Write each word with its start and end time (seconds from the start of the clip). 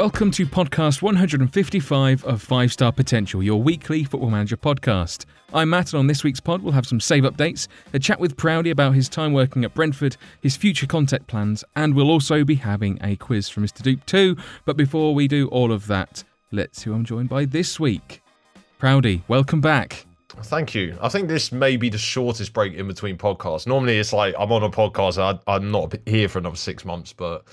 Welcome 0.00 0.30
to 0.30 0.46
podcast 0.46 1.02
155 1.02 2.24
of 2.24 2.40
Five 2.40 2.72
Star 2.72 2.90
Potential, 2.90 3.42
your 3.42 3.62
weekly 3.62 4.02
football 4.02 4.30
manager 4.30 4.56
podcast. 4.56 5.26
I'm 5.52 5.68
Matt, 5.68 5.92
and 5.92 5.98
on 5.98 6.06
this 6.06 6.24
week's 6.24 6.40
pod, 6.40 6.62
we'll 6.62 6.72
have 6.72 6.86
some 6.86 7.00
save 7.00 7.24
updates, 7.24 7.68
a 7.92 7.98
chat 7.98 8.18
with 8.18 8.34
Proudy 8.38 8.70
about 8.70 8.94
his 8.94 9.10
time 9.10 9.34
working 9.34 9.62
at 9.62 9.74
Brentford, 9.74 10.16
his 10.40 10.56
future 10.56 10.86
contact 10.86 11.26
plans, 11.26 11.64
and 11.76 11.94
we'll 11.94 12.08
also 12.08 12.44
be 12.44 12.54
having 12.54 12.98
a 13.02 13.14
quiz 13.16 13.50
from 13.50 13.62
Mr. 13.62 13.82
Dupe 13.82 14.06
too. 14.06 14.38
But 14.64 14.78
before 14.78 15.14
we 15.14 15.28
do 15.28 15.48
all 15.48 15.70
of 15.70 15.86
that, 15.88 16.24
let's 16.50 16.80
see 16.80 16.88
who 16.88 16.96
I'm 16.96 17.04
joined 17.04 17.28
by 17.28 17.44
this 17.44 17.78
week. 17.78 18.22
Proudy, 18.78 19.22
welcome 19.28 19.60
back. 19.60 20.06
Thank 20.30 20.74
you. 20.74 20.96
I 21.02 21.10
think 21.10 21.28
this 21.28 21.52
may 21.52 21.76
be 21.76 21.90
the 21.90 21.98
shortest 21.98 22.54
break 22.54 22.72
in 22.72 22.88
between 22.88 23.18
podcasts. 23.18 23.66
Normally, 23.66 23.98
it's 23.98 24.14
like 24.14 24.34
I'm 24.38 24.50
on 24.50 24.62
a 24.62 24.70
podcast, 24.70 25.18
I, 25.18 25.38
I'm 25.46 25.70
not 25.70 25.94
here 26.06 26.30
for 26.30 26.38
another 26.38 26.56
six 26.56 26.86
months, 26.86 27.12
but 27.12 27.44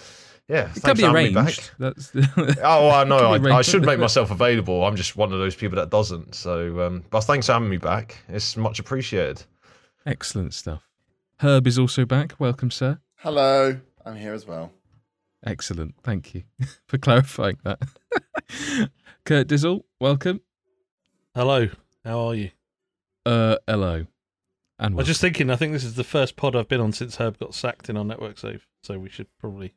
yeah, 0.48 0.72
It 0.76 0.82
can 0.84 0.98
be 0.98 1.06
arranged. 1.06 1.72
That's 1.80 2.12
the 2.12 2.60
Oh, 2.64 2.90
I 2.90 3.04
know. 3.04 3.34
I, 3.34 3.58
I 3.58 3.62
should 3.62 3.86
make 3.86 4.00
myself 4.00 4.32
available. 4.32 4.86
I'm 4.86 4.96
just 4.96 5.16
one 5.16 5.32
of 5.34 5.40
those 5.40 5.56
people 5.56 5.76
that 5.78 5.90
doesn't. 5.90 6.36
So, 6.36 6.82
um, 6.82 7.04
but 7.10 7.22
thanks 7.22 7.48
for 7.48 7.54
having 7.54 7.70
me 7.70 7.78
back. 7.78 8.18
It's 8.30 8.56
much 8.58 8.80
appreciated. 8.80 9.44
excellent 10.06 10.54
stuff. 10.54 10.84
Herb 11.40 11.68
is 11.68 11.78
also 11.78 12.06
back. 12.06 12.34
Welcome, 12.40 12.72
sir. 12.72 13.00
Hello, 13.18 13.80
I'm 14.06 14.16
here 14.16 14.34
as 14.34 14.48
well. 14.48 14.72
Excellent. 15.46 15.96
Thank 16.04 16.34
you 16.34 16.44
for 16.88 16.98
clarifying 16.98 17.58
that. 17.64 17.80
Kurt 19.26 19.48
Dizzle, 19.48 19.82
welcome. 20.00 20.42
Hello, 21.36 21.68
how 22.04 22.20
are 22.28 22.36
you? 22.36 22.52
Uh, 23.26 23.58
hello. 23.68 24.08
And 24.80 24.94
I 24.96 24.98
was 24.98 25.08
just 25.08 25.22
thinking, 25.22 25.50
I 25.50 25.56
think 25.56 25.74
this 25.74 25.84
is 25.84 25.96
the 25.96 26.04
first 26.04 26.36
pod 26.36 26.56
I've 26.56 26.68
been 26.68 26.82
on 26.82 26.92
since 26.94 27.18
Herb 27.18 27.38
got 27.40 27.54
sacked 27.54 27.90
in 27.90 27.98
our 27.98 28.06
network 28.06 28.38
save, 28.40 28.66
so 28.82 28.98
we 28.98 29.10
should 29.10 29.28
probably 29.40 29.74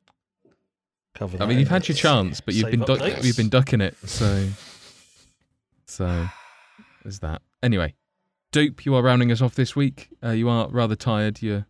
cover 1.14 1.36
that. 1.36 1.44
I 1.44 1.46
mean, 1.46 1.58
you've 1.58 1.68
had 1.68 1.88
your 1.88 1.96
chance, 1.96 2.40
but 2.40 2.54
you've 2.54 2.70
been 2.70 2.80
duck- 2.80 3.00
updates. 3.00 3.24
you've 3.24 3.36
been 3.36 3.48
ducking 3.48 3.80
it. 3.80 3.96
So, 4.04 4.48
so 5.86 6.26
there's 7.02 7.20
that. 7.20 7.42
Anyway, 7.62 7.94
Dupe, 8.52 8.84
you 8.84 8.94
are 8.94 9.02
rounding 9.02 9.30
us 9.30 9.40
off 9.40 9.54
this 9.54 9.76
week. 9.76 10.08
Uh, 10.24 10.30
you 10.30 10.48
are 10.48 10.68
rather 10.68 10.96
tired. 10.96 11.42
You, 11.42 11.64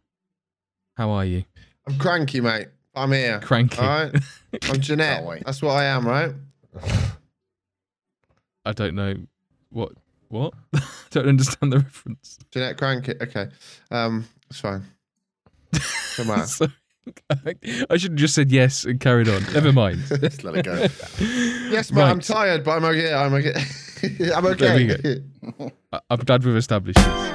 how 0.97 1.11
are 1.11 1.25
you? 1.25 1.45
I'm 1.87 1.99
cranky, 1.99 2.41
mate. 2.41 2.69
I'm 2.95 3.13
here. 3.13 3.41
Cranky. 3.41 3.79
All 3.79 3.87
right. 3.87 4.15
I'm 4.65 4.81
Jeanette. 4.81 5.19
Can't 5.19 5.27
wait. 5.27 5.43
That's 5.45 5.63
what 5.63 5.73
I 5.73 5.85
am, 5.85 6.07
right? 6.07 6.33
I 8.65 8.73
don't 8.73 8.95
know 8.95 9.15
what 9.71 9.93
what. 10.29 10.55
don't 11.11 11.29
understand 11.29 11.73
the 11.73 11.79
reference. 11.81 12.39
Jeanette 12.51 12.79
Cranky. 12.79 13.15
Okay. 13.21 13.49
Um, 13.91 14.27
it's 14.49 14.61
fine. 14.61 14.85
Come 16.17 16.31
on. 16.31 16.47
So, 16.47 16.67
I 17.91 17.97
should 17.97 18.13
have 18.13 18.19
just 18.19 18.35
said 18.35 18.51
yes 18.53 18.85
and 18.85 19.01
carried 19.01 19.29
on. 19.29 19.43
Never 19.53 19.73
mind. 19.73 20.03
Just 20.21 20.45
let 20.45 20.57
it 20.57 20.65
go. 20.65 20.75
yes, 21.71 21.91
mate. 21.93 22.03
I'm 22.03 22.21
tired, 22.21 22.63
but 22.65 22.73
I'm 22.73 22.85
okay. 22.85 23.13
I'm 23.13 23.35
okay. 23.35 23.55
I'm 24.33 24.47
okay. 24.47 25.23
I- 25.93 26.01
I'm 26.11 26.21
glad 26.21 26.45
we've 26.45 26.57
established 26.57 26.99
this. 26.99 27.31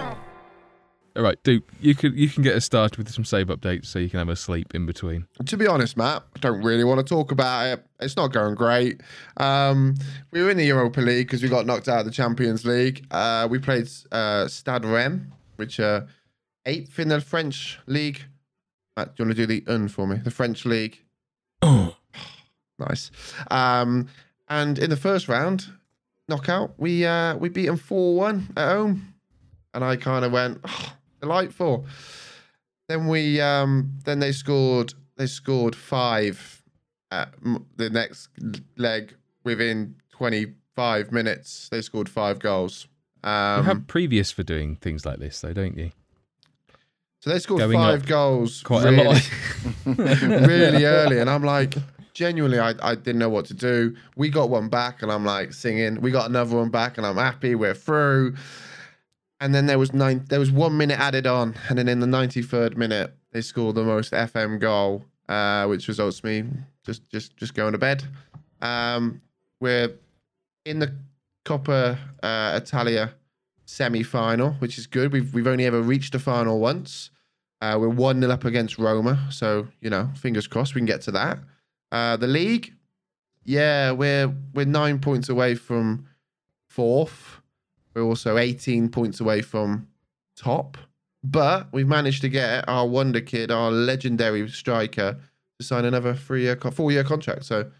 All 1.17 1.23
right, 1.23 1.41
Dupe, 1.43 1.71
you 1.79 1.95
can 1.95 2.15
you 2.17 2.27
can 2.29 2.43
get 2.43 2.55
us 2.55 2.65
started 2.65 2.97
with 2.97 3.09
some 3.09 3.23
save 3.23 3.47
updates 3.47 3.85
so 3.85 3.99
you 3.99 4.09
can 4.09 4.19
have 4.19 4.27
a 4.27 4.35
sleep 4.35 4.75
in 4.75 4.85
between. 4.85 5.25
to 5.45 5.55
be 5.55 5.65
honest, 5.65 5.95
Matt, 5.95 6.23
I 6.35 6.39
don't 6.39 6.61
really 6.61 6.83
want 6.83 6.99
to 6.99 7.05
talk 7.05 7.31
about 7.31 7.67
it. 7.67 7.85
It's 8.01 8.17
not 8.17 8.33
going 8.33 8.53
great. 8.55 8.99
Um, 9.37 9.95
we 10.31 10.43
were 10.43 10.49
in 10.49 10.57
the 10.57 10.65
Europa 10.65 10.99
League 10.99 11.27
because 11.27 11.41
we 11.41 11.47
got 11.47 11.65
knocked 11.65 11.87
out 11.87 11.99
of 11.99 12.05
the 12.05 12.11
Champions 12.11 12.65
League. 12.65 13.05
Uh, 13.11 13.47
we 13.49 13.59
played 13.59 13.87
uh, 14.11 14.49
Stade 14.49 14.83
Rennes, 14.83 15.25
which 15.55 15.79
are 15.79 16.05
eighth 16.65 16.99
in 16.99 17.07
the 17.07 17.21
French 17.21 17.79
league. 17.87 18.21
Matt, 18.97 19.15
do 19.15 19.23
you 19.23 19.27
want 19.27 19.37
to 19.37 19.45
do 19.45 19.61
the 19.61 19.63
un 19.71 19.87
for 19.87 20.07
me? 20.07 20.17
The 20.17 20.31
French 20.31 20.65
league. 20.65 20.99
Oh, 21.61 21.95
Nice. 22.79 23.09
Um, 23.49 24.07
and 24.49 24.77
in 24.77 24.89
the 24.89 24.97
first 24.97 25.27
round, 25.29 25.65
knockout, 26.27 26.73
we 26.77 27.05
uh, 27.05 27.35
we 27.37 27.49
beat 27.49 27.67
them 27.67 27.77
four 27.77 28.15
one 28.15 28.49
at 28.57 28.67
home, 28.67 29.13
and 29.73 29.83
I 29.83 29.95
kind 29.95 30.25
of 30.25 30.31
went 30.31 30.59
oh, 30.65 30.93
delightful. 31.21 31.85
Then 32.89 33.07
we 33.07 33.39
um, 33.41 33.91
then 34.03 34.19
they 34.19 34.31
scored 34.33 34.93
they 35.15 35.25
scored 35.25 35.75
five 35.75 36.61
at 37.11 37.33
the 37.77 37.89
next 37.89 38.29
leg 38.77 39.15
within 39.45 39.95
twenty 40.11 40.53
five 40.75 41.11
minutes. 41.13 41.69
They 41.69 41.81
scored 41.81 42.09
five 42.09 42.39
goals. 42.39 42.87
you 43.23 43.29
Um, 43.31 43.63
have 43.65 43.87
previous 43.87 44.31
for 44.31 44.43
doing 44.43 44.75
things 44.75 45.05
like 45.05 45.19
this, 45.19 45.39
though, 45.39 45.53
don't 45.53 45.77
you? 45.77 45.91
So 47.21 47.29
they 47.29 47.39
scored 47.39 47.59
going 47.59 47.77
five 47.77 48.05
goals 48.05 48.61
Quite 48.61 48.85
a 48.85 48.91
really, 48.91 49.03
lot. 49.03 49.29
really 49.85 50.85
early, 50.85 51.19
and 51.19 51.29
I'm 51.29 51.43
like, 51.43 51.75
genuinely, 52.13 52.59
I, 52.59 52.73
I 52.81 52.95
didn't 52.95 53.19
know 53.19 53.29
what 53.29 53.45
to 53.47 53.53
do. 53.53 53.95
We 54.15 54.29
got 54.29 54.49
one 54.49 54.69
back, 54.69 55.01
and 55.01 55.11
I'm 55.11 55.25
like 55.25 55.53
singing. 55.53 56.01
We 56.01 56.11
got 56.11 56.29
another 56.29 56.55
one 56.55 56.69
back, 56.69 56.97
and 56.97 57.05
I'm 57.05 57.17
happy. 57.17 57.55
We're 57.55 57.73
through. 57.73 58.35
And 59.41 59.53
then 59.53 59.65
there 59.65 59.77
was 59.77 59.93
nine. 59.93 60.25
There 60.29 60.39
was 60.39 60.51
one 60.51 60.77
minute 60.77 60.99
added 60.99 61.27
on, 61.27 61.55
and 61.69 61.77
then 61.77 61.87
in 61.87 61.99
the 61.99 62.07
93rd 62.07 62.77
minute, 62.77 63.13
they 63.31 63.41
scored 63.41 63.75
the 63.75 63.83
most 63.83 64.13
FM 64.13 64.59
goal, 64.59 65.03
uh, 65.27 65.65
which 65.67 65.87
results 65.87 66.23
me 66.23 66.45
just 66.85 67.07
just 67.09 67.35
just 67.37 67.53
going 67.53 67.73
to 67.73 67.77
bed. 67.77 68.03
Um, 68.61 69.21
we're 69.59 69.93
in 70.65 70.79
the 70.79 70.95
Coppa 71.45 71.97
uh, 72.23 72.59
Italia 72.61 73.13
semi-final, 73.65 74.53
which 74.53 74.77
is 74.77 74.87
good. 74.87 75.11
We've 75.11 75.33
we've 75.33 75.47
only 75.47 75.65
ever 75.65 75.81
reached 75.81 76.13
the 76.13 76.19
final 76.19 76.59
once. 76.59 77.09
Uh, 77.61 77.77
we're 77.79 77.89
one 77.89 78.21
0 78.21 78.31
up 78.31 78.45
against 78.45 78.77
Roma, 78.77 79.27
so 79.31 79.67
you 79.81 79.89
know, 79.89 80.09
fingers 80.15 80.47
crossed 80.47 80.75
we 80.75 80.79
can 80.79 80.85
get 80.85 81.01
to 81.03 81.11
that. 81.11 81.39
Uh, 81.91 82.17
the 82.17 82.27
league, 82.27 82.73
yeah, 83.43 83.91
we're 83.91 84.33
we're 84.53 84.65
nine 84.65 84.99
points 84.99 85.29
away 85.29 85.55
from 85.55 86.07
fourth. 86.69 87.41
We're 87.93 88.03
also 88.03 88.37
eighteen 88.37 88.89
points 88.89 89.19
away 89.19 89.41
from 89.41 89.87
top, 90.35 90.77
but 91.23 91.67
we've 91.71 91.87
managed 91.87 92.21
to 92.21 92.29
get 92.29 92.67
our 92.67 92.87
wonder 92.87 93.21
kid, 93.21 93.51
our 93.51 93.71
legendary 93.71 94.47
striker, 94.49 95.17
to 95.59 95.65
sign 95.65 95.85
another 95.85 96.13
three-year, 96.13 96.57
four-year 96.57 97.03
contract. 97.03 97.45
So 97.45 97.71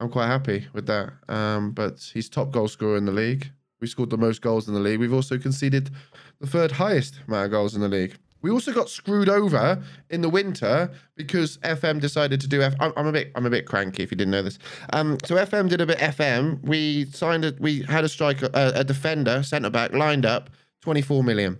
I'm 0.00 0.10
quite 0.10 0.26
happy 0.26 0.66
with 0.72 0.86
that. 0.86 1.12
Um, 1.28 1.70
but 1.70 2.10
he's 2.12 2.28
top 2.28 2.50
goal 2.50 2.68
scorer 2.68 2.96
in 2.96 3.04
the 3.04 3.12
league. 3.12 3.52
We 3.84 3.88
scored 3.88 4.08
the 4.08 4.16
most 4.16 4.40
goals 4.40 4.66
in 4.66 4.72
the 4.72 4.80
league. 4.80 4.98
We've 4.98 5.12
also 5.12 5.36
conceded 5.36 5.90
the 6.40 6.46
third 6.46 6.72
highest 6.72 7.20
amount 7.28 7.44
of 7.44 7.50
goals 7.50 7.74
in 7.74 7.82
the 7.82 7.88
league. 7.88 8.16
We 8.40 8.50
also 8.50 8.72
got 8.72 8.88
screwed 8.88 9.28
over 9.28 9.82
in 10.08 10.22
the 10.22 10.30
winter 10.30 10.90
because 11.16 11.58
FM 11.58 12.00
decided 12.00 12.40
to 12.40 12.48
do 12.48 12.62
F. 12.62 12.74
I'm, 12.80 12.94
I'm 12.96 13.06
a 13.06 13.12
bit, 13.12 13.30
I'm 13.34 13.44
a 13.44 13.50
bit 13.50 13.66
cranky 13.66 14.02
if 14.02 14.10
you 14.10 14.16
didn't 14.16 14.30
know 14.30 14.42
this. 14.42 14.58
Um, 14.94 15.18
so 15.26 15.34
FM 15.34 15.68
did 15.68 15.82
a 15.82 15.86
bit 15.86 15.98
FM. 15.98 16.62
We 16.62 17.04
signed 17.12 17.44
a, 17.44 17.54
we 17.60 17.82
had 17.82 18.04
a 18.04 18.08
striker, 18.08 18.48
a, 18.54 18.72
a 18.76 18.84
defender, 18.84 19.42
centre 19.42 19.68
back 19.68 19.92
lined 19.92 20.24
up, 20.24 20.48
24 20.80 21.22
million. 21.22 21.58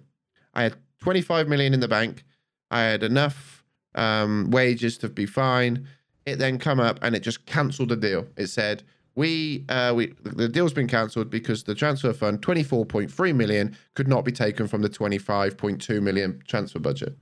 I 0.55 0.63
had 0.63 0.77
25 1.03 1.47
million 1.47 1.75
in 1.75 1.81
the 1.81 1.89
bank. 1.89 2.25
I 2.71 2.85
had 2.85 3.03
enough 3.03 3.67
um, 3.97 4.51
wages 4.51 4.97
to 4.99 5.11
be 5.11 5.27
fine. 5.27 5.87
It 6.25 6.39
then 6.39 6.59
come 6.59 6.81
up 6.81 6.99
and 7.03 7.15
it 7.15 7.21
just 7.21 7.45
cancelled 7.45 7.91
the 7.91 7.97
deal. 7.97 8.27
It 8.39 8.47
said 8.47 8.83
we 9.15 9.65
uh, 9.69 9.93
we 9.95 10.15
the 10.23 10.49
deal's 10.49 10.73
been 10.73 10.89
cancelled 10.89 11.31
because 11.31 11.65
the 11.65 11.75
transfer 11.75 12.13
fund 12.13 12.43
24.3 12.43 13.35
million 13.35 13.77
could 13.95 14.09
not 14.09 14.25
be 14.25 14.33
taken 14.33 14.67
from 14.67 14.83
the 14.83 14.89
25.2 14.89 16.03
million 16.03 16.43
transfer 16.47 16.79
budget. 16.79 17.17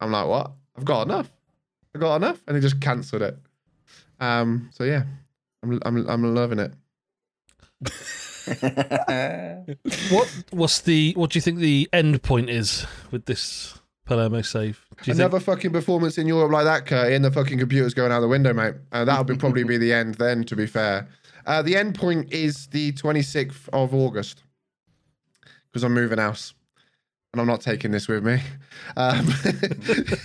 I'm 0.00 0.10
like, 0.12 0.26
what? 0.26 0.52
I've 0.76 0.84
got 0.84 1.02
enough. 1.06 1.30
I've 1.94 2.00
got 2.00 2.16
enough, 2.16 2.42
and 2.46 2.56
they 2.56 2.60
just 2.60 2.80
cancelled 2.80 3.22
it. 3.22 3.38
Um. 4.20 4.70
So 4.72 4.84
yeah, 4.84 5.04
I'm 5.62 5.80
I'm 5.84 6.08
I'm 6.08 6.34
loving 6.34 6.58
it. 6.58 6.72
What 10.10 10.44
what's 10.50 10.80
the 10.80 11.12
what 11.14 11.30
do 11.30 11.36
you 11.36 11.42
think 11.42 11.58
the 11.58 11.88
end 11.92 12.22
point 12.22 12.48
is 12.48 12.86
with 13.10 13.26
this 13.26 13.78
Palermo 14.08 14.40
you 15.04 15.12
Another 15.12 15.38
think 15.38 15.44
fucking 15.44 15.70
performance 15.70 16.16
in 16.16 16.26
Europe 16.26 16.50
like 16.50 16.64
that, 16.64 16.86
Kurt, 16.86 17.12
and 17.12 17.22
the 17.22 17.30
fucking 17.30 17.58
computer's 17.58 17.92
going 17.92 18.10
out 18.10 18.20
the 18.20 18.28
window, 18.28 18.54
mate. 18.54 18.74
Uh, 18.90 19.04
that'll 19.04 19.22
be 19.22 19.36
probably 19.44 19.64
be 19.64 19.76
the 19.76 19.92
end 19.92 20.14
then, 20.14 20.44
to 20.44 20.56
be 20.56 20.66
fair. 20.66 21.06
Uh, 21.46 21.60
the 21.60 21.76
end 21.76 21.94
point 21.94 22.32
is 22.32 22.68
the 22.68 22.92
26th 22.92 23.68
of 23.72 23.94
August 23.94 24.44
because 25.66 25.84
I'm 25.84 25.92
moving 25.92 26.18
house. 26.18 26.54
And 27.34 27.42
I'm 27.42 27.46
not 27.46 27.60
taking 27.60 27.90
this 27.90 28.08
with 28.08 28.24
me. 28.24 28.40
Um, 28.96 29.26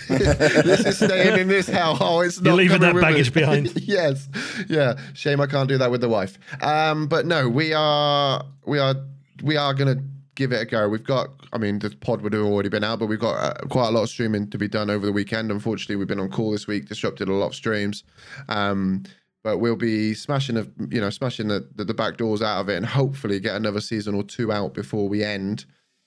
this 0.08 0.86
is 0.86 0.96
staying 0.96 1.38
in 1.38 1.48
this 1.48 1.66
hell. 1.68 1.98
Oh, 2.00 2.20
it's 2.20 2.40
not 2.40 2.46
You're 2.46 2.56
leaving 2.56 2.80
that 2.80 2.94
with 2.94 3.04
me. 3.04 3.10
baggage 3.10 3.34
behind. 3.34 3.76
yes, 3.86 4.26
yeah. 4.70 4.98
Shame 5.12 5.42
I 5.42 5.46
can't 5.46 5.68
do 5.68 5.76
that 5.76 5.90
with 5.90 6.00
the 6.00 6.08
wife. 6.08 6.38
Um, 6.62 7.06
but 7.06 7.26
no, 7.26 7.46
we 7.50 7.74
are, 7.74 8.42
we 8.64 8.78
are, 8.78 8.94
we 9.42 9.58
are 9.58 9.74
gonna 9.74 10.02
give 10.34 10.52
it 10.52 10.60
a 10.60 10.64
go. 10.64 10.88
We've 10.88 11.04
got, 11.04 11.28
I 11.52 11.58
mean, 11.58 11.78
the 11.78 11.90
pod 11.90 12.22
would 12.22 12.32
have 12.32 12.42
already 12.42 12.68
been 12.68 12.84
out, 12.84 12.98
but 12.98 13.06
we've 13.06 13.20
got 13.20 13.36
uh, 13.36 13.66
quite 13.68 13.88
a 13.88 13.90
lot 13.90 14.02
of 14.02 14.08
streaming 14.08 14.50
to 14.50 14.58
be 14.58 14.68
done 14.68 14.90
over 14.90 15.06
the 15.06 15.12
weekend. 15.12 15.50
Unfortunately, 15.50 15.96
we've 15.96 16.08
been 16.08 16.20
on 16.20 16.30
call 16.30 16.50
this 16.50 16.66
week, 16.66 16.86
disrupted 16.86 17.28
a 17.28 17.32
lot 17.32 17.48
of 17.48 17.54
streams. 17.54 18.04
Um, 18.48 19.04
but 19.42 19.58
we'll 19.58 19.76
be 19.76 20.14
smashing 20.14 20.54
the, 20.54 20.70
you 20.90 21.00
know, 21.00 21.10
smashing 21.10 21.48
the, 21.48 21.68
the 21.76 21.84
the 21.84 21.92
back 21.92 22.16
doors 22.16 22.40
out 22.40 22.60
of 22.60 22.68
it, 22.70 22.76
and 22.76 22.86
hopefully 22.86 23.38
get 23.38 23.54
another 23.54 23.80
season 23.80 24.14
or 24.14 24.22
two 24.22 24.50
out 24.50 24.72
before 24.72 25.06
we 25.08 25.22
end. 25.22 25.66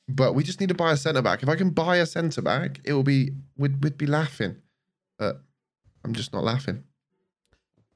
But 0.10 0.34
we 0.34 0.44
just 0.44 0.60
need 0.60 0.70
to 0.70 0.76
buy 0.76 0.92
a 0.92 0.98
centre 0.98 1.22
back. 1.22 1.44
If 1.44 1.50
I 1.50 1.56
can 1.56 1.70
buy 1.70 1.98
a 1.98 2.06
centre 2.06 2.42
back, 2.42 2.80
it 2.84 2.94
will 2.94 3.04
be 3.04 3.32
we'd, 3.58 3.84
we'd 3.84 3.98
be 3.98 4.08
laughing. 4.08 4.58
But 5.20 5.42
I'm 6.04 6.14
just 6.14 6.34
not 6.34 6.44
laughing. 6.44 6.84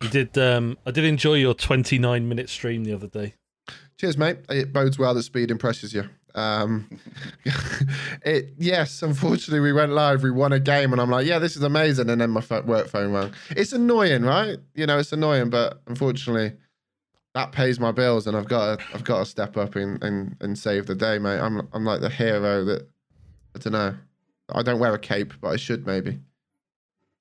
You 0.03 0.09
did. 0.09 0.37
Um, 0.37 0.77
I 0.85 0.91
did 0.91 1.05
enjoy 1.05 1.35
your 1.35 1.55
29 1.55 2.27
minute 2.27 2.49
stream 2.49 2.83
the 2.83 2.93
other 2.93 3.07
day. 3.07 3.33
Cheers, 3.97 4.17
mate. 4.17 4.37
It 4.49 4.73
bodes 4.73 4.97
well 4.97 5.13
that 5.13 5.23
speed 5.23 5.51
impresses 5.51 5.93
you. 5.93 6.09
Um, 6.35 6.99
it 8.25 8.53
yes, 8.57 9.01
unfortunately 9.01 9.59
we 9.59 9.73
went 9.73 9.91
live. 9.91 10.23
We 10.23 10.31
won 10.31 10.53
a 10.53 10.59
game, 10.59 10.91
and 10.91 11.01
I'm 11.01 11.09
like, 11.09 11.25
yeah, 11.25 11.39
this 11.39 11.55
is 11.55 11.63
amazing. 11.63 12.09
And 12.09 12.21
then 12.21 12.29
my 12.29 12.43
work 12.65 12.87
phone 12.87 13.11
rang. 13.13 13.33
It's 13.51 13.73
annoying, 13.73 14.23
right? 14.23 14.57
You 14.75 14.85
know, 14.85 14.97
it's 14.97 15.11
annoying, 15.11 15.49
but 15.49 15.81
unfortunately, 15.87 16.53
that 17.33 17.51
pays 17.51 17.79
my 17.79 17.91
bills, 17.91 18.27
and 18.27 18.35
I've 18.35 18.47
got 18.47 18.79
to, 18.79 18.85
I've 18.93 19.03
got 19.03 19.19
to 19.19 19.25
step 19.25 19.57
up 19.57 19.75
and, 19.75 20.01
and 20.03 20.35
and 20.41 20.57
save 20.57 20.87
the 20.87 20.95
day, 20.95 21.19
mate. 21.19 21.39
I'm 21.39 21.67
I'm 21.73 21.85
like 21.85 22.01
the 22.01 22.09
hero 22.09 22.63
that 22.65 22.87
I 23.55 23.59
don't 23.59 23.73
know. 23.73 23.95
I 24.53 24.63
don't 24.63 24.79
wear 24.79 24.93
a 24.93 24.99
cape, 24.99 25.33
but 25.41 25.49
I 25.49 25.55
should 25.55 25.85
maybe. 25.85 26.19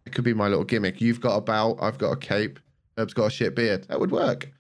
It 0.06 0.12
could 0.12 0.24
be 0.24 0.34
my 0.34 0.48
little 0.48 0.64
gimmick. 0.64 1.00
You've 1.00 1.20
got 1.20 1.36
a 1.36 1.40
belt, 1.40 1.78
I've 1.80 1.98
got 1.98 2.12
a 2.12 2.16
cape. 2.16 2.58
Herb's 2.96 3.14
got 3.14 3.26
a 3.26 3.30
shit 3.30 3.54
beard. 3.54 3.86
That 3.88 4.00
would 4.00 4.10
work. 4.10 4.50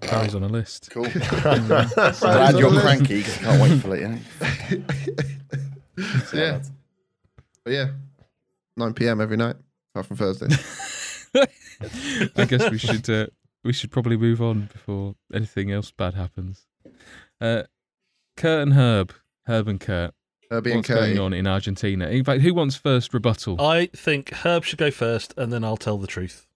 Carries 0.00 0.34
on 0.34 0.42
a 0.42 0.48
list. 0.48 0.90
Cool. 0.90 1.04
Right, 1.04 1.12
Glad 2.20 2.58
you're 2.58 2.80
cranky 2.80 3.18
because 3.18 3.38
I 3.38 3.42
can't 3.42 3.62
wait 3.62 3.80
for 3.80 3.96
it. 3.96 4.00
You 4.00 4.08
know? 5.98 6.04
yeah. 6.32 6.62
But 7.64 7.72
yeah, 7.72 7.86
9 8.76 8.94
p.m. 8.94 9.20
every 9.20 9.36
night, 9.36 9.56
apart 9.94 10.06
from 10.06 10.16
Thursday. 10.16 10.48
I 12.36 12.44
guess 12.44 12.70
we 12.70 12.78
should 12.78 13.08
uh, 13.08 13.26
we 13.62 13.72
should 13.72 13.90
probably 13.90 14.16
move 14.16 14.42
on 14.42 14.68
before 14.72 15.14
anything 15.32 15.70
else 15.72 15.90
bad 15.90 16.14
happens. 16.14 16.66
Uh, 17.40 17.62
Kurt 18.36 18.62
and 18.62 18.74
Herb, 18.74 19.12
Herb 19.46 19.68
and 19.68 19.80
Kurt. 19.80 20.12
Herbie 20.50 20.72
and 20.72 20.78
What's 20.78 20.88
going 20.88 21.18
on 21.18 21.32
in 21.32 21.46
Argentina? 21.46 22.08
In 22.08 22.22
fact, 22.24 22.42
who 22.42 22.52
wants 22.52 22.76
first 22.76 23.14
rebuttal? 23.14 23.60
I 23.60 23.86
think 23.86 24.30
Herb 24.30 24.64
should 24.64 24.78
go 24.78 24.90
first, 24.90 25.32
and 25.36 25.52
then 25.52 25.64
I'll 25.64 25.76
tell 25.78 25.98
the 25.98 26.06
truth. 26.06 26.46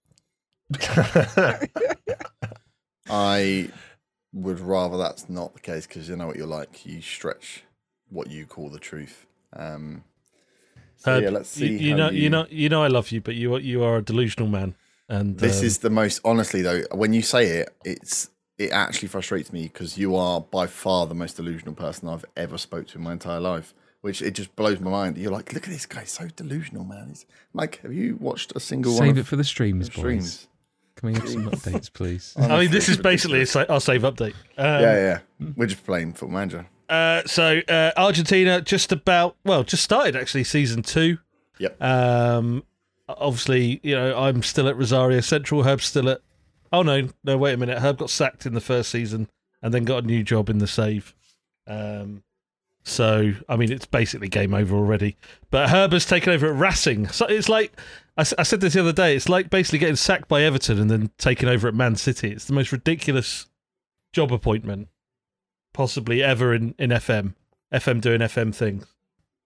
I 3.09 3.69
would 4.33 4.59
rather 4.59 4.97
that's 4.97 5.29
not 5.29 5.53
the 5.53 5.59
case 5.59 5.87
because 5.87 6.07
you 6.09 6.15
know 6.15 6.27
what 6.27 6.35
you're 6.35 6.47
like. 6.47 6.85
You 6.85 7.01
stretch 7.01 7.63
what 8.09 8.29
you 8.29 8.45
call 8.45 8.69
the 8.69 8.79
truth. 8.79 9.25
Um, 9.53 10.03
so 10.97 11.13
Herb, 11.13 11.23
yeah, 11.23 11.29
let's 11.29 11.57
you- 11.57 11.67
see. 11.77 11.83
You, 11.85 11.91
how 11.91 11.97
know, 11.97 12.09
you 12.11 12.29
know, 12.29 12.45
you 12.49 12.69
know, 12.69 12.83
I 12.83 12.87
love 12.87 13.11
you, 13.11 13.21
but 13.21 13.35
you 13.35 13.55
are 13.55 13.59
you 13.59 13.83
are 13.83 13.97
a 13.97 14.01
delusional 14.01 14.47
man. 14.49 14.75
And 15.07 15.39
This 15.39 15.59
um, 15.61 15.65
is 15.65 15.77
the 15.79 15.89
most 15.89 16.21
honestly 16.23 16.61
though. 16.61 16.83
When 16.91 17.13
you 17.13 17.21
say 17.21 17.47
it, 17.47 17.69
it's 17.83 18.29
it 18.57 18.71
actually 18.71 19.07
frustrates 19.07 19.51
me 19.53 19.63
because 19.63 19.97
you 19.97 20.15
are 20.15 20.41
by 20.41 20.67
far 20.67 21.07
the 21.07 21.15
most 21.15 21.37
delusional 21.37 21.73
person 21.73 22.09
I've 22.09 22.25
ever 22.35 22.57
spoke 22.57 22.87
to 22.87 22.97
in 22.97 23.03
my 23.03 23.13
entire 23.13 23.39
life. 23.39 23.73
Which 24.01 24.21
it 24.21 24.31
just 24.31 24.55
blows 24.55 24.79
my 24.79 24.89
mind. 24.89 25.17
You're 25.17 25.31
like, 25.31 25.51
look 25.51 25.63
at 25.63 25.69
this 25.73 25.85
guy, 25.85 26.05
so 26.05 26.27
delusional, 26.33 26.85
man. 26.85 27.09
He's 27.09 27.25
like, 27.53 27.81
have 27.81 27.91
you 27.91 28.15
watched 28.17 28.53
a 28.55 28.59
single 28.61 28.93
one 28.93 29.01
Save 29.01 29.11
of 29.11 29.17
it 29.17 29.27
for 29.27 29.35
the 29.35 29.43
streams, 29.43 29.89
the 29.89 29.91
boys. 29.93 29.99
streams? 29.99 30.47
Can 30.99 31.13
we 31.13 31.13
have 31.15 31.29
some 31.29 31.49
updates, 31.49 31.91
please? 31.91 32.33
I 32.37 32.59
mean, 32.59 32.71
this 32.71 32.89
is 32.89 32.97
basically 32.97 33.41
a 33.41 33.45
sa- 33.45 33.63
our 33.69 33.79
save 33.79 34.01
update. 34.01 34.33
Um, 34.57 34.81
Yeah, 34.81 34.95
yeah. 34.95 35.19
We're 35.55 35.67
just 35.67 35.85
playing 35.85 36.11
Football 36.11 36.39
Manager. 36.39 36.67
Uh, 36.89 37.21
so 37.25 37.61
uh, 37.69 37.91
Argentina 37.95 38.59
just 38.59 38.91
about 38.91 39.37
well, 39.45 39.63
just 39.63 39.81
started 39.83 40.17
actually 40.17 40.43
season 40.43 40.81
two. 40.83 41.17
Yep. 41.59 41.81
Um, 41.81 42.63
obviously, 43.07 43.79
you 43.81 43.95
know, 43.95 44.17
I'm 44.19 44.43
still 44.43 44.67
at 44.67 44.75
Rosario 44.75 45.21
Central. 45.21 45.63
Herb's 45.63 45.85
still 45.85 46.09
at. 46.09 46.19
Oh 46.73 46.81
no, 46.81 47.07
no, 47.23 47.37
wait 47.37 47.53
a 47.53 47.57
minute. 47.57 47.79
Herb 47.79 47.97
got 47.97 48.09
sacked 48.09 48.45
in 48.45 48.53
the 48.53 48.61
first 48.61 48.89
season 48.89 49.29
and 49.61 49.73
then 49.73 49.85
got 49.85 50.03
a 50.03 50.05
new 50.07 50.21
job 50.23 50.49
in 50.49 50.57
the 50.57 50.67
save. 50.67 51.15
Um, 51.65 52.23
so 52.83 53.33
I 53.47 53.55
mean, 53.55 53.71
it's 53.71 53.85
basically 53.85 54.29
game 54.29 54.53
over 54.53 54.75
already. 54.75 55.17
But 55.51 55.69
Herbert's 55.69 56.05
taken 56.05 56.33
over 56.33 56.47
at 56.47 56.55
Racing. 56.55 57.07
So 57.09 57.25
it's 57.25 57.49
like 57.49 57.73
I 58.17 58.23
said 58.23 58.59
this 58.59 58.73
the 58.73 58.81
other 58.81 58.91
day. 58.91 59.15
It's 59.15 59.29
like 59.29 59.49
basically 59.49 59.79
getting 59.79 59.95
sacked 59.95 60.27
by 60.27 60.43
Everton 60.43 60.79
and 60.79 60.91
then 60.91 61.11
taking 61.17 61.47
over 61.47 61.67
at 61.69 61.73
Man 61.73 61.95
City. 61.95 62.31
It's 62.31 62.45
the 62.45 62.53
most 62.53 62.71
ridiculous 62.71 63.47
job 64.11 64.33
appointment 64.33 64.89
possibly 65.73 66.21
ever 66.21 66.53
in, 66.53 66.75
in 66.77 66.89
FM. 66.89 67.35
FM 67.73 68.01
doing 68.01 68.19
FM 68.19 68.53
things. 68.53 68.85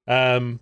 Um, 0.08 0.62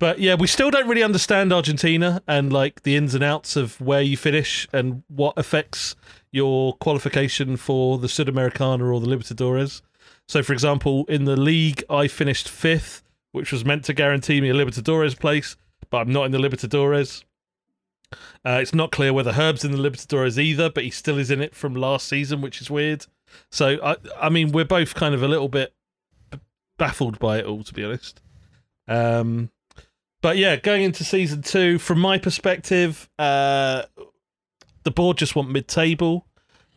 but 0.00 0.18
yeah, 0.18 0.34
we 0.34 0.46
still 0.46 0.70
don't 0.70 0.88
really 0.88 1.02
understand 1.02 1.52
Argentina 1.52 2.22
and 2.26 2.52
like 2.52 2.82
the 2.82 2.96
ins 2.96 3.14
and 3.14 3.22
outs 3.22 3.54
of 3.56 3.80
where 3.80 4.02
you 4.02 4.16
finish 4.16 4.66
and 4.72 5.02
what 5.08 5.34
affects 5.36 5.94
your 6.30 6.74
qualification 6.78 7.56
for 7.56 7.98
the 7.98 8.06
Sudamericana 8.06 8.92
or 8.92 9.00
the 9.00 9.06
Libertadores. 9.06 9.82
So, 10.28 10.42
for 10.42 10.52
example, 10.52 11.06
in 11.08 11.24
the 11.24 11.36
league, 11.36 11.82
I 11.88 12.06
finished 12.06 12.48
fifth, 12.48 13.02
which 13.32 13.50
was 13.50 13.64
meant 13.64 13.84
to 13.86 13.94
guarantee 13.94 14.40
me 14.40 14.50
a 14.50 14.54
Libertadores 14.54 15.18
place, 15.18 15.56
but 15.90 15.98
I'm 15.98 16.12
not 16.12 16.24
in 16.24 16.32
the 16.32 16.38
Libertadores. 16.38 17.24
Uh, 18.12 18.58
it's 18.60 18.74
not 18.74 18.92
clear 18.92 19.12
whether 19.12 19.32
Herb's 19.32 19.64
in 19.64 19.72
the 19.72 19.78
Libertadores 19.78 20.38
either, 20.38 20.70
but 20.70 20.84
he 20.84 20.90
still 20.90 21.18
is 21.18 21.30
in 21.30 21.40
it 21.40 21.54
from 21.54 21.74
last 21.74 22.06
season, 22.08 22.40
which 22.40 22.60
is 22.60 22.70
weird. 22.70 23.06
So 23.50 23.78
I, 23.82 23.96
I 24.20 24.28
mean, 24.28 24.52
we're 24.52 24.64
both 24.64 24.94
kind 24.94 25.14
of 25.14 25.22
a 25.22 25.28
little 25.28 25.48
bit 25.48 25.74
baffled 26.78 27.18
by 27.18 27.38
it 27.38 27.46
all, 27.46 27.64
to 27.64 27.74
be 27.74 27.84
honest. 27.84 28.20
Um, 28.86 29.50
but 30.20 30.36
yeah, 30.36 30.56
going 30.56 30.82
into 30.82 31.04
season 31.04 31.42
two, 31.42 31.78
from 31.78 32.00
my 32.00 32.18
perspective, 32.18 33.08
uh, 33.18 33.82
the 34.84 34.90
board 34.90 35.18
just 35.18 35.36
want 35.36 35.50
mid-table. 35.50 36.26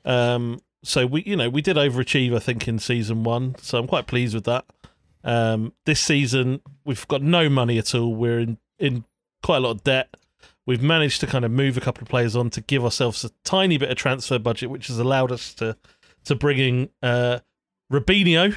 Um, 0.03 0.59
so 0.83 1.05
we, 1.05 1.23
you 1.23 1.35
know, 1.35 1.49
we 1.49 1.61
did 1.61 1.77
overachieve, 1.77 2.35
I 2.35 2.39
think, 2.39 2.67
in 2.67 2.79
season 2.79 3.23
one. 3.23 3.55
So 3.59 3.77
I'm 3.77 3.87
quite 3.87 4.07
pleased 4.07 4.33
with 4.33 4.45
that. 4.45 4.65
Um, 5.23 5.73
this 5.85 5.99
season, 5.99 6.61
we've 6.83 7.07
got 7.07 7.21
no 7.21 7.49
money 7.49 7.77
at 7.77 7.93
all. 7.93 8.15
We're 8.15 8.39
in 8.39 8.57
in 8.79 9.05
quite 9.43 9.57
a 9.57 9.61
lot 9.61 9.71
of 9.71 9.83
debt. 9.83 10.15
We've 10.65 10.81
managed 10.81 11.19
to 11.21 11.27
kind 11.27 11.45
of 11.45 11.51
move 11.51 11.77
a 11.77 11.81
couple 11.81 12.01
of 12.01 12.09
players 12.09 12.35
on 12.35 12.49
to 12.51 12.61
give 12.61 12.83
ourselves 12.83 13.23
a 13.23 13.31
tiny 13.43 13.77
bit 13.77 13.89
of 13.89 13.97
transfer 13.97 14.39
budget, 14.39 14.69
which 14.69 14.87
has 14.87 14.97
allowed 14.99 15.31
us 15.31 15.53
to 15.55 15.77
to 16.25 16.35
bringing 16.35 16.89
uh, 17.03 17.39
Robinho, 17.91 18.55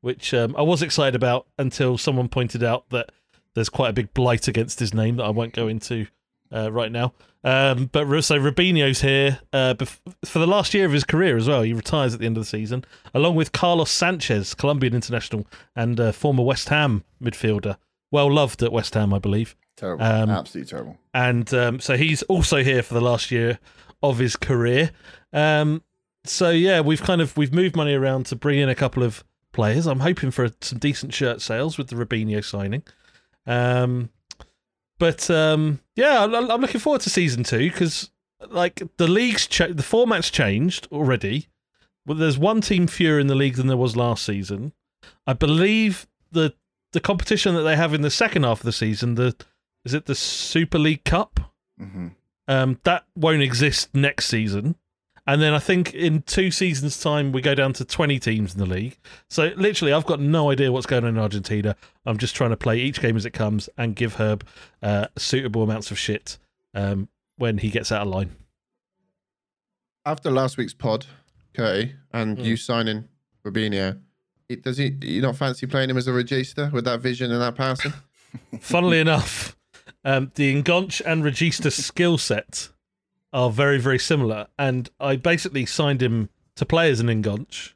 which 0.00 0.34
um, 0.34 0.54
I 0.56 0.62
was 0.62 0.82
excited 0.82 1.14
about 1.14 1.46
until 1.58 1.96
someone 1.96 2.28
pointed 2.28 2.62
out 2.62 2.88
that 2.90 3.10
there's 3.54 3.68
quite 3.70 3.90
a 3.90 3.94
big 3.94 4.12
blight 4.12 4.48
against 4.48 4.80
his 4.80 4.92
name 4.92 5.16
that 5.16 5.24
I 5.24 5.30
won't 5.30 5.54
go 5.54 5.68
into 5.68 6.06
uh, 6.52 6.70
right 6.72 6.90
now. 6.92 7.12
Um, 7.44 7.86
but 7.92 8.06
so 8.22 8.38
Robinho's 8.38 9.02
here 9.02 9.38
uh, 9.52 9.74
bef- 9.74 10.00
for 10.24 10.40
the 10.40 10.46
last 10.48 10.74
year 10.74 10.84
of 10.84 10.92
his 10.92 11.04
career 11.04 11.36
as 11.36 11.46
well. 11.46 11.62
He 11.62 11.72
retires 11.72 12.12
at 12.12 12.18
the 12.20 12.26
end 12.26 12.36
of 12.36 12.42
the 12.42 12.48
season, 12.48 12.84
along 13.14 13.36
with 13.36 13.52
Carlos 13.52 13.90
Sanchez, 13.90 14.52
Colombian 14.54 14.94
international 14.94 15.46
and 15.76 16.00
uh, 16.00 16.10
former 16.12 16.42
West 16.42 16.68
Ham 16.70 17.04
midfielder, 17.22 17.76
well 18.10 18.32
loved 18.32 18.62
at 18.64 18.72
West 18.72 18.94
Ham, 18.94 19.14
I 19.14 19.18
believe. 19.20 19.54
Terrible. 19.76 20.04
Um, 20.04 20.30
Absolutely 20.30 20.68
terrible. 20.70 20.98
and 21.14 21.52
um, 21.54 21.80
so 21.80 21.96
he's 21.96 22.22
also 22.24 22.64
here 22.64 22.82
for 22.82 22.94
the 22.94 23.00
last 23.00 23.30
year 23.30 23.58
of 24.02 24.18
his 24.18 24.34
career. 24.34 24.90
Um, 25.32 25.82
so 26.24 26.50
yeah, 26.50 26.80
we've 26.80 27.02
kind 27.02 27.20
of 27.20 27.36
we've 27.36 27.52
moved 27.54 27.76
money 27.76 27.94
around 27.94 28.26
to 28.26 28.36
bring 28.36 28.58
in 28.58 28.68
a 28.68 28.74
couple 28.74 29.02
of 29.04 29.22
players. 29.52 29.86
I'm 29.86 30.00
hoping 30.00 30.30
for 30.32 30.48
some 30.60 30.78
decent 30.78 31.14
shirt 31.14 31.40
sales 31.40 31.78
with 31.78 31.88
the 31.88 31.96
Robinho 31.96 32.42
signing. 32.44 32.82
Um, 33.46 34.10
but 34.98 35.30
um, 35.30 35.80
yeah, 35.94 36.24
I'm, 36.24 36.34
I'm 36.50 36.60
looking 36.60 36.80
forward 36.80 37.02
to 37.02 37.10
season 37.10 37.44
two 37.44 37.70
because 37.70 38.10
like 38.48 38.82
the 38.96 39.08
league's 39.08 39.46
cha- 39.46 39.68
the 39.72 39.82
format's 39.82 40.30
changed 40.30 40.88
already. 40.92 41.48
Well, 42.06 42.16
there's 42.18 42.38
one 42.38 42.60
team 42.60 42.86
fewer 42.86 43.18
in 43.18 43.26
the 43.26 43.34
league 43.34 43.56
than 43.56 43.66
there 43.66 43.76
was 43.76 43.96
last 43.96 44.24
season. 44.24 44.72
I 45.26 45.32
believe 45.32 46.06
the 46.30 46.54
the 46.92 47.00
competition 47.00 47.54
that 47.54 47.62
they 47.62 47.76
have 47.76 47.92
in 47.94 48.02
the 48.02 48.10
second 48.10 48.44
half 48.44 48.60
of 48.60 48.64
the 48.64 48.72
season, 48.72 49.14
the 49.16 49.34
is 49.84 49.94
it 49.94 50.06
the 50.06 50.14
Super 50.14 50.78
League 50.78 51.04
Cup? 51.04 51.40
hmm 51.78 52.08
Um, 52.48 52.78
that 52.84 53.04
won't 53.16 53.42
exist 53.42 53.94
next 53.94 54.26
season. 54.26 54.76
And 55.28 55.42
then 55.42 55.52
I 55.54 55.58
think 55.58 55.92
in 55.92 56.22
two 56.22 56.50
seasons' 56.52 57.00
time, 57.00 57.32
we 57.32 57.40
go 57.42 57.54
down 57.54 57.72
to 57.74 57.84
20 57.84 58.18
teams 58.20 58.54
in 58.54 58.60
the 58.60 58.66
league. 58.66 58.96
So 59.28 59.52
literally, 59.56 59.92
I've 59.92 60.06
got 60.06 60.20
no 60.20 60.50
idea 60.52 60.70
what's 60.70 60.86
going 60.86 61.02
on 61.02 61.10
in 61.10 61.18
Argentina. 61.18 61.74
I'm 62.04 62.16
just 62.16 62.36
trying 62.36 62.50
to 62.50 62.56
play 62.56 62.78
each 62.78 63.00
game 63.00 63.16
as 63.16 63.26
it 63.26 63.32
comes 63.32 63.68
and 63.76 63.96
give 63.96 64.14
Herb 64.14 64.46
uh, 64.82 65.08
suitable 65.18 65.64
amounts 65.64 65.90
of 65.90 65.98
shit 65.98 66.38
um, 66.74 67.08
when 67.38 67.58
he 67.58 67.70
gets 67.70 67.90
out 67.90 68.02
of 68.02 68.08
line. 68.08 68.36
After 70.04 70.30
last 70.30 70.56
week's 70.56 70.74
pod, 70.74 71.06
Curty, 71.54 71.94
and 72.12 72.38
Mm. 72.38 72.44
you 72.44 72.56
signing 72.56 73.08
Robinho, 73.44 73.98
it, 74.48 74.62
does 74.62 74.76
he? 74.78 74.96
You 75.02 75.20
not 75.22 75.36
fancy 75.36 75.66
playing 75.66 75.90
him 75.90 75.96
as 75.96 76.06
a 76.06 76.12
regista 76.12 76.70
with 76.70 76.84
that 76.84 77.00
vision 77.00 77.32
and 77.32 77.40
that 77.40 77.56
passing? 77.56 77.92
Funnily 78.60 79.00
enough, 79.00 79.56
um, 80.04 80.30
the 80.36 80.54
Enganche 80.54 81.02
and 81.04 81.24
Regista 81.24 81.72
skill 81.72 82.16
set 82.18 82.68
are 83.36 83.50
very, 83.50 83.78
very 83.78 83.98
similar. 83.98 84.46
And 84.58 84.88
I 84.98 85.16
basically 85.16 85.66
signed 85.66 86.02
him 86.02 86.30
to 86.54 86.64
play 86.64 86.90
as 86.90 87.00
an 87.00 87.08
Enganche 87.08 87.74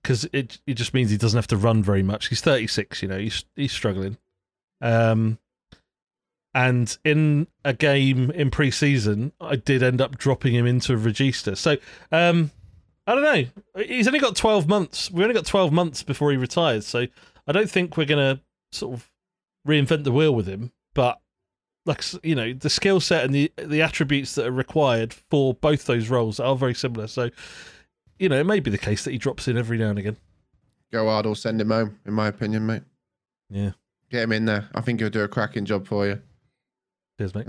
because 0.00 0.24
it 0.32 0.60
it 0.68 0.74
just 0.74 0.94
means 0.94 1.10
he 1.10 1.16
doesn't 1.16 1.36
have 1.36 1.48
to 1.48 1.56
run 1.56 1.82
very 1.82 2.04
much. 2.04 2.28
He's 2.28 2.40
36, 2.40 3.02
you 3.02 3.08
know, 3.08 3.18
he's 3.18 3.44
he's 3.56 3.72
struggling. 3.72 4.18
Um, 4.80 5.38
and 6.54 6.96
in 7.04 7.48
a 7.64 7.74
game 7.74 8.30
in 8.30 8.50
pre-season, 8.50 9.32
I 9.40 9.56
did 9.56 9.82
end 9.82 10.00
up 10.00 10.16
dropping 10.16 10.54
him 10.54 10.64
into 10.64 10.94
a 10.94 10.96
regista. 10.96 11.56
So 11.56 11.76
um, 12.12 12.52
I 13.04 13.16
don't 13.16 13.24
know. 13.24 13.84
He's 13.84 14.06
only 14.06 14.20
got 14.20 14.36
12 14.36 14.68
months. 14.68 15.10
We 15.10 15.24
only 15.24 15.34
got 15.34 15.44
12 15.44 15.72
months 15.72 16.04
before 16.04 16.30
he 16.30 16.36
retires. 16.36 16.86
So 16.86 17.06
I 17.48 17.52
don't 17.52 17.70
think 17.70 17.96
we're 17.96 18.04
gonna 18.04 18.40
sort 18.70 18.94
of 18.94 19.10
reinvent 19.66 20.04
the 20.04 20.12
wheel 20.12 20.32
with 20.32 20.46
him. 20.46 20.70
But 20.94 21.20
like 21.88 22.04
you 22.22 22.34
know 22.36 22.52
the 22.52 22.70
skill 22.70 23.00
set 23.00 23.24
and 23.24 23.34
the 23.34 23.50
the 23.56 23.82
attributes 23.82 24.34
that 24.36 24.46
are 24.46 24.52
required 24.52 25.12
for 25.12 25.54
both 25.54 25.86
those 25.86 26.08
roles 26.08 26.38
are 26.38 26.54
very 26.54 26.74
similar. 26.74 27.06
So 27.08 27.30
you 28.18 28.28
know 28.28 28.38
it 28.38 28.44
may 28.44 28.60
be 28.60 28.70
the 28.70 28.78
case 28.78 29.02
that 29.04 29.10
he 29.10 29.18
drops 29.18 29.48
in 29.48 29.56
every 29.58 29.78
now 29.78 29.90
and 29.90 29.98
again. 29.98 30.16
Go 30.92 31.06
hard 31.06 31.26
or 31.26 31.34
send 31.34 31.60
him 31.60 31.70
home, 31.70 31.98
in 32.06 32.14
my 32.14 32.28
opinion, 32.28 32.64
mate. 32.66 32.82
Yeah, 33.50 33.72
Get 34.10 34.22
him 34.22 34.32
in 34.32 34.44
there. 34.44 34.68
I 34.74 34.80
think 34.80 35.00
he'll 35.00 35.10
do 35.10 35.22
a 35.22 35.28
cracking 35.28 35.64
job 35.64 35.86
for 35.86 36.06
you. 36.06 36.20
cheers, 37.18 37.34
mate. 37.34 37.46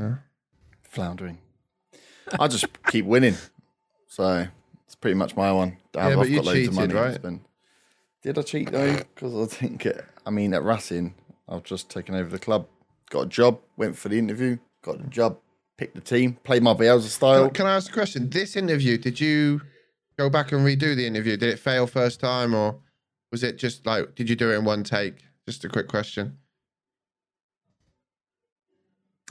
Floundering. 0.84 1.38
I 2.40 2.48
just 2.48 2.66
keep 2.88 3.06
winning. 3.06 3.36
So 4.08 4.48
it's 4.86 4.96
pretty 4.96 5.16
much 5.16 5.36
my 5.36 5.52
one. 5.52 5.78
I've, 5.96 6.10
Yeah, 6.12 6.16
but 6.16 6.22
I've 6.22 6.30
you 6.30 6.36
got 6.38 6.46
loads 6.46 6.58
cheated, 6.58 6.70
of 6.70 6.76
money 6.76 6.94
right? 6.94 7.16
spend. 7.16 7.42
Did 8.24 8.38
I 8.38 8.42
cheat 8.42 8.72
though? 8.72 8.96
Because 8.98 9.36
I 9.36 9.56
think, 9.56 9.86
it, 9.86 10.04
I 10.26 10.30
mean, 10.30 10.54
at 10.54 10.64
Racing, 10.64 11.14
I've 11.48 11.64
just 11.64 11.90
taken 11.90 12.16
over 12.16 12.30
the 12.30 12.40
club, 12.40 12.68
got 13.10 13.22
a 13.22 13.26
job, 13.28 13.60
went 13.78 13.98
for 13.98 14.10
the 14.10 14.18
interview, 14.18 14.58
got 14.82 15.02
the 15.02 15.08
job, 15.08 15.38
picked 15.78 15.96
the 15.96 16.02
team, 16.02 16.38
played 16.44 16.64
my 16.64 16.74
Bielsa 16.74 17.04
style. 17.04 17.46
Can, 17.46 17.54
can 17.54 17.66
I 17.68 17.76
ask 17.76 17.90
a 17.90 17.94
question? 17.94 18.30
This 18.30 18.56
interview, 18.56 18.98
did 18.98 19.20
you 19.20 19.62
go 20.18 20.30
back 20.30 20.52
and 20.52 20.66
redo 20.66 20.96
the 20.96 21.06
interview? 21.06 21.38
Did 21.38 21.50
it 21.50 21.60
fail 21.60 21.88
first 21.88 22.20
time, 22.20 22.54
or 22.54 22.80
was 23.32 23.44
it 23.44 23.58
just 23.58 23.86
like, 23.86 24.16
did 24.16 24.30
you 24.30 24.36
do 24.36 24.52
it 24.52 24.56
in 24.56 24.66
one 24.66 24.84
take? 24.84 25.24
Just 25.48 25.66
a 25.66 25.70
quick 25.70 25.88
question. 25.88 26.38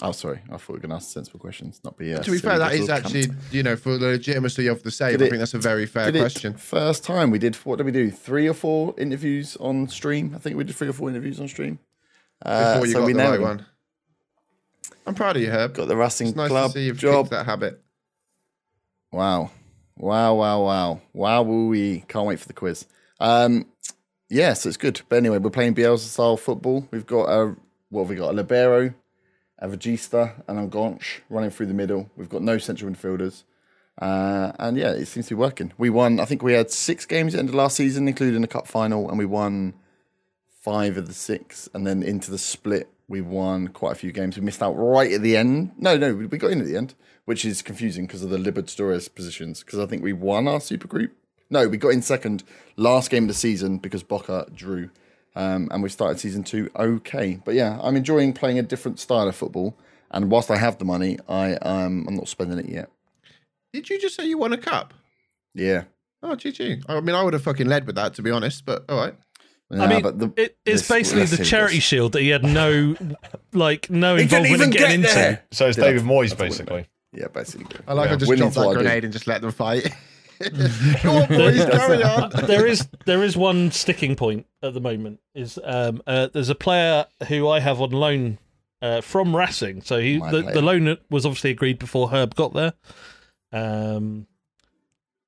Oh, 0.01 0.13
sorry. 0.13 0.41
I 0.49 0.57
thought 0.59 0.69
we 0.69 0.75
were 0.75 0.79
going 0.79 0.91
to 0.91 0.97
ask 0.97 1.11
sensible 1.11 1.41
questions, 1.41 1.81
not 1.83 1.97
be. 1.97 2.15
Uh, 2.15 2.23
to 2.23 2.31
be 2.31 2.39
fair, 2.39 2.59
that 2.59 2.73
is 2.73 2.89
actually, 2.89 3.27
cunt. 3.27 3.53
you 3.53 3.65
know, 3.65 3.75
for 3.75 3.99
the 3.99 4.07
legitimacy 4.07 4.69
of 4.69 4.83
the 4.85 4.93
save, 4.93 5.19
Did 5.19 5.27
I 5.27 5.31
think 5.31 5.41
that's 5.41 5.55
a 5.55 5.59
very 5.59 5.87
fair 5.87 6.09
it 6.09 6.17
question. 6.17 6.55
First 6.55 7.03
time 7.03 7.33
we 7.33 7.41
did. 7.41 7.57
What 7.57 7.77
did 7.77 7.87
we 7.87 7.91
do? 7.93 8.11
Three 8.11 8.49
or 8.49 8.55
four 8.55 8.95
interviews 8.97 9.57
on 9.57 9.89
stream. 9.89 10.33
I 10.37 10.39
think 10.39 10.57
we 10.57 10.63
did 10.63 10.77
three 10.77 10.89
or 10.89 10.93
four 10.93 11.11
interviews 11.11 11.41
on 11.41 11.49
stream. 11.49 11.81
Uh, 12.45 12.75
Before 12.75 12.87
you 12.87 12.93
so 12.93 12.99
got 13.01 13.07
we 13.07 13.13
the 13.13 13.19
right 13.19 13.41
one. 13.41 13.67
I'm 15.07 15.15
proud 15.15 15.37
of 15.37 15.43
you, 15.43 15.51
Herb. 15.51 15.75
Got 15.75 15.89
the 15.89 15.97
Racing 15.97 16.29
it's 16.29 16.37
nice 16.37 16.49
Club 16.49 16.73
to 16.73 16.79
see 16.79 16.87
you've 16.87 16.99
job. 16.99 17.27
kicked 17.27 17.31
that 17.31 17.47
habit. 17.47 17.81
Wow. 19.11 19.51
Wow, 19.97 20.35
wow, 20.35 20.63
wow. 20.63 21.01
Wow, 21.13 21.43
we 21.43 22.05
can't 22.09 22.27
wait 22.27 22.39
for 22.39 22.47
the 22.47 22.53
quiz. 22.53 22.87
Um, 23.19 23.67
yeah, 24.29 24.53
so 24.53 24.69
it's 24.69 24.77
good. 24.77 25.01
But 25.09 25.17
anyway, 25.17 25.39
we're 25.39 25.51
playing 25.51 25.75
Bielsa 25.75 26.01
style 26.01 26.37
football. 26.37 26.87
We've 26.91 27.07
got 27.07 27.25
a, 27.25 27.57
what 27.89 28.03
have 28.03 28.11
we 28.11 28.17
got? 28.17 28.31
A 28.31 28.33
Libero, 28.35 28.93
a 29.59 29.69
Regista, 29.69 30.35
and 30.47 30.59
a 30.59 30.67
Gonch 30.69 31.21
running 31.31 31.51
through 31.51 31.67
the 31.67 31.75
middle. 31.75 32.11
We've 32.17 32.29
got 32.29 32.43
no 32.43 32.59
central 32.59 32.91
midfielders. 32.93 33.45
Uh, 34.01 34.53
and 34.61 34.77
yeah, 34.77 34.91
it 34.93 35.07
seems 35.07 35.27
to 35.27 35.35
be 35.35 35.41
working. 35.41 35.73
We 35.79 35.91
won, 35.91 36.21
I 36.21 36.25
think 36.27 36.43
we 36.43 36.53
had 36.53 36.71
six 36.71 37.05
games 37.07 37.35
at 37.35 37.39
the 37.39 37.41
end 37.41 37.49
of 37.49 37.55
last 37.57 37.77
season, 37.77 38.07
including 38.07 38.43
the 38.43 38.47
cup 38.47 38.69
final, 38.69 39.09
and 39.09 39.19
we 39.19 39.25
won 39.25 39.75
five 40.69 40.99
of 40.99 41.07
the 41.07 41.15
six. 41.15 41.67
And 41.73 41.87
then 41.87 42.03
into 42.03 42.31
the 42.31 42.37
split, 42.37 42.91
we 43.09 43.23
won 43.23 43.69
quite 43.69 43.93
a 43.93 43.95
few 43.95 44.13
games. 44.13 44.37
We 44.37 44.45
missed 44.45 44.63
out 44.63 44.75
right 44.75 45.11
at 45.11 45.23
the 45.23 45.35
end. 45.35 45.73
No, 45.79 45.97
no, 45.97 46.15
we 46.15 46.27
got 46.27 46.51
in 46.51 46.61
at 46.61 46.67
the 46.67 46.77
end, 46.77 46.95
which 47.25 47.47
is 47.47 47.63
confusing 47.63 48.07
because 48.07 48.23
of 48.23 48.29
the 48.29 48.37
Libertadores 48.37 49.13
positions. 49.15 49.63
Because 49.63 49.79
I 49.79 49.87
think 49.87 50.03
we 50.03 50.13
won 50.13 50.47
our 50.47 50.61
super 50.61 50.87
group. 50.87 51.13
No, 51.49 51.67
we 51.69 51.79
got 51.79 51.95
in 51.95 52.03
second 52.03 52.45
last 52.77 53.11
game 53.11 53.25
of 53.25 53.29
the 53.29 53.35
season 53.35 53.79
because 53.79 54.03
Boca 54.03 54.47
drew. 54.55 54.91
Um, 55.35 55.69
and 55.71 55.83
we 55.83 55.89
started 55.89 56.21
season 56.21 56.45
two 56.45 56.71
okay. 56.77 57.41
But 57.43 57.55
yeah, 57.55 57.79
I'm 57.81 57.97
enjoying 57.97 58.35
playing 58.35 58.59
a 58.59 58.63
different 58.63 59.01
style 59.01 59.27
of 59.27 59.35
football. 59.35 59.75
And 60.11 60.31
whilst 60.31 60.51
I 60.51 60.59
have 60.59 60.77
the 60.77 60.85
money, 60.85 61.19
I 61.31 61.55
um, 61.55 62.05
I'm 62.07 62.17
not 62.17 62.29
spending 62.29 62.59
it 62.59 62.69
yet. 62.69 62.91
Did 63.73 63.89
you 63.89 63.99
just 63.99 64.17
say 64.17 64.27
you 64.27 64.37
won 64.37 64.53
a 64.53 64.59
cup? 64.59 64.93
Yeah. 65.55 65.85
Oh, 66.23 66.37
GG. 66.37 66.85
I 66.89 67.01
mean, 67.01 67.15
I 67.15 67.23
would 67.23 67.33
have 67.33 67.43
fucking 67.43 67.69
led 67.69 67.87
with 67.87 67.95
that, 67.97 68.15
to 68.15 68.23
be 68.23 68.31
honest, 68.31 68.67
but 68.67 68.85
all 68.91 68.99
right. 68.99 69.15
Nah, 69.71 69.85
I 69.85 69.87
mean, 69.89 70.03
but 70.03 70.19
the, 70.19 70.27
it, 70.37 70.57
it's 70.65 70.83
this- 70.83 70.89
basically 70.89 71.25
the 71.27 71.45
charity 71.45 71.77
this. 71.77 71.85
shield 71.85 72.13
that 72.13 72.23
he 72.23 72.29
had 72.31 72.43
no, 72.43 72.97
like, 73.53 73.91
no 73.91 74.17
involvement 74.17 74.63
in 74.63 74.71
getting 74.71 75.01
get 75.03 75.11
into. 75.11 75.15
there. 75.15 75.45
So 75.51 75.67
it's 75.69 75.77
Did 75.77 75.85
I- 75.85 75.89
David 75.89 76.03
Moyes, 76.05 76.31
that's 76.31 76.41
what 76.41 76.47
it 76.47 76.49
basically. 76.51 76.87
Yeah, 77.13 77.29
basically. 77.29 77.77
I 77.87 77.93
like 77.95 78.09
Yeah. 78.09 78.15
I 78.15 78.17
just 78.17 78.29
Winning's 78.29 78.55
dropped 78.55 78.55
that 78.55 78.67
what 78.67 78.77
I 78.77 78.81
do. 78.81 78.85
grenade 78.85 79.05
and 79.05 79.13
just 79.13 79.27
let 79.27 79.41
them 79.43 79.53
fight. 79.53 79.91
On, 80.41 81.27
boys, 81.29 81.65
carry 81.71 82.03
on. 82.05 82.31
there 82.47 82.65
is 82.65 82.87
there 83.07 83.25
is 83.25 83.37
one 83.37 83.73
sticking 83.73 84.15
point 84.15 84.47
at 84.63 84.73
the 84.73 84.81
moment. 84.81 85.19
Is 85.35 85.59
um, 85.65 86.01
uh, 86.07 86.29
there's 86.33 86.49
a 86.49 86.55
player 86.55 87.07
who 87.27 87.49
I 87.49 87.59
have 87.59 87.81
on 87.81 87.91
loan 87.91 88.39
uh, 88.81 89.01
from 89.01 89.35
Racing. 89.35 89.83
So 89.83 89.99
he 89.99 90.19
My 90.19 90.31
the, 90.31 90.43
player. 90.43 90.55
the 90.55 90.63
loan 90.63 90.99
was 91.11 91.27
obviously 91.27 91.51
agreed 91.51 91.81
before 91.81 92.11
Herb 92.11 92.37
got 92.37 92.55
there. 92.55 92.75
Um, 93.53 94.29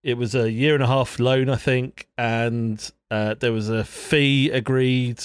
it 0.04 0.16
was 0.16 0.34
a 0.36 0.48
year 0.50 0.74
and 0.74 0.82
a 0.84 0.86
half 0.86 1.18
loan, 1.18 1.48
I 1.48 1.56
think, 1.56 2.06
and 2.16 2.88
uh, 3.10 3.34
there 3.34 3.52
was 3.52 3.68
a 3.68 3.84
fee 3.84 4.50
agreed. 4.50 5.22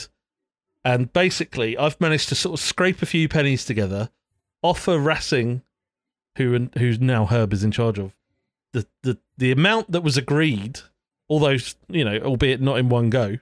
And 0.84 1.12
basically, 1.12 1.77
I've 1.77 2.00
managed 2.00 2.30
to 2.30 2.36
sort 2.36 2.60
of 2.60 2.63
scrape 2.63 3.01
a 3.01 3.06
few 3.08 3.27
pennies 3.27 3.65
together, 3.65 4.10
offer 4.62 5.00
Racing, 5.00 5.63
who 6.38 6.70
who's 6.77 7.00
now 7.00 7.25
Herb 7.25 7.54
is 7.54 7.63
in 7.63 7.72
charge 7.72 7.98
of, 7.98 8.13
the 8.74 8.86
the 9.01 9.18
the 9.38 9.51
amount 9.51 9.92
that 9.92 10.01
was 10.01 10.15
agreed, 10.18 10.82
although 11.30 11.58
you 11.89 12.06
know, 12.06 12.20
albeit 12.20 12.62
not 12.62 12.77
in 12.77 12.89
one 12.89 13.10
go, 13.10 13.38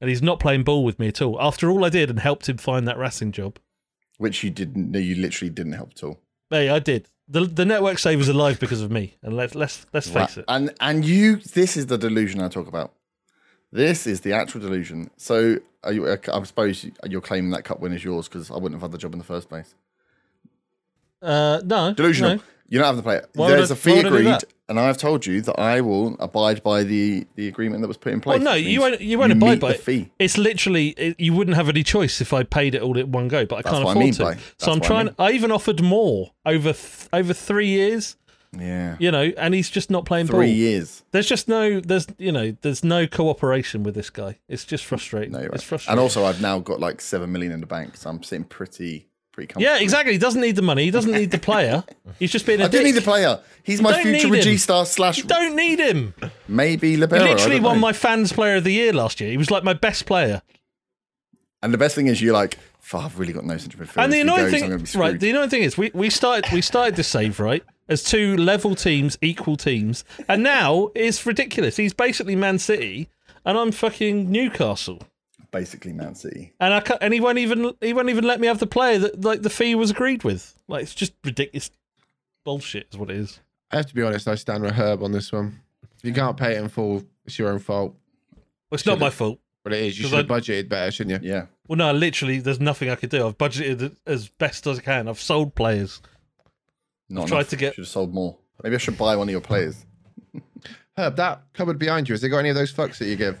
and 0.00 0.08
he's 0.08 0.22
not 0.22 0.40
playing 0.40 0.64
ball 0.64 0.82
with 0.82 0.98
me 0.98 1.08
at 1.08 1.20
all. 1.20 1.36
After 1.40 1.70
all 1.70 1.84
I 1.84 1.90
did 1.90 2.08
and 2.08 2.20
helped 2.20 2.48
him 2.48 2.56
find 2.56 2.88
that 2.88 2.96
Racing 2.96 3.32
job, 3.32 3.58
Which 4.16 4.42
you 4.42 4.48
didn't, 4.50 4.90
no, 4.90 4.98
you 4.98 5.14
literally 5.14 5.50
didn't 5.50 5.72
help 5.72 5.90
at 5.96 6.02
all. 6.04 6.20
hey, 6.48 6.70
I 6.70 6.78
did. 6.78 7.10
the 7.28 7.44
The 7.44 7.66
network 7.66 7.98
save 7.98 8.18
was 8.18 8.28
alive 8.30 8.58
because 8.60 8.80
of 8.80 8.90
me, 8.90 9.18
and 9.22 9.36
let's 9.36 9.54
let's 9.54 9.84
let's 9.92 10.08
face 10.08 10.38
it. 10.38 10.46
And 10.48 10.72
and 10.80 11.04
you, 11.04 11.36
this 11.36 11.76
is 11.76 11.86
the 11.88 11.98
delusion 11.98 12.40
I 12.40 12.48
talk 12.48 12.66
about. 12.66 12.94
This 13.70 14.06
is 14.06 14.20
the 14.22 14.32
actual 14.32 14.60
delusion. 14.60 15.10
So 15.16 15.58
are 15.84 15.92
you, 15.92 16.10
I 16.10 16.42
suppose 16.44 16.86
you're 17.06 17.20
claiming 17.20 17.50
that 17.50 17.64
cup 17.64 17.80
win 17.80 17.92
is 17.92 18.02
yours 18.02 18.28
because 18.28 18.50
I 18.50 18.54
wouldn't 18.54 18.74
have 18.74 18.82
had 18.82 18.92
the 18.92 18.98
job 18.98 19.12
in 19.12 19.18
the 19.18 19.24
first 19.24 19.48
place. 19.48 19.74
Uh, 21.20 21.60
no, 21.64 21.92
Delusional. 21.94 22.36
no. 22.36 22.42
You 22.70 22.78
don't 22.78 22.86
have 22.86 22.96
to 22.96 23.02
play 23.02 23.16
it. 23.16 23.30
Why 23.34 23.48
There's 23.48 23.70
I- 23.70 23.74
a 23.74 23.76
fee 23.76 23.98
agreed, 24.00 24.36
and 24.68 24.78
I've 24.78 24.98
told 24.98 25.24
you 25.24 25.40
that 25.40 25.58
I 25.58 25.80
will 25.80 26.16
abide 26.20 26.62
by 26.62 26.82
the, 26.84 27.26
the 27.34 27.48
agreement 27.48 27.80
that 27.80 27.88
was 27.88 27.96
put 27.96 28.12
in 28.12 28.20
place. 28.20 28.36
Well, 28.42 28.44
no, 28.44 28.54
you 28.54 28.80
won't. 28.82 29.00
You 29.00 29.18
won't 29.18 29.32
abide 29.32 29.58
by 29.58 29.68
the 29.70 29.74
it. 29.76 29.80
fee. 29.80 30.10
It's 30.18 30.36
literally 30.36 30.88
it, 30.90 31.18
you 31.18 31.32
wouldn't 31.32 31.56
have 31.56 31.70
any 31.70 31.82
choice 31.82 32.20
if 32.20 32.34
I 32.34 32.42
paid 32.42 32.74
it 32.74 32.82
all 32.82 32.98
at 32.98 33.08
one 33.08 33.26
go, 33.28 33.46
but 33.46 33.56
I 33.56 33.62
That's 33.62 33.72
can't 33.72 33.84
what 33.84 33.90
I 33.90 33.92
afford 33.94 34.04
mean 34.04 34.12
to. 34.14 34.22
by- 34.22 34.36
so 34.58 34.70
I'm 34.72 34.78
what 34.80 34.84
I 34.84 34.86
trying. 34.86 35.06
mean. 35.06 35.14
I 35.18 35.30
even 35.32 35.50
offered 35.50 35.82
more 35.82 36.32
over 36.44 36.72
th- 36.74 37.08
over 37.12 37.32
three 37.32 37.68
years. 37.68 38.16
Yeah, 38.56 38.96
You 38.98 39.10
know, 39.10 39.30
and 39.36 39.52
he's 39.52 39.68
just 39.68 39.90
not 39.90 40.06
playing 40.06 40.26
three 40.26 40.46
ball. 40.46 40.54
years. 40.54 41.02
There's 41.10 41.26
just 41.26 41.48
no. 41.48 41.80
There's 41.80 42.06
you 42.16 42.32
know. 42.32 42.56
There's 42.62 42.82
no 42.82 43.06
cooperation 43.06 43.82
with 43.82 43.94
this 43.94 44.08
guy. 44.08 44.38
It's 44.48 44.64
just 44.64 44.86
frustrating. 44.86 45.32
No, 45.32 45.40
you're 45.40 45.48
It's 45.48 45.56
right. 45.64 45.68
frustrating. 45.68 45.92
And 45.92 46.00
also, 46.00 46.24
I've 46.24 46.40
now 46.40 46.58
got 46.58 46.80
like 46.80 47.00
seven 47.02 47.30
million 47.30 47.52
in 47.52 47.60
the 47.60 47.66
bank, 47.66 47.96
so 47.98 48.08
I'm 48.08 48.22
sitting 48.22 48.44
pretty 48.44 49.06
pretty 49.32 49.48
comfortable. 49.52 49.76
yeah, 49.76 49.82
exactly. 49.82 50.12
He 50.14 50.18
doesn't 50.18 50.40
need 50.40 50.56
the 50.56 50.62
money. 50.62 50.84
He 50.84 50.90
doesn't 50.90 51.12
need 51.12 51.30
the 51.30 51.38
player. 51.38 51.84
He's 52.18 52.32
just 52.32 52.46
being 52.46 52.60
a 52.60 52.64
I 52.64 52.68
do 52.68 52.78
dick. 52.78 52.86
need 52.86 52.92
the 52.92 53.02
player. 53.02 53.38
He's 53.62 53.82
my 53.82 54.02
future 54.02 54.28
him. 54.28 54.32
Regista 54.32 54.86
slash 54.86 55.18
You 55.18 55.24
don't 55.24 55.54
need 55.54 55.78
him. 55.78 56.14
maybe 56.48 56.92
He 56.92 56.96
libero. 56.96 57.22
I 57.22 57.28
literally 57.34 57.60
won 57.60 57.76
know. 57.76 57.80
my 57.82 57.92
fans 57.92 58.32
player 58.32 58.56
of 58.56 58.64
the 58.64 58.72
year 58.72 58.92
last 58.94 59.20
year. 59.20 59.30
He 59.30 59.36
was 59.36 59.50
like 59.50 59.62
my 59.62 59.74
best 59.74 60.06
player. 60.06 60.40
And 61.62 61.74
the 61.74 61.78
best 61.78 61.94
thing 61.94 62.06
is, 62.06 62.22
you're 62.22 62.32
like, 62.34 62.58
"Fuck, 62.80 63.04
I've 63.04 63.18
really 63.18 63.32
got 63.32 63.44
no 63.44 63.56
central 63.58 63.84
midfield. 63.84 64.02
And 64.04 64.12
the 64.12 64.20
annoying 64.20 64.50
goes, 64.50 64.90
thing, 64.92 65.00
right? 65.00 65.18
The 65.20 65.30
annoying 65.30 65.50
thing 65.50 65.62
is, 65.62 65.76
we, 65.76 65.90
we 65.92 66.08
started 66.08 66.50
we 66.52 66.60
started 66.62 66.96
this 66.96 67.08
save 67.08 67.38
right 67.40 67.62
as 67.88 68.02
two 68.02 68.36
level 68.36 68.74
teams, 68.74 69.16
equal 69.22 69.56
teams, 69.56 70.04
and 70.28 70.42
now 70.42 70.90
it's 70.94 71.24
ridiculous. 71.26 71.76
He's 71.76 71.94
basically 71.94 72.36
Man 72.36 72.58
City, 72.58 73.08
and 73.44 73.56
I'm 73.58 73.72
fucking 73.72 74.30
Newcastle, 74.30 75.00
Basically, 75.50 75.92
Man 75.92 76.14
City. 76.14 76.52
and 76.60 76.74
I 76.74 76.80
can't, 76.80 77.02
and 77.02 77.14
he 77.14 77.20
won't 77.20 77.38
even 77.38 77.72
he 77.80 77.92
won't 77.92 78.10
even 78.10 78.24
let 78.24 78.40
me 78.40 78.46
have 78.46 78.58
the 78.58 78.66
player 78.66 78.98
that 78.98 79.24
like 79.24 79.42
the 79.42 79.50
fee 79.50 79.74
was 79.74 79.90
agreed 79.90 80.24
with. 80.24 80.54
Like 80.68 80.82
it's 80.82 80.94
just 80.94 81.12
ridiculous. 81.24 81.70
Bullshit 82.44 82.88
is 82.92 82.98
what 82.98 83.10
it 83.10 83.16
is. 83.16 83.40
I 83.70 83.76
have 83.76 83.86
to 83.86 83.94
be 83.94 84.02
honest, 84.02 84.28
I 84.28 84.34
stand 84.34 84.62
with 84.62 84.72
Herb 84.72 85.02
on 85.02 85.12
this 85.12 85.32
one. 85.32 85.60
If 85.98 86.04
you 86.04 86.12
can't 86.14 86.36
pay 86.36 86.54
it 86.56 86.62
in 86.62 86.68
full, 86.68 87.02
it's 87.26 87.38
your 87.38 87.50
own 87.50 87.58
fault. 87.58 87.94
Well, 88.34 88.74
it's 88.76 88.86
not 88.86 88.98
my 88.98 89.10
fault. 89.10 89.38
But 89.64 89.72
it 89.72 89.84
is. 89.84 89.98
You 89.98 90.08
should 90.08 90.16
have 90.16 90.30
I- 90.30 90.38
budgeted 90.40 90.68
better, 90.68 90.90
shouldn't 90.90 91.22
you? 91.22 91.28
Yeah. 91.30 91.46
Well, 91.66 91.76
no, 91.76 91.92
literally, 91.92 92.38
there's 92.38 92.60
nothing 92.60 92.88
I 92.88 92.94
could 92.94 93.10
do. 93.10 93.26
I've 93.26 93.36
budgeted 93.36 93.94
as 94.06 94.28
best 94.28 94.66
as 94.66 94.78
I 94.78 94.82
can. 94.82 95.08
I've 95.08 95.20
sold 95.20 95.54
players. 95.54 96.00
Not 97.08 97.28
Tried 97.28 97.48
to 97.48 97.56
get- 97.56 97.74
Should 97.74 97.82
have 97.84 97.88
sold 97.88 98.12
more. 98.14 98.38
Maybe 98.62 98.74
I 98.74 98.78
should 98.78 98.98
buy 98.98 99.16
one 99.16 99.28
of 99.28 99.32
your 99.32 99.40
players. 99.40 99.86
Herb, 100.96 101.16
that 101.16 101.42
cupboard 101.54 101.78
behind 101.78 102.08
you, 102.08 102.12
has 102.14 102.24
it 102.24 102.28
got 102.28 102.38
any 102.38 102.48
of 102.48 102.56
those 102.56 102.72
fucks 102.72 102.98
that 102.98 103.06
you 103.06 103.16
give? 103.16 103.38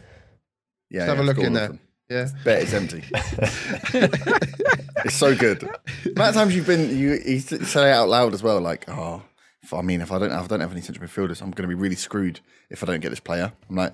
Yeah. 0.90 1.04
have 1.06 1.18
a 1.18 1.22
look 1.22 1.38
in 1.38 1.52
there. 1.52 1.68
them. 1.68 1.80
Yeah. 2.08 2.28
Bet 2.44 2.62
it's 2.62 2.72
empty. 2.72 3.04
it's 5.04 5.14
so 5.14 5.34
good. 5.34 5.60
The 6.04 6.10
amount 6.12 6.28
of 6.30 6.34
times 6.34 6.54
you've 6.56 6.66
been, 6.66 6.96
you, 6.96 7.18
you 7.24 7.40
say 7.40 7.90
it 7.90 7.94
out 7.94 8.08
loud 8.08 8.32
as 8.32 8.42
well, 8.42 8.60
like, 8.60 8.88
oh, 8.88 9.22
if, 9.62 9.74
I 9.74 9.82
mean, 9.82 10.00
if 10.00 10.10
I 10.12 10.18
don't, 10.18 10.30
if 10.30 10.38
I 10.40 10.46
don't 10.46 10.60
have 10.60 10.72
any 10.72 10.80
central 10.80 11.06
midfielders, 11.06 11.42
I'm 11.42 11.50
going 11.50 11.68
to 11.68 11.74
be 11.74 11.74
really 11.74 11.96
screwed 11.96 12.40
if 12.70 12.82
I 12.82 12.86
don't 12.86 13.00
get 13.00 13.10
this 13.10 13.20
player. 13.20 13.52
I'm 13.68 13.76
like, 13.76 13.92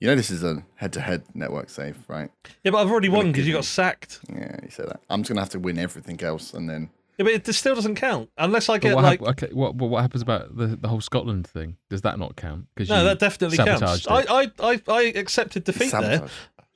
you 0.00 0.08
know, 0.08 0.16
this 0.16 0.30
is 0.30 0.42
a 0.44 0.62
head-to-head 0.74 1.22
network 1.34 1.70
save, 1.70 1.96
right? 2.08 2.30
Yeah, 2.64 2.72
but 2.72 2.78
I've 2.78 2.90
already 2.90 3.08
won 3.08 3.32
because 3.32 3.46
you 3.46 3.54
got 3.54 3.64
sacked. 3.64 4.20
Yeah, 4.28 4.56
you 4.62 4.70
say 4.70 4.84
that. 4.84 5.00
I'm 5.08 5.22
just 5.22 5.28
going 5.30 5.36
to 5.36 5.42
have 5.42 5.50
to 5.50 5.60
win 5.60 5.78
everything 5.78 6.20
else, 6.22 6.52
and 6.52 6.68
then 6.68 6.90
Yeah, 7.18 7.24
but 7.24 7.32
it 7.32 7.52
still 7.54 7.74
doesn't 7.74 7.94
count 7.94 8.30
unless 8.36 8.68
I 8.68 8.78
get 8.78 8.94
what, 8.94 9.04
like. 9.04 9.20
hap- 9.20 9.28
okay, 9.42 9.52
what, 9.52 9.76
but 9.76 9.86
what 9.86 10.02
happens 10.02 10.22
about 10.22 10.56
the, 10.56 10.66
the 10.66 10.88
whole 10.88 11.00
Scotland 11.00 11.46
thing? 11.46 11.76
Does 11.88 12.02
that 12.02 12.18
not 12.18 12.34
count? 12.36 12.66
Because 12.74 12.88
No, 12.88 13.04
that 13.04 13.20
definitely 13.20 13.56
counts. 13.56 14.02
sabotaged 14.02 14.08
I, 14.30 14.42
it. 14.42 14.52
I, 14.58 14.72
I, 14.72 14.82
I 14.88 15.02
accepted 15.16 15.64
defeat 15.64 15.92
there. 15.92 16.26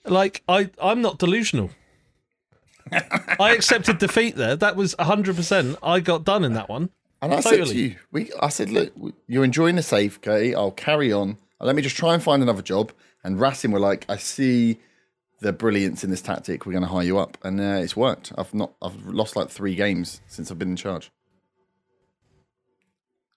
Like 0.04 0.42
I, 0.48 0.70
I'm 0.80 1.02
not 1.02 1.18
delusional. 1.18 1.70
I 2.92 3.50
accepted 3.54 3.98
defeat 3.98 4.36
there. 4.36 4.56
That 4.56 4.76
was 4.76 4.94
100%. 4.94 5.76
I 5.82 6.00
got 6.00 6.24
done 6.24 6.44
in 6.44 6.54
that 6.54 6.68
one. 6.68 6.90
And 7.20 7.34
I 7.34 7.40
said 7.40 7.66
to 7.66 7.74
you, 7.76 7.96
we, 8.12 8.30
I 8.40 8.48
said, 8.48 8.70
look, 8.70 8.92
you're 9.26 9.44
enjoying 9.44 9.74
the 9.74 9.82
safe, 9.82 10.18
okay? 10.18 10.54
I'll 10.54 10.70
carry 10.70 11.12
on. 11.12 11.36
Let 11.60 11.74
me 11.74 11.82
just 11.82 11.96
try 11.96 12.14
and 12.14 12.22
find 12.22 12.42
another 12.42 12.62
job. 12.62 12.92
And 13.24 13.40
Racing 13.40 13.72
were 13.72 13.80
like, 13.80 14.06
I 14.08 14.16
see 14.16 14.78
the 15.40 15.52
brilliance 15.52 16.02
in 16.04 16.10
this 16.10 16.22
tactic. 16.22 16.66
We're 16.66 16.72
going 16.72 16.82
to 16.84 16.88
hire 16.88 17.04
you 17.04 17.18
up, 17.18 17.38
and 17.42 17.60
uh, 17.60 17.80
it's 17.82 17.96
worked. 17.96 18.32
I've 18.36 18.52
not, 18.54 18.72
I've 18.82 19.04
lost 19.06 19.36
like 19.36 19.48
three 19.50 19.74
games 19.74 20.20
since 20.26 20.50
I've 20.50 20.58
been 20.58 20.70
in 20.70 20.76
charge. 20.76 21.10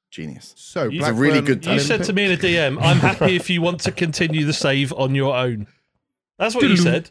Genius. 0.09 0.53
So 0.57 0.89
He's 0.89 1.07
a 1.07 1.13
really 1.13 1.39
Blackburn 1.41 1.45
good 1.45 1.65
You 1.65 1.71
Olympic. 1.73 1.87
said 1.87 2.03
to 2.05 2.13
me 2.13 2.25
in 2.25 2.31
a 2.31 2.37
DM, 2.37 2.81
I'm 2.81 2.97
happy 2.97 3.35
if 3.35 3.49
you 3.49 3.61
want 3.61 3.79
to 3.81 3.91
continue 3.91 4.45
the 4.45 4.51
save 4.53 4.91
on 4.93 5.15
your 5.15 5.35
own. 5.35 5.67
That's 6.37 6.55
what 6.55 6.63
you 6.65 6.75
said. 6.75 7.07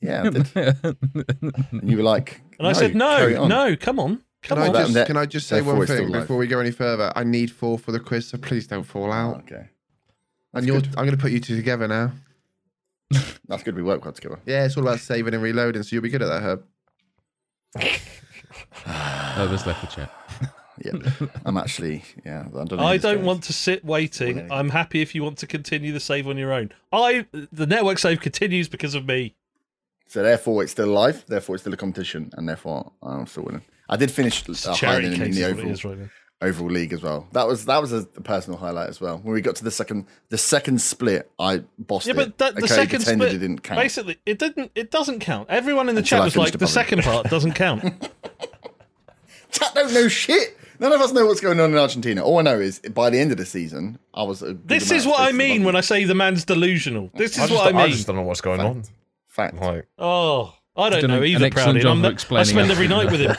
Yeah, 0.00 0.22
and 0.54 1.82
you 1.82 1.96
were 1.98 2.02
like, 2.02 2.40
And 2.58 2.66
I 2.68 2.72
said, 2.72 2.94
no, 2.94 3.46
no, 3.46 3.76
come 3.76 3.98
on. 3.98 4.22
Can 4.42 4.56
Come 4.56 4.58
I 4.58 4.66
on. 4.68 4.72
That- 4.72 4.92
just 4.94 5.06
can 5.06 5.16
I 5.18 5.26
just 5.26 5.48
say 5.48 5.60
one 5.60 5.84
thing 5.86 6.10
before 6.12 6.38
we 6.38 6.46
go 6.46 6.60
any 6.60 6.70
further? 6.70 7.12
I 7.14 7.24
need 7.24 7.50
four 7.50 7.78
for 7.78 7.92
the 7.92 8.00
quiz, 8.00 8.28
so 8.28 8.38
please 8.38 8.66
don't 8.66 8.84
fall 8.84 9.12
out. 9.12 9.40
Okay, 9.40 9.66
and 10.54 10.66
you're, 10.66 10.76
I'm 10.76 11.04
going 11.04 11.10
to 11.10 11.18
put 11.18 11.30
you 11.32 11.40
two 11.40 11.56
together 11.56 11.86
now. 11.86 12.12
That's 13.48 13.62
good. 13.62 13.74
We 13.74 13.82
work 13.82 14.04
well 14.04 14.12
together. 14.12 14.38
Yeah, 14.46 14.64
it's 14.64 14.76
all 14.76 14.82
about 14.82 15.00
saving 15.00 15.34
and 15.34 15.42
reloading, 15.42 15.82
so 15.82 15.94
you'll 15.94 16.02
be 16.02 16.10
good 16.10 16.22
at 16.22 16.28
that, 16.28 16.42
Herb. 16.42 16.64
Oh, 18.86 19.46
there's 19.48 19.66
left 19.66 19.82
the 19.82 19.86
chat. 19.86 20.12
Yeah, 20.82 20.92
I'm 21.44 21.58
actually, 21.58 22.02
yeah. 22.24 22.46
I 22.58 22.64
don't, 22.64 22.80
I 22.80 22.96
don't 22.96 23.22
want 23.22 23.42
to 23.44 23.52
sit 23.52 23.84
waiting. 23.84 24.50
I'm 24.50 24.70
happy 24.70 25.02
if 25.02 25.14
you 25.14 25.22
want 25.22 25.36
to 25.38 25.46
continue 25.46 25.92
the 25.92 26.00
save 26.00 26.26
on 26.26 26.38
your 26.38 26.54
own. 26.54 26.72
I 26.90 27.26
the 27.52 27.66
network 27.66 27.98
save 27.98 28.22
continues 28.22 28.66
because 28.66 28.94
of 28.94 29.04
me. 29.04 29.34
So 30.06 30.22
therefore, 30.22 30.62
it's 30.62 30.72
still 30.72 30.88
alive. 30.88 31.22
Therefore, 31.28 31.56
it's 31.56 31.64
still 31.64 31.74
a 31.74 31.76
competition, 31.76 32.30
and 32.32 32.48
therefore, 32.48 32.92
I'm 33.02 33.26
still 33.26 33.42
winning. 33.42 33.60
I 33.90 33.96
did 33.96 34.10
finish 34.10 34.48
It's 34.48 34.66
uh, 34.66 34.74
higher 34.74 35.02
than 35.02 35.12
in 35.12 35.18
the 35.20 35.26
is 35.26 35.38
what 35.38 35.50
it 35.50 35.52
overall, 35.52 35.70
is 35.70 35.84
right 35.84 35.98
now. 35.98 36.08
Overall 36.42 36.70
league 36.70 36.92
as 36.92 37.02
well. 37.02 37.26
That 37.32 37.46
was 37.46 37.66
that 37.66 37.80
was 37.80 37.92
a, 37.92 37.98
a 38.16 38.20
personal 38.22 38.58
highlight 38.58 38.88
as 38.88 39.00
well. 39.00 39.18
When 39.18 39.34
we 39.34 39.40
got 39.40 39.56
to 39.56 39.64
the 39.64 39.70
second 39.70 40.06
the 40.30 40.38
second 40.38 40.80
split, 40.80 41.30
I 41.38 41.62
bossed 41.78 42.06
Yeah, 42.06 42.14
but 42.14 42.38
that, 42.38 42.54
the 42.54 42.64
okay, 42.64 42.74
second 42.74 43.00
split 43.00 43.34
it 43.34 43.38
didn't 43.38 43.60
count. 43.62 43.80
basically 43.80 44.18
it 44.26 44.38
didn't 44.38 44.70
it 44.74 44.90
doesn't 44.90 45.20
count. 45.20 45.48
Everyone 45.50 45.88
in 45.88 45.94
the 45.94 46.00
Until 46.00 46.18
chat 46.18 46.24
was 46.24 46.36
like 46.36 46.52
the 46.52 46.58
the 46.58 46.66
second 46.66 47.02
part 47.02 47.28
doesn't 47.28 47.52
count. 47.64 47.82
Chat 49.50 49.74
don't 49.74 49.92
know 49.92 50.08
shit. 50.08 50.56
None 50.78 50.92
of 50.92 51.00
us 51.02 51.12
know 51.12 51.26
what's 51.26 51.40
going 51.42 51.60
on 51.60 51.72
in 51.72 51.76
Argentina. 51.76 52.24
All 52.24 52.38
I 52.38 52.42
know 52.42 52.58
is 52.58 52.78
by 52.78 53.10
the 53.10 53.18
end 53.18 53.32
of 53.32 53.36
the 53.36 53.44
season, 53.44 53.98
I 54.14 54.22
was. 54.22 54.40
A 54.42 54.54
good 54.54 54.66
this 54.68 54.90
is 54.90 55.06
what 55.06 55.20
I 55.20 55.32
mean 55.32 55.62
when. 55.64 55.76
I 55.76 55.82
say 55.82 56.04
the 56.04 56.14
man's 56.14 56.44
delusional. 56.46 57.10
This 57.14 57.36
is 57.36 57.50
I 57.50 57.54
what 57.54 57.66
I 57.66 57.72
mean. 57.72 57.80
I 57.82 57.88
just 57.90 58.06
don't 58.06 58.16
know 58.16 58.22
what's 58.22 58.40
going 58.40 58.60
on. 58.60 58.84
fact. 59.28 59.56
Like, 59.56 59.86
Oh, 59.98 60.54
I 60.76 60.88
don't 60.88 61.06
know 61.08 61.22
either, 61.22 61.44
excellent 61.44 61.78
Proudy. 61.78 61.82
job 61.82 61.92
I'm 61.96 62.00
not- 62.02 62.32
I 62.32 62.42
spend 62.44 62.70
every 62.70 62.88
night 62.88 63.10
with 63.10 63.20
him. 63.20 63.36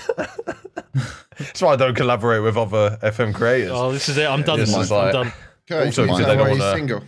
that's 1.41 1.61
why 1.61 1.73
I 1.73 1.75
don't 1.75 1.95
collaborate 1.95 2.41
with 2.43 2.57
other 2.57 2.97
FM 3.03 3.33
creators. 3.33 3.71
Oh, 3.73 3.91
this 3.91 4.09
is 4.09 4.17
it. 4.17 4.25
I'm 4.27 4.43
done. 4.43 4.59
This 4.59 4.73
I'm 4.73 4.81
is 4.81 4.91
like- 4.91 5.13
done. 5.13 5.31
Okay, 5.71 5.85
Also, 5.85 6.05
can 6.05 6.15
you 6.17 6.23
tell 6.25 6.35
why 6.37 6.43
not 6.43 6.49
he's 6.51 6.59
wanna- 6.59 6.77
single? 6.77 7.03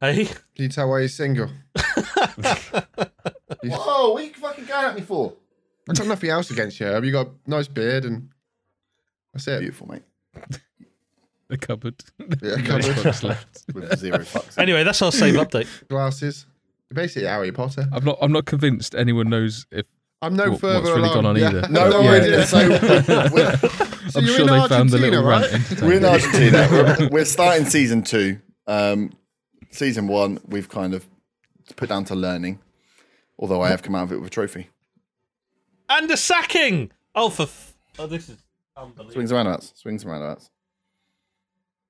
Hey, 0.00 0.24
Can 0.26 0.36
you 0.56 0.68
tell 0.68 0.88
why 0.88 1.02
he's 1.02 1.14
single? 1.14 1.48
Whoa, 3.64 4.12
what 4.12 4.22
are 4.22 4.24
you 4.26 4.32
fucking 4.34 4.64
going 4.66 4.84
at 4.86 4.94
me 4.94 5.00
for? 5.02 5.34
I've 5.88 5.96
got 5.96 6.06
nothing 6.06 6.30
else 6.30 6.50
against 6.50 6.78
you, 6.80 6.86
Herb. 6.86 7.04
You 7.04 7.12
got 7.12 7.26
a 7.28 7.30
nice 7.50 7.66
beard 7.68 8.04
and 8.04 8.28
that's 9.32 9.46
it. 9.48 9.60
Beautiful, 9.60 9.88
mate. 9.88 10.02
The 11.48 11.56
cupboard. 11.56 11.96
Yeah, 12.42 12.56
cupboard. 12.62 13.22
left. 13.24 13.64
With 13.74 13.98
zero 13.98 14.18
fucks. 14.18 14.58
anyway, 14.58 14.84
that's 14.84 15.00
our 15.02 15.10
save 15.10 15.34
update. 15.34 15.66
Glasses. 15.88 16.46
You're 16.90 16.94
basically 16.96 17.26
Harry 17.26 17.52
Potter. 17.52 17.86
I'm 17.92 18.04
not. 18.04 18.18
I'm 18.20 18.32
not 18.32 18.44
convinced 18.46 18.94
anyone 18.94 19.28
knows 19.30 19.66
if 19.70 19.86
I'm 20.20 20.34
no 20.34 20.50
what- 20.50 20.60
further 20.60 20.80
what's 20.80 20.90
really 20.90 21.02
along. 21.08 21.14
gone 21.14 21.26
on 21.26 21.36
Yeah. 21.36 21.48
either. 21.48 21.68
No, 21.68 21.90
No, 21.90 22.00
we're, 22.02 22.20
idea. 22.20 22.46
so 22.46 22.58
we're, 22.68 23.30
we're, 23.32 23.56
So 23.56 24.18
I'm 24.20 24.24
you're 24.24 24.34
sure 24.36 24.40
in 24.40 24.46
they 24.62 24.68
found 24.68 24.90
the 24.90 24.98
little 24.98 25.24
Argentina, 25.24 25.24
right? 25.24 25.52
rant. 25.52 25.82
we're 25.82 25.92
in 25.92 26.04
Argentina. 26.04 26.68
We're, 26.72 27.08
we're 27.10 27.24
starting 27.24 27.66
season 27.66 28.02
two. 28.02 28.40
Um, 28.66 29.12
season 29.70 30.08
one, 30.08 30.40
we've 30.46 30.68
kind 30.68 30.94
of 30.94 31.06
put 31.76 31.88
down 31.90 32.04
to 32.06 32.14
learning. 32.16 32.58
Although 33.38 33.60
I 33.62 33.68
have 33.68 33.82
come 33.82 33.94
out 33.94 34.04
of 34.04 34.12
it 34.12 34.16
with 34.16 34.26
a 34.26 34.30
trophy. 34.30 34.68
And 35.88 36.10
a 36.10 36.16
sacking. 36.16 36.90
Oh, 37.14 37.30
for 37.30 37.42
f- 37.44 37.74
oh, 37.98 38.06
this 38.06 38.28
is 38.28 38.38
unbelievable. 38.76 39.12
Swings 39.12 39.30
and 39.30 39.36
roundabouts. 39.36 39.72
Swings 39.76 40.02
and 40.02 40.10
roundabouts. 40.12 40.50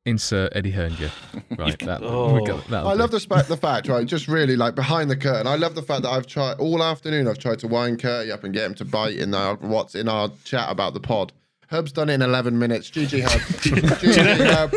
Insert 0.09 0.53
Eddie 0.57 0.71
Hearn 0.71 0.93
Right. 1.59 1.79
That, 1.81 2.03
Oh. 2.03 2.35
we 2.35 2.45
got, 2.45 2.67
that'll 2.69 2.89
I 2.89 2.95
love 2.95 3.11
the, 3.11 3.21
spa- 3.21 3.43
the 3.43 3.57
fact, 3.57 3.89
right? 3.89 4.07
Just 4.07 4.29
really 4.29 4.57
like 4.57 4.75
behind 4.75 5.11
the 5.11 5.17
curtain. 5.17 5.47
I 5.47 5.57
love 5.57 5.75
the 5.75 5.83
fact 5.83 6.03
that 6.03 6.11
I've 6.11 6.27
tried 6.27 6.55
all 6.59 6.83
afternoon. 6.83 7.29
I've 7.29 7.39
tried 7.39 7.59
to 7.61 7.69
wind 7.69 8.01
Curty 8.01 8.31
up 8.33 8.45
and 8.45 8.53
get 8.55 8.65
him 8.65 8.75
to 8.77 8.85
bite 8.85 9.17
in 9.17 9.35
our, 9.35 9.57
what's 9.57 9.95
in 9.95 10.09
our 10.09 10.31
chat 10.45 10.71
about 10.71 10.95
the 10.95 11.01
pod. 11.01 11.33
Herb's 11.71 11.93
done 11.93 12.09
it 12.11 12.15
in 12.15 12.23
11 12.23 12.59
minutes. 12.59 12.91
GG 12.91 13.21
Herb. 13.23 13.41
GG 14.01 14.41
Herb. 14.55 14.71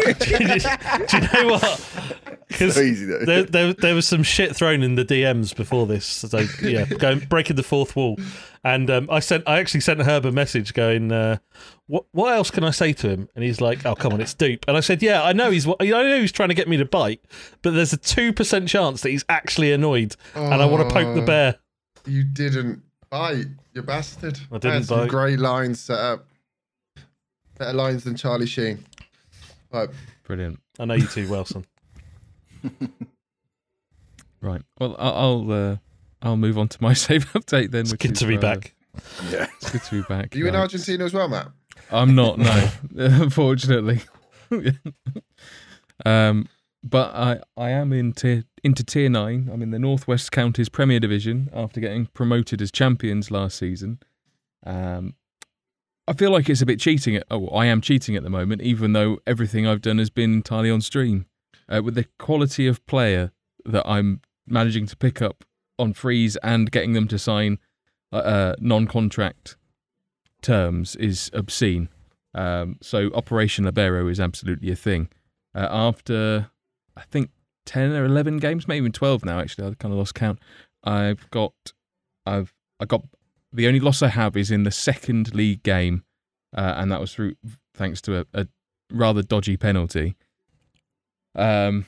Do 1.08 1.17
you 1.17 1.43
know 1.43 1.51
what? 1.54 2.17
Because 2.47 2.75
So 2.75 2.82
easy 2.82 3.06
though. 3.06 3.23
there, 3.25 3.43
there, 3.43 3.73
there 3.73 3.95
was 3.95 4.06
some 4.08 4.23
shit 4.23 4.54
thrown 4.56 4.84
in 4.84 4.95
the 4.95 5.06
DMs 5.06 5.56
before 5.56 5.88
this. 5.88 6.06
So 6.06 6.39
yeah, 6.62 6.84
going 6.99 7.19
breaking 7.19 7.56
the 7.56 7.63
fourth 7.63 7.95
wall, 7.95 8.19
and 8.65 8.89
um, 8.89 9.08
I 9.10 9.21
sent 9.21 9.47
I 9.47 9.60
actually 9.60 9.80
sent 9.80 10.01
Herb 10.01 10.25
a 10.25 10.34
message 10.34 10.73
going, 10.73 11.13
uh, 11.13 11.38
"What 11.88 12.06
what 12.12 12.34
else 12.34 12.51
can 12.51 12.65
I 12.65 12.71
say 12.71 12.91
to 12.91 13.08
him?" 13.10 13.30
And 13.36 13.45
he's 13.45 13.62
like, 13.62 13.86
"Oh 13.86 13.95
come 13.95 14.12
on, 14.12 14.19
it's 14.19 14.34
dupe." 14.34 14.65
And 14.67 14.75
I 14.75 14.82
said, 14.82 15.01
"Yeah, 15.01 15.23
I 15.23 15.32
know 15.32 15.49
he's 15.49 15.65
I 15.65 15.73
know 15.86 16.19
he's 16.19 16.34
trying 16.34 16.49
to 16.49 16.56
get 16.56 16.67
me 16.67 16.75
to 16.75 16.84
bite, 16.86 17.21
but 17.62 17.73
there's 17.73 17.93
a 17.93 17.97
two 17.97 18.34
percent 18.34 18.67
chance 18.67 18.99
that 19.01 19.12
he's 19.12 19.23
actually 19.30 19.71
annoyed, 19.71 20.17
and 20.36 20.56
I 20.62 20.65
want 20.65 20.89
to 20.89 20.93
poke 20.93 21.15
the 21.15 21.21
Oh. 21.23 21.25
bear." 21.25 21.56
You 22.06 22.25
didn't 22.25 22.82
bite, 23.10 23.45
you 23.73 23.82
bastard. 23.82 24.39
I 24.51 24.56
didn't 24.58 24.73
had 24.73 24.86
some 24.88 24.99
bite. 25.01 25.10
great 25.10 25.39
lines 25.39 25.80
set 25.80 25.97
up. 25.99 26.25
Better 27.62 27.74
lines 27.74 28.04
than 28.06 28.15
Charlie 28.15 28.47
Sheen. 28.47 28.84
Right. 29.71 29.88
Brilliant. 30.24 30.60
I 30.80 30.86
know 30.86 30.95
you 30.95 31.06
too 31.06 31.30
well, 31.30 31.45
son. 31.45 31.63
Right. 34.41 34.63
Well, 34.80 34.95
I'll 34.97 35.13
I'll, 35.13 35.52
uh, 35.52 35.76
I'll 36.24 36.38
move 36.38 36.58
on 36.58 36.67
to 36.69 36.82
my 36.82 36.93
save 36.95 37.32
update 37.34 37.69
then. 37.69 37.82
It's 37.82 37.91
which 37.91 38.02
good 38.02 38.12
is, 38.13 38.19
to 38.21 38.26
be 38.26 38.38
uh, 38.38 38.41
back. 38.41 38.74
yeah. 39.30 39.45
It's 39.58 39.69
good 39.69 39.84
to 39.84 40.02
be 40.02 40.08
back. 40.10 40.34
Are 40.36 40.39
you 40.39 40.47
in 40.47 40.56
Argentina 40.56 41.06
as 41.06 41.13
well, 41.13 41.30
Matt? 41.30 41.50
I'm 41.91 42.15
not. 42.15 42.39
No, 42.39 42.69
unfortunately. 42.97 44.02
um, 46.04 46.50
but 46.84 47.13
I 47.13 47.41
I 47.56 47.69
am 47.69 47.93
into 47.93 48.43
into 48.63 48.84
tier 48.84 49.10
nine. 49.10 49.52
I'm 49.54 49.62
in 49.62 49.69
the 49.69 49.78
Northwest 49.78 50.32
Counties 50.32 50.69
Premier 50.69 51.00
Division 51.00 51.52
after 51.54 51.80
getting 51.80 52.08
promoted 52.08 52.60
as 52.60 52.71
champions 52.71 53.30
last 53.30 53.60
season. 53.60 54.00
Um, 54.65 55.13
I 56.12 56.13
feel 56.13 56.32
like 56.32 56.50
it's 56.50 56.62
a 56.62 56.65
bit 56.65 56.78
cheating. 56.78 57.15
At, 57.15 57.24
oh, 57.32 57.47
I 57.47 57.67
am 57.67 57.80
cheating 57.80 58.17
at 58.17 58.24
the 58.24 58.30
moment, 58.30 58.62
even 58.62 58.91
though 58.91 59.19
everything 59.26 59.65
I've 59.65 59.80
done 59.80 59.97
has 59.97 60.10
been 60.10 60.34
entirely 60.34 60.69
on 60.69 60.82
stream. 60.82 61.26
Uh, 61.69 61.82
with 61.82 61.95
the 61.95 62.06
quality 62.19 62.67
of 62.67 62.86
player 62.86 63.32
that 63.63 63.88
I'm 63.88 64.19
managing 64.45 64.88
to 64.88 64.97
pick 64.97 65.21
up 65.21 65.45
on 65.80 65.93
freeze 65.93 66.36
and 66.43 66.69
getting 66.69 66.91
them 66.91 67.08
to 67.08 67.17
sign 67.17 67.60
uh, 68.12 68.17
uh, 68.17 68.56
non-contract 68.60 69.56
terms 70.41 70.97
is 70.97 71.32
obscene. 71.34 71.88
Um, 72.36 72.76
so 72.82 73.10
Operation 73.13 73.63
Libero 73.63 74.10
is 74.10 74.19
absolutely 74.19 74.69
a 74.69 74.76
thing. 74.76 75.08
Uh, 75.56 75.69
after 75.71 76.50
I 76.97 77.04
think 77.04 77.30
ten 77.65 77.93
or 77.93 78.04
eleven 78.04 78.36
games, 78.36 78.67
maybe 78.67 78.80
even 78.80 78.91
twelve 78.91 79.24
now. 79.24 79.39
Actually, 79.39 79.69
I 79.69 79.74
kind 79.76 79.93
of 79.93 79.97
lost 79.97 80.15
count. 80.15 80.39
I've 80.84 81.32
got, 81.32 81.54
I've, 82.26 82.54
I 82.82 82.86
got 82.86 83.04
the 83.53 83.67
only 83.67 83.79
loss 83.79 84.01
I 84.01 84.07
have 84.07 84.37
is 84.37 84.51
in 84.51 84.63
the 84.63 84.71
second 84.71 85.33
league 85.33 85.63
game, 85.63 86.03
uh, 86.55 86.75
and 86.77 86.91
that 86.91 87.01
was 87.01 87.13
through 87.13 87.35
thanks 87.73 88.01
to 88.01 88.19
a, 88.19 88.25
a 88.33 88.47
rather 88.91 89.21
dodgy 89.21 89.57
penalty. 89.57 90.15
Um, 91.35 91.85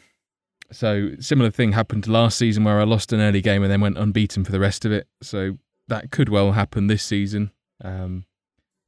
so 0.71 1.12
similar 1.19 1.52
thing 1.52 1.73
happened 1.73 2.08
last 2.08 2.38
season 2.38 2.63
where 2.63 2.80
I 2.80 2.84
lost 2.84 3.13
an 3.13 3.21
early 3.21 3.41
game 3.41 3.63
and 3.63 3.71
then 3.71 3.82
went 3.82 3.97
unbeaten 3.97 4.43
for 4.43 4.52
the 4.52 4.60
rest 4.60 4.86
of 4.86 4.91
it. 4.91 5.08
So 5.21 5.58
that 5.88 6.12
could 6.12 6.30
well 6.30 6.54
happen 6.54 6.88
this 6.88 7.04
season. 7.04 7.52
Um, 7.84 8.26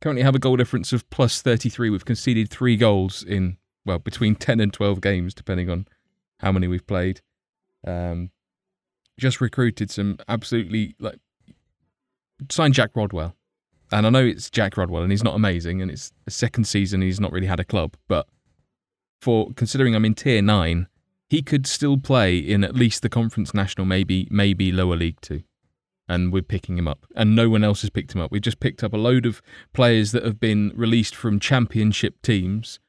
currently 0.02 0.24
have 0.24 0.36
a 0.36 0.40
goal 0.40 0.56
difference 0.56 0.94
of 0.94 1.10
plus 1.10 1.42
33. 1.42 1.90
We've 1.90 2.06
conceded 2.06 2.50
three 2.50 2.78
goals 2.78 3.24
in, 3.24 3.58
well, 3.86 4.00
between 4.00 4.36
10 4.36 4.60
and 4.60 4.74
12 4.74 5.02
games, 5.02 5.34
depending 5.34 5.70
on 5.70 5.88
how 6.40 6.52
many 6.52 6.68
we've 6.68 6.88
played. 6.88 7.22
Um, 7.86 8.32
just 9.20 9.40
recruited 9.40 9.92
some 9.92 10.18
absolutely, 10.28 10.96
like, 11.00 11.20
signed 12.50 12.74
Jack 12.74 12.92
Rodwell. 12.96 13.36
And 13.92 14.06
I 14.08 14.10
know 14.10 14.26
it's 14.26 14.50
Jack 14.50 14.78
Rodwell 14.78 15.04
and 15.04 15.12
he's 15.12 15.24
not 15.24 15.36
amazing 15.36 15.82
and 15.82 15.92
it's 15.92 16.12
a 16.26 16.32
second 16.32 16.66
season 16.66 17.02
he's 17.02 17.20
not 17.20 17.32
really 17.32 17.48
had 17.48 17.60
a 17.60 17.66
club. 17.66 17.96
But 18.08 18.28
for 19.22 19.54
considering 19.54 19.96
I'm 19.96 20.06
in 20.06 20.16
tier 20.16 20.42
nine, 20.42 20.88
he 21.30 21.42
could 21.42 21.68
still 21.68 21.98
play 21.98 22.38
in 22.38 22.64
at 22.64 22.76
least 22.76 23.02
the 23.02 23.10
conference 23.10 23.54
national, 23.54 23.86
maybe, 23.86 24.28
maybe 24.32 24.72
lower 24.72 24.96
league 24.96 25.22
two 25.22 25.44
and 26.08 26.32
we're 26.32 26.42
picking 26.42 26.78
him 26.78 26.88
up. 26.88 27.06
And 27.16 27.36
no 27.36 27.50
one 27.50 27.64
else 27.64 27.82
has 27.82 27.90
picked 27.90 28.14
him 28.14 28.22
up. 28.22 28.32
We've 28.32 28.42
just 28.42 28.60
picked 28.60 28.84
up 28.84 28.94
a 28.94 28.98
load 28.98 29.26
of 29.26 29.42
players 29.74 30.12
that 30.12 30.24
have 30.24 30.40
been 30.40 30.72
released 30.76 31.16
from 31.16 31.40
championship 31.40 32.22
teams 32.22 32.80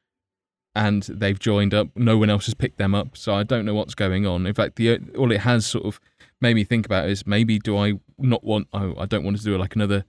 and 0.75 1.03
they've 1.03 1.39
joined 1.39 1.73
up. 1.73 1.89
No 1.95 2.17
one 2.17 2.29
else 2.29 2.45
has 2.45 2.53
picked 2.53 2.77
them 2.77 2.93
up. 2.93 3.17
So 3.17 3.33
I 3.33 3.43
don't 3.43 3.65
know 3.65 3.73
what's 3.73 3.95
going 3.95 4.27
on. 4.27 4.45
In 4.45 4.53
fact, 4.53 4.75
the 4.75 4.99
all 5.17 5.31
it 5.31 5.41
has 5.41 5.65
sort 5.65 5.85
of 5.85 5.99
made 6.39 6.53
me 6.53 6.63
think 6.63 6.85
about 6.85 7.09
is 7.09 7.25
maybe 7.25 7.57
do 7.57 7.77
I 7.77 7.93
not 8.19 8.43
want. 8.43 8.67
Oh, 8.73 8.95
I 8.97 9.05
don't 9.05 9.23
want 9.23 9.37
to 9.37 9.43
do 9.43 9.57
like 9.57 9.75
another 9.75 10.05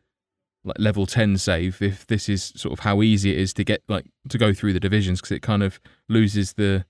like 0.64 0.78
level 0.78 1.06
ten 1.06 1.38
save 1.38 1.80
if 1.80 2.06
this 2.06 2.28
is 2.28 2.52
sort 2.56 2.72
of 2.72 2.80
how 2.80 3.02
easy 3.02 3.30
it 3.30 3.38
is 3.38 3.54
to 3.54 3.64
get 3.64 3.82
like 3.88 4.06
to 4.28 4.38
go 4.38 4.52
through 4.52 4.72
the 4.72 4.80
divisions 4.80 5.20
because 5.20 5.32
it 5.32 5.42
kind 5.42 5.62
of 5.62 5.80
loses 6.08 6.54
the 6.54 6.84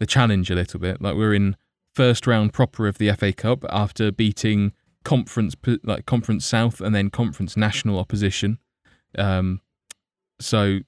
the 0.00 0.06
challenge 0.06 0.50
a 0.50 0.54
little 0.54 0.80
bit. 0.80 1.00
Like 1.00 1.14
we're 1.14 1.34
in 1.34 1.56
first 1.94 2.26
round 2.26 2.52
proper 2.52 2.86
of 2.86 2.98
the 2.98 3.12
FA 3.12 3.32
Cup 3.32 3.64
after 3.70 4.10
beating 4.10 4.72
conference 5.04 5.54
like 5.82 6.06
conference 6.06 6.44
South 6.46 6.80
and 6.80 6.94
then 6.94 7.10
conference 7.10 7.56
national 7.56 7.98
opposition. 7.98 8.58
Um, 9.16 9.60
so 10.40 10.80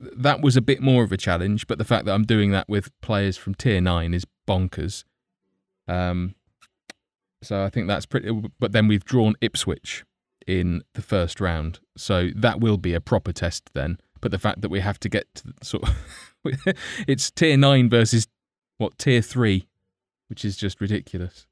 that 0.00 0.40
was 0.40 0.56
a 0.56 0.60
bit 0.60 0.80
more 0.80 1.02
of 1.04 1.12
a 1.12 1.16
challenge, 1.16 1.66
but 1.66 1.78
the 1.78 1.84
fact 1.84 2.04
that 2.04 2.12
I'm 2.12 2.24
doing 2.24 2.50
that 2.50 2.68
with 2.68 2.90
players 3.00 3.36
from 3.36 3.54
tier 3.54 3.80
nine 3.80 4.14
is 4.14 4.26
bonkers. 4.48 5.04
Um, 5.88 6.34
so 7.42 7.64
I 7.64 7.70
think 7.70 7.88
that's 7.88 8.06
pretty. 8.06 8.30
But 8.58 8.72
then 8.72 8.88
we've 8.88 9.04
drawn 9.04 9.34
Ipswich 9.40 10.04
in 10.46 10.82
the 10.94 11.02
first 11.02 11.40
round, 11.40 11.80
so 11.96 12.30
that 12.34 12.60
will 12.60 12.76
be 12.76 12.94
a 12.94 13.00
proper 13.00 13.32
test 13.32 13.70
then. 13.74 13.98
But 14.20 14.30
the 14.30 14.38
fact 14.38 14.60
that 14.60 14.70
we 14.70 14.80
have 14.80 15.00
to 15.00 15.08
get 15.08 15.34
to 15.36 15.46
the 15.46 15.54
sort 15.64 15.88
of 15.88 15.96
it's 17.06 17.30
tier 17.30 17.56
nine 17.56 17.88
versus 17.88 18.26
what 18.78 18.98
tier 18.98 19.22
three, 19.22 19.68
which 20.28 20.44
is 20.44 20.56
just 20.56 20.80
ridiculous. 20.80 21.46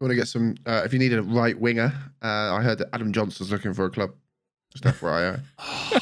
You 0.00 0.06
want 0.06 0.12
to 0.12 0.16
get 0.16 0.28
some? 0.28 0.56
Uh, 0.66 0.82
if 0.84 0.92
you 0.92 0.98
need 0.98 1.12
a 1.12 1.22
right 1.22 1.58
winger, 1.58 1.92
uh, 2.22 2.54
I 2.54 2.62
heard 2.62 2.78
that 2.78 2.88
Adam 2.92 3.12
Johnson's 3.12 3.52
looking 3.52 3.72
for 3.72 3.84
a 3.84 3.90
club. 3.90 4.12
Just 4.74 4.84
FYI. 4.84 5.42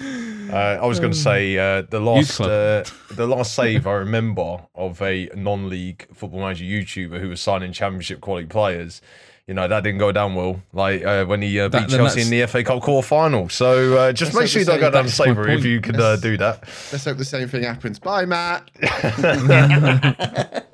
Uh, 0.00 0.78
I 0.82 0.86
was 0.86 1.00
going 1.00 1.12
to 1.12 1.18
say 1.18 1.56
uh, 1.58 1.82
the 1.82 2.00
last 2.00 2.40
uh, 2.40 2.84
the 3.10 3.26
last 3.26 3.54
save 3.54 3.86
I 3.86 3.94
remember 3.94 4.60
of 4.74 5.02
a 5.02 5.28
non-league 5.34 6.06
football 6.14 6.40
manager 6.40 6.64
YouTuber 6.64 7.20
who 7.20 7.28
was 7.28 7.40
signing 7.40 7.72
championship 7.72 8.20
quality 8.20 8.46
players. 8.46 9.00
You 9.46 9.54
know 9.54 9.66
that 9.66 9.82
didn't 9.82 9.98
go 9.98 10.12
down 10.12 10.34
well. 10.34 10.62
Like 10.72 11.04
uh, 11.04 11.24
when 11.24 11.42
he 11.42 11.58
uh, 11.58 11.68
beat 11.68 11.88
That- 11.88 11.90
Chelsea 11.90 12.20
in 12.22 12.30
the 12.30 12.46
FA 12.46 12.62
Cup 12.62 12.82
quarter 12.82 13.06
final. 13.06 13.48
So 13.48 13.96
uh, 13.96 14.12
just 14.12 14.34
make 14.34 14.46
sure 14.48 14.60
you 14.60 14.66
don't 14.66 14.78
go 14.80 14.90
down 14.90 15.04
the 15.06 15.10
same- 15.10 15.26
same 15.28 15.34
that's 15.36 15.46
route 15.46 15.54
my 15.54 15.58
if 15.58 15.64
you 15.64 15.80
can 15.80 16.00
uh, 16.00 16.16
do 16.16 16.36
that. 16.36 16.60
Let's 16.92 17.04
hope 17.04 17.16
the 17.18 17.24
same 17.24 17.48
thing 17.48 17.62
happens. 17.64 17.98
Bye, 17.98 18.24
Matt. 18.26 18.70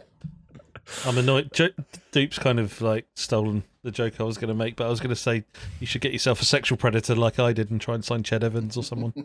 I'm 1.07 1.19
annoyed. 1.19 1.51
Jo- 1.53 1.69
Dupe's 2.13 2.39
kind 2.39 2.59
of 2.61 2.81
like 2.81 3.07
stolen 3.15 3.65
the 3.85 3.93
joke 3.93 4.21
I 4.21 4.25
was 4.25 4.37
going 4.39 4.49
to 4.49 4.55
make, 4.55 4.75
but 4.77 4.87
I 4.87 4.91
was 4.91 4.99
going 4.99 5.11
to 5.11 5.17
say 5.17 5.45
you 5.79 5.87
should 5.87 6.01
get 6.01 6.13
yourself 6.13 6.41
a 6.41 6.45
sexual 6.45 6.77
predator 6.77 7.15
like 7.15 7.39
I 7.39 7.53
did 7.53 7.71
and 7.71 7.81
try 7.81 7.95
and 7.95 8.05
sign 8.05 8.23
Ched 8.25 8.43
Evans 8.43 8.77
or 8.77 8.83
someone. 8.83 9.13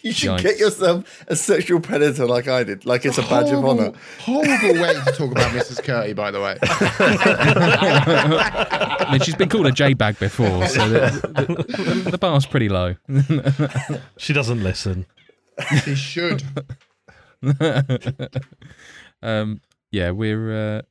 You 0.00 0.12
should 0.12 0.30
Yikes. 0.32 0.42
get 0.42 0.58
yourself 0.58 1.24
a 1.28 1.36
sexual 1.36 1.80
predator 1.80 2.26
like 2.26 2.46
I 2.46 2.62
did, 2.62 2.84
like 2.84 3.06
it's 3.06 3.16
a 3.16 3.22
badge 3.22 3.50
of 3.50 3.64
honor. 3.64 3.92
Horrible 4.20 4.74
way 4.80 4.92
to 4.92 5.12
talk 5.12 5.30
about 5.30 5.50
Mrs. 5.52 5.82
Curty, 5.82 6.14
by 6.14 6.30
the 6.30 6.42
way. 6.42 6.58
I 9.06 9.08
mean, 9.12 9.20
she's 9.22 9.34
been 9.34 9.48
called 9.48 9.66
a 9.66 9.72
J 9.72 9.94
bag 9.94 10.18
before, 10.18 10.66
so 10.66 10.88
the, 10.90 12.04
the, 12.04 12.10
the 12.12 12.18
bar's 12.18 12.44
pretty 12.44 12.68
low. 12.68 12.96
She 14.18 14.32
doesn't 14.34 14.62
listen. 14.62 15.06
She 15.82 15.94
should. 15.94 16.42
um, 19.22 19.60
yeah, 19.90 20.10
we're. 20.10 20.78
Uh, 20.78 20.82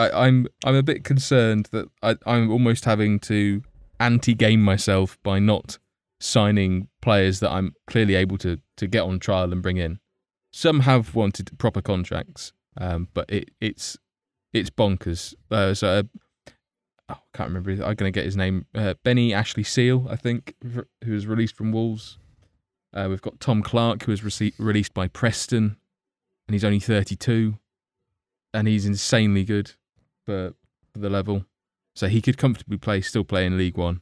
I, 0.00 0.26
I'm 0.26 0.46
I'm 0.64 0.74
a 0.74 0.82
bit 0.82 1.04
concerned 1.04 1.68
that 1.72 1.88
I, 2.02 2.16
I'm 2.24 2.50
almost 2.50 2.84
having 2.86 3.18
to 3.20 3.62
anti-game 3.98 4.62
myself 4.62 5.18
by 5.22 5.38
not 5.38 5.78
signing 6.20 6.88
players 7.02 7.40
that 7.40 7.50
I'm 7.50 7.74
clearly 7.86 8.14
able 8.14 8.38
to 8.38 8.58
to 8.78 8.86
get 8.86 9.02
on 9.02 9.18
trial 9.20 9.52
and 9.52 9.62
bring 9.62 9.76
in. 9.76 10.00
Some 10.52 10.80
have 10.80 11.14
wanted 11.14 11.50
proper 11.58 11.82
contracts, 11.82 12.52
um, 12.78 13.08
but 13.12 13.30
it 13.30 13.50
it's 13.60 13.98
it's 14.54 14.70
bonkers. 14.70 15.34
Uh, 15.50 15.74
so 15.74 15.88
uh, 15.88 16.02
oh, 17.10 17.14
I 17.14 17.36
can't 17.36 17.50
remember. 17.50 17.70
I'm 17.72 17.94
going 17.94 18.10
to 18.10 18.18
get 18.18 18.24
his 18.24 18.36
name. 18.36 18.66
Uh, 18.74 18.94
Benny 19.04 19.34
Ashley 19.34 19.64
Seal, 19.64 20.06
I 20.08 20.16
think, 20.16 20.54
who 21.04 21.12
was 21.12 21.26
released 21.26 21.54
from 21.54 21.72
Wolves. 21.72 22.18
Uh, 22.92 23.06
we've 23.08 23.22
got 23.22 23.38
Tom 23.38 23.62
Clarke, 23.62 24.02
who 24.02 24.10
was 24.10 24.22
rece- 24.22 24.54
released 24.58 24.92
by 24.94 25.06
Preston, 25.06 25.76
and 26.48 26.54
he's 26.54 26.64
only 26.64 26.80
32, 26.80 27.56
and 28.52 28.66
he's 28.66 28.84
insanely 28.84 29.44
good 29.44 29.74
for, 30.30 30.54
for 30.92 31.00
the 31.00 31.10
level. 31.10 31.44
So 31.94 32.06
he 32.06 32.22
could 32.22 32.38
comfortably 32.38 32.78
play, 32.78 33.00
still 33.00 33.24
play 33.24 33.44
in 33.44 33.58
League 33.58 33.76
One, 33.76 34.00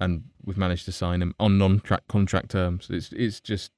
and 0.00 0.24
we've 0.42 0.56
managed 0.56 0.86
to 0.86 0.92
sign 0.92 1.20
him 1.20 1.34
on 1.38 1.58
non-track 1.58 2.08
contract 2.08 2.50
terms. 2.50 2.88
It's 2.88 3.12
it's 3.12 3.38
just, 3.40 3.70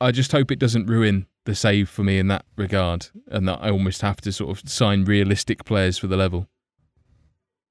I 0.00 0.12
just 0.12 0.30
hope 0.30 0.52
it 0.52 0.60
doesn't 0.60 0.86
ruin 0.86 1.26
the 1.46 1.54
save 1.54 1.88
for 1.88 2.04
me 2.04 2.18
in 2.18 2.28
that 2.28 2.44
regard, 2.56 3.08
and 3.28 3.48
that 3.48 3.58
I 3.60 3.70
almost 3.70 4.02
have 4.02 4.20
to 4.20 4.32
sort 4.32 4.56
of 4.56 4.68
sign 4.70 5.04
realistic 5.04 5.64
players 5.64 5.98
for 5.98 6.06
the 6.06 6.16
level. 6.16 6.48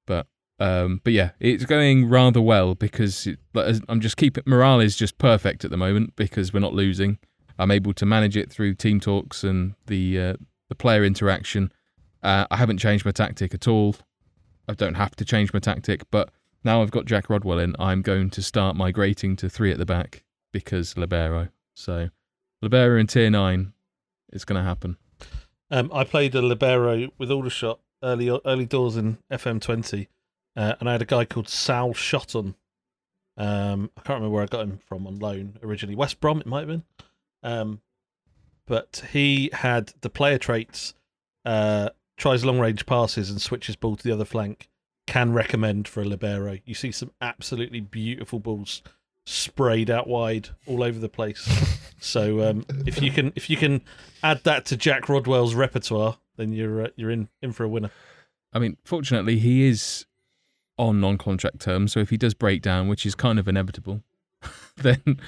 But 0.06 0.26
um, 0.58 1.00
but 1.02 1.14
yeah, 1.14 1.30
it's 1.40 1.64
going 1.64 2.08
rather 2.08 2.42
well 2.42 2.74
because 2.74 3.26
it, 3.26 3.38
I'm 3.88 4.00
just 4.00 4.18
keeping 4.18 4.44
morale 4.46 4.80
is 4.80 4.96
just 4.96 5.16
perfect 5.16 5.64
at 5.64 5.70
the 5.70 5.78
moment 5.78 6.14
because 6.14 6.52
we're 6.52 6.60
not 6.60 6.74
losing. 6.74 7.18
I'm 7.58 7.70
able 7.70 7.94
to 7.94 8.04
manage 8.04 8.36
it 8.36 8.52
through 8.52 8.74
team 8.74 9.00
talks 9.00 9.42
and 9.42 9.74
the 9.86 10.20
uh, 10.20 10.34
the 10.68 10.74
player 10.74 11.04
interaction. 11.04 11.72
Uh, 12.26 12.44
I 12.50 12.56
haven't 12.56 12.78
changed 12.78 13.04
my 13.04 13.12
tactic 13.12 13.54
at 13.54 13.68
all. 13.68 13.94
I 14.68 14.74
don't 14.74 14.94
have 14.94 15.14
to 15.14 15.24
change 15.24 15.54
my 15.54 15.60
tactic, 15.60 16.02
but 16.10 16.30
now 16.64 16.82
I've 16.82 16.90
got 16.90 17.04
Jack 17.04 17.30
Rodwell 17.30 17.60
in, 17.60 17.76
I'm 17.78 18.02
going 18.02 18.30
to 18.30 18.42
start 18.42 18.74
migrating 18.74 19.36
to 19.36 19.48
three 19.48 19.70
at 19.70 19.78
the 19.78 19.86
back 19.86 20.24
because 20.52 20.96
Libero. 20.96 21.50
So 21.74 22.08
Libero 22.60 22.98
in 22.98 23.06
tier 23.06 23.30
nine, 23.30 23.74
it's 24.32 24.44
going 24.44 24.60
to 24.60 24.66
happen. 24.66 24.96
Um, 25.70 25.88
I 25.94 26.02
played 26.02 26.34
a 26.34 26.42
libero 26.42 27.10
with 27.16 27.30
Aldershot 27.30 27.78
early 28.02 28.28
early 28.44 28.66
doors 28.66 28.96
in 28.96 29.18
FM20, 29.30 30.08
uh, 30.56 30.74
and 30.80 30.88
I 30.88 30.92
had 30.92 31.02
a 31.02 31.06
guy 31.06 31.26
called 31.26 31.48
Sal 31.48 31.94
Shotton. 31.94 32.56
Um, 33.36 33.90
I 33.96 34.00
can't 34.00 34.16
remember 34.16 34.30
where 34.30 34.42
I 34.42 34.46
got 34.46 34.62
him 34.62 34.80
from 34.84 35.06
on 35.06 35.20
loan 35.20 35.60
originally. 35.62 35.94
West 35.94 36.18
Brom, 36.18 36.40
it 36.40 36.46
might 36.46 36.60
have 36.60 36.68
been. 36.68 36.84
Um, 37.44 37.82
but 38.66 39.04
he 39.12 39.50
had 39.52 39.92
the 40.00 40.10
player 40.10 40.38
traits, 40.38 40.92
uh, 41.44 41.90
tries 42.16 42.44
long 42.44 42.58
range 42.58 42.86
passes 42.86 43.30
and 43.30 43.40
switches 43.40 43.76
ball 43.76 43.96
to 43.96 44.04
the 44.04 44.12
other 44.12 44.24
flank. 44.24 44.68
Can 45.06 45.32
recommend 45.32 45.86
for 45.86 46.02
a 46.02 46.04
libero. 46.04 46.58
You 46.64 46.74
see 46.74 46.90
some 46.90 47.12
absolutely 47.20 47.80
beautiful 47.80 48.40
balls 48.40 48.82
sprayed 49.24 49.90
out 49.90 50.08
wide 50.08 50.48
all 50.66 50.82
over 50.82 50.98
the 50.98 51.08
place. 51.08 51.48
So 51.98 52.48
um, 52.48 52.66
if 52.86 53.00
you 53.00 53.10
can 53.10 53.32
if 53.36 53.48
you 53.48 53.56
can 53.56 53.82
add 54.22 54.44
that 54.44 54.66
to 54.66 54.76
Jack 54.76 55.08
Rodwell's 55.08 55.54
repertoire, 55.54 56.18
then 56.36 56.52
you're 56.52 56.84
uh, 56.84 56.88
you're 56.96 57.10
in 57.10 57.28
in 57.40 57.52
for 57.52 57.64
a 57.64 57.68
winner. 57.68 57.90
I 58.52 58.58
mean, 58.58 58.76
fortunately, 58.84 59.38
he 59.38 59.66
is 59.66 60.06
on 60.78 61.00
non-contract 61.00 61.58
terms, 61.58 61.92
so 61.92 62.00
if 62.00 62.10
he 62.10 62.16
does 62.16 62.34
break 62.34 62.60
down, 62.62 62.88
which 62.88 63.06
is 63.06 63.14
kind 63.14 63.38
of 63.38 63.48
inevitable, 63.48 64.02
then 64.76 65.20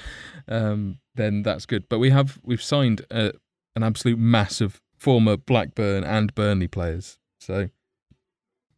um, 0.47 0.99
then 1.15 1.41
that's 1.41 1.65
good. 1.65 1.89
But 1.89 1.99
we 1.99 2.11
have 2.11 2.39
we've 2.43 2.61
signed 2.61 3.05
a, 3.09 3.33
an 3.75 3.83
absolute 3.83 4.19
mass 4.19 4.61
of 4.61 4.79
former 4.99 5.37
Blackburn 5.37 6.03
and 6.03 6.35
Burnley 6.35 6.67
players, 6.67 7.17
so 7.39 7.69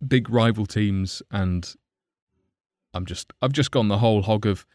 big 0.05 0.29
rival 0.29 0.65
teams, 0.65 1.21
and 1.31 1.73
I'm 2.93 3.05
just 3.05 3.33
I've 3.41 3.53
just 3.53 3.71
gone 3.71 3.87
the 3.87 3.97
whole 3.97 4.21
hog 4.21 4.45
of 4.45 4.65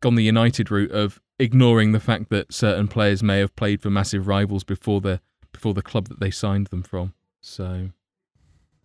gone 0.00 0.16
the 0.16 0.24
United 0.24 0.70
route 0.70 0.92
of 0.92 1.20
ignoring 1.38 1.92
the 1.92 2.00
fact 2.00 2.30
that 2.30 2.52
certain 2.52 2.88
players 2.88 3.22
may 3.22 3.38
have 3.38 3.54
played 3.56 3.80
for 3.80 3.90
massive 3.90 4.26
rivals 4.26 4.64
before 4.64 5.00
the 5.00 5.20
before 5.52 5.74
the 5.74 5.82
club 5.82 6.08
that 6.08 6.20
they 6.20 6.30
signed 6.30 6.66
them 6.68 6.82
from. 6.82 7.14
So 7.40 7.90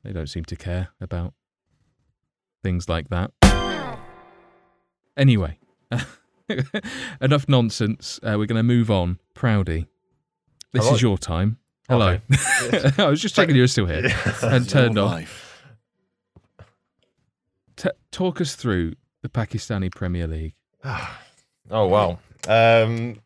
they 0.03 0.13
don't 0.13 0.27
seem 0.27 0.45
to 0.45 0.55
care 0.55 0.89
about 1.01 1.33
things 2.61 2.87
like 2.87 3.09
that. 3.09 3.31
Anyway, 5.15 5.59
enough 7.21 7.47
nonsense. 7.47 8.19
Uh, 8.23 8.35
we're 8.37 8.47
going 8.47 8.55
to 8.55 8.63
move 8.63 8.89
on. 8.89 9.19
Proudy, 9.35 9.87
this 10.71 10.89
is 10.89 11.01
your 11.01 11.17
time. 11.17 11.57
Hello. 11.89 12.17
I 12.97 13.07
was 13.09 13.21
just 13.21 13.35
checking 13.35 13.55
you 13.55 13.61
were 13.61 13.67
still 13.67 13.85
here 13.85 14.09
and 14.41 14.67
turned 14.69 14.97
off. 14.97 15.65
T- 17.75 17.89
talk 18.11 18.39
us 18.39 18.55
through 18.55 18.93
the 19.21 19.29
Pakistani 19.29 19.93
Premier 19.93 20.27
League. 20.27 20.53
Oh 21.71 21.87
wow. 21.87 22.19
Um, 22.45 23.21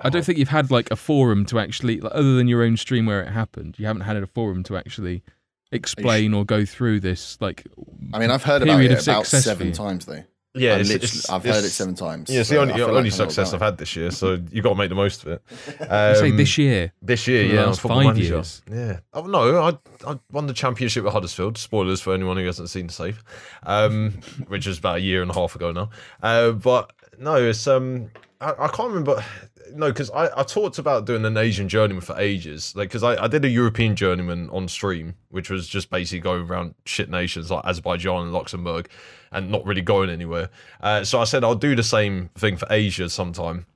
I 0.00 0.10
don't 0.10 0.24
think 0.24 0.38
you've 0.38 0.48
had 0.48 0.70
like 0.70 0.92
a 0.92 0.96
forum 0.96 1.44
to 1.46 1.58
actually, 1.58 2.00
like, 2.00 2.12
other 2.14 2.36
than 2.36 2.46
your 2.46 2.62
own 2.62 2.76
stream 2.76 3.04
where 3.04 3.20
it 3.20 3.28
happened, 3.32 3.74
you 3.80 3.86
haven't 3.86 4.02
had 4.02 4.16
a 4.16 4.28
forum 4.28 4.62
to 4.64 4.76
actually 4.76 5.24
explain 5.72 6.32
or 6.32 6.44
go 6.44 6.64
through 6.64 7.00
this. 7.00 7.36
Like, 7.40 7.66
I 8.14 8.20
mean, 8.20 8.30
I've 8.30 8.44
heard 8.44 8.62
about 8.62 8.74
Period 8.74 8.92
it 8.92 8.98
of 8.98 9.04
about 9.08 9.26
success 9.26 9.42
for 9.42 9.48
seven 9.50 9.66
you. 9.66 9.74
times 9.74 10.06
though. 10.06 10.22
Yeah, 10.54 10.74
I 10.74 10.78
it's, 10.80 10.88
literally, 10.88 11.04
it's- 11.06 11.30
I've 11.30 11.44
heard 11.44 11.64
it 11.64 11.70
seven 11.70 11.94
times. 11.94 12.28
Yeah, 12.30 12.40
it's 12.40 12.48
so 12.48 12.54
the 12.56 12.60
only, 12.62 12.82
only 12.82 13.02
like 13.04 13.12
success 13.12 13.52
I've 13.54 13.60
had 13.60 13.78
this 13.78 13.94
year, 13.96 14.10
so 14.10 14.38
you've 14.50 14.64
got 14.64 14.70
to 14.70 14.74
make 14.74 14.88
the 14.88 14.94
most 14.94 15.22
of 15.24 15.28
it. 15.32 15.42
you 15.66 15.86
say 16.16 16.30
Um, 16.30 16.36
this 16.36 16.58
year. 16.58 16.92
This 17.02 17.26
year, 17.28 17.48
For 17.48 17.54
yeah, 17.54 17.64
last 17.66 17.80
Football 17.80 17.98
five 18.02 18.06
Manager. 18.16 18.34
years. 18.34 18.62
Yeah. 18.70 18.98
Oh 19.12 19.22
no, 19.22 19.58
I 19.62 19.78
I 20.10 20.18
won 20.32 20.46
the 20.46 20.52
championship 20.52 21.04
with 21.04 21.12
Huddersfield. 21.12 21.56
Spoilers 21.58 22.00
for 22.00 22.14
anyone 22.14 22.36
who 22.36 22.44
hasn't 22.46 22.70
seen 22.70 22.88
the 22.88 22.92
save, 22.92 23.22
um, 23.64 24.12
which 24.48 24.66
was 24.66 24.78
about 24.78 24.96
a 24.96 25.00
year 25.00 25.22
and 25.22 25.30
a 25.30 25.34
half 25.34 25.54
ago 25.54 25.72
now. 25.72 25.90
Uh, 26.22 26.52
but 26.52 26.92
no, 27.18 27.36
it's 27.36 27.66
um, 27.66 28.10
I, 28.40 28.52
I 28.58 28.68
can't 28.68 28.88
remember. 28.88 29.24
No, 29.74 29.88
because 29.88 30.10
I, 30.10 30.28
I 30.40 30.42
talked 30.42 30.78
about 30.78 31.06
doing 31.06 31.24
an 31.24 31.36
Asian 31.36 31.68
journeyman 31.68 32.02
for 32.02 32.18
ages. 32.18 32.74
Like, 32.76 32.88
because 32.88 33.02
I, 33.02 33.24
I 33.24 33.28
did 33.28 33.44
a 33.44 33.48
European 33.48 33.96
journeyman 33.96 34.48
on 34.50 34.68
stream, 34.68 35.14
which 35.30 35.50
was 35.50 35.68
just 35.68 35.90
basically 35.90 36.20
going 36.20 36.46
around 36.46 36.74
shit 36.84 37.10
nations 37.10 37.50
like 37.50 37.64
Azerbaijan 37.64 38.24
and 38.24 38.32
Luxembourg 38.32 38.88
and 39.32 39.50
not 39.50 39.64
really 39.64 39.82
going 39.82 40.10
anywhere. 40.10 40.50
Uh, 40.80 41.04
so 41.04 41.20
I 41.20 41.24
said 41.24 41.44
I'll 41.44 41.54
do 41.54 41.74
the 41.74 41.82
same 41.82 42.30
thing 42.34 42.56
for 42.56 42.66
Asia 42.70 43.08
sometime. 43.08 43.66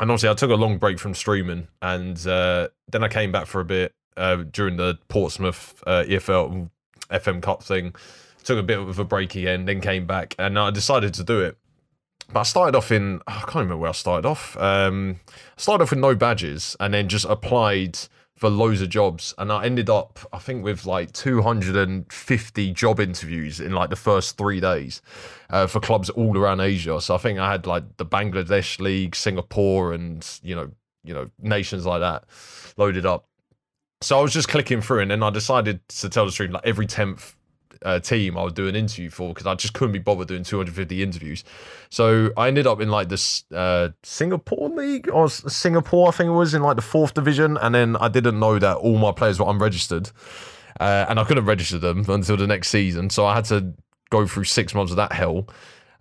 And 0.00 0.10
obviously, 0.10 0.28
I 0.28 0.34
took 0.34 0.50
a 0.50 0.54
long 0.54 0.78
break 0.78 0.98
from 0.98 1.14
streaming 1.14 1.68
and 1.82 2.24
uh, 2.26 2.68
then 2.90 3.02
I 3.02 3.08
came 3.08 3.32
back 3.32 3.46
for 3.46 3.60
a 3.60 3.64
bit 3.64 3.92
uh, 4.16 4.36
during 4.36 4.76
the 4.76 4.98
Portsmouth 5.08 5.82
uh, 5.86 6.04
EFL 6.04 6.70
FM 7.10 7.42
Cup 7.42 7.62
thing. 7.62 7.94
Took 8.44 8.58
a 8.58 8.62
bit 8.62 8.78
of 8.78 8.98
a 8.98 9.04
break 9.04 9.34
again, 9.34 9.64
then 9.64 9.80
came 9.80 10.06
back 10.06 10.34
and 10.38 10.58
I 10.58 10.70
decided 10.70 11.14
to 11.14 11.24
do 11.24 11.40
it. 11.40 11.58
But 12.32 12.40
I 12.40 12.42
started 12.42 12.76
off 12.76 12.92
in 12.92 13.20
I 13.26 13.40
can't 13.40 13.54
remember 13.54 13.78
where 13.78 13.90
I 13.90 13.94
started 13.94 14.28
off. 14.28 14.56
Um, 14.58 15.20
I 15.26 15.60
started 15.60 15.84
off 15.84 15.90
with 15.90 15.98
no 15.98 16.14
badges 16.14 16.76
and 16.78 16.92
then 16.92 17.08
just 17.08 17.24
applied 17.24 17.98
for 18.36 18.48
loads 18.48 18.80
of 18.80 18.88
jobs, 18.88 19.34
and 19.38 19.50
I 19.50 19.64
ended 19.64 19.90
up 19.90 20.18
I 20.32 20.38
think 20.38 20.62
with 20.62 20.86
like 20.86 21.12
250 21.12 22.72
job 22.72 23.00
interviews 23.00 23.60
in 23.60 23.72
like 23.72 23.90
the 23.90 23.96
first 23.96 24.36
three 24.36 24.60
days 24.60 25.02
uh, 25.50 25.66
for 25.66 25.80
clubs 25.80 26.10
all 26.10 26.36
around 26.36 26.60
Asia. 26.60 27.00
So 27.00 27.14
I 27.14 27.18
think 27.18 27.38
I 27.38 27.50
had 27.50 27.66
like 27.66 27.96
the 27.96 28.06
Bangladesh 28.06 28.78
League, 28.78 29.16
Singapore, 29.16 29.92
and 29.92 30.24
you 30.42 30.54
know 30.54 30.70
you 31.04 31.14
know 31.14 31.30
nations 31.40 31.86
like 31.86 32.00
that 32.00 32.24
loaded 32.76 33.06
up. 33.06 33.26
So 34.02 34.18
I 34.18 34.22
was 34.22 34.32
just 34.32 34.48
clicking 34.48 34.82
through, 34.82 35.00
and 35.00 35.10
then 35.10 35.22
I 35.22 35.30
decided 35.30 35.80
to 35.88 36.08
tell 36.10 36.26
the 36.26 36.32
stream 36.32 36.52
like 36.52 36.66
every 36.66 36.86
tenth 36.86 37.37
uh, 37.84 38.00
team 38.00 38.36
I 38.36 38.44
would 38.44 38.54
do 38.54 38.68
an 38.68 38.76
interview 38.76 39.10
for 39.10 39.28
because 39.28 39.46
I 39.46 39.54
just 39.54 39.74
couldn't 39.74 39.92
be 39.92 39.98
bothered 39.98 40.28
doing 40.28 40.44
250 40.44 41.02
interviews. 41.02 41.44
So 41.90 42.30
I 42.36 42.48
ended 42.48 42.66
up 42.66 42.80
in 42.80 42.88
like 42.88 43.08
this 43.08 43.44
uh, 43.52 43.90
Singapore 44.02 44.68
league 44.70 45.08
or 45.08 45.28
Singapore, 45.28 46.08
I 46.08 46.10
think 46.12 46.28
it 46.28 46.32
was 46.32 46.54
in 46.54 46.62
like 46.62 46.76
the 46.76 46.82
fourth 46.82 47.14
division, 47.14 47.56
and 47.56 47.74
then 47.74 47.96
I 47.96 48.08
didn't 48.08 48.38
know 48.38 48.58
that 48.58 48.76
all 48.76 48.98
my 48.98 49.12
players 49.12 49.40
were 49.40 49.46
unregistered, 49.46 50.10
uh, 50.80 51.06
and 51.08 51.18
I 51.18 51.24
couldn't 51.24 51.44
register 51.44 51.78
them 51.78 52.04
until 52.08 52.36
the 52.36 52.46
next 52.46 52.68
season. 52.68 53.10
So 53.10 53.26
I 53.26 53.34
had 53.34 53.44
to 53.46 53.74
go 54.10 54.26
through 54.26 54.44
six 54.44 54.74
months 54.74 54.92
of 54.92 54.96
that 54.96 55.12
hell. 55.12 55.48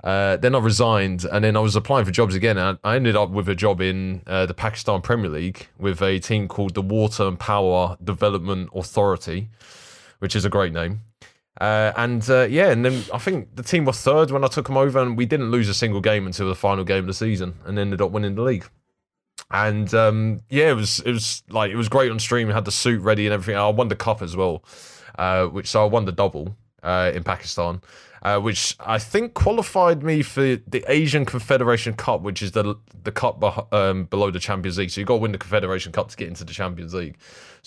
Uh, 0.04 0.38
then 0.38 0.54
I 0.56 0.60
resigned, 0.60 1.26
and 1.26 1.44
then 1.44 1.58
I 1.58 1.60
was 1.60 1.76
applying 1.76 2.06
for 2.06 2.12
jobs 2.12 2.36
again. 2.36 2.58
And 2.58 2.78
I 2.84 2.96
ended 2.96 3.16
up 3.16 3.30
with 3.32 3.50
a 3.50 3.56
job 3.56 3.82
in 3.82 4.22
uh, 4.28 4.46
the 4.46 4.54
Pakistan 4.54 5.02
Premier 5.02 5.30
League 5.30 5.68
with 5.78 6.02
a 6.02 6.20
team 6.20 6.48
called 6.48 6.76
the 6.76 6.82
Water 6.82 7.28
and 7.28 7.40
Power 7.40 7.98
Development 8.04 8.70
Authority, 8.74 9.50
which 10.20 10.36
is 10.36 10.46
a 10.46 10.50
great 10.50 10.72
name. 10.72 11.02
Uh, 11.60 11.92
and 11.98 12.30
uh, 12.30 12.48
yeah, 12.50 12.70
and 12.70 12.86
then 12.86 13.04
I 13.14 13.18
think 13.18 13.56
the 13.56 13.64
team 13.64 13.86
was 13.86 14.00
third 14.00 14.30
when 14.32 14.44
I 14.44 14.48
took 14.48 14.68
them 14.68 14.78
over, 14.78 15.00
and 15.00 15.18
we 15.18 15.26
didn't 15.26 15.50
lose 15.50 15.68
a 15.70 15.74
single 15.74 16.02
game 16.02 16.28
until 16.28 16.48
the 16.48 16.56
final 16.56 16.84
game 16.84 17.00
of 17.00 17.08
the 17.08 17.14
season, 17.14 17.56
and 17.66 17.80
ended 17.80 18.02
up 18.02 18.12
winning 18.12 18.36
the 18.36 18.44
league. 18.44 18.66
And 19.50 19.92
um, 19.94 20.42
yeah, 20.50 20.72
it 20.72 20.76
was 20.76 21.00
it 21.00 21.12
was 21.12 21.44
like 21.50 21.72
it 21.72 21.76
was 21.76 21.90
great 21.90 22.12
on 22.12 22.20
stream. 22.20 22.48
We 22.48 22.54
had 22.54 22.66
the 22.66 22.72
suit 22.72 23.02
ready 23.02 23.26
and 23.26 23.34
everything. 23.34 23.56
I 23.60 23.68
won 23.70 23.88
the 23.88 23.96
cup 23.96 24.22
as 24.22 24.36
well, 24.36 24.64
uh, 25.18 25.48
which 25.48 25.68
so 25.68 25.84
I 25.84 25.86
won 25.86 26.06
the 26.06 26.12
double 26.12 26.56
uh, 26.84 27.12
in 27.14 27.24
Pakistan, 27.24 27.82
uh, 28.22 28.40
which 28.40 28.76
I 28.80 29.00
think 29.00 29.34
qualified 29.34 30.04
me 30.04 30.22
for 30.22 30.42
the 30.42 30.84
Asian 30.88 31.26
Confederation 31.26 31.94
Cup, 31.94 32.22
which 32.22 32.42
is 32.42 32.52
the 32.52 32.76
the 33.04 33.12
cup 33.12 33.40
beh- 33.40 33.74
um, 33.74 34.06
below 34.06 34.32
the 34.32 34.40
Champions 34.40 34.78
League. 34.78 34.92
So 34.92 35.02
you 35.02 35.06
got 35.06 35.16
to 35.16 35.22
win 35.22 35.32
the 35.32 35.38
Confederation 35.38 35.92
Cup 35.92 36.10
to 36.10 36.18
get 36.18 36.28
into 36.28 36.44
the 36.44 36.54
Champions 36.54 36.94
League. 36.94 37.18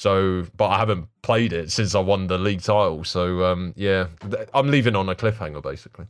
So, 0.00 0.46
but 0.56 0.68
I 0.68 0.78
haven't 0.78 1.08
played 1.20 1.52
it 1.52 1.70
since 1.70 1.94
I 1.94 2.00
won 2.00 2.26
the 2.26 2.38
league 2.38 2.62
title. 2.62 3.04
So 3.04 3.44
um, 3.44 3.74
yeah, 3.76 4.06
I'm 4.54 4.70
leaving 4.70 4.96
on 4.96 5.10
a 5.10 5.14
cliffhanger 5.14 5.62
basically. 5.62 6.06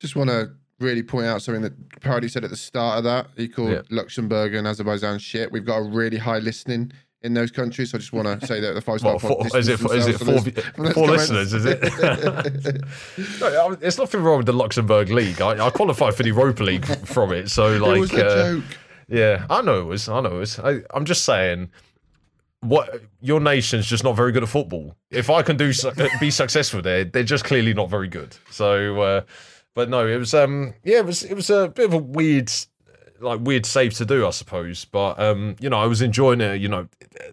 Just 0.00 0.14
want 0.16 0.28
to 0.28 0.50
really 0.78 1.02
point 1.02 1.24
out 1.26 1.40
something 1.40 1.62
that 1.62 2.00
Proudy 2.00 2.30
said 2.30 2.44
at 2.44 2.50
the 2.50 2.56
start 2.56 2.98
of 2.98 3.04
that. 3.04 3.28
He 3.38 3.48
called 3.48 3.70
Yeah. 3.70 3.80
Luxembourg 3.88 4.54
and 4.54 4.66
Azerbaijan 4.66 5.18
shit. 5.18 5.50
We've 5.50 5.64
got 5.64 5.78
a 5.78 5.82
really 5.82 6.18
high 6.18 6.40
listening 6.40 6.92
in 7.22 7.32
those 7.32 7.50
countries. 7.50 7.90
So 7.92 7.96
I 7.96 8.00
just 8.00 8.12
want 8.12 8.38
to 8.38 8.46
say 8.50 8.60
that 8.60 8.74
the 8.74 8.82
five 8.82 9.00
star 9.00 9.18
four, 9.18 9.46
is 9.46 9.66
it 9.66 9.80
is 9.80 10.06
it 10.06 10.18
four, 10.18 10.92
four 10.92 11.06
listeners? 11.08 11.54
Is 11.54 11.64
it? 11.64 11.80
No, 13.40 13.78
it's 13.80 13.96
nothing 13.96 14.22
wrong 14.22 14.36
with 14.36 14.46
the 14.46 14.52
Luxembourg 14.52 15.08
League. 15.08 15.40
I, 15.40 15.66
I 15.66 15.70
qualified 15.70 16.14
for 16.14 16.22
the 16.22 16.28
Europa 16.28 16.62
League 16.62 16.84
from 17.06 17.32
it. 17.32 17.48
So 17.48 17.72
it 17.72 17.80
like, 17.80 17.98
was 17.98 18.12
a 18.12 18.26
uh, 18.26 18.52
joke. 18.52 18.64
yeah, 19.08 19.46
I 19.48 19.62
know 19.62 19.80
it 19.80 19.84
was. 19.84 20.06
I 20.06 20.20
know 20.20 20.36
it 20.36 20.40
was. 20.40 20.58
I, 20.58 20.82
I'm 20.92 21.06
just 21.06 21.24
saying. 21.24 21.70
What 22.60 23.02
your 23.20 23.40
nation's 23.40 23.86
just 23.86 24.02
not 24.02 24.16
very 24.16 24.32
good 24.32 24.42
at 24.42 24.48
football. 24.48 24.96
If 25.10 25.30
I 25.30 25.42
can 25.42 25.56
do 25.56 25.72
be 26.18 26.30
successful 26.30 26.82
there, 26.82 27.04
they're 27.04 27.22
just 27.22 27.44
clearly 27.44 27.72
not 27.72 27.88
very 27.88 28.08
good. 28.08 28.36
So, 28.50 29.00
uh, 29.00 29.20
but 29.74 29.88
no, 29.88 30.08
it 30.08 30.16
was 30.16 30.34
um 30.34 30.74
yeah, 30.82 30.98
it 30.98 31.06
was 31.06 31.22
it 31.22 31.34
was 31.34 31.50
a 31.50 31.68
bit 31.68 31.86
of 31.86 31.94
a 31.94 31.98
weird 31.98 32.50
like 33.20 33.40
weird 33.40 33.66
save 33.66 33.94
to 33.94 34.04
do, 34.04 34.26
I 34.26 34.30
suppose. 34.30 34.84
But 34.84 35.18
um, 35.18 35.56
you 35.60 35.70
know, 35.70 35.78
I 35.78 35.86
was 35.86 36.02
enjoying 36.02 36.40
it. 36.40 36.60
You 36.60 36.68
know, 36.68 36.88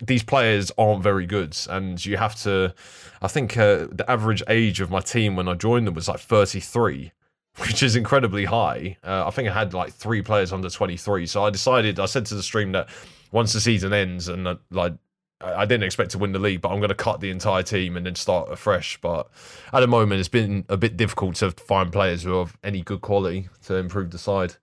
these 0.06 0.24
players 0.24 0.72
aren't 0.78 1.04
very 1.04 1.26
good, 1.26 1.58
and 1.70 2.04
you 2.04 2.18
have 2.18 2.36
to. 2.44 2.74
I 3.22 3.28
think 3.28 3.58
uh, 3.58 3.88
the 3.92 4.06
average 4.08 4.44
age 4.48 4.82
of 4.82 4.90
my 4.90 5.00
team 5.00 5.36
when 5.36 5.48
I 5.48 5.54
joined 5.54 5.88
them 5.88 5.94
was 5.94 6.08
like 6.08 6.20
33, 6.20 7.12
which 7.58 7.82
is 7.82 7.96
incredibly 7.96 8.46
high. 8.46 8.98
Uh, 9.04 9.26
I 9.26 9.32
think 9.32 9.50
I 9.50 9.54
had 9.54 9.74
like 9.74 9.94
three 9.94 10.22
players 10.22 10.52
under 10.52 10.70
23, 10.70 11.26
so 11.26 11.44
I 11.44 11.50
decided. 11.50 12.00
I 12.00 12.06
said 12.06 12.26
to 12.28 12.36
the 12.36 12.44
stream 12.44 12.72
that 12.74 12.90
once 13.32 13.54
the 13.54 13.62
season 13.62 13.94
ends 13.94 14.28
and 14.28 14.48
uh, 14.48 14.56
like. 14.72 14.94
I 15.54 15.66
didn't 15.66 15.84
expect 15.84 16.12
to 16.12 16.18
win 16.18 16.32
the 16.32 16.40
league, 16.40 16.62
but 16.62 16.70
I'm 16.70 16.80
going 16.80 16.90
to 16.90 16.96
cut 16.96 17.20
the 17.20 17.30
entire 17.30 17.64
team 17.64 17.98
and 17.98 18.06
then 18.06 18.16
start 18.16 18.52
afresh. 18.52 19.00
But 19.02 19.30
at 19.72 19.82
the 19.82 19.88
moment, 19.88 20.20
it's 20.20 20.30
been 20.30 20.66
a 20.70 20.78
bit 20.78 20.98
difficult 20.98 21.36
to 21.36 21.52
find 21.52 21.92
players 21.92 22.24
who 22.24 22.38
have 22.40 22.58
any 22.64 22.82
good 22.82 23.02
quality 23.02 23.50
to 23.66 23.76
improve 23.76 24.12
the 24.12 24.18
side 24.18 24.56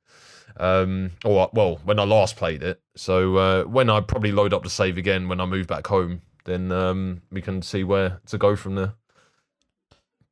um, 0.56 1.12
or 1.24 1.50
well, 1.52 1.80
when 1.84 1.98
I 1.98 2.04
last 2.04 2.36
played 2.36 2.62
it. 2.62 2.80
So 2.96 3.36
uh, 3.36 3.64
when 3.64 3.90
I 3.90 4.00
probably 4.00 4.32
load 4.32 4.52
up 4.52 4.62
the 4.62 4.70
save 4.70 4.98
again 4.98 5.28
when 5.28 5.40
I 5.40 5.46
move 5.46 5.66
back 5.66 5.86
home, 5.86 6.22
then 6.44 6.72
um, 6.72 7.22
we 7.30 7.40
can 7.40 7.62
see 7.62 7.84
where 7.84 8.20
to 8.26 8.38
go 8.38 8.56
from 8.56 8.74
there. 8.74 8.94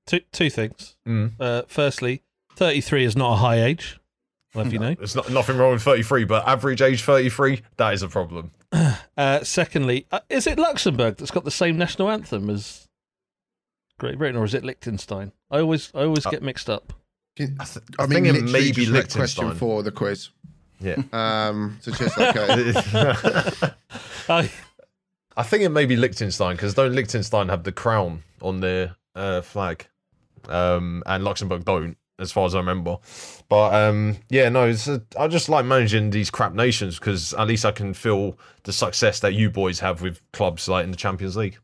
Two 0.07 0.21
two 0.33 0.51
things. 0.51 0.97
Mm. 1.07 1.33
Uh, 1.39 1.63
firstly, 1.69 2.23
33 2.57 3.05
is 3.05 3.17
not 3.17 3.35
a 3.35 3.37
high 3.37 3.63
age. 3.63 3.99
I'll 4.55 4.65
have 4.65 4.73
you 4.73 4.81
know. 4.81 4.95
There's 4.95 5.15
not, 5.15 5.31
nothing 5.31 5.57
wrong 5.57 5.73
with 5.73 5.83
33, 5.83 6.25
but 6.25 6.47
average 6.47 6.83
age 6.83 7.05
33, 7.05 7.63
that 7.77 7.95
is 7.95 8.03
a 8.03 8.09
problem. 8.09 8.51
Uh, 8.73 9.43
secondly, 9.43 10.07
uh, 10.13 10.21
is 10.29 10.47
it 10.47 10.59
Luxembourg 10.59 11.17
that's 11.17 11.31
got 11.31 11.45
the 11.45 11.51
same 11.51 11.77
national 11.77 12.11
anthem 12.11 12.49
as 12.49 12.89
Great 13.99 14.17
Britain, 14.19 14.37
or 14.37 14.45
is 14.45 14.55
it 14.55 14.65
Liechtenstein? 14.65 15.33
I 15.51 15.59
always 15.61 15.91
I 15.95 16.05
always 16.05 16.25
get 16.27 16.43
mixed 16.43 16.71
up. 16.71 16.93
I, 17.39 17.47
th- 17.47 17.85
I, 17.99 18.03
I 18.03 18.07
mean, 18.07 18.25
think 18.25 18.37
it 18.37 18.45
may 18.45 18.73
be 18.73 18.87
just 18.87 19.15
question 19.15 19.45
Liechtenstein. 19.47 19.55
for 19.57 19.83
the 19.83 19.91
quiz. 19.91 20.31
Yeah. 20.81 20.97
Um, 21.13 21.79
so 21.81 21.93
just 21.93 22.19
okay. 22.19 22.73
I, 24.29 24.51
I 25.37 25.43
think 25.43 25.63
it 25.63 25.69
may 25.71 25.85
be 25.85 25.97
Liechtenstein 25.97 26.57
because 26.57 26.75
don't 26.75 26.95
Liechtenstein 26.95 27.49
have 27.49 27.65
the 27.65 27.73
crown 27.73 28.23
on 28.41 28.61
their 28.61 28.97
uh, 29.15 29.43
flag, 29.43 29.87
um, 30.49 31.03
and 31.07 31.25
Luxembourg 31.25 31.65
don't, 31.65 31.97
as 32.21 32.33
far 32.33 32.47
as 32.47 32.55
I 32.55 32.59
remember. 32.59 32.99
But 33.49 33.75
um, 33.75 34.17
yeah, 34.29 34.49
no, 34.49 34.69
it's 34.69 34.87
a, 34.89 35.03
I 35.19 35.29
just 35.29 35.49
like 35.49 35.65
managing 35.65 36.11
these 36.11 36.31
crap 36.31 36.55
nations 36.55 36.99
because 36.99 37.35
at 37.35 37.47
least 37.47 37.65
I 37.65 37.73
can 37.73 37.95
feel 37.95 38.39
the 38.65 38.73
success 38.73 39.21
that 39.21 39.35
you 39.35 39.51
boys 39.51 39.81
have 39.81 40.03
with 40.03 40.21
clubs 40.33 40.69
like 40.69 40.85
in 40.85 40.91
the 40.91 40.97
Champions 40.97 41.37
League. 41.37 41.59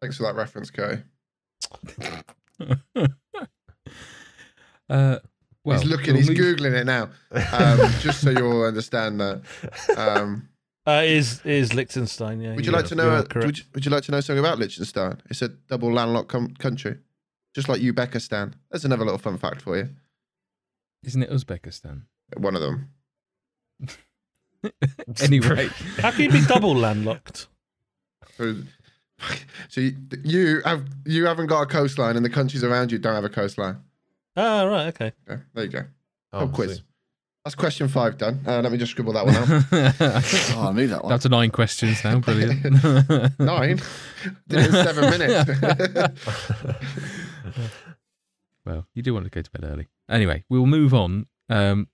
Thanks 0.00 0.16
for 0.16 0.24
that 0.24 0.34
reference, 0.34 0.70
Kay. 0.70 1.02
Uh, 4.88 5.18
well, 5.64 5.80
he's 5.80 5.88
looking, 5.88 6.14
we'll 6.14 6.22
he's 6.22 6.28
move- 6.28 6.38
googling 6.38 6.72
it 6.72 6.84
now, 6.84 7.10
um, 7.52 7.90
just 8.00 8.20
so 8.20 8.30
you'll 8.30 8.62
understand 8.62 9.20
that. 9.20 9.42
Um, 9.96 10.48
uh, 10.86 11.02
is 11.04 11.44
is 11.44 11.74
Liechtenstein? 11.74 12.40
Yeah. 12.40 12.54
would 12.54 12.64
you 12.64 12.70
yeah, 12.70 12.78
like 12.78 12.86
to 12.86 12.94
know? 12.94 13.06
you're 13.06 13.42
uh, 13.42 13.46
would, 13.46 13.58
you, 13.58 13.64
would 13.74 13.84
you 13.84 13.90
like 13.90 14.04
to 14.04 14.12
know 14.12 14.20
something 14.20 14.38
about 14.38 14.60
Liechtenstein? 14.60 15.20
It's 15.28 15.42
a 15.42 15.48
double 15.48 15.92
landlocked 15.92 16.28
com- 16.28 16.54
country, 16.54 16.98
just 17.56 17.70
like 17.70 17.80
Uzbekistan. 17.80 18.52
There's 18.70 18.84
another 18.84 19.04
little 19.04 19.18
fun 19.18 19.38
fact 19.38 19.62
for 19.62 19.78
you. 19.78 19.88
Isn't 21.02 21.22
it 21.22 21.30
Uzbekistan? 21.30 22.02
One 22.36 22.54
of 22.54 22.60
them. 22.60 22.90
Anyway, 25.20 25.68
How 26.00 26.10
can 26.10 26.22
you 26.22 26.30
be 26.30 26.44
double 26.44 26.74
landlocked? 26.74 27.46
So, 28.36 28.56
so 29.68 29.80
you, 29.80 29.94
you 30.24 30.60
have 30.64 30.82
you 31.04 31.24
haven't 31.26 31.46
got 31.46 31.60
a 31.62 31.66
coastline, 31.66 32.16
and 32.16 32.24
the 32.24 32.30
countries 32.30 32.64
around 32.64 32.90
you 32.90 32.98
don't 32.98 33.14
have 33.14 33.22
a 33.22 33.28
coastline. 33.28 33.76
Ah, 34.36 34.64
right. 34.64 34.88
Okay. 34.88 35.12
Yeah, 35.28 35.36
there 35.54 35.64
you 35.64 35.70
go. 35.70 35.84
Oh, 36.32 36.44
I 36.44 36.46
quiz. 36.48 36.82
That's 37.44 37.54
question 37.54 37.86
five 37.86 38.18
done. 38.18 38.40
Uh, 38.44 38.60
let 38.60 38.72
me 38.72 38.78
just 38.78 38.90
scribble 38.90 39.12
that 39.12 39.24
one 39.24 39.36
out. 39.36 39.46
Oh, 40.56 40.68
I 40.68 40.72
knew 40.72 40.88
that 40.88 41.04
one. 41.04 41.10
Down 41.10 41.20
to 41.20 41.28
nine 41.28 41.50
questions 41.50 42.02
now. 42.02 42.18
Brilliant. 42.18 42.60
Nine. 43.38 43.80
Did 44.48 44.58
it 44.58 44.66
in 44.66 44.72
seven 44.72 45.10
minutes. 45.10 45.50
Well, 48.64 48.84
you 48.94 49.02
do 49.02 49.14
want 49.14 49.26
to 49.26 49.30
go 49.30 49.42
to 49.42 49.50
bed 49.52 49.62
early. 49.64 49.86
Anyway, 50.10 50.44
we'll 50.48 50.66
move 50.66 50.92
on. 50.92 51.26
Um, 51.48 51.86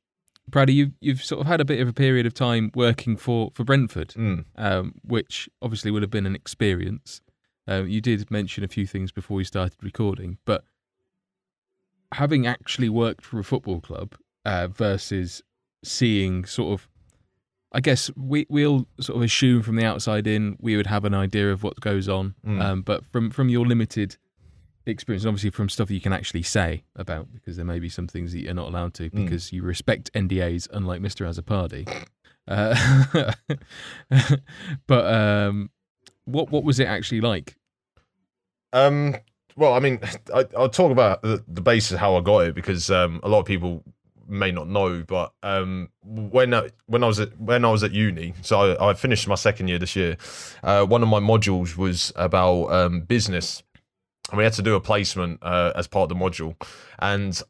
Proudy, 0.51 0.73
you, 0.73 0.93
you've 1.03 1.23
sort 1.23 1.43
of 1.43 1.47
had 1.47 1.61
a 1.61 1.67
bit 1.67 1.81
of 1.81 1.89
a 1.89 1.93
period 1.93 2.25
of 2.25 2.33
time 2.33 2.71
working 2.75 3.15
for, 3.19 3.51
for 3.55 3.63
Brentford, 3.63 4.09
Mm. 4.17 4.47
um, 4.57 4.95
which 5.05 5.51
obviously 5.61 5.91
would 5.91 6.01
have 6.01 6.11
been 6.11 6.25
an 6.25 6.35
experience. 6.35 7.21
Um, 7.69 7.89
you 7.89 8.01
did 8.01 8.31
mention 8.31 8.65
a 8.65 8.69
few 8.69 8.87
things 8.87 9.13
before 9.13 9.37
we 9.37 9.45
started 9.45 9.77
recording, 9.83 10.39
but 10.47 10.65
having 12.13 12.47
actually 12.47 12.89
worked 12.89 13.25
for 13.25 13.39
a 13.39 13.45
football 13.45 13.81
club 13.81 14.15
uh, 14.45 14.69
versus 14.69 15.43
seeing 15.85 16.45
sort 16.45 16.81
of 16.81 16.89
I 17.75 17.81
guess 17.81 18.11
we 18.17 18.47
we'll 18.51 18.87
sort 19.01 19.17
of 19.17 19.23
assume 19.23 19.63
from 19.63 19.77
the 19.77 19.85
outside 19.85 20.27
in 20.27 20.57
we 20.61 20.77
would 20.77 20.87
have 20.89 21.05
an 21.07 21.15
idea 21.15 21.51
of 21.53 21.63
what 21.63 21.81
goes 21.81 22.09
on, 22.09 22.35
Mm. 22.47 22.63
um, 22.63 22.83
but 22.83 23.05
from 23.07 23.31
from 23.31 23.49
your 23.49 23.67
limited 23.67 24.17
experience, 24.87 25.25
obviously 25.25 25.51
from 25.51 25.69
stuff 25.69 25.89
that 25.89 25.95
you 25.95 26.01
can 26.01 26.13
actually 26.13 26.43
say 26.43 26.85
about, 26.97 27.33
because 27.33 27.57
there 27.57 27.65
may 27.65 27.79
be 27.79 27.89
some 27.89 28.07
things 28.09 28.33
that 28.33 28.41
you're 28.41 28.55
not 28.55 28.69
allowed 28.69 28.95
to 28.95 29.11
Mm. 29.11 29.25
because 29.25 29.53
you 29.53 29.63
respect 29.63 30.13
NDAs, 30.15 30.69
unlike 30.73 31.01
Mister 31.01 31.25
Azzopardi. 31.25 31.87
Uh, 32.49 33.33
but 34.87 35.15
um, 35.15 35.71
what 36.25 36.51
what 36.51 36.65
was 36.65 36.81
it 36.81 36.87
actually 36.87 37.21
like? 37.21 37.57
Um, 38.73 39.17
well, 39.57 39.75
I 39.75 39.81
mean, 39.81 40.01
I, 40.35 40.47
I'll 40.57 40.69
talk 40.69 40.91
about 40.93 41.23
the, 41.23 41.45
the 41.47 41.61
basis 41.61 41.93
of 41.93 41.99
how 41.99 42.17
I 42.17 42.21
got 42.21 42.41
it 42.41 42.55
because 42.55 42.91
um, 42.91 43.21
a 43.23 43.29
lot 43.29 43.41
of 43.41 43.47
people 43.47 43.85
may 44.29 44.51
not 44.51 44.69
know. 44.69 45.05
But 45.07 45.33
um, 45.43 45.91
when 46.03 46.55
I, 46.55 46.71
when 46.87 47.05
I 47.05 47.07
was 47.07 47.21
at 47.21 47.39
when 47.39 47.65
I 47.65 47.71
was 47.71 47.83
at 47.85 47.93
uni, 47.93 48.35
so 48.43 48.75
I, 48.75 48.91
I 48.91 48.95
finished 48.95 49.29
my 49.29 49.35
second 49.35 49.69
year 49.69 49.79
this 49.79 49.95
year. 49.95 50.17
Uh, 50.63 50.85
one 50.85 51.03
of 51.03 51.09
my 51.09 51.21
modules 51.21 51.77
was 51.77 52.13
about 52.17 52.73
um, 52.73 53.03
business, 53.03 53.63
and 54.33 54.39
we 54.39 54.45
had 54.45 54.55
to 54.55 54.63
do 54.63 54.75
a 54.75 54.81
placement 54.81 55.39
uh, 55.43 55.73
as 55.77 55.87
part 55.87 56.11
of 56.11 56.19
the 56.19 56.25
module. 56.25 56.57
And 56.99 57.41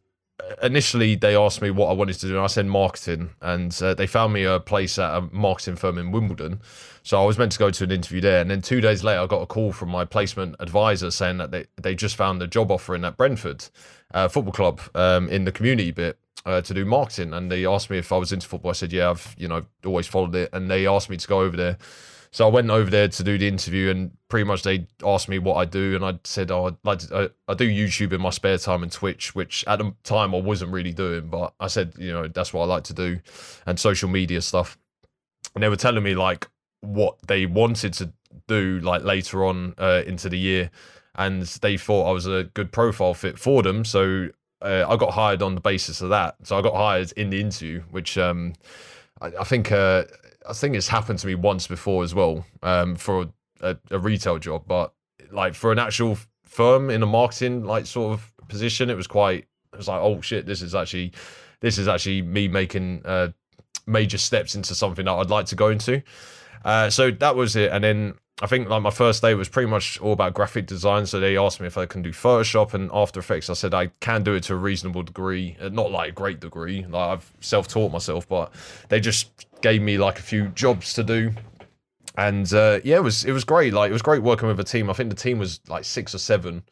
initially, 0.63 1.15
they 1.15 1.37
asked 1.37 1.63
me 1.63 1.71
what 1.71 1.89
I 1.89 1.93
wanted 1.93 2.15
to 2.15 2.27
do, 2.27 2.35
and 2.35 2.45
I 2.45 2.49
said 2.49 2.67
marketing. 2.67 3.31
And 3.41 3.77
uh, 3.81 3.95
they 3.95 4.09
found 4.09 4.33
me 4.33 4.43
a 4.43 4.59
place 4.59 4.99
at 4.99 5.17
a 5.17 5.21
marketing 5.33 5.77
firm 5.77 5.97
in 5.97 6.11
Wimbledon. 6.11 6.61
So 7.05 7.23
I 7.23 7.25
was 7.25 7.39
meant 7.39 7.53
to 7.53 7.59
go 7.59 7.71
to 7.71 7.85
an 7.85 7.93
interview 7.93 8.21
there, 8.21 8.41
and 8.41 8.51
then 8.51 8.63
two 8.63 8.81
days 8.81 9.05
later, 9.05 9.21
I 9.21 9.27
got 9.27 9.43
a 9.43 9.47
call 9.47 9.73
from 9.73 9.91
my 9.91 10.05
placement 10.05 10.57
advisor 10.59 11.11
saying 11.11 11.39
that 11.39 11.53
they, 11.53 11.67
they 11.81 11.95
just 11.95 12.17
found 12.17 12.43
a 12.43 12.47
job 12.47 12.71
offering 12.71 13.05
at 13.05 13.17
Brentford 13.17 13.65
uh, 14.13 14.29
Football 14.29 14.53
Club 14.53 14.81
um, 14.95 15.29
in 15.29 15.45
the 15.45 15.53
community 15.53 15.93
bit 15.93 16.19
uh, 16.47 16.61
to 16.63 16.75
do 16.75 16.85
marketing, 16.85 17.33
and 17.33 17.51
they 17.51 17.65
asked 17.65 17.91
me 17.91 17.99
if 17.99 18.13
I 18.13 18.17
was 18.17 18.33
into 18.33 18.49
football. 18.49 18.71
I 18.71 18.75
said, 18.75 18.93
yeah, 18.93 19.11
I've 19.11 19.35
you 19.39 19.49
know 19.49 19.65
always 19.85 20.07
followed 20.09 20.35
it, 20.35 20.51
and 20.53 20.71
they 20.71 20.87
asked 20.87 21.11
me 21.11 21.17
to 21.17 21.29
go 21.29 21.43
over 21.43 21.57
there. 21.57 21.79
So 22.33 22.49
I 22.49 22.51
went 22.51 22.71
over 22.71 22.91
there 22.91 23.09
to 23.09 23.23
do 23.23 23.37
the 23.37 23.47
interview, 23.47 23.91
and 23.91 24.11
pretty 24.29 24.45
much 24.45 24.63
they 24.63 24.87
asked 25.05 25.29
me 25.29 25.39
what 25.39 25.57
I 25.57 25.67
do, 25.67 25.95
and 25.95 26.05
I 26.05 26.19
said, 26.25 26.51
"Oh, 26.51 26.67
I'd 26.67 26.77
like 26.83 27.01
to, 27.01 27.31
I, 27.49 27.53
I 27.53 27.55
do 27.55 27.69
YouTube 27.69 28.13
in 28.13 28.23
my 28.23 28.31
spare 28.31 28.57
time 28.57 28.83
and 28.83 28.91
Twitch, 28.91 29.35
which 29.35 29.65
at 29.67 29.79
the 29.79 29.95
time 30.03 30.35
I 30.35 30.41
wasn't 30.41 30.73
really 30.73 30.93
doing, 30.93 31.29
but 31.29 31.53
I 31.61 31.67
said, 31.67 31.93
you 31.99 32.11
know, 32.11 32.29
that's 32.29 32.55
what 32.55 32.63
I 32.63 32.67
like 32.67 32.85
to 32.85 32.95
do, 32.95 33.21
and 33.67 33.79
social 33.79 34.09
media 34.09 34.41
stuff." 34.41 34.79
And 35.55 35.63
they 35.63 35.69
were 35.69 35.77
telling 35.77 36.03
me 36.03 36.15
like 36.15 36.49
what 36.81 37.19
they 37.27 37.45
wanted 37.45 37.93
to 37.95 38.13
do 38.49 38.81
like 38.81 39.05
later 39.05 39.45
on 39.45 39.75
uh, 39.77 40.03
into 40.07 40.31
the 40.31 40.39
year, 40.39 40.71
and 41.15 41.43
they 41.43 41.77
thought 41.77 42.09
I 42.09 42.13
was 42.13 42.27
a 42.27 42.45
good 42.55 42.73
profile 42.73 43.13
fit 43.13 43.39
for 43.39 43.63
them. 43.63 43.85
So 43.85 44.31
uh, 44.63 44.87
I 44.89 44.97
got 44.97 45.13
hired 45.13 45.43
on 45.43 45.55
the 45.55 45.61
basis 45.61 46.01
of 46.01 46.09
that. 46.09 46.37
So 46.45 46.59
I 46.59 46.63
got 46.63 46.75
hired 46.75 47.13
in 47.13 47.29
the 47.29 47.41
interview, 47.41 47.83
which 47.91 48.17
um, 48.17 48.55
I, 49.21 49.27
I 49.41 49.45
think 49.45 49.71
uh, 49.71 50.05
I 50.49 50.53
think 50.53 50.75
it's 50.75 50.89
happened 50.89 51.19
to 51.21 51.27
me 51.27 51.35
once 51.35 51.67
before 51.67 52.03
as 52.03 52.15
well 52.15 52.45
um, 52.63 52.97
for 52.97 53.29
a, 53.61 53.77
a 53.91 53.99
retail 53.99 54.39
job, 54.39 54.65
but 54.67 54.93
like 55.31 55.55
for 55.55 55.73
an 55.73 55.79
actual 55.79 56.19
firm 56.45 56.91
in 56.91 57.03
a 57.03 57.07
marketing 57.07 57.65
like 57.65 57.87
sort 57.87 58.15
of 58.15 58.33
position, 58.49 58.91
it 58.91 58.97
was 58.97 59.07
quite. 59.07 59.47
It 59.73 59.79
was 59.79 59.89
like, 59.89 60.01
oh 60.03 60.21
shit, 60.21 60.45
this 60.45 60.61
is 60.61 60.75
actually 60.75 61.13
this 61.61 61.79
is 61.79 61.89
actually 61.89 62.23
me 62.23 62.49
making 62.49 63.03
uh, 63.05 63.29
major 63.87 64.19
steps 64.19 64.55
into 64.55 64.75
something 64.75 65.05
that 65.07 65.13
I'd 65.13 65.31
like 65.31 65.47
to 65.47 65.55
go 65.55 65.69
into. 65.69 66.03
Uh, 66.65 66.91
so 66.91 67.11
that 67.11 67.35
was 67.35 67.57
it, 67.57 67.73
and 67.73 67.83
then 67.83 68.15
I 68.43 68.49
think 68.49 68.69
like 68.69 68.83
my 68.83 68.91
first 68.91 69.23
day 69.23 69.35
was 69.35 69.49
pretty 69.49 69.71
much 69.71 70.01
all 70.01 70.13
about 70.13 70.35
graphic 70.35 70.67
design. 70.67 71.07
So 71.07 71.21
they 71.21 71.37
asked 71.37 71.61
me 71.61 71.69
if 71.69 71.79
I 71.79 71.87
can 71.87 72.03
do 72.03 72.11
Photoshop 72.11 72.75
and 72.75 72.91
After 72.93 73.21
Effects. 73.21 73.49
I 73.49 73.53
said 73.53 73.73
I 73.73 73.87
can 74.01 74.25
do 74.25 74.35
it 74.35 74.43
to 74.45 74.55
a 74.55 74.57
reasonable 74.57 75.05
degree, 75.05 75.57
uh, 75.61 75.69
not 75.69 75.93
like 75.93 76.09
a 76.09 76.13
great 76.13 76.41
degree. 76.41 76.85
Like 76.85 77.11
I've 77.11 77.33
self-taught 77.41 77.93
myself, 77.93 78.29
but 78.29 78.53
they 78.89 78.99
just 78.99 79.47
gave 79.61 79.81
me 79.81 79.97
like 79.97 80.19
a 80.19 80.23
few 80.23 80.49
jobs 80.49 80.93
to 80.95 81.05
do. 81.05 81.31
And 82.19 82.53
uh, 82.53 82.81
yeah, 82.83 82.97
it 82.97 83.05
was 83.05 83.25
it 83.25 83.31
was 83.31 83.45
great. 83.45 83.73
Like 83.73 83.91
it 83.91 83.93
was 83.93 84.03
great 84.03 84.23
working 84.23 84.49
with 84.49 84.59
a 84.59 84.65
team. 84.65 84.91
I 84.91 84.93
think 84.93 85.11
the 85.11 85.17
team 85.17 85.39
was 85.39 85.61
like 85.69 85.85
six 85.85 86.13
or 86.13 86.19
seven, 86.19 86.65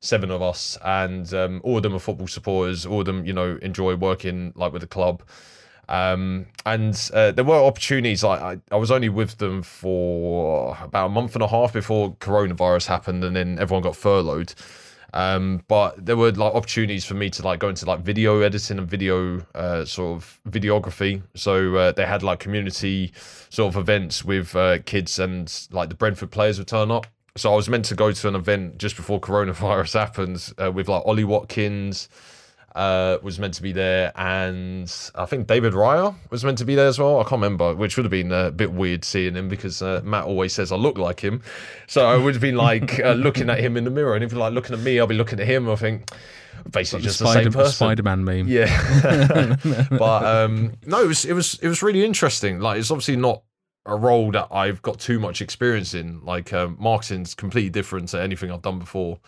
seven 0.00 0.30
of 0.30 0.40
us, 0.40 0.78
and 0.82 1.32
um, 1.34 1.60
all 1.62 1.76
of 1.76 1.82
them 1.82 1.94
are 1.94 1.98
football 1.98 2.26
supporters. 2.26 2.86
All 2.86 3.00
of 3.00 3.06
them, 3.06 3.26
you 3.26 3.34
know, 3.34 3.58
enjoy 3.60 3.96
working 3.96 4.54
like 4.56 4.72
with 4.72 4.80
the 4.80 4.88
club. 4.88 5.22
Um, 5.88 6.46
and 6.66 7.10
uh, 7.14 7.32
there 7.32 7.44
were 7.44 7.56
opportunities. 7.56 8.22
Like 8.22 8.40
I, 8.40 8.58
I 8.70 8.76
was 8.76 8.90
only 8.90 9.08
with 9.08 9.38
them 9.38 9.62
for 9.62 10.76
about 10.82 11.06
a 11.06 11.08
month 11.08 11.34
and 11.34 11.42
a 11.42 11.48
half 11.48 11.72
before 11.72 12.12
coronavirus 12.16 12.86
happened, 12.86 13.24
and 13.24 13.34
then 13.34 13.58
everyone 13.58 13.82
got 13.82 13.96
furloughed. 13.96 14.54
Um, 15.14 15.64
but 15.68 16.04
there 16.04 16.16
were 16.16 16.32
like 16.32 16.54
opportunities 16.54 17.04
for 17.04 17.14
me 17.14 17.30
to 17.30 17.42
like 17.42 17.60
go 17.60 17.70
into 17.70 17.86
like 17.86 18.00
video 18.00 18.40
editing 18.40 18.78
and 18.78 18.86
video 18.86 19.40
uh, 19.54 19.84
sort 19.84 20.16
of 20.16 20.38
videography. 20.48 21.22
So 21.34 21.76
uh, 21.76 21.92
they 21.92 22.04
had 22.04 22.22
like 22.22 22.40
community 22.40 23.12
sort 23.48 23.74
of 23.74 23.80
events 23.80 24.24
with 24.24 24.54
uh, 24.54 24.80
kids 24.84 25.18
and 25.18 25.50
like 25.70 25.88
the 25.88 25.94
Brentford 25.94 26.30
players 26.30 26.58
would 26.58 26.68
turn 26.68 26.90
up. 26.90 27.06
So 27.36 27.52
I 27.52 27.56
was 27.56 27.68
meant 27.68 27.86
to 27.86 27.94
go 27.94 28.12
to 28.12 28.28
an 28.28 28.34
event 28.34 28.78
just 28.78 28.96
before 28.96 29.20
coronavirus 29.28 29.94
happened 29.94 30.52
uh, 30.62 30.70
with 30.70 30.88
like 30.88 31.02
Ollie 31.06 31.24
Watkins 31.24 32.08
uh, 32.78 33.18
was 33.22 33.40
meant 33.40 33.54
to 33.54 33.62
be 33.62 33.72
there, 33.72 34.12
and 34.14 35.10
I 35.16 35.26
think 35.26 35.48
David 35.48 35.72
Raya 35.72 36.14
was 36.30 36.44
meant 36.44 36.58
to 36.58 36.64
be 36.64 36.76
there 36.76 36.86
as 36.86 36.96
well. 36.96 37.18
I 37.18 37.24
can't 37.24 37.32
remember, 37.32 37.74
which 37.74 37.96
would 37.96 38.04
have 38.04 38.12
been 38.12 38.30
a 38.30 38.52
bit 38.52 38.72
weird 38.72 39.04
seeing 39.04 39.34
him 39.34 39.48
because 39.48 39.82
uh, 39.82 40.00
Matt 40.04 40.24
always 40.24 40.52
says 40.52 40.70
I 40.70 40.76
look 40.76 40.96
like 40.96 41.18
him. 41.18 41.42
So 41.88 42.06
I 42.06 42.16
would 42.16 42.34
have 42.34 42.40
been 42.40 42.54
like 42.54 43.00
uh, 43.00 43.12
looking 43.14 43.50
at 43.50 43.58
him 43.58 43.76
in 43.76 43.82
the 43.82 43.90
mirror, 43.90 44.14
and 44.14 44.22
if 44.22 44.30
you're 44.30 44.40
like 44.40 44.52
looking 44.52 44.76
at 44.76 44.80
me, 44.80 45.00
I'll 45.00 45.08
be 45.08 45.16
looking 45.16 45.40
at 45.40 45.46
him. 45.48 45.68
I 45.68 45.74
think 45.74 46.08
basically 46.70 47.02
just 47.02 47.18
the 47.18 47.26
same 47.26 47.50
Spider 47.50 47.50
person. 47.50 47.72
Spider-Man 47.72 48.24
meme. 48.24 48.46
Yeah, 48.46 49.56
but 49.90 50.24
um, 50.24 50.74
no, 50.86 51.02
it 51.02 51.08
was 51.08 51.24
it 51.24 51.32
was 51.32 51.58
it 51.60 51.66
was 51.66 51.82
really 51.82 52.04
interesting. 52.04 52.60
Like 52.60 52.78
it's 52.78 52.92
obviously 52.92 53.16
not 53.16 53.42
a 53.86 53.96
role 53.96 54.30
that 54.30 54.46
I've 54.52 54.82
got 54.82 55.00
too 55.00 55.18
much 55.18 55.42
experience 55.42 55.94
in. 55.94 56.24
Like 56.24 56.52
um, 56.52 56.76
marketing's 56.78 57.34
completely 57.34 57.70
different 57.70 58.10
to 58.10 58.22
anything 58.22 58.52
I've 58.52 58.62
done 58.62 58.78
before. 58.78 59.18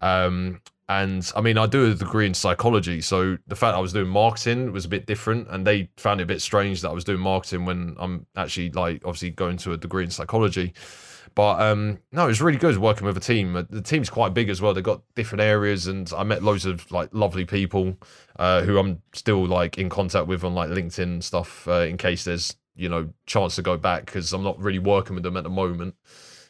Um, 0.00 0.60
and 0.90 1.30
I 1.36 1.40
mean, 1.40 1.56
I 1.56 1.66
do 1.66 1.92
a 1.92 1.94
degree 1.94 2.26
in 2.26 2.34
psychology, 2.34 3.00
so 3.00 3.38
the 3.46 3.54
fact 3.54 3.76
I 3.76 3.80
was 3.80 3.92
doing 3.92 4.08
marketing 4.08 4.72
was 4.72 4.84
a 4.84 4.88
bit 4.88 5.06
different, 5.06 5.46
and 5.48 5.64
they 5.64 5.88
found 5.96 6.20
it 6.20 6.24
a 6.24 6.26
bit 6.26 6.42
strange 6.42 6.82
that 6.82 6.88
I 6.88 6.92
was 6.92 7.04
doing 7.04 7.20
marketing 7.20 7.64
when 7.64 7.94
I'm 7.96 8.26
actually 8.34 8.70
like 8.70 9.00
obviously 9.04 9.30
going 9.30 9.56
to 9.58 9.72
a 9.72 9.76
degree 9.76 10.02
in 10.02 10.10
psychology. 10.10 10.72
But 11.36 11.60
um, 11.60 11.98
no, 12.10 12.24
it 12.24 12.26
was 12.26 12.42
really 12.42 12.58
good 12.58 12.76
working 12.76 13.06
with 13.06 13.16
a 13.16 13.20
team. 13.20 13.54
Uh, 13.54 13.62
The 13.70 13.82
team's 13.82 14.10
quite 14.10 14.34
big 14.34 14.48
as 14.48 14.60
well. 14.60 14.74
They've 14.74 14.82
got 14.82 15.02
different 15.14 15.42
areas, 15.42 15.86
and 15.86 16.12
I 16.16 16.24
met 16.24 16.42
loads 16.42 16.66
of 16.66 16.90
like 16.90 17.10
lovely 17.12 17.44
people 17.44 17.96
uh, 18.40 18.62
who 18.62 18.76
I'm 18.76 19.00
still 19.14 19.46
like 19.46 19.78
in 19.78 19.90
contact 19.90 20.26
with 20.26 20.42
on 20.42 20.56
like 20.56 20.70
LinkedIn 20.70 21.04
and 21.04 21.24
stuff. 21.24 21.68
Uh, 21.68 21.82
in 21.82 21.98
case 21.98 22.24
there's 22.24 22.56
you 22.74 22.88
know 22.88 23.10
chance 23.26 23.54
to 23.54 23.62
go 23.62 23.76
back 23.76 24.06
because 24.06 24.32
I'm 24.32 24.42
not 24.42 24.58
really 24.58 24.80
working 24.80 25.14
with 25.14 25.22
them 25.22 25.36
at 25.36 25.44
the 25.44 25.50
moment 25.50 25.94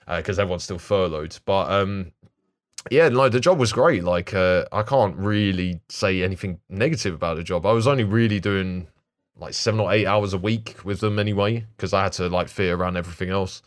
because 0.07 0.39
everyone's 0.39 0.65
still 0.65 0.79
furloughed. 0.79 1.37
But 1.45 1.71
um, 1.71 2.13
yeah, 2.91 3.09
no, 3.09 3.29
the 3.29 3.41
job 3.41 3.59
was 3.59 3.73
great. 3.73 4.05
Like 4.05 4.33
uh, 4.33 4.65
I 4.73 4.83
can't 4.83 5.17
really 5.17 5.81
say 5.89 6.23
anything 6.23 6.61
negative 6.69 7.15
about 7.15 7.37
the 7.37 7.43
job. 7.43 7.67
I 7.67 7.73
was 7.73 7.87
only 7.87 8.05
really 8.05 8.41
doing 8.41 8.87
like 9.37 9.55
seven 9.55 9.81
or 9.81 9.93
eight 9.93 10.07
hours 10.07 10.33
a 10.33 10.39
week 10.39 10.77
with 10.85 11.01
them 11.01 11.19
anyway 11.19 11.67
because 11.77 11.93
I 11.93 12.05
had 12.05 12.13
to 12.15 12.29
like 12.29 12.49
fit 12.49 12.71
around 12.71 12.97
everything 12.97 13.31
else. 13.31 13.63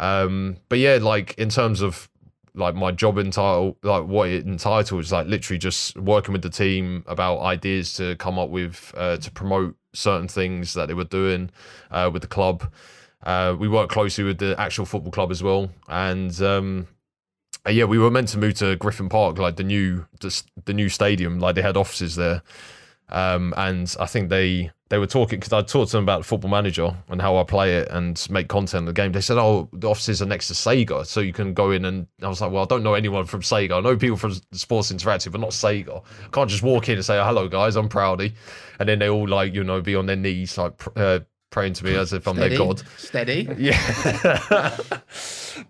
Um, 0.00 0.58
but 0.68 0.78
yeah, 0.78 0.98
like 1.00 1.34
in 1.38 1.48
terms 1.48 1.80
of 1.80 2.08
like 2.54 2.74
my 2.74 2.92
job 2.92 3.18
entitle, 3.18 3.76
like 3.82 4.04
what 4.04 4.28
it 4.28 4.46
entitles, 4.46 5.12
like 5.12 5.26
literally 5.26 5.58
just 5.58 5.96
working 5.96 6.32
with 6.32 6.42
the 6.42 6.50
team 6.50 7.04
about 7.06 7.40
ideas 7.40 7.94
to 7.94 8.16
come 8.16 8.38
up 8.38 8.50
with 8.50 8.92
uh, 8.96 9.16
to 9.16 9.30
promote 9.30 9.76
certain 9.94 10.28
things 10.28 10.74
that 10.74 10.86
they 10.86 10.94
were 10.94 11.04
doing 11.04 11.50
uh, 11.90 12.10
with 12.12 12.22
the 12.22 12.28
club. 12.28 12.70
Uh, 13.24 13.56
we 13.58 13.68
work 13.68 13.90
closely 13.90 14.22
with 14.22 14.38
the 14.38 14.54
actual 14.58 14.84
football 14.84 15.10
club 15.10 15.30
as 15.30 15.42
well, 15.42 15.70
and 15.88 16.40
um, 16.40 16.86
yeah, 17.68 17.84
we 17.84 17.98
were 17.98 18.10
meant 18.10 18.28
to 18.28 18.38
move 18.38 18.54
to 18.54 18.76
Griffin 18.76 19.08
Park, 19.08 19.38
like 19.38 19.56
the 19.56 19.64
new 19.64 20.06
the, 20.20 20.42
the 20.64 20.74
new 20.74 20.88
stadium, 20.88 21.38
like 21.38 21.54
they 21.54 21.62
had 21.62 21.76
offices 21.76 22.16
there. 22.16 22.42
Um, 23.10 23.54
and 23.56 23.94
I 23.98 24.06
think 24.06 24.28
they 24.28 24.70
they 24.90 24.98
were 24.98 25.06
talking 25.06 25.38
because 25.38 25.52
I 25.52 25.62
talked 25.62 25.90
to 25.90 25.96
them 25.96 26.04
about 26.04 26.24
Football 26.24 26.50
Manager 26.50 26.94
and 27.08 27.20
how 27.20 27.36
I 27.36 27.44
play 27.44 27.76
it 27.76 27.88
and 27.90 28.26
make 28.30 28.48
content 28.48 28.82
of 28.82 28.86
the 28.86 28.92
game. 28.92 29.12
They 29.12 29.20
said, 29.20 29.38
"Oh, 29.38 29.68
the 29.72 29.88
offices 29.88 30.20
are 30.22 30.26
next 30.26 30.48
to 30.48 30.54
Sega, 30.54 31.06
so 31.06 31.20
you 31.20 31.32
can 31.32 31.54
go 31.54 31.70
in." 31.70 31.84
And 31.84 32.06
I 32.22 32.28
was 32.28 32.40
like, 32.40 32.52
"Well, 32.52 32.62
I 32.62 32.66
don't 32.66 32.82
know 32.82 32.94
anyone 32.94 33.24
from 33.24 33.40
Sega. 33.40 33.78
I 33.78 33.80
know 33.80 33.96
people 33.96 34.16
from 34.16 34.34
Sports 34.52 34.92
Interactive, 34.92 35.32
but 35.32 35.40
not 35.40 35.50
Sega. 35.50 36.02
I 36.24 36.28
can't 36.28 36.50
just 36.50 36.62
walk 36.62 36.88
in 36.88 36.96
and 36.96 37.04
say, 37.04 37.16
"Hello, 37.22 37.48
guys, 37.48 37.76
I'm 37.76 37.88
Proudy," 37.88 38.32
and 38.78 38.88
then 38.88 38.98
they 38.98 39.08
all 39.08 39.28
like 39.28 39.54
you 39.54 39.64
know 39.64 39.80
be 39.80 39.94
on 39.94 40.06
their 40.06 40.16
knees 40.16 40.56
like 40.58 40.72
uh, 40.96 41.20
praying 41.50 41.72
to 41.74 41.84
me 41.84 41.94
as 41.96 42.12
if 42.12 42.26
I'm 42.26 42.36
their 42.36 42.56
god. 42.56 42.82
Steady. 42.96 43.48
Yeah. 43.58 43.78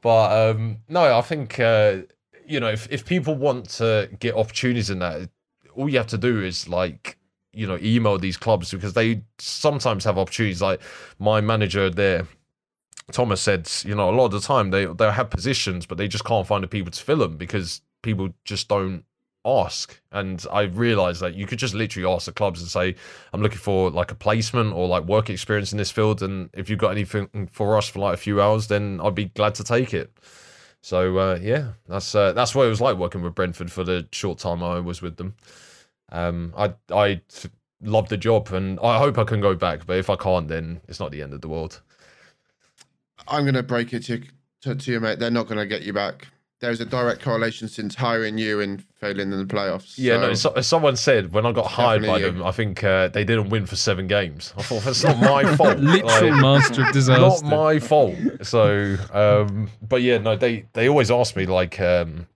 but 0.00 0.50
um, 0.50 0.78
no, 0.88 1.16
I 1.16 1.20
think 1.22 1.58
uh, 1.60 1.98
you 2.46 2.60
know 2.60 2.68
if 2.68 2.90
if 2.90 3.04
people 3.04 3.34
want 3.34 3.68
to 3.70 4.08
get 4.18 4.34
opportunities 4.34 4.90
in 4.90 4.98
that, 5.00 5.30
all 5.74 5.88
you 5.88 5.98
have 5.98 6.08
to 6.08 6.18
do 6.18 6.42
is 6.42 6.68
like 6.68 7.16
you 7.52 7.66
know 7.66 7.78
email 7.82 8.18
these 8.18 8.36
clubs 8.36 8.70
because 8.72 8.92
they 8.92 9.22
sometimes 9.38 10.04
have 10.04 10.18
opportunities. 10.18 10.62
Like 10.62 10.80
my 11.18 11.40
manager 11.40 11.90
there. 11.90 12.26
Thomas 13.10 13.40
said, 13.40 13.70
you 13.86 13.94
know, 13.94 14.10
a 14.10 14.12
lot 14.12 14.26
of 14.26 14.32
the 14.32 14.40
time 14.40 14.70
they 14.70 14.84
they 14.84 15.10
have 15.10 15.30
positions, 15.30 15.86
but 15.86 15.96
they 15.96 16.08
just 16.08 16.26
can't 16.26 16.46
find 16.46 16.62
the 16.62 16.68
people 16.68 16.90
to 16.90 17.02
fill 17.02 17.16
them 17.16 17.38
because 17.38 17.80
people 18.02 18.28
just 18.44 18.68
don't 18.68 19.02
ask. 19.48 20.00
And 20.12 20.44
I 20.52 20.62
realized 20.62 21.20
that 21.20 21.34
you 21.34 21.46
could 21.46 21.58
just 21.58 21.74
literally 21.74 22.12
ask 22.12 22.26
the 22.26 22.32
clubs 22.32 22.60
and 22.60 22.70
say, 22.70 22.94
I'm 23.32 23.42
looking 23.42 23.58
for 23.58 23.90
like 23.90 24.10
a 24.10 24.14
placement 24.14 24.74
or 24.74 24.88
like 24.88 25.04
work 25.04 25.30
experience 25.30 25.72
in 25.72 25.78
this 25.78 25.90
field. 25.90 26.22
And 26.22 26.50
if 26.52 26.68
you've 26.68 26.78
got 26.78 26.90
anything 26.90 27.48
for 27.52 27.76
us 27.76 27.88
for 27.88 28.00
like 28.00 28.14
a 28.14 28.18
few 28.18 28.40
hours, 28.40 28.68
then 28.68 29.00
I'd 29.02 29.14
be 29.14 29.26
glad 29.26 29.54
to 29.56 29.64
take 29.64 29.94
it. 29.94 30.12
So 30.80 31.18
uh, 31.18 31.38
yeah, 31.40 31.72
that's 31.88 32.14
uh, 32.14 32.32
that's 32.32 32.54
what 32.54 32.66
it 32.66 32.70
was 32.70 32.80
like 32.80 32.96
working 32.96 33.22
with 33.22 33.34
Brentford 33.34 33.70
for 33.70 33.84
the 33.84 34.06
short 34.12 34.38
time 34.38 34.62
I 34.62 34.80
was 34.80 35.02
with 35.02 35.16
them. 35.16 35.34
Um, 36.10 36.54
I 36.56 36.74
I 36.90 37.20
loved 37.82 38.10
the 38.10 38.16
job, 38.16 38.52
and 38.52 38.78
I 38.80 38.98
hope 38.98 39.18
I 39.18 39.24
can 39.24 39.40
go 39.40 39.54
back. 39.54 39.86
But 39.86 39.98
if 39.98 40.08
I 40.08 40.16
can't, 40.16 40.48
then 40.48 40.80
it's 40.88 41.00
not 41.00 41.10
the 41.10 41.22
end 41.22 41.32
of 41.32 41.40
the 41.40 41.48
world. 41.48 41.80
I'm 43.26 43.52
to 43.52 43.62
break 43.62 43.92
it 43.92 44.04
to, 44.04 44.22
to, 44.62 44.74
to 44.74 44.92
you, 44.92 45.00
mate. 45.00 45.18
They're 45.18 45.30
not 45.30 45.48
to 45.48 45.66
get 45.66 45.82
you 45.82 45.92
back. 45.92 46.28
There's 46.60 46.80
a 46.80 46.84
direct 46.84 47.22
correlation 47.22 47.68
since 47.68 47.94
hiring 47.94 48.36
you 48.36 48.60
and 48.60 48.82
failing 48.96 49.30
in 49.32 49.38
the 49.38 49.44
playoffs. 49.44 49.94
Yeah, 49.96 50.16
no. 50.16 50.34
So- 50.34 50.52
So, 50.56 50.60
someone 50.60 50.96
said 50.96 51.32
when 51.32 51.46
I 51.46 51.52
got 51.52 51.66
hired 51.66 52.04
by 52.04 52.18
you. 52.18 52.26
them, 52.32 52.42
I 52.42 52.50
think 52.50 52.82
uh, 52.82 53.06
they 53.08 53.22
didn't 53.24 53.50
win 53.50 53.64
for 53.64 53.76
seven 53.76 54.08
games. 54.08 54.52
I 54.58 54.62
thought 54.62 54.82
that's 54.82 55.04
not 55.04 55.18
my 55.20 55.54
fault. 55.56 55.78
Literal 55.78 56.32
Like, 56.32 56.40
master 56.42 56.82
of 56.84 56.92
disaster. 56.92 57.44
not 57.46 57.56
my 57.56 57.78
fault. 57.78 58.16
So, 58.42 58.96
um, 59.12 59.70
but 59.86 60.02
yeah, 60.02 60.18
no, 60.18 60.34
they 60.36 60.64
they 60.72 60.88
always 60.88 61.10
ask 61.12 61.36
me 61.36 61.46
like, 61.46 61.78
um, 61.80 62.26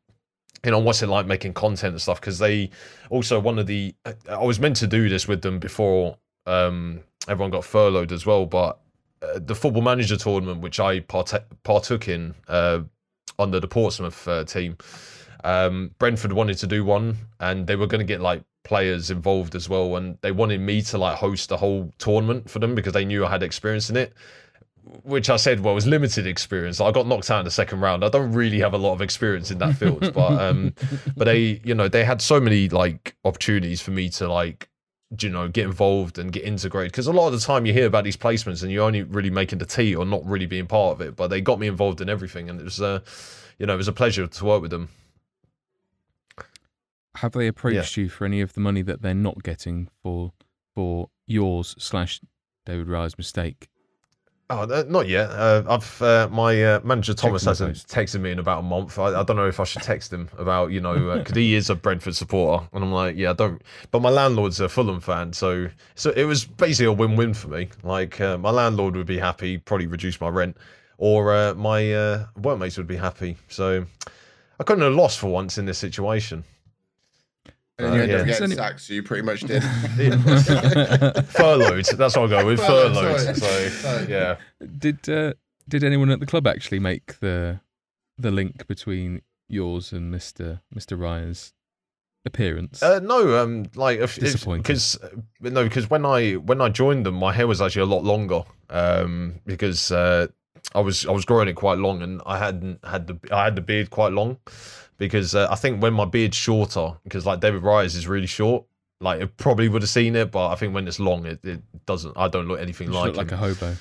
you 0.65 0.71
know, 0.71 0.79
what's 0.79 1.03
it 1.03 1.09
like 1.09 1.27
making 1.27 1.55
content 1.55 1.93
and 1.95 2.01
stuff? 2.01 2.21
Because 2.21 2.39
they 2.39 2.71
also 3.11 3.41
one 3.41 3.59
of 3.59 3.67
the 3.67 3.93
I 4.31 4.45
was 4.45 4.61
meant 4.61 4.77
to 4.77 4.87
do 4.87 5.09
this 5.09 5.27
with 5.27 5.43
them 5.43 5.59
before 5.59 6.17
um, 6.47 7.01
everyone 7.27 7.51
got 7.51 7.65
furloughed 7.65 8.13
as 8.13 8.25
well, 8.25 8.47
but 8.47 8.79
uh, 9.21 9.41
the 9.41 9.57
Football 9.57 9.83
Manager 9.83 10.17
tournament, 10.17 10.61
which 10.61 10.79
I 10.79 11.01
parte- 11.01 11.45
partook 11.65 12.07
in 12.09 12.35
uh, 12.47 12.81
under 13.43 13.61
the 13.61 13.69
Portsmouth 13.69 14.27
uh, 14.27 14.45
team, 14.45 14.77
um, 15.45 15.91
Brentford 15.99 16.33
wanted 16.33 16.59
to 16.59 16.67
do 16.67 16.85
one, 16.85 17.17
and 17.41 17.67
they 17.67 17.77
were 17.77 17.87
going 17.87 18.01
to 18.01 18.05
get 18.07 18.21
like 18.21 18.43
players 18.65 19.11
involved 19.11 19.55
as 19.55 19.69
well, 19.69 19.97
and 19.97 20.17
they 20.21 20.33
wanted 20.33 20.61
me 20.61 20.83
to 20.83 20.99
like 20.99 21.19
host 21.19 21.49
the 21.49 21.57
whole 21.57 21.91
tournament 21.99 22.49
for 22.49 22.61
them 22.61 22.75
because 22.75 22.93
they 22.93 23.05
knew 23.05 23.27
I 23.27 23.31
had 23.31 23.43
experience 23.43 23.91
in 23.91 23.97
it. 23.97 24.15
Which 25.05 25.31
I 25.31 25.37
said, 25.37 25.61
well, 25.61 25.75
was 25.75 25.87
limited 25.87 26.27
experience. 26.27 26.81
I 26.81 26.91
got 26.91 27.07
knocked 27.07 27.31
out 27.31 27.39
in 27.39 27.45
the 27.45 27.53
second 27.53 27.81
round. 27.81 28.05
I 28.05 28.09
don't 28.09 28.33
really 28.33 28.59
have 28.59 28.75
a 28.75 28.79
lot 28.79 28.93
of 28.93 29.01
experience 29.01 29.53
in 29.53 29.59
that 29.59 29.77
field, 29.77 30.13
but 30.13 30.41
um, 30.41 30.75
but 31.17 31.25
they, 31.25 31.61
you 31.65 31.75
know, 31.75 31.87
they 31.89 32.05
had 32.05 32.21
so 32.21 32.41
many 32.41 32.69
like 32.69 33.15
opportunities 33.25 33.81
for 33.81 33.93
me 33.93 34.09
to 34.11 34.29
like, 34.29 34.69
you 35.21 35.29
know, 35.29 35.49
get 35.49 35.65
involved 35.67 36.19
and 36.19 36.33
get 36.33 36.45
integrated. 36.45 36.93
Because 36.93 37.07
a 37.07 37.13
lot 37.13 37.27
of 37.27 37.33
the 37.33 37.41
time 37.41 37.67
you 37.67 37.73
hear 37.73 37.87
about 37.87 38.05
these 38.05 38.17
placements 38.17 38.63
and 38.63 38.73
you're 38.73 38.85
only 38.85 39.03
really 39.03 39.31
making 39.31 39.59
the 39.59 39.67
tea 39.67 39.95
or 39.95 40.05
not 40.05 40.25
really 40.25 40.47
being 40.47 40.67
part 40.67 40.93
of 40.93 41.01
it. 41.01 41.17
But 41.17 41.29
they 41.29 41.41
got 41.41 41.59
me 41.59 41.67
involved 41.67 42.01
in 42.01 42.09
everything, 42.09 42.49
and 42.49 42.61
it 42.61 42.65
was, 42.65 42.81
uh, 42.81 43.01
you 43.59 43.67
know, 43.67 43.75
it 43.75 43.79
was 43.79 43.89
a 43.89 43.93
pleasure 43.93 44.27
to 44.27 44.45
work 44.45 44.63
with 44.63 44.71
them. 44.71 44.89
Have 47.17 47.33
they 47.33 47.47
approached 47.47 47.97
you 47.97 48.09
for 48.09 48.25
any 48.25 48.41
of 48.41 48.55
the 48.55 48.61
money 48.61 48.83
that 48.83 49.03
they're 49.03 49.15
not 49.15 49.43
getting 49.43 49.89
for 50.03 50.33
for 50.75 51.11
yours 51.27 51.75
slash 51.79 52.21
David 52.65 52.89
Raya's 52.89 53.19
mistake? 53.19 53.69
Oh, 54.53 54.65
uh, 54.65 54.85
not 54.87 55.09
yet. 55.09 55.31
Uh, 55.31 55.63
I've 55.67 56.03
uh, 56.03 56.29
my 56.31 56.63
uh, 56.63 56.81
manager 56.85 57.15
Thomas 57.15 57.47
hasn't 57.47 57.75
texted 57.87 58.21
me 58.21 58.33
in 58.33 58.39
about 58.39 58.59
a 58.59 58.63
month. 58.63 58.99
I, 58.99 59.21
I 59.21 59.23
don't 59.23 59.37
know 59.37 59.49
if 59.49 59.59
I 59.59 59.65
should 59.65 59.81
text 59.81 60.13
him 60.13 60.29
about 60.37 60.73
you 60.73 60.81
know 60.81 61.17
because 61.17 61.35
he 61.35 61.55
is 61.55 61.71
a 61.71 61.75
Brentford 61.75 62.15
supporter, 62.15 62.69
and 62.75 62.85
I'm 62.85 62.93
like, 62.93 63.17
yeah, 63.17 63.31
I 63.31 63.33
don't. 63.33 63.63
But 63.91 64.03
my 64.03 64.11
landlord's 64.11 64.61
a 64.61 64.69
Fulham 64.69 65.01
fan, 65.01 65.33
so 65.33 65.69
so 65.95 66.11
it 66.11 66.25
was 66.25 66.45
basically 66.45 66.85
a 66.85 66.93
win-win 66.93 67.33
for 67.33 67.49
me. 67.49 67.71
Like 67.83 68.21
uh, 68.21 68.37
my 68.37 68.51
landlord 68.51 68.95
would 68.95 69.07
be 69.07 69.19
happy, 69.19 69.57
probably 69.57 69.87
reduce 69.87 70.21
my 70.21 70.29
rent, 70.29 70.59
or 70.99 71.35
uh, 71.35 71.55
my 71.55 71.95
uh, 71.95 72.27
workmates 72.37 72.77
would 72.77 72.87
be 72.87 72.97
happy. 72.97 73.39
So 73.49 73.87
I 74.61 74.65
couldn't 74.65 74.85
have 74.85 74.93
lost 74.93 75.19
for 75.19 75.29
once 75.29 75.57
in 75.57 75.65
this 75.65 75.79
situation. 75.79 76.45
And 77.79 77.95
you 77.95 78.01
Uh, 78.01 78.03
ended 78.03 78.21
up 78.21 78.27
getting 78.27 78.45
any- 78.45 78.55
sacked, 78.55 78.81
so 78.81 78.95
you 78.95 79.03
pretty 79.03 79.23
much 79.23 79.41
did. 79.41 79.63
furloughed. 81.27 81.85
That's 81.87 82.17
what 82.17 82.23
I'll 82.23 82.29
go 82.29 82.47
with. 82.47 82.61
Furloughed, 82.61 82.95
Furloughed. 83.21 83.37
sorry. 83.37 83.69
So 83.71 84.07
yeah. 84.09 84.37
Did 84.79 85.09
uh, 85.09 85.35
did 85.69 85.85
anyone 85.85 86.11
at 86.11 86.21
the 86.21 86.27
club 86.27 86.47
actually 86.47 86.79
make 86.81 87.19
the 87.21 87.61
the 88.19 88.31
link 88.31 88.67
between 88.67 89.23
yours 89.49 89.93
and 89.93 90.11
Mister 90.11 90.61
Mister 90.75 90.97
Raya's 90.97 91.53
appearance? 92.25 92.83
Uh, 92.83 93.01
no, 93.03 93.43
um, 93.43 93.67
like 93.75 93.99
Disappointing. 94.01 94.63
because 94.63 94.99
no, 95.41 95.65
because 95.65 95.89
when 95.91 96.05
I 96.07 96.33
when 96.35 96.61
I 96.61 96.69
joined 96.69 97.07
them, 97.07 97.15
my 97.15 97.33
hair 97.33 97.47
was 97.47 97.61
actually 97.61 97.83
a 97.83 97.87
lot 97.87 98.05
longer. 98.05 98.43
Um, 98.71 99.41
because 99.45 99.91
uh, 99.93 100.29
I 100.75 100.81
was 100.81 101.07
I 101.07 101.11
was 101.11 101.25
growing 101.25 101.49
it 101.49 101.55
quite 101.55 101.79
long, 101.79 102.03
and 102.03 102.21
I 102.27 102.39
hadn't 102.39 102.85
had 102.85 103.07
the 103.07 103.19
I 103.35 103.45
had 103.45 103.57
the 103.57 103.61
beard 103.63 103.91
quite 103.91 104.13
long. 104.13 104.39
Because 105.09 105.35
uh, 105.35 105.49
I 105.51 105.57
think 105.57 105.83
when 105.83 105.95
my 105.95 106.05
beard's 106.05 106.37
shorter, 106.37 106.93
because 107.03 107.27
like 107.27 107.41
David 107.41 107.63
Raya 107.63 107.87
is 107.87 108.07
really 108.07 108.29
short, 108.29 108.65
like 109.01 109.21
it 109.21 109.37
probably 109.37 109.69
would 109.69 109.83
have 109.83 109.89
seen 109.89 110.15
it, 110.15 110.31
but 110.31 110.49
I 110.51 110.55
think 110.55 110.73
when 110.75 110.87
it's 110.87 111.01
long, 111.01 111.27
it, 111.27 111.45
it 111.45 111.61
doesn't. 111.87 112.17
I 112.17 112.29
don't 112.29 112.47
look 112.47 112.61
anything 112.61 112.87
You 112.87 112.95
like 112.95 113.07
look 113.09 113.17
like 113.17 113.33
a 113.33 113.37
hobo. 113.37 113.75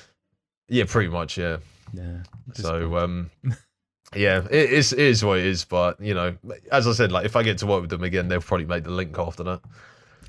yeah, 0.68 0.82
pretty 0.88 1.10
much, 1.10 1.38
yeah. 1.38 1.58
Yeah. 1.94 2.24
So 2.54 2.96
um, 2.96 3.30
yeah, 4.16 4.44
it 4.50 4.70
is 4.70 4.92
it 4.92 4.98
is 4.98 5.24
what 5.24 5.38
it 5.38 5.46
is. 5.46 5.64
But 5.64 6.00
you 6.00 6.12
know, 6.14 6.36
as 6.72 6.88
I 6.88 6.92
said, 6.92 7.12
like 7.12 7.24
if 7.24 7.36
I 7.36 7.44
get 7.44 7.58
to 7.58 7.66
work 7.66 7.82
with 7.82 7.90
them 7.90 8.02
again, 8.02 8.26
they'll 8.26 8.40
probably 8.40 8.66
make 8.66 8.82
the 8.82 8.90
link 8.90 9.16
after 9.16 9.44
that. 9.44 9.60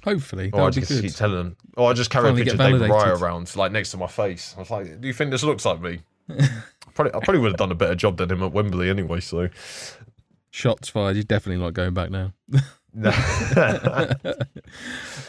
Hopefully, 0.04 0.52
Or 0.54 0.68
I 0.68 0.70
just 0.70 0.90
good. 0.90 1.02
keep 1.02 1.16
telling 1.16 1.38
them. 1.38 1.58
Or 1.76 1.90
I 1.90 1.94
just 1.94 2.12
carry 2.12 2.26
Finally 2.26 2.42
a 2.42 2.46
picture 2.46 2.64
of 2.64 2.72
David 2.72 2.92
Raya 2.92 3.20
around, 3.20 3.56
like 3.56 3.72
next 3.72 3.90
to 3.92 3.98
my 3.98 4.06
face. 4.08 4.54
I 4.56 4.60
was 4.60 4.70
like, 4.70 5.02
"Do 5.02 5.08
you 5.08 5.14
think 5.14 5.32
this 5.32 5.44
looks 5.44 5.66
like 5.66 5.82
me?" 5.82 6.02
probably, 6.94 7.14
I 7.16 7.20
probably 7.24 7.40
would 7.40 7.52
have 7.54 7.58
done 7.58 7.72
a 7.72 7.76
better 7.76 7.96
job 7.96 8.18
than 8.18 8.30
him 8.30 8.44
at 8.44 8.52
Wembley 8.52 8.90
anyway. 8.90 9.22
So, 9.22 9.50
Shots 10.56 10.88
fired. 10.88 11.16
You're 11.16 11.24
definitely 11.24 11.64
not 11.64 11.74
going 11.74 11.96
back 11.96 12.12
now. 12.12 12.32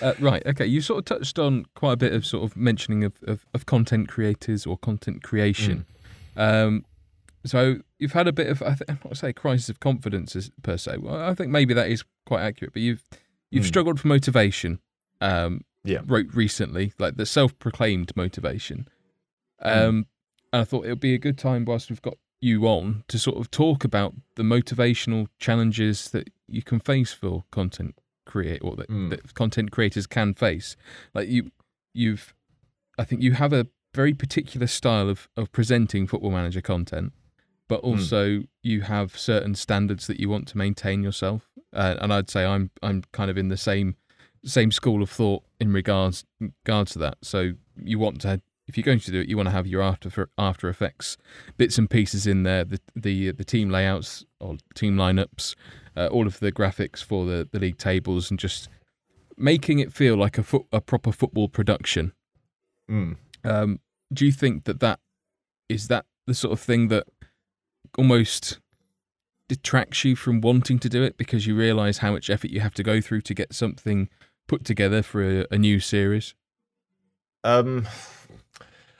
Uh, 0.03 0.13
right. 0.21 0.43
Okay. 0.47 0.67
You 0.67 0.81
sort 0.83 0.99
of 0.99 1.05
touched 1.07 1.39
on 1.39 1.65
quite 1.75 1.93
a 1.93 1.97
bit 1.97 2.13
of 2.13 2.27
sort 2.27 2.45
of 2.45 2.57
mentioning 2.59 3.05
of, 3.05 3.15
of, 3.27 3.47
of 3.55 3.65
content 3.65 4.09
creators 4.09 4.67
or 4.67 4.77
content 4.77 5.23
creation. 5.23 5.87
Um, 6.37 6.85
so 7.47 7.77
you've 7.99 8.13
had 8.13 8.29
a 8.29 8.33
bit 8.33 8.49
of 8.49 8.61
I, 8.63 8.75
th- 8.75 8.83
I 8.89 8.93
want 8.93 9.11
to 9.11 9.15
say 9.15 9.33
crisis 9.33 9.69
of 9.71 9.81
confidence 9.81 10.37
as, 10.37 10.51
per 10.63 10.77
se. 10.77 10.99
Well, 10.99 11.19
I 11.19 11.35
think 11.35 11.51
maybe 11.51 11.73
that 11.75 11.89
is 11.89 12.05
quite 12.27 12.43
accurate. 12.43 12.75
But 12.75 12.83
you've 12.83 13.03
you've 13.51 13.65
Mm. 13.65 13.69
struggled 13.69 14.01
for 14.01 14.09
motivation. 14.09 14.81
Um, 15.23 15.63
Yeah. 15.85 16.01
Wrote 16.07 16.35
recently, 16.35 16.93
like 16.99 17.17
the 17.17 17.25
self-proclaimed 17.27 18.13
motivation. 18.15 18.89
Um, 19.63 20.07
and 20.53 20.61
I 20.63 20.65
thought 20.65 20.85
it 20.85 20.91
would 20.91 21.01
be 21.01 21.15
a 21.15 21.19
good 21.19 21.39
time 21.39 21.65
whilst 21.65 21.89
we've 21.89 22.03
got 22.03 22.19
you 22.45 22.67
on 22.67 23.05
to 23.09 23.19
sort 23.19 23.39
of 23.41 23.51
talk 23.51 23.85
about 23.85 24.13
the 24.37 24.43
motivational 24.43 25.23
challenges 25.39 26.11
that 26.11 26.27
you 26.47 26.63
can 26.63 26.79
face 26.81 27.13
for 27.13 27.45
content 27.51 27.95
create 28.27 28.61
or 28.63 28.77
that, 28.77 28.89
Mm. 28.89 29.11
that 29.11 29.35
content 29.35 29.71
creators 29.71 30.07
can 30.07 30.35
face. 30.35 30.77
Like 31.15 31.29
you, 31.29 31.51
you've, 31.95 32.35
I 32.99 33.05
think 33.05 33.23
you 33.23 33.33
have 33.33 33.53
a 33.53 33.67
very 33.95 34.13
particular 34.15 34.67
style 34.67 35.09
of 35.09 35.29
of 35.37 35.53
presenting 35.53 36.07
Football 36.07 36.33
Manager 36.33 36.61
content, 36.61 37.13
but 37.69 37.81
also 37.81 38.43
you 38.63 38.83
have 38.83 39.17
certain 39.17 39.55
standards 39.55 40.07
that 40.09 40.19
you 40.21 40.29
want 40.29 40.49
to 40.49 40.59
maintain 40.59 41.03
yourself. 41.03 41.43
Uh, 41.73 41.95
and 42.01 42.13
I'd 42.13 42.31
say 42.31 42.45
I'm 42.45 42.71
I'm 42.83 43.05
kind 43.13 43.31
of 43.31 43.39
in 43.39 43.49
the 43.49 43.57
same 43.57 43.97
same 44.45 44.71
school 44.73 45.01
of 45.03 45.11
thought 45.11 45.43
in 45.61 45.73
regards 45.73 46.25
regards 46.41 46.93
to 46.93 46.99
that. 47.01 47.17
So 47.23 47.39
you 47.83 47.99
want 47.99 48.21
to 48.23 48.41
if 48.67 48.77
you're 48.77 48.85
going 48.85 49.01
to 49.01 49.11
do 49.11 49.21
it, 49.21 49.29
you 49.29 49.37
want 49.37 49.49
to 49.49 49.55
have 49.55 49.67
your 49.67 49.83
after 49.83 50.29
After 50.39 50.69
Effects 50.69 51.17
bits 51.57 51.79
and 51.79 51.89
pieces 51.89 52.27
in 52.27 52.43
there, 52.43 52.65
the 52.65 52.81
the 52.97 53.33
the 53.33 53.45
team 53.45 53.71
layouts 53.71 54.25
or 54.41 54.57
team 54.75 54.97
lineups, 54.97 55.55
uh, 55.97 56.07
all 56.07 56.27
of 56.27 56.41
the 56.41 56.53
graphics 56.53 57.03
for 57.03 57.27
the, 57.27 57.49
the 57.51 57.59
league 57.59 57.79
tables, 57.79 58.31
and 58.31 58.39
just 58.39 58.69
making 59.37 59.79
it 59.79 59.93
feel 59.93 60.17
like 60.17 60.39
a 60.39 60.43
foot, 60.43 60.65
a 60.73 60.81
proper 60.81 61.13
football 61.13 61.49
production. 61.49 62.13
Mm. 62.91 63.17
Um, 63.45 63.81
do 64.13 64.25
you 64.25 64.33
think 64.33 64.65
that 64.65 64.81
that 64.81 65.01
is 65.69 65.89
that 65.89 66.07
the 66.27 66.35
sort 66.35 66.53
of 66.53 66.61
thing 66.61 66.89
that 66.89 67.05
almost 67.99 68.61
detracts 69.49 70.05
you 70.05 70.17
from 70.17 70.41
wanting 70.41 70.79
to 70.79 70.89
do 70.89 71.03
it 71.03 71.17
because 71.17 71.47
you 71.47 71.55
realise 71.55 71.99
how 71.99 72.13
much 72.13 72.31
effort 72.31 72.51
you 72.51 72.61
have 72.61 72.75
to 72.75 72.83
go 72.83 73.01
through 73.01 73.21
to 73.21 73.35
get 73.35 73.53
something 73.53 74.09
put 74.49 74.65
together 74.65 75.03
for 75.03 75.41
a, 75.43 75.47
a 75.51 75.59
new 75.59 75.81
series? 75.81 76.35
Um, 77.43 77.87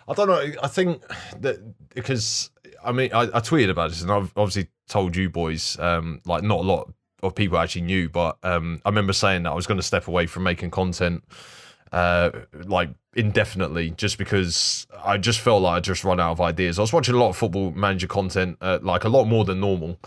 I 0.09 0.13
don't 0.15 0.29
know. 0.29 0.53
I 0.63 0.69
think 0.69 1.03
that 1.41 1.59
because 1.95 2.51
I 2.85 2.93
mean 2.93 3.11
I, 3.13 3.23
I 3.23 3.41
tweeted 3.41 3.71
about 3.71 3.91
this 3.91 4.03
and 4.03 4.11
I've 4.11 4.33
obviously 4.37 4.69
told 4.89 5.17
you 5.17 5.31
boys. 5.31 5.79
Um, 5.79 6.21
like 6.27 6.43
not 6.43 6.61
a 6.61 6.63
lot 6.63 6.93
of 7.23 7.35
people 7.35 7.59
actually 7.59 7.83
knew, 7.83 8.09
but 8.09 8.37
um, 8.43 8.81
I 8.85 8.91
remember 8.91 9.13
saying 9.13 9.45
that 9.45 9.51
I 9.51 9.55
was 9.55 9.67
going 9.67 9.79
to 9.79 9.83
step 9.83 10.09
away 10.09 10.27
from 10.27 10.43
making 10.43 10.71
content, 10.71 11.25
uh, 11.91 12.31
like 12.67 12.91
indefinitely, 13.15 13.91
just 13.91 14.19
because 14.19 14.87
I 15.03 15.17
just 15.17 15.41
felt 15.41 15.63
like 15.63 15.77
I 15.77 15.81
just 15.81 16.05
run 16.05 16.21
out 16.21 16.33
of 16.33 16.41
ideas. 16.41 16.79
I 16.79 16.83
was 16.83 16.93
watching 16.93 17.15
a 17.15 17.19
lot 17.19 17.31
of 17.31 17.37
football 17.37 17.71
manager 17.71 18.07
content, 18.07 18.59
uh, 18.61 18.79
like 18.83 19.05
a 19.05 19.09
lot 19.09 19.25
more 19.25 19.45
than 19.45 19.61
normal. 19.61 19.99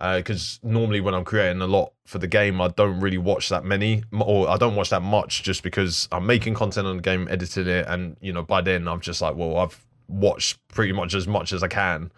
Because 0.00 0.58
normally 0.62 1.02
when 1.02 1.12
I'm 1.12 1.24
creating 1.24 1.60
a 1.60 1.66
lot 1.66 1.92
for 2.10 2.18
the 2.18 2.26
game, 2.26 2.60
I 2.60 2.68
don't 2.68 2.98
really 3.00 3.18
watch 3.18 3.48
that 3.50 3.64
many, 3.64 4.02
or 4.12 4.48
I 4.50 4.56
don't 4.56 4.74
watch 4.74 4.90
that 4.90 5.02
much, 5.02 5.44
just 5.44 5.62
because 5.62 6.08
I'm 6.10 6.26
making 6.26 6.54
content 6.54 6.86
on 6.88 6.96
the 6.96 7.02
game, 7.02 7.28
editing 7.30 7.68
it, 7.68 7.86
and 7.88 8.16
you 8.20 8.32
know 8.32 8.42
by 8.42 8.60
then 8.62 8.88
I'm 8.88 9.00
just 9.00 9.22
like, 9.22 9.36
well, 9.36 9.56
I've 9.58 9.78
watched 10.08 10.58
pretty 10.68 10.92
much 10.92 11.14
as 11.14 11.26
much 11.28 11.52
as 11.52 11.62
I 11.62 11.68
can. 11.68 12.10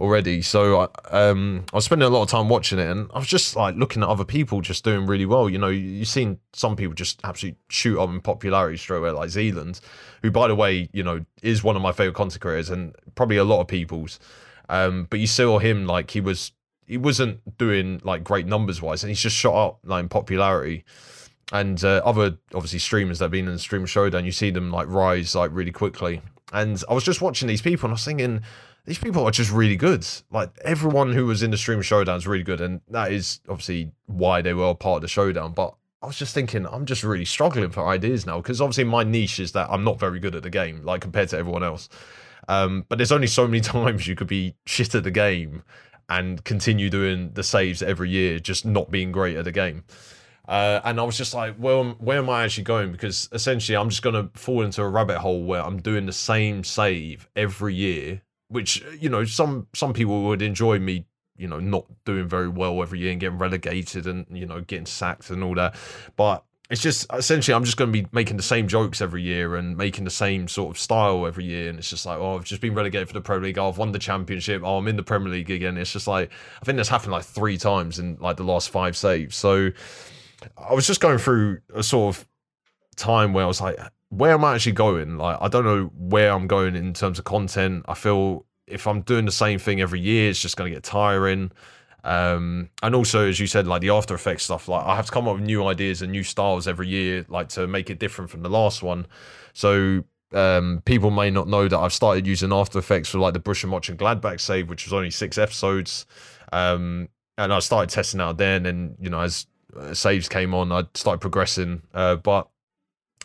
already. 0.00 0.42
So 0.42 0.80
I- 0.80 0.88
um, 1.28 1.64
I 1.72 1.76
was 1.76 1.84
spending 1.84 2.08
a 2.08 2.10
lot 2.10 2.22
of 2.22 2.28
time 2.28 2.48
watching 2.48 2.80
it, 2.80 2.88
and 2.90 3.08
I 3.14 3.18
was 3.20 3.28
just 3.28 3.54
like 3.54 3.76
looking 3.76 4.02
at 4.02 4.08
other 4.08 4.24
people 4.24 4.60
just 4.60 4.82
doing 4.82 5.06
really 5.06 5.24
well. 5.24 5.48
You 5.48 5.58
know, 5.58 5.68
you- 5.68 5.88
you've 5.98 6.08
seen 6.08 6.40
some 6.52 6.74
people 6.74 6.94
just 6.94 7.20
absolutely 7.22 7.58
shoot 7.68 7.96
up 8.00 8.10
in 8.10 8.20
popularity 8.20 8.76
straight 8.76 8.98
away, 8.98 9.10
like 9.10 9.30
Zealand, 9.30 9.78
who, 10.22 10.32
by 10.32 10.48
the 10.48 10.56
way, 10.56 10.88
you 10.92 11.04
know, 11.04 11.24
is 11.42 11.62
one 11.62 11.76
of 11.76 11.82
my 11.82 11.92
favorite 11.92 12.16
content 12.16 12.40
creators 12.40 12.70
and 12.70 12.92
probably 13.14 13.36
a 13.36 13.44
lot 13.44 13.60
of 13.60 13.68
people's. 13.68 14.18
Um, 14.68 15.06
but 15.10 15.20
you 15.20 15.28
saw 15.28 15.60
him 15.60 15.86
like 15.86 16.10
he 16.10 16.20
was 16.20 16.50
he 16.86 16.96
wasn't 16.96 17.56
doing 17.58 18.00
like 18.04 18.24
great 18.24 18.46
numbers 18.46 18.80
wise, 18.82 19.02
and 19.02 19.08
he's 19.08 19.20
just 19.20 19.36
shot 19.36 19.54
up 19.54 19.78
like 19.84 20.02
in 20.02 20.08
popularity. 20.08 20.84
And 21.52 21.82
uh, 21.84 22.00
other 22.04 22.38
obviously 22.54 22.78
streamers 22.78 23.18
that 23.18 23.26
have 23.26 23.32
been 23.32 23.46
in 23.46 23.52
the 23.52 23.58
stream 23.58 23.84
showdown, 23.86 24.24
you 24.24 24.32
see 24.32 24.50
them 24.50 24.70
like 24.70 24.88
rise 24.88 25.34
like 25.34 25.50
really 25.52 25.72
quickly. 25.72 26.22
And 26.52 26.82
I 26.88 26.94
was 26.94 27.04
just 27.04 27.20
watching 27.20 27.48
these 27.48 27.62
people, 27.62 27.86
and 27.86 27.92
I 27.92 27.94
was 27.94 28.04
thinking, 28.04 28.42
these 28.86 28.98
people 28.98 29.24
are 29.24 29.30
just 29.30 29.50
really 29.50 29.76
good. 29.76 30.06
Like 30.30 30.50
everyone 30.64 31.12
who 31.12 31.26
was 31.26 31.42
in 31.42 31.50
the 31.50 31.56
stream 31.56 31.82
showdown 31.82 32.16
is 32.16 32.26
really 32.26 32.44
good, 32.44 32.60
and 32.60 32.80
that 32.88 33.12
is 33.12 33.40
obviously 33.48 33.92
why 34.06 34.42
they 34.42 34.54
were 34.54 34.74
part 34.74 34.96
of 34.96 35.02
the 35.02 35.08
showdown. 35.08 35.52
But 35.52 35.74
I 36.02 36.06
was 36.06 36.16
just 36.16 36.34
thinking, 36.34 36.66
I'm 36.66 36.84
just 36.84 37.02
really 37.02 37.24
struggling 37.24 37.70
for 37.70 37.88
ideas 37.88 38.26
now 38.26 38.36
because 38.36 38.60
obviously 38.60 38.84
my 38.84 39.04
niche 39.04 39.40
is 39.40 39.52
that 39.52 39.68
I'm 39.70 39.84
not 39.84 39.98
very 39.98 40.20
good 40.20 40.34
at 40.34 40.42
the 40.42 40.50
game, 40.50 40.82
like 40.82 41.00
compared 41.00 41.30
to 41.30 41.38
everyone 41.38 41.64
else. 41.64 41.88
Um, 42.46 42.84
but 42.90 42.98
there's 42.98 43.12
only 43.12 43.26
so 43.26 43.46
many 43.46 43.60
times 43.62 44.06
you 44.06 44.14
could 44.14 44.26
be 44.26 44.54
shit 44.66 44.94
at 44.94 45.02
the 45.02 45.10
game 45.10 45.62
and 46.08 46.42
continue 46.44 46.90
doing 46.90 47.30
the 47.32 47.42
saves 47.42 47.82
every 47.82 48.10
year, 48.10 48.38
just 48.38 48.64
not 48.64 48.90
being 48.90 49.12
great 49.12 49.36
at 49.36 49.44
the 49.44 49.52
game. 49.52 49.84
Uh, 50.46 50.80
and 50.84 51.00
I 51.00 51.02
was 51.04 51.16
just 51.16 51.32
like, 51.32 51.54
well, 51.58 51.96
where 51.98 52.18
am 52.18 52.28
I 52.28 52.44
actually 52.44 52.64
going? 52.64 52.92
Because 52.92 53.28
essentially, 53.32 53.76
I'm 53.76 53.88
just 53.88 54.02
going 54.02 54.14
to 54.14 54.38
fall 54.38 54.62
into 54.62 54.82
a 54.82 54.88
rabbit 54.88 55.18
hole 55.18 55.42
where 55.44 55.62
I'm 55.62 55.80
doing 55.80 56.06
the 56.06 56.12
same 56.12 56.64
save 56.64 57.28
every 57.34 57.74
year, 57.74 58.20
which 58.48 58.84
you 59.00 59.08
know, 59.08 59.24
some 59.24 59.68
some 59.74 59.94
people 59.94 60.24
would 60.24 60.42
enjoy 60.42 60.78
me, 60.78 61.06
you 61.36 61.48
know, 61.48 61.60
not 61.60 61.86
doing 62.04 62.28
very 62.28 62.48
well 62.48 62.82
every 62.82 62.98
year 62.98 63.10
and 63.10 63.20
getting 63.20 63.38
relegated 63.38 64.06
and 64.06 64.26
you 64.30 64.44
know 64.44 64.60
getting 64.60 64.86
sacked 64.86 65.30
and 65.30 65.42
all 65.42 65.54
that. 65.54 65.76
But 66.16 66.44
it's 66.74 66.82
just 66.82 67.06
essentially, 67.14 67.54
I'm 67.54 67.64
just 67.64 67.76
going 67.76 67.90
to 67.90 68.02
be 68.02 68.06
making 68.12 68.36
the 68.36 68.42
same 68.42 68.68
jokes 68.68 69.00
every 69.00 69.22
year 69.22 69.56
and 69.56 69.76
making 69.76 70.04
the 70.04 70.10
same 70.10 70.48
sort 70.48 70.74
of 70.74 70.78
style 70.78 71.26
every 71.26 71.44
year. 71.44 71.70
And 71.70 71.78
it's 71.78 71.88
just 71.88 72.04
like, 72.04 72.18
oh, 72.18 72.36
I've 72.36 72.44
just 72.44 72.60
been 72.60 72.74
relegated 72.74 73.08
for 73.08 73.14
the 73.14 73.20
Pro 73.20 73.38
League. 73.38 73.58
Oh, 73.58 73.68
I've 73.68 73.78
won 73.78 73.92
the 73.92 73.98
championship. 73.98 74.62
Oh, 74.64 74.78
I'm 74.78 74.88
in 74.88 74.96
the 74.96 75.02
Premier 75.02 75.32
League 75.32 75.50
again. 75.50 75.78
It's 75.78 75.92
just 75.92 76.06
like 76.06 76.30
I 76.60 76.64
think 76.64 76.76
that's 76.76 76.88
happened 76.88 77.12
like 77.12 77.24
three 77.24 77.56
times 77.56 77.98
in 77.98 78.16
like 78.20 78.36
the 78.36 78.44
last 78.44 78.70
five 78.70 78.96
saves. 78.96 79.36
So. 79.36 79.70
I 80.58 80.74
was 80.74 80.86
just 80.86 81.00
going 81.00 81.16
through 81.16 81.60
a 81.74 81.82
sort 81.82 82.16
of 82.16 82.28
time 82.96 83.32
where 83.32 83.44
I 83.44 83.46
was 83.46 83.62
like, 83.62 83.78
where 84.10 84.32
am 84.32 84.44
I 84.44 84.54
actually 84.54 84.72
going? 84.72 85.16
Like, 85.16 85.38
I 85.40 85.48
don't 85.48 85.64
know 85.64 85.90
where 85.96 86.32
I'm 86.32 86.46
going 86.46 86.76
in 86.76 86.92
terms 86.92 87.18
of 87.18 87.24
content. 87.24 87.84
I 87.88 87.94
feel 87.94 88.44
if 88.66 88.86
I'm 88.86 89.00
doing 89.02 89.24
the 89.24 89.32
same 89.32 89.58
thing 89.58 89.80
every 89.80 90.00
year, 90.00 90.30
it's 90.30 90.40
just 90.40 90.56
going 90.56 90.70
to 90.70 90.76
get 90.76 90.84
tiring. 90.84 91.50
Um, 92.04 92.68
and 92.82 92.94
also, 92.94 93.26
as 93.26 93.40
you 93.40 93.46
said, 93.46 93.66
like 93.66 93.80
the 93.80 93.90
After 93.90 94.14
Effects 94.14 94.44
stuff, 94.44 94.68
like 94.68 94.84
I 94.84 94.94
have 94.94 95.06
to 95.06 95.12
come 95.12 95.26
up 95.26 95.36
with 95.36 95.44
new 95.44 95.66
ideas 95.66 96.02
and 96.02 96.12
new 96.12 96.22
styles 96.22 96.68
every 96.68 96.86
year, 96.86 97.24
like 97.28 97.48
to 97.50 97.66
make 97.66 97.88
it 97.88 97.98
different 97.98 98.30
from 98.30 98.42
the 98.42 98.50
last 98.50 98.82
one. 98.82 99.06
So 99.54 100.04
um, 100.32 100.82
people 100.84 101.10
may 101.10 101.30
not 101.30 101.48
know 101.48 101.66
that 101.66 101.78
I've 101.78 101.94
started 101.94 102.26
using 102.26 102.52
After 102.52 102.78
Effects 102.78 103.08
for 103.08 103.18
like 103.18 103.32
the 103.32 103.40
Borussia 103.40 103.68
Mönchengladbach 103.68 104.40
save, 104.40 104.68
which 104.68 104.84
was 104.84 104.92
only 104.92 105.10
six 105.10 105.38
episodes. 105.38 106.04
Um, 106.52 107.08
and 107.38 107.52
I 107.52 107.58
started 107.60 107.92
testing 107.92 108.20
out 108.20 108.36
then, 108.36 108.66
and 108.66 108.96
you 109.00 109.08
know, 109.08 109.20
as 109.20 109.46
uh, 109.74 109.94
saves 109.94 110.28
came 110.28 110.54
on, 110.54 110.72
I 110.72 110.84
started 110.94 111.20
progressing. 111.20 111.82
Uh, 111.94 112.16
but 112.16 112.48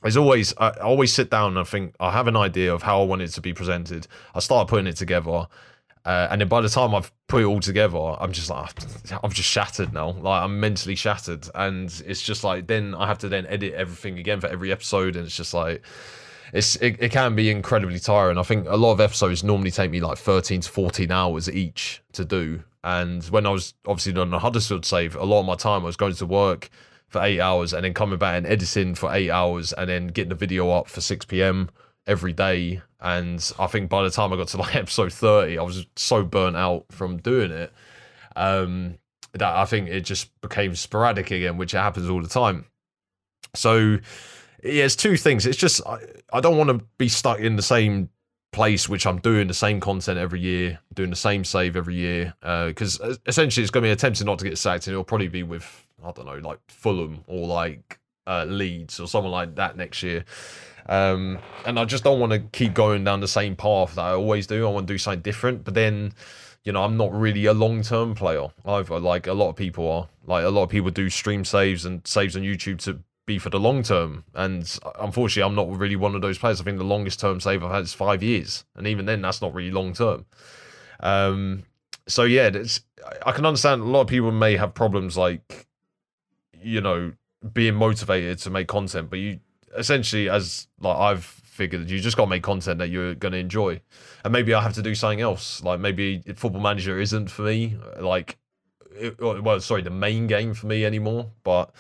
as 0.04 0.16
always, 0.16 0.54
I 0.58 0.70
I 0.70 0.84
always 0.84 1.14
sit 1.14 1.30
down 1.30 1.50
and 1.52 1.60
I 1.60 1.64
think 1.64 1.96
I 2.00 2.12
have 2.12 2.28
an 2.28 2.38
idea 2.38 2.74
of 2.74 2.84
how 2.84 3.02
I 3.02 3.06
want 3.06 3.22
it 3.24 3.30
to 3.30 3.42
be 3.42 3.54
presented. 3.54 4.08
I 4.34 4.40
start 4.40 4.70
putting 4.70 4.88
it 4.88 4.96
together. 4.96 5.48
Uh, 6.10 6.28
and 6.32 6.42
then 6.42 6.48
by 6.48 6.60
the 6.60 6.68
time 6.68 6.96
I've 6.96 7.12
put 7.28 7.44
it 7.44 7.46
all 7.46 7.60
together, 7.60 8.00
I'm 8.20 8.32
just 8.32 8.50
like, 8.50 8.72
I'm 9.24 9.30
just 9.30 9.48
shattered 9.48 9.94
now. 9.94 10.10
Like 10.10 10.42
I'm 10.42 10.60
mentally 10.60 10.96
shattered, 10.96 11.48
and 11.54 11.86
it's 12.04 12.24
just 12.24 12.44
like 12.44 12.66
then 12.66 12.96
I 12.96 13.06
have 13.06 13.20
to 13.20 13.30
then 13.30 13.46
edit 13.46 13.76
everything 13.76 14.18
again 14.18 14.42
for 14.42 14.48
every 14.48 14.72
episode, 14.72 15.16
and 15.16 15.28
it's 15.28 15.38
just 15.38 15.54
like 15.54 15.84
it's 16.52 16.78
it, 16.78 16.96
it 17.00 17.12
can 17.12 17.36
be 17.36 17.52
incredibly 17.52 18.00
tiring. 18.00 18.40
I 18.40 18.42
think 18.42 18.66
a 18.68 18.76
lot 18.76 18.94
of 18.94 19.02
episodes 19.02 19.44
normally 19.44 19.70
take 19.70 19.92
me 19.92 20.00
like 20.00 20.18
13 20.18 20.62
to 20.62 20.70
14 20.72 21.12
hours 21.12 21.48
each 21.48 22.02
to 22.14 22.26
do. 22.26 22.64
And 22.84 23.24
when 23.26 23.46
I 23.46 23.52
was 23.52 23.76
obviously 23.86 24.20
on 24.20 24.32
the 24.32 24.40
Huddersfield 24.40 24.86
save, 24.86 25.16
a 25.16 25.24
lot 25.24 25.42
of 25.42 25.46
my 25.46 25.54
time 25.54 25.84
I 25.84 25.86
was 25.86 25.96
going 25.96 26.16
to 26.16 26.26
work 26.26 26.72
for 27.10 27.22
eight 27.22 27.40
hours 27.40 27.72
and 27.72 27.86
then 27.86 27.94
coming 27.94 28.18
back 28.18 28.36
and 28.36 28.48
editing 28.48 28.96
for 28.96 29.14
eight 29.14 29.30
hours 29.30 29.74
and 29.74 29.88
then 29.88 30.08
getting 30.08 30.30
the 30.30 30.36
video 30.36 30.72
up 30.72 30.88
for 30.88 31.02
6 31.02 31.26
p.m. 31.26 31.70
every 32.10 32.34
day. 32.34 32.82
And 33.00 33.52
I 33.58 33.68
think 33.68 33.90
by 33.90 34.04
the 34.04 34.10
time 34.10 34.34
I 34.34 34.36
got 34.36 34.50
to 34.50 34.58
like 34.58 34.76
episode 34.76 35.14
30, 35.14 35.58
I 35.58 35.62
was 35.62 35.86
so 35.96 36.24
burnt 36.24 36.58
out 36.58 36.86
from 36.92 37.18
doing 37.18 37.52
it 37.52 37.72
um, 38.36 38.98
that 39.34 39.56
I 39.56 39.66
think 39.66 39.88
it 39.88 40.02
just 40.02 40.30
became 40.42 40.76
sporadic 40.76 41.32
again, 41.32 41.58
which 41.58 41.72
happens 41.72 42.10
all 42.10 42.22
the 42.22 42.28
time. 42.28 42.66
So, 43.56 44.00
yeah, 44.64 44.84
it's 44.84 44.96
two 44.96 45.16
things. 45.16 45.46
It's 45.46 45.58
just 45.58 45.86
I, 45.88 46.00
I 46.34 46.42
don't 46.42 46.58
want 46.58 46.70
to 46.70 46.86
be 46.98 47.08
stuck 47.08 47.40
in 47.40 47.56
the 47.56 47.62
same 47.62 48.10
place 48.52 48.90
which 48.90 49.06
I'm 49.06 49.20
doing 49.20 49.48
the 49.48 49.54
same 49.54 49.80
content 49.80 50.18
every 50.18 50.40
year, 50.40 50.80
doing 50.96 51.12
the 51.12 51.16
same 51.16 51.44
save 51.44 51.76
every 51.76 51.96
year. 51.96 52.34
Because 52.42 53.00
essentially, 53.26 53.64
it's 53.64 53.72
going 53.72 53.84
to 53.84 53.88
be 53.88 53.92
attempting 53.92 54.26
not 54.26 54.40
to 54.40 54.50
get 54.50 54.58
sacked, 54.58 54.88
and 54.88 54.94
it'll 54.94 55.04
probably 55.04 55.28
be 55.28 55.44
with 55.44 55.86
I 56.04 56.12
don't 56.12 56.26
know, 56.26 56.38
like 56.38 56.60
Fulham 56.68 57.24
or 57.28 57.48
like 57.48 58.00
uh, 58.28 58.46
Leeds 58.46 59.00
or 59.00 59.08
someone 59.08 59.32
like 59.32 59.56
that 59.56 59.78
next 59.78 60.04
year. 60.04 60.26
Um, 60.90 61.40
and 61.66 61.80
I 61.80 61.86
just 61.86 62.04
don't 62.04 62.20
want 62.20 62.34
to 62.34 62.40
keep 62.40 62.74
going 62.74 63.06
down 63.06 63.22
the 63.22 63.28
same 63.30 63.56
path 63.56 63.96
that 63.96 64.02
I 64.02 64.12
always 64.12 64.46
do. 64.48 64.68
I 64.68 64.72
want 64.72 64.88
to 64.88 64.94
do 64.94 64.98
something 64.98 65.22
different, 65.22 65.64
but 65.64 65.74
then. 65.74 66.14
You 66.66 66.74
know, 66.74 66.84
I'm 66.84 66.98
not 66.98 67.14
really 67.14 67.46
a 67.46 67.54
long 67.54 67.84
term 67.84 68.16
player 68.16 68.50
either. 68.66 69.00
Like 69.00 69.28
a 69.28 69.34
lot 69.34 69.50
of 69.50 69.56
people 69.56 69.90
are. 69.90 70.10
Like 70.28 70.44
a 70.44 70.50
lot 70.50 70.64
of 70.64 70.70
people 70.70 70.92
do 70.92 71.10
stream 71.10 71.46
saves 71.46 71.86
and 71.86 72.06
saves 72.06 72.36
on 72.36 72.44
YouTube 72.44 72.80
to 72.80 73.00
be 73.30 73.40
for 73.40 73.50
the 73.50 73.60
long 73.60 73.82
term. 73.82 74.26
And 74.34 74.80
unfortunately, 75.00 75.48
I'm 75.48 75.56
not 75.56 75.70
really 75.80 75.96
one 75.96 76.16
of 76.16 76.22
those 76.22 76.38
players. 76.38 76.60
I 76.60 76.64
think 76.64 76.80
the 76.80 76.84
longest 76.84 77.20
term 77.20 77.40
save 77.40 77.64
I've 77.64 77.72
had 77.72 77.84
is 77.84 77.94
five 77.94 78.22
years, 78.22 78.66
and 78.76 78.88
even 78.88 79.06
then, 79.06 79.22
that's 79.22 79.42
not 79.42 79.54
really 79.54 79.72
long 79.72 79.94
term. 79.94 80.26
Um, 81.00 81.64
so 82.08 82.24
yeah, 82.24 82.48
it's, 82.48 82.82
I 83.26 83.32
can 83.32 83.46
understand 83.46 83.82
a 83.82 83.86
lot 83.86 84.02
of 84.02 84.08
people 84.08 84.32
may 84.32 84.58
have 84.58 84.74
problems 84.74 85.16
like, 85.16 85.68
you 86.62 86.82
know, 86.82 87.14
being 87.54 87.76
motivated 87.76 88.40
to 88.40 88.50
make 88.50 88.68
content, 88.68 89.10
but 89.10 89.20
you 89.20 89.40
essentially, 89.78 90.30
as 90.30 90.68
like 90.80 90.98
I've 90.98 91.26
figured, 91.26 91.90
you 91.90 92.00
just 92.00 92.18
got 92.18 92.26
to 92.26 92.30
make 92.30 92.44
content 92.44 92.80
that 92.80 92.90
you're 92.90 93.16
going 93.16 93.32
to 93.34 93.38
enjoy, 93.38 93.82
and 94.24 94.34
maybe 94.34 94.54
I 94.54 94.62
have 94.62 94.74
to 94.74 94.82
do 94.82 94.96
something 94.96 95.22
else. 95.22 95.64
Like 95.64 95.80
maybe 95.80 96.22
Football 96.36 96.62
Manager 96.62 97.00
isn't 97.00 97.30
for 97.30 97.44
me. 97.44 97.78
Like, 98.00 98.38
it, 98.92 99.20
well, 99.20 99.60
sorry, 99.60 99.82
the 99.82 99.90
main 99.90 100.28
game 100.28 100.54
for 100.54 100.68
me 100.68 100.86
anymore, 100.86 101.32
but 101.44 101.74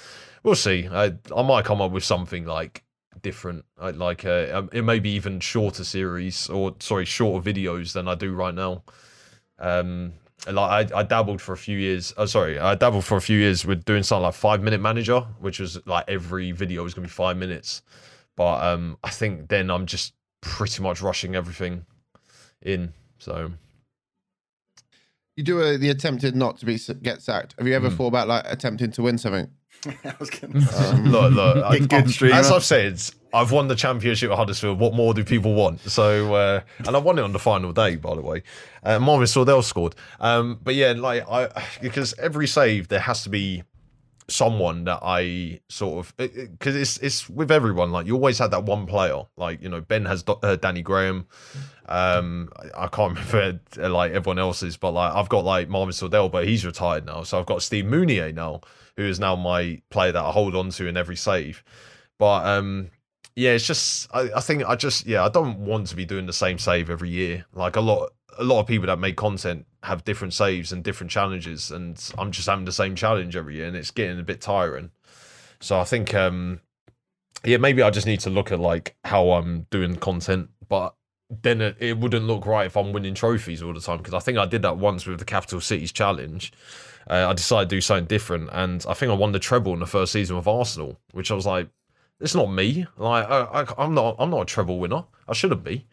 we'll 0.43 0.55
see. 0.55 0.87
I, 0.91 1.13
I 1.35 1.43
might 1.43 1.65
come 1.65 1.81
up 1.81 1.91
with 1.91 2.03
something 2.03 2.45
like 2.45 2.83
different, 3.21 3.65
like 3.77 4.25
uh, 4.25 4.63
it 4.71 4.83
may 4.83 4.99
be 4.99 5.11
even 5.11 5.39
shorter 5.39 5.83
series 5.83 6.49
or 6.49 6.75
sorry, 6.79 7.05
shorter 7.05 7.51
videos 7.51 7.93
than 7.93 8.07
I 8.07 8.15
do 8.15 8.33
right 8.33 8.53
now. 8.53 8.83
Um, 9.57 10.13
like 10.47 10.91
I, 10.93 10.99
I 10.99 11.03
dabbled 11.03 11.41
for 11.41 11.53
a 11.53 11.57
few 11.57 11.77
years. 11.77 12.13
Oh, 12.17 12.25
sorry, 12.25 12.59
I 12.59 12.75
dabbled 12.75 13.05
for 13.05 13.17
a 13.17 13.21
few 13.21 13.37
years 13.37 13.65
with 13.65 13.83
doing 13.85 14.03
something 14.03 14.23
like 14.23 14.33
Five 14.33 14.61
Minute 14.63 14.81
Manager, 14.81 15.21
which 15.39 15.59
was 15.59 15.85
like 15.85 16.05
every 16.07 16.51
video 16.51 16.83
was 16.83 16.93
gonna 16.93 17.07
be 17.07 17.11
five 17.11 17.37
minutes. 17.37 17.81
But 18.35 18.63
um, 18.63 18.97
I 19.03 19.09
think 19.09 19.49
then 19.49 19.69
I'm 19.69 19.85
just 19.85 20.13
pretty 20.41 20.81
much 20.81 21.01
rushing 21.01 21.35
everything 21.35 21.85
in. 22.61 22.93
So 23.17 23.51
You 25.35 25.43
do 25.43 25.61
a, 25.61 25.77
the 25.77 25.89
attempted 25.89 26.35
not 26.35 26.57
to 26.59 26.65
be 26.65 26.77
get 27.01 27.21
sacked. 27.21 27.55
Have 27.57 27.67
you 27.67 27.73
ever 27.73 27.89
Hmm. 27.89 27.95
thought 27.95 28.07
about 28.07 28.27
like 28.27 28.45
attempting 28.47 28.91
to 28.91 29.01
win 29.01 29.17
something? 29.17 29.49
I 30.03 30.13
was 30.19 30.29
gonna 30.29 30.61
say. 30.61 30.85
Um, 30.85 31.05
look, 31.11 31.33
look. 31.33 31.63
I, 31.63 31.79
good 31.79 32.09
streamer. 32.09 32.35
as 32.35 32.51
I've 32.51 32.63
said, 32.63 33.01
I've 33.33 33.51
won 33.51 33.67
the 33.67 33.75
championship 33.75 34.31
at 34.31 34.37
Huddersfield. 34.37 34.79
What 34.79 34.93
more 34.93 35.13
do 35.13 35.23
people 35.23 35.53
want? 35.53 35.79
So, 35.81 36.33
uh, 36.33 36.61
and 36.79 36.95
I 36.95 36.99
won 36.99 37.17
it 37.17 37.21
on 37.21 37.31
the 37.31 37.39
final 37.39 37.71
day, 37.71 37.95
by 37.95 38.15
the 38.15 38.21
way. 38.21 38.43
Uh, 38.83 38.99
Marvin 38.99 39.27
Sordell 39.27 39.63
scored. 39.63 39.95
Um, 40.19 40.59
but 40.63 40.75
yeah, 40.75 40.93
like 40.93 41.29
I, 41.29 41.49
because 41.81 42.13
every 42.19 42.47
save 42.47 42.87
there 42.89 42.99
has 42.99 43.23
to 43.23 43.29
be 43.29 43.63
someone 44.29 44.85
that 44.85 44.99
I 45.01 45.59
sort 45.69 46.05
of 46.05 46.17
because 46.17 46.75
it's 46.75 46.97
it's 46.97 47.29
with 47.29 47.51
everyone. 47.51 47.91
Like 47.91 48.05
you 48.07 48.15
always 48.15 48.37
had 48.37 48.51
that 48.51 48.63
one 48.63 48.85
player. 48.85 49.23
Like 49.37 49.61
you 49.61 49.69
know, 49.69 49.81
Ben 49.81 50.05
has 50.05 50.23
Do- 50.23 50.39
uh, 50.43 50.55
Danny 50.55 50.81
Graham. 50.81 51.27
Um, 51.87 52.49
I, 52.57 52.85
I 52.85 52.87
can't 52.87 53.17
remember 53.33 53.59
uh, 53.81 53.89
like 53.89 54.11
everyone 54.11 54.39
else's, 54.39 54.77
but 54.77 54.91
like 54.91 55.13
I've 55.13 55.29
got 55.29 55.43
like 55.43 55.69
Marvin 55.69 55.93
Sordell, 55.93 56.31
but 56.31 56.47
he's 56.47 56.65
retired 56.65 57.05
now. 57.05 57.23
So 57.23 57.39
I've 57.39 57.45
got 57.45 57.61
Steve 57.61 57.85
Mounié 57.85 58.33
now, 58.33 58.61
who 58.95 59.03
is 59.03 59.19
now 59.19 59.35
my 59.35 59.81
player 59.89 60.11
that 60.11 60.23
I 60.23 60.31
hold 60.31 60.55
on 60.55 60.69
to 60.71 60.87
in 60.87 60.97
every 60.97 61.15
save. 61.15 61.63
But 62.17 62.45
um, 62.45 62.91
yeah, 63.35 63.51
it's 63.51 63.65
just 63.65 64.13
I, 64.13 64.29
I 64.35 64.41
think 64.41 64.63
I 64.65 64.75
just 64.75 65.05
yeah 65.05 65.25
I 65.25 65.29
don't 65.29 65.59
want 65.59 65.87
to 65.87 65.95
be 65.95 66.05
doing 66.05 66.25
the 66.25 66.33
same 66.33 66.57
save 66.57 66.89
every 66.89 67.09
year. 67.09 67.45
Like 67.53 67.75
a 67.75 67.81
lot 67.81 68.11
a 68.39 68.43
lot 68.43 68.61
of 68.61 68.67
people 68.67 68.87
that 68.87 68.99
make 68.99 69.17
content 69.17 69.65
have 69.83 70.03
different 70.03 70.33
saves 70.33 70.71
and 70.71 70.83
different 70.83 71.11
challenges, 71.11 71.71
and 71.71 72.01
I'm 72.17 72.31
just 72.31 72.47
having 72.47 72.65
the 72.65 72.71
same 72.71 72.95
challenge 72.95 73.35
every 73.35 73.57
year, 73.57 73.67
and 73.67 73.75
it's 73.75 73.91
getting 73.91 74.19
a 74.19 74.23
bit 74.23 74.41
tiring. 74.41 74.91
So 75.59 75.79
I 75.79 75.83
think 75.83 76.13
um, 76.13 76.61
yeah 77.43 77.57
maybe 77.57 77.81
I 77.81 77.89
just 77.89 78.07
need 78.07 78.21
to 78.21 78.29
look 78.29 78.51
at 78.51 78.59
like 78.59 78.95
how 79.03 79.31
I'm 79.31 79.67
doing 79.69 79.97
content, 79.97 80.49
but 80.67 80.95
then 81.29 81.61
it, 81.61 81.77
it 81.79 81.97
wouldn't 81.97 82.25
look 82.25 82.45
right 82.45 82.65
if 82.65 82.75
I'm 82.75 82.91
winning 82.91 83.13
trophies 83.13 83.61
all 83.61 83.73
the 83.73 83.81
time 83.81 83.97
because 83.97 84.13
I 84.13 84.19
think 84.19 84.37
I 84.37 84.45
did 84.45 84.63
that 84.63 84.77
once 84.77 85.05
with 85.05 85.19
the 85.19 85.25
Capital 85.25 85.61
Cities 85.61 85.91
Challenge. 85.91 86.51
Uh, 87.09 87.27
I 87.29 87.33
decided 87.33 87.69
to 87.69 87.75
do 87.75 87.81
something 87.81 88.05
different, 88.05 88.49
and 88.53 88.85
I 88.87 88.93
think 88.93 89.11
I 89.11 89.15
won 89.15 89.31
the 89.31 89.39
treble 89.39 89.73
in 89.73 89.79
the 89.79 89.87
first 89.87 90.11
season 90.11 90.37
with 90.37 90.47
Arsenal, 90.47 90.99
which 91.11 91.31
I 91.31 91.35
was 91.35 91.45
like, 91.45 91.67
it's 92.19 92.35
not 92.35 92.51
me. 92.51 92.85
Like 92.97 93.27
I, 93.29 93.65
am 93.77 93.93
not, 93.93 94.15
I'm 94.19 94.29
not 94.29 94.41
a 94.41 94.45
treble 94.45 94.79
winner. 94.79 95.03
I 95.27 95.33
shouldn't 95.33 95.63
be. 95.63 95.85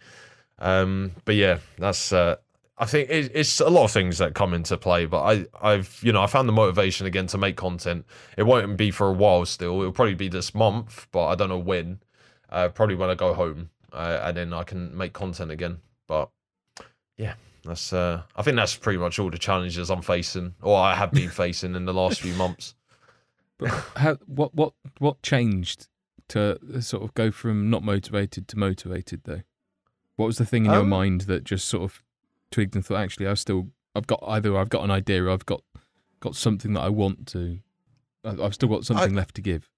Um, 0.58 1.12
but 1.24 1.34
yeah, 1.34 1.58
that's. 1.78 2.12
Uh, 2.12 2.36
I 2.78 2.84
think 2.84 3.08
it, 3.08 3.32
it's 3.34 3.60
a 3.60 3.70
lot 3.70 3.84
of 3.84 3.90
things 3.90 4.18
that 4.18 4.34
come 4.34 4.52
into 4.52 4.76
play. 4.76 5.06
But 5.06 5.22
I, 5.22 5.46
I've, 5.60 5.98
you 6.02 6.12
know, 6.12 6.22
I 6.22 6.26
found 6.26 6.48
the 6.48 6.52
motivation 6.52 7.06
again 7.06 7.26
to 7.28 7.38
make 7.38 7.56
content. 7.56 8.04
It 8.36 8.42
won't 8.42 8.76
be 8.76 8.90
for 8.90 9.08
a 9.08 9.12
while 9.12 9.46
still. 9.46 9.80
It'll 9.80 9.92
probably 9.92 10.14
be 10.14 10.28
this 10.28 10.54
month, 10.54 11.06
but 11.12 11.26
I 11.26 11.34
don't 11.34 11.48
know 11.48 11.58
when. 11.58 12.00
Uh, 12.48 12.68
probably 12.68 12.94
when 12.94 13.10
I 13.10 13.14
go 13.14 13.34
home, 13.34 13.70
uh, 13.92 14.20
and 14.22 14.36
then 14.36 14.52
I 14.52 14.62
can 14.62 14.96
make 14.96 15.12
content 15.12 15.50
again. 15.50 15.78
But 16.06 16.30
yeah, 17.16 17.34
that's. 17.64 17.92
Uh, 17.92 18.22
I 18.36 18.42
think 18.42 18.56
that's 18.56 18.76
pretty 18.76 18.98
much 18.98 19.18
all 19.18 19.30
the 19.30 19.38
challenges 19.38 19.90
I'm 19.90 20.02
facing, 20.02 20.54
or 20.62 20.78
I 20.78 20.94
have 20.94 21.12
been 21.12 21.30
facing 21.44 21.74
in 21.74 21.86
the 21.86 21.94
last 21.94 22.20
few 22.20 22.34
months. 22.34 22.74
But 23.58 23.70
how, 23.96 24.18
what, 24.26 24.54
what, 24.54 24.74
what 24.98 25.22
changed 25.22 25.88
to 26.28 26.58
sort 26.82 27.02
of 27.02 27.14
go 27.14 27.30
from 27.30 27.70
not 27.70 27.82
motivated 27.82 28.48
to 28.48 28.58
motivated 28.58 29.22
though? 29.24 29.42
What 30.16 30.26
was 30.26 30.38
the 30.38 30.46
thing 30.46 30.64
in 30.66 30.72
your 30.72 30.82
Um, 30.82 30.88
mind 30.88 31.22
that 31.22 31.44
just 31.44 31.68
sort 31.68 31.84
of 31.84 32.02
twigged 32.50 32.74
and 32.74 32.84
thought, 32.84 32.96
actually, 33.00 33.26
I've 33.26 33.38
still, 33.38 33.68
I've 33.94 34.06
got 34.06 34.22
either 34.26 34.56
I've 34.56 34.70
got 34.70 34.82
an 34.84 34.90
idea, 34.90 35.24
or 35.24 35.30
I've 35.30 35.46
got 35.46 35.62
got 36.20 36.34
something 36.34 36.72
that 36.72 36.80
I 36.80 36.88
want 36.88 37.26
to, 37.28 37.58
I- 38.24 38.42
I've 38.42 38.54
still 38.54 38.68
got 38.70 38.84
something 38.86 39.14
left 39.14 39.34
to 39.36 39.42
give. 39.42 39.70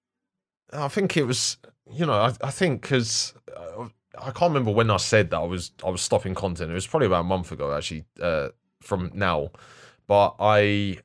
I 0.73 0.89
think 0.89 1.17
it 1.17 1.25
was, 1.25 1.57
you 1.91 2.07
know, 2.07 2.13
I, 2.13 2.33
I 2.43 2.51
think 2.51 2.83
because 2.83 3.35
I 4.21 4.31
can't 4.31 4.51
remember 4.53 4.71
when 4.71 4.91
I 4.91 4.97
said 4.99 5.31
that 5.31 5.39
I 5.39 5.45
was 5.45 5.73
I 5.85 5.91
was 5.91 6.01
stopping 6.01 6.35
content. 6.35 6.71
It 6.71 6.75
was 6.75 6.87
probably 6.87 7.07
about 7.07 7.21
a 7.23 7.25
month 7.25 7.51
ago, 7.53 7.75
actually, 7.77 8.05
uh, 8.21 8.49
from 8.81 9.11
now. 9.15 9.51
But 10.07 10.37
I 10.41 10.99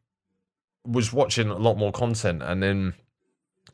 was 0.86 1.12
watching 1.14 1.50
a 1.50 1.58
lot 1.58 1.78
more 1.78 1.92
content, 1.92 2.42
and 2.44 2.62
then, 2.62 2.94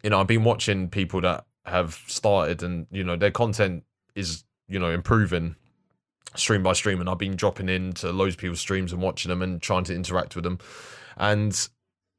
you 0.03 0.09
know, 0.11 0.19
I've 0.21 0.27
been 0.27 0.43
watching 0.43 0.89
people 0.89 1.21
that 1.21 1.45
have 1.65 1.93
started, 2.07 2.63
and 2.63 2.87
you 2.91 3.03
know, 3.03 3.15
their 3.15 3.31
content 3.31 3.83
is 4.15 4.43
you 4.69 4.79
know 4.79 4.91
improving 4.91 5.55
stream 6.35 6.63
by 6.63 6.73
stream, 6.73 6.99
and 6.99 7.09
I've 7.09 7.17
been 7.17 7.35
dropping 7.35 7.69
into 7.69 8.11
loads 8.11 8.35
of 8.35 8.39
people's 8.39 8.61
streams 8.61 8.93
and 8.93 9.01
watching 9.01 9.29
them 9.29 9.41
and 9.41 9.61
trying 9.61 9.83
to 9.85 9.95
interact 9.95 10.35
with 10.35 10.43
them, 10.43 10.59
and 11.17 11.69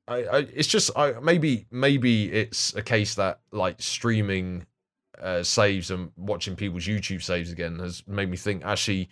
I, 0.08 0.24
I 0.24 0.38
it's 0.54 0.68
just 0.68 0.90
I 0.96 1.12
maybe 1.20 1.66
maybe 1.70 2.30
it's 2.32 2.74
a 2.74 2.82
case 2.82 3.14
that 3.14 3.40
like 3.52 3.76
streaming 3.80 4.66
uh, 5.20 5.42
saves 5.42 5.90
and 5.90 6.10
watching 6.16 6.56
people's 6.56 6.84
YouTube 6.84 7.22
saves 7.22 7.52
again 7.52 7.78
has 7.78 8.02
made 8.06 8.30
me 8.30 8.36
think 8.36 8.64
actually 8.64 9.08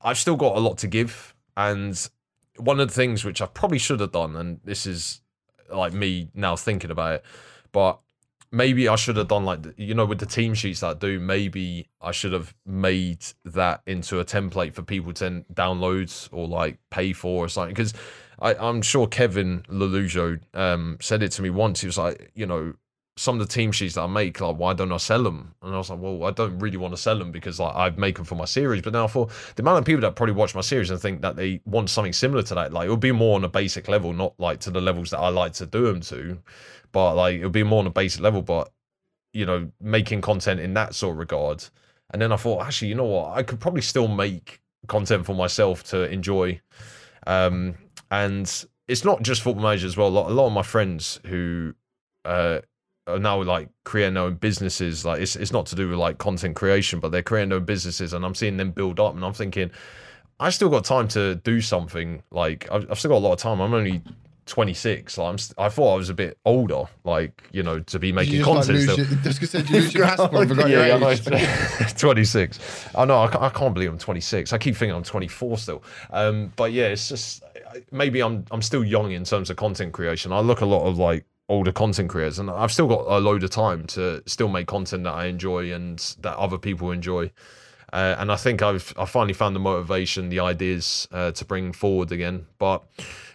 I've 0.00 0.18
still 0.18 0.36
got 0.36 0.56
a 0.56 0.60
lot 0.60 0.78
to 0.78 0.88
give. 0.88 1.34
And 1.56 2.08
one 2.56 2.80
of 2.80 2.88
the 2.88 2.94
things 2.94 3.24
which 3.24 3.40
I 3.42 3.46
probably 3.46 3.78
should 3.78 4.00
have 4.00 4.12
done 4.12 4.36
and 4.36 4.60
this 4.64 4.86
is 4.86 5.20
like 5.70 5.92
me 5.92 6.28
now 6.34 6.56
thinking 6.56 6.90
about 6.90 7.14
it 7.14 7.24
but 7.72 8.00
maybe 8.52 8.86
I 8.86 8.96
should 8.96 9.16
have 9.16 9.28
done 9.28 9.44
like 9.44 9.60
you 9.76 9.94
know 9.94 10.04
with 10.04 10.18
the 10.20 10.26
team 10.26 10.54
sheets 10.54 10.80
that 10.80 10.86
I 10.86 10.94
do 10.94 11.18
maybe 11.18 11.88
I 12.00 12.12
should 12.12 12.32
have 12.32 12.54
made 12.64 13.24
that 13.46 13.80
into 13.86 14.20
a 14.20 14.24
template 14.24 14.74
for 14.74 14.82
people 14.82 15.12
to 15.14 15.44
download 15.52 16.28
or 16.30 16.46
like 16.46 16.78
pay 16.90 17.12
for 17.12 17.46
or 17.46 17.48
something 17.48 17.74
because 17.74 17.94
I'm 18.42 18.82
sure 18.82 19.06
Kevin 19.06 19.62
Lelujo 19.68 20.40
um, 20.52 20.96
said 21.00 21.22
it 21.22 21.30
to 21.32 21.42
me 21.42 21.50
once. 21.50 21.80
He 21.80 21.86
was 21.86 21.96
like, 21.96 22.32
you 22.34 22.44
know, 22.44 22.74
some 23.16 23.38
of 23.38 23.46
the 23.46 23.52
team 23.52 23.72
sheets 23.72 23.94
that 23.94 24.02
I 24.02 24.06
make, 24.06 24.40
like, 24.40 24.56
why 24.56 24.72
don't 24.72 24.92
I 24.92 24.96
sell 24.96 25.22
them? 25.22 25.54
And 25.62 25.74
I 25.74 25.78
was 25.78 25.90
like, 25.90 26.00
well, 26.00 26.24
I 26.24 26.30
don't 26.30 26.58
really 26.58 26.78
want 26.78 26.94
to 26.94 27.00
sell 27.00 27.18
them 27.18 27.30
because 27.30 27.60
like 27.60 27.74
I 27.74 27.90
make 27.90 28.16
them 28.16 28.24
for 28.24 28.36
my 28.36 28.46
series. 28.46 28.82
But 28.82 28.94
now 28.94 29.06
for 29.06 29.28
the 29.54 29.62
amount 29.62 29.78
of 29.80 29.84
people 29.84 30.00
that 30.02 30.16
probably 30.16 30.34
watch 30.34 30.54
my 30.54 30.62
series 30.62 30.90
and 30.90 30.98
think 30.98 31.20
that 31.20 31.36
they 31.36 31.60
want 31.66 31.90
something 31.90 32.12
similar 32.12 32.42
to 32.44 32.54
that, 32.54 32.72
like 32.72 32.86
it 32.86 32.90
would 32.90 33.00
be 33.00 33.12
more 33.12 33.36
on 33.36 33.44
a 33.44 33.48
basic 33.48 33.88
level, 33.88 34.12
not 34.12 34.34
like 34.38 34.60
to 34.60 34.70
the 34.70 34.80
levels 34.80 35.10
that 35.10 35.18
I 35.18 35.28
like 35.28 35.52
to 35.54 35.66
do 35.66 35.84
them 35.84 36.00
to, 36.02 36.38
but 36.92 37.14
like 37.14 37.36
it 37.36 37.44
would 37.44 37.52
be 37.52 37.62
more 37.62 37.80
on 37.80 37.86
a 37.86 37.90
basic 37.90 38.22
level. 38.22 38.40
But 38.40 38.72
you 39.34 39.46
know, 39.46 39.70
making 39.80 40.20
content 40.22 40.60
in 40.60 40.74
that 40.74 40.94
sort 40.94 41.12
of 41.12 41.18
regard. 41.18 41.64
And 42.10 42.20
then 42.20 42.32
I 42.32 42.36
thought, 42.36 42.66
actually, 42.66 42.88
you 42.88 42.94
know 42.94 43.04
what? 43.04 43.36
I 43.36 43.42
could 43.42 43.60
probably 43.60 43.80
still 43.82 44.08
make 44.08 44.60
content 44.86 45.24
for 45.24 45.34
myself 45.34 45.84
to 45.84 46.10
enjoy. 46.10 46.60
Um, 47.26 47.76
and 48.10 48.66
it's 48.88 49.04
not 49.04 49.22
just 49.22 49.42
football 49.42 49.62
managers 49.62 49.92
as 49.92 49.96
well. 49.96 50.08
A 50.08 50.28
lot 50.28 50.46
of 50.46 50.52
my 50.52 50.62
friends 50.62 51.20
who 51.26 51.74
uh, 52.24 52.60
are 53.06 53.18
now 53.18 53.42
like 53.42 53.68
creating 53.84 54.14
their 54.14 54.24
own 54.24 54.34
businesses. 54.36 55.04
Like 55.04 55.20
it's 55.20 55.36
it's 55.36 55.52
not 55.52 55.66
to 55.66 55.76
do 55.76 55.88
with 55.88 55.98
like 55.98 56.18
content 56.18 56.56
creation, 56.56 57.00
but 57.00 57.10
they're 57.12 57.22
creating 57.22 57.50
their 57.50 57.58
own 57.58 57.64
businesses, 57.64 58.12
and 58.12 58.24
I'm 58.24 58.34
seeing 58.34 58.56
them 58.56 58.70
build 58.70 59.00
up, 59.00 59.14
and 59.14 59.24
I'm 59.24 59.32
thinking, 59.32 59.70
I 60.40 60.50
still 60.50 60.68
got 60.68 60.84
time 60.84 61.08
to 61.08 61.34
do 61.36 61.60
something. 61.60 62.22
Like 62.30 62.68
I've, 62.70 62.90
I've 62.90 62.98
still 62.98 63.10
got 63.10 63.18
a 63.18 63.24
lot 63.26 63.32
of 63.32 63.38
time. 63.38 63.60
I'm 63.60 63.74
only 63.74 64.02
26. 64.46 65.18
Like 65.18 65.28
I'm, 65.28 65.38
st- 65.38 65.58
I 65.58 65.68
thought 65.68 65.94
I 65.94 65.96
was 65.96 66.10
a 66.10 66.14
bit 66.14 66.36
older, 66.44 66.84
like 67.04 67.42
you 67.52 67.62
know, 67.62 67.78
to 67.80 67.98
be 67.98 68.12
making 68.12 68.34
you 68.34 68.44
just, 68.44 68.48
like, 68.50 68.66
content. 68.66 68.78
lose 68.78 68.92
still. 68.92 69.06
your, 69.06 69.22
just 69.22 69.40
'cause 69.40 69.54
you 69.54 69.60
lose 69.76 69.94
your 69.94 70.04
passport 70.06 70.48
your 70.56 70.68
yeah, 70.68 70.94
I 70.94 70.98
know. 70.98 71.86
26. 71.96 72.88
I 72.94 73.04
know. 73.04 73.22
I 73.22 73.28
can't, 73.28 73.42
I 73.42 73.48
can't 73.50 73.74
believe 73.74 73.90
I'm 73.90 73.98
26. 73.98 74.52
I 74.52 74.58
keep 74.58 74.76
thinking 74.76 74.94
I'm 74.96 75.02
24 75.04 75.58
still. 75.58 75.82
Um, 76.10 76.52
but 76.56 76.72
yeah, 76.72 76.86
it's 76.86 77.08
just 77.08 77.42
maybe 77.90 78.20
I'm 78.20 78.44
I'm 78.50 78.62
still 78.62 78.84
young 78.84 79.12
in 79.12 79.24
terms 79.24 79.50
of 79.50 79.56
content 79.56 79.92
creation. 79.92 80.32
I 80.32 80.40
look 80.40 80.60
a 80.60 80.66
lot 80.66 80.86
of 80.86 80.98
like 80.98 81.24
older 81.52 81.70
content 81.70 82.08
creators, 82.08 82.38
and 82.38 82.50
I've 82.50 82.72
still 82.72 82.88
got 82.88 83.04
a 83.06 83.20
load 83.20 83.44
of 83.44 83.50
time 83.50 83.86
to 83.88 84.22
still 84.26 84.48
make 84.48 84.66
content 84.66 85.04
that 85.04 85.12
I 85.12 85.26
enjoy 85.26 85.72
and 85.72 85.98
that 86.20 86.36
other 86.36 86.56
people 86.56 86.90
enjoy. 86.90 87.30
Uh, 87.92 88.16
and 88.18 88.32
I 88.32 88.36
think 88.36 88.62
I've 88.62 88.94
I 88.96 89.04
finally 89.04 89.34
found 89.34 89.54
the 89.54 89.60
motivation, 89.60 90.30
the 90.30 90.40
ideas 90.40 91.06
uh, 91.12 91.30
to 91.32 91.44
bring 91.44 91.74
forward 91.74 92.10
again. 92.10 92.46
But 92.58 92.82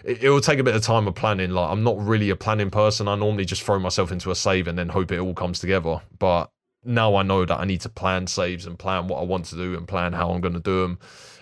it, 0.04 0.24
it 0.24 0.30
will 0.32 0.42
take 0.42 0.58
a 0.58 0.64
bit 0.64 0.76
of 0.76 0.82
time 0.82 1.08
of 1.08 1.14
planning. 1.14 1.52
Like 1.52 1.70
I'm 1.70 1.84
not 1.84 2.00
really 2.00 2.32
a 2.32 2.36
planning 2.36 2.72
person. 2.72 3.08
I 3.08 3.14
normally 3.14 3.46
just 3.46 3.62
throw 3.62 3.78
myself 3.78 4.12
into 4.12 4.32
a 4.32 4.36
save 4.36 4.68
and 4.68 4.78
then 4.78 4.90
hope 4.90 5.12
it 5.12 5.20
all 5.20 5.36
comes 5.36 5.60
together. 5.60 6.02
But 6.18 6.50
now 6.84 7.16
I 7.16 7.22
know 7.22 7.46
that 7.46 7.60
I 7.60 7.66
need 7.66 7.82
to 7.82 7.90
plan 7.90 8.26
saves 8.26 8.66
and 8.66 8.80
plan 8.80 9.08
what 9.08 9.20
I 9.20 9.24
want 9.26 9.46
to 9.46 9.56
do 9.56 9.78
and 9.78 9.88
plan 9.88 10.14
how 10.14 10.32
I'm 10.32 10.42
going 10.42 10.56
to 10.56 10.60
do 10.60 10.82
them. 10.82 11.00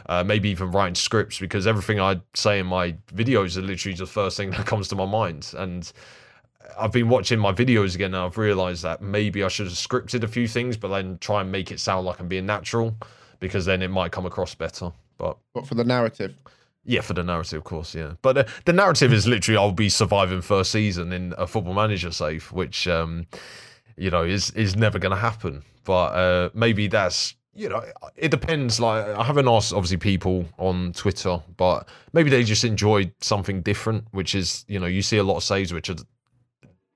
Uh, 0.07 0.23
maybe 0.23 0.49
even 0.49 0.69
writing 0.71 0.93
scripts 0.93 1.39
because 1.39 1.65
everything 1.65 1.99
I 2.01 2.21
say 2.35 2.59
in 2.59 2.67
my 2.67 2.91
videos 3.13 3.57
are 3.57 3.61
literally 3.61 3.95
the 3.95 4.05
first 4.05 4.35
thing 4.35 4.49
that 4.51 4.65
comes 4.65 4.89
to 4.89 4.95
my 4.95 5.05
mind. 5.05 5.53
And 5.57 5.89
I've 6.77 6.91
been 6.91 7.09
watching 7.09 7.39
my 7.39 7.51
videos 7.51 7.95
again 7.95 8.13
and 8.13 8.23
I've 8.23 8.37
realized 8.37 8.83
that 8.83 9.01
maybe 9.01 9.43
I 9.43 9.47
should 9.47 9.67
have 9.67 9.75
scripted 9.75 10.23
a 10.23 10.27
few 10.27 10.47
things, 10.47 10.77
but 10.77 10.89
then 10.89 11.17
try 11.19 11.41
and 11.41 11.51
make 11.51 11.71
it 11.71 11.79
sound 11.79 12.05
like 12.05 12.19
I'm 12.19 12.27
being 12.27 12.45
natural 12.45 12.95
because 13.39 13.65
then 13.65 13.81
it 13.81 13.89
might 13.89 14.11
come 14.11 14.25
across 14.25 14.55
better. 14.55 14.91
But 15.17 15.37
But 15.53 15.67
for 15.67 15.75
the 15.75 15.83
narrative, 15.83 16.35
yeah, 16.85 17.01
for 17.01 17.13
the 17.13 17.23
narrative, 17.23 17.57
of 17.57 17.63
course, 17.63 17.95
yeah. 17.95 18.13
But 18.21 18.37
uh, 18.37 18.43
the 18.65 18.73
narrative 18.73 19.11
is 19.11 19.27
literally 19.27 19.57
I'll 19.57 19.71
be 19.71 19.89
surviving 19.89 20.41
first 20.41 20.71
season 20.71 21.11
in 21.11 21.33
a 21.37 21.47
football 21.47 21.73
manager 21.73 22.11
save, 22.11 22.51
which 22.51 22.87
um, 22.87 23.25
you 23.97 24.11
know 24.11 24.23
is 24.23 24.51
is 24.51 24.75
never 24.75 24.99
going 24.99 25.11
to 25.11 25.17
happen. 25.17 25.63
But 25.83 26.13
uh, 26.13 26.49
maybe 26.53 26.87
that's 26.87 27.35
you 27.55 27.69
know 27.69 27.83
it 28.15 28.29
depends. 28.29 28.79
Like 28.79 29.05
I 29.05 29.23
haven't 29.23 29.47
asked 29.47 29.73
obviously 29.73 29.97
people 29.97 30.45
on 30.59 30.93
Twitter, 30.93 31.41
but 31.57 31.89
maybe 32.13 32.29
they 32.29 32.43
just 32.43 32.63
enjoyed 32.63 33.11
something 33.19 33.61
different, 33.61 34.05
which 34.11 34.35
is 34.35 34.63
you 34.67 34.79
know 34.79 34.87
you 34.87 35.01
see 35.01 35.17
a 35.17 35.23
lot 35.23 35.37
of 35.37 35.43
saves 35.43 35.73
which 35.73 35.89
are 35.89 35.95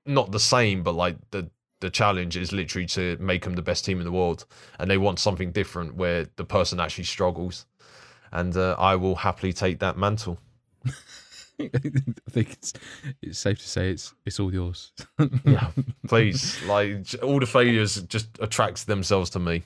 not 0.06 0.32
the 0.32 0.40
same, 0.40 0.82
but 0.82 0.94
like 0.94 1.16
the 1.30 1.50
the 1.80 1.90
challenge 1.90 2.36
is 2.36 2.52
literally 2.52 2.86
to 2.86 3.16
make 3.18 3.42
them 3.42 3.54
the 3.54 3.62
best 3.62 3.84
team 3.84 3.98
in 3.98 4.04
the 4.04 4.12
world, 4.12 4.44
and 4.78 4.90
they 4.90 4.98
want 4.98 5.18
something 5.18 5.50
different 5.50 5.94
where 5.94 6.26
the 6.36 6.44
person 6.44 6.78
actually 6.78 7.04
struggles, 7.04 7.66
and 8.32 8.56
uh, 8.56 8.76
I 8.78 8.96
will 8.96 9.16
happily 9.16 9.52
take 9.52 9.78
that 9.80 9.96
mantle. 9.96 10.38
I 11.60 12.30
think 12.30 12.52
it's 12.52 12.72
it's 13.20 13.38
safe 13.38 13.58
to 13.58 13.68
say 13.68 13.90
it's 13.90 14.14
it's 14.24 14.40
all 14.40 14.52
yours. 14.52 14.92
Yeah, 15.44 15.70
please, 16.08 16.62
like 16.64 17.06
all 17.22 17.40
the 17.40 17.46
failures 17.46 18.00
just 18.02 18.28
attracts 18.40 18.84
themselves 18.84 19.30
to 19.30 19.38
me. 19.38 19.62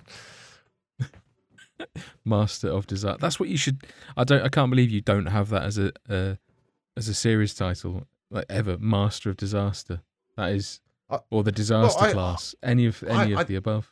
Master 2.25 2.69
of 2.69 2.87
Disaster. 2.87 3.19
That's 3.21 3.39
what 3.39 3.49
you 3.49 3.57
should. 3.57 3.85
I 4.17 4.25
don't. 4.25 4.43
I 4.43 4.49
can't 4.49 4.71
believe 4.71 4.91
you 4.91 5.01
don't 5.01 5.27
have 5.27 5.51
that 5.51 5.63
as 5.63 5.79
a 5.79 5.93
uh, 6.09 6.35
as 6.97 7.09
a 7.09 7.15
series 7.15 7.55
title 7.55 8.07
like 8.31 8.47
ever. 8.49 8.79
Master 8.79 9.31
of 9.31 9.37
Disaster. 9.37 10.01
That 10.37 10.53
is, 10.53 10.81
or 11.31 11.43
the 11.43 11.53
Disaster 11.53 12.05
I- 12.05 12.13
class. 12.13 12.55
Any 12.63 12.87
of 12.87 13.03
any 13.05 13.35
I- 13.35 13.41
of 13.41 13.47
the 13.47 13.57
above. 13.57 13.91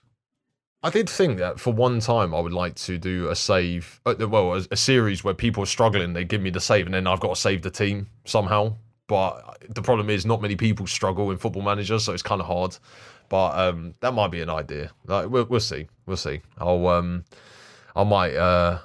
I 0.85 0.91
did 0.91 1.09
think 1.09 1.39
that 1.39 1.61
for 1.61 1.73
one 1.73 2.01
time 2.01 2.35
I 2.35 2.41
would 2.41 2.53
like 2.53 2.75
to 2.75 2.99
do 2.99 3.29
a 3.29 3.37
save, 3.37 4.01
uh, 4.05 4.17
well, 4.29 4.55
a, 4.55 4.67
a 4.73 4.77
series 4.77 5.23
where 5.23 5.33
people 5.33 5.63
are 5.63 5.67
struggling, 5.67 6.13
they 6.13 6.25
give 6.25 6.43
me 6.43 6.51
the 6.51 6.59
save, 6.61 6.87
and 6.87 6.95
then 6.95 7.07
I've 7.07 7.21
got 7.21 7.29
to 7.37 7.41
save 7.41 7.63
the 7.63 7.71
team 7.71 8.09
somehow. 8.25 8.75
But 9.07 9.59
the 9.69 9.83
problem 9.83 10.11
is, 10.11 10.27
not 10.27 10.43
many 10.43 10.57
people 10.57 10.89
struggle 10.89 11.31
in 11.31 11.37
Football 11.37 11.63
Manager, 11.63 12.01
so 12.01 12.13
it's 12.13 12.23
kind 12.23 12.41
of 12.41 12.49
hard. 12.49 12.77
But 13.29 13.57
um, 13.59 13.95
that 14.01 14.13
might 14.13 14.33
be 14.33 14.41
an 14.41 14.51
idea. 14.51 14.91
Like 15.07 15.31
we'll, 15.31 15.45
we'll 15.45 15.61
see, 15.61 15.87
we'll 16.07 16.17
see. 16.17 16.41
I'll 16.59 16.89
um, 16.89 17.25
I 17.95 18.03
might 18.03 18.35
uh, 18.35 18.81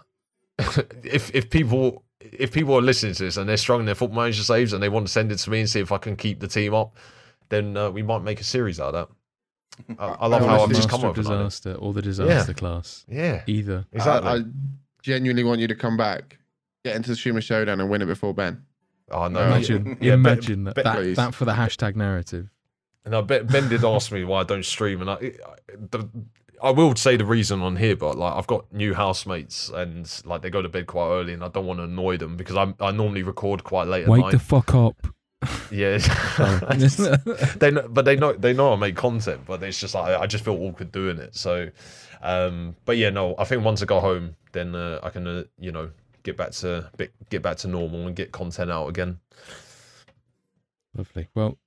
if 1.03 1.34
if 1.34 1.49
people 1.49 2.03
if 2.20 2.51
people 2.51 2.76
are 2.76 2.82
listening 2.82 3.14
to 3.16 3.24
this 3.24 3.38
and 3.38 3.49
they're 3.49 3.58
struggling 3.58 3.86
their 3.88 3.95
Football 3.95 4.18
Manager 4.24 4.43
saves 4.43 4.74
and 4.74 4.84
they 4.84 4.89
want 4.89 5.08
to 5.08 5.12
send 5.12 5.32
it 5.32 5.38
to 5.38 5.49
me 5.49 5.62
and 5.62 5.70
see 5.70 5.80
if 5.80 5.91
I 5.91 5.97
can 5.97 6.16
keep 6.16 6.39
the 6.39 6.47
team 6.47 6.74
up, 6.74 6.95
then 7.50 7.76
uh, 7.78 7.89
we 7.89 8.02
might 8.04 8.22
make 8.24 8.39
a 8.39 8.43
series 8.43 8.80
out 8.80 8.93
of 8.95 9.10
that. 9.88 9.95
I, 10.00 10.06
I 10.08 10.28
love 10.28 10.43
I 10.43 10.48
how 10.48 10.64
I've 10.64 10.70
just 10.70 10.82
Master 10.84 10.89
come 10.89 11.00
of 11.02 11.10
up 11.12 11.18
with 11.18 11.26
it. 11.28 11.30
disaster 11.30 11.74
or 11.74 11.93
the 11.93 12.02
disaster 12.02 12.54
class. 12.54 13.06
Yeah, 13.08 13.43
Either. 13.48 13.86
exactly. 13.93 14.30
I, 14.30 14.36
I 14.36 14.39
genuinely 15.04 15.43
want 15.43 15.60
you 15.62 15.68
to 15.68 15.76
come 15.76 15.98
back, 15.98 16.38
get 16.84 16.95
into 16.95 17.10
the 17.10 17.16
streamer 17.16 17.41
showdown, 17.41 17.80
and 17.80 17.89
win 17.89 18.02
it 18.02 18.06
before 18.08 18.34
Ben. 18.34 18.64
oh 19.12 19.28
no, 19.28 19.45
Imagine, 19.45 19.98
yeah, 20.02 20.16
Ben- 20.16 20.24
that, 20.64 20.74
Ben- 20.76 20.84
that, 20.84 20.95
Please. 20.95 21.16
that 21.18 21.34
for 21.36 21.45
the 21.45 21.54
hashtag 21.54 21.95
narrative. 21.95 22.50
And 23.06 23.16
I 23.16 23.22
bet 23.22 23.48
Ben 23.48 23.70
did 23.70 23.86
ask 23.86 24.12
me 24.12 24.24
why 24.26 24.41
I 24.41 24.43
don't 24.43 24.66
stream, 24.66 25.00
and 25.02 25.10
I, 25.10 25.14
I, 25.14 25.32
the, 25.91 26.10
I 26.62 26.72
will 26.72 26.93
say 26.95 27.16
the 27.16 27.24
reason 27.24 27.62
on 27.62 27.76
here, 27.78 27.95
but 27.95 28.18
like 28.18 28.34
I've 28.34 28.48
got 28.48 28.74
new 28.74 28.93
housemates, 28.95 29.70
and 29.70 30.12
like 30.26 30.41
they 30.41 30.50
go 30.50 30.62
to 30.62 30.68
bed 30.68 30.88
quite 30.88 31.08
early, 31.08 31.32
and 31.34 31.43
I 31.43 31.48
don't 31.50 31.66
want 31.68 31.80
to 31.80 31.84
annoy 31.84 32.18
them 32.18 32.36
because 32.36 32.58
I 32.58 32.74
I 32.84 32.91
normally 32.91 33.24
record 33.24 33.64
quite 33.64 33.88
late 33.88 34.04
at 34.04 34.10
Wake 34.10 34.32
the 34.32 34.39
fuck 34.39 34.74
up. 34.74 35.08
Yeah, 35.72 35.98
they 37.58 37.72
know, 37.72 37.88
but 37.90 38.06
they 38.06 38.16
know 38.16 38.34
they 38.34 38.54
know 38.54 38.74
I 38.74 38.76
make 38.76 38.96
content, 38.96 39.42
but 39.46 39.62
it's 39.64 39.80
just 39.80 39.94
like 39.94 40.20
I 40.20 40.26
just 40.26 40.44
feel 40.44 40.56
awkward 40.56 40.92
doing 40.92 41.20
it. 41.20 41.36
So, 41.36 41.70
um, 42.22 42.76
but 42.86 42.98
yeah, 42.98 43.10
no, 43.10 43.36
I 43.38 43.44
think 43.46 43.64
once 43.64 43.82
I 43.82 43.86
go 43.86 44.00
home, 44.00 44.36
then 44.54 44.76
uh, 44.76 45.00
I 45.04 45.10
can 45.10 45.28
uh, 45.28 45.44
you 45.60 45.72
know 45.72 45.92
get 46.24 46.38
back 46.38 46.52
to 46.52 46.90
get 47.30 47.42
back 47.42 47.58
to 47.58 47.68
normal 47.68 48.08
and 48.08 48.16
get 48.16 48.32
content 48.32 48.72
out 48.72 48.88
again. 48.88 49.20
Lovely. 50.96 51.28
Well, 51.36 51.58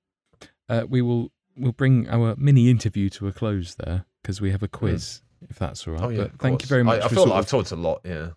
uh, 0.67 0.85
we 0.89 1.01
will 1.01 1.31
we'll 1.55 1.71
bring 1.71 2.09
our 2.09 2.35
mini 2.37 2.69
interview 2.69 3.09
to 3.11 3.27
a 3.27 3.31
close 3.31 3.75
there 3.75 4.05
because 4.21 4.41
we 4.41 4.51
have 4.51 4.63
a 4.63 4.67
quiz, 4.67 5.21
if 5.49 5.57
that's 5.57 5.87
all 5.87 5.93
right. 5.93 6.03
Oh 6.03 6.09
yeah, 6.09 6.23
but 6.23 6.39
thank 6.39 6.61
you 6.61 6.67
very 6.67 6.83
much. 6.83 7.01
I, 7.01 7.05
I 7.05 7.07
feel 7.07 7.25
like 7.25 7.37
I've 7.37 7.45
of- 7.45 7.49
talked 7.49 7.71
a 7.71 7.75
lot. 7.77 8.01
Yeah. 8.03 8.29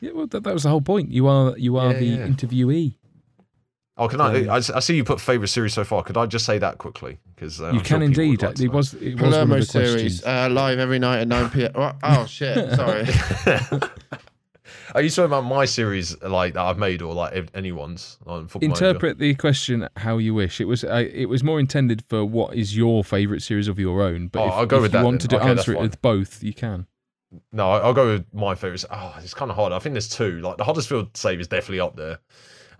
yeah, 0.00 0.10
well, 0.12 0.26
that, 0.26 0.42
that 0.42 0.52
was 0.52 0.64
the 0.64 0.70
whole 0.70 0.80
point. 0.80 1.10
You 1.10 1.28
are 1.28 1.56
you 1.56 1.76
are 1.76 1.92
Yeah, 1.92 1.98
the 2.00 2.18
interviewee. 2.18 2.96
Oh, 3.96 4.08
can 4.08 4.20
I, 4.20 4.46
I? 4.46 4.56
I 4.56 4.60
see 4.80 4.96
you 4.96 5.04
put 5.04 5.20
favorite 5.20 5.48
series 5.48 5.72
so 5.72 5.84
far. 5.84 6.02
Could 6.02 6.16
I 6.16 6.26
just 6.26 6.44
say 6.44 6.58
that 6.58 6.78
quickly? 6.78 7.20
Because 7.34 7.60
uh, 7.60 7.66
you 7.66 7.78
I'm 7.78 7.84
can 7.84 8.00
people 8.00 8.00
would 8.00 8.18
indeed. 8.18 8.42
like 8.42 8.60
it 8.60 8.68
was 8.72 8.94
it 8.94 9.14
was 9.14 9.22
one 9.22 9.30
Palermo 9.30 9.54
of 9.54 9.60
the 9.60 9.66
series 9.66 10.24
uh, 10.26 10.48
live 10.50 10.80
every 10.80 10.98
night 10.98 11.20
at 11.20 11.28
9 11.28 11.50
p.m. 11.50 11.70
Oh, 11.76 11.92
oh, 12.02 12.26
shit, 12.26 12.72
sorry. 12.74 13.06
Are 14.94 15.02
you 15.02 15.10
talking 15.10 15.24
about 15.26 15.42
my 15.44 15.64
series 15.64 16.20
like 16.22 16.54
that 16.54 16.62
I've 16.62 16.78
made, 16.78 17.02
or 17.02 17.14
like 17.14 17.48
anyone's 17.54 18.16
on 18.26 18.48
Football 18.48 18.68
Manager? 18.68 18.86
Interpret 18.86 19.18
the 19.18 19.34
question 19.34 19.88
how 19.96 20.18
you 20.18 20.34
wish. 20.34 20.60
It 20.60 20.64
was 20.66 20.84
uh, 20.84 21.04
it 21.12 21.26
was 21.26 21.42
more 21.44 21.60
intended 21.60 22.02
for 22.08 22.24
what 22.24 22.54
is 22.56 22.76
your 22.76 23.04
favourite 23.04 23.42
series 23.42 23.68
of 23.68 23.78
your 23.78 24.02
own. 24.02 24.28
But 24.28 24.42
Oh, 24.42 24.46
if, 24.46 24.52
I'll 24.54 24.66
go 24.66 24.76
if 24.76 24.82
with 24.82 24.92
you 24.92 24.98
that 24.98 25.04
want 25.04 25.20
then. 25.22 25.28
to 25.30 25.36
Okay, 25.36 25.48
answer 25.50 25.72
it 25.72 25.80
with 25.80 26.00
both, 26.00 26.42
you 26.42 26.52
can. 26.54 26.86
No, 27.52 27.70
I- 27.72 27.80
I'll 27.80 27.94
go 27.94 28.06
with 28.12 28.26
my 28.32 28.54
favorites. 28.54 28.84
Oh, 28.90 29.14
it's 29.22 29.34
kind 29.34 29.50
of 29.50 29.56
hard. 29.56 29.72
I 29.72 29.78
think 29.80 29.94
there's 29.94 30.08
two. 30.08 30.40
Like 30.40 30.56
the 30.56 30.64
Huddersfield 30.64 31.16
save 31.16 31.40
is 31.40 31.48
definitely 31.48 31.80
up 31.80 31.96
there. 31.96 32.18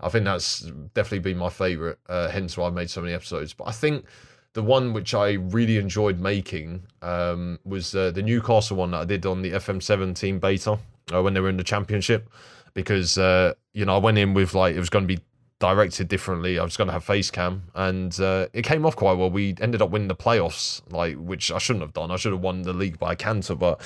I 0.01 0.09
think 0.09 0.25
that's 0.25 0.61
definitely 0.93 1.19
been 1.19 1.37
my 1.37 1.49
favorite. 1.49 1.99
Uh, 2.07 2.29
hence 2.29 2.57
why 2.57 2.67
I 2.67 2.71
made 2.71 2.89
so 2.89 3.01
many 3.01 3.13
episodes. 3.13 3.53
But 3.53 3.67
I 3.67 3.71
think 3.71 4.05
the 4.53 4.63
one 4.63 4.93
which 4.93 5.13
I 5.13 5.33
really 5.33 5.77
enjoyed 5.77 6.19
making 6.19 6.83
um, 7.01 7.59
was 7.65 7.95
uh, 7.95 8.11
the 8.11 8.23
Newcastle 8.23 8.77
one 8.77 8.91
that 8.91 9.01
I 9.01 9.05
did 9.05 9.25
on 9.25 9.41
the 9.41 9.51
FM17 9.51 10.39
beta 10.39 10.79
uh, 11.13 11.21
when 11.21 11.33
they 11.33 11.39
were 11.39 11.49
in 11.49 11.57
the 11.57 11.63
Championship. 11.63 12.29
Because 12.73 13.17
uh, 13.17 13.53
you 13.73 13.85
know 13.85 13.95
I 13.95 13.99
went 13.99 14.17
in 14.17 14.33
with 14.33 14.53
like 14.53 14.75
it 14.75 14.79
was 14.79 14.89
going 14.89 15.07
to 15.07 15.15
be 15.15 15.21
directed 15.65 16.07
differently. 16.07 16.59
I 16.59 16.63
was 16.63 16.77
going 16.77 16.87
to 16.87 16.93
have 16.93 17.03
face 17.03 17.31
cam, 17.31 17.63
and 17.73 18.17
uh, 18.19 18.47
it 18.53 18.63
came 18.63 18.85
off 18.85 18.95
quite 18.95 19.17
well. 19.17 19.31
We 19.31 19.55
ended 19.59 19.81
up 19.81 19.89
winning 19.89 20.07
the 20.07 20.15
playoffs, 20.15 20.81
like 20.91 21.15
which 21.15 21.51
I 21.51 21.57
shouldn't 21.57 21.81
have 21.81 21.93
done. 21.93 22.11
I 22.11 22.17
should 22.17 22.33
have 22.33 22.41
won 22.41 22.61
the 22.61 22.73
league 22.73 22.99
by 22.99 23.13
a 23.13 23.15
canter, 23.15 23.55
but 23.55 23.81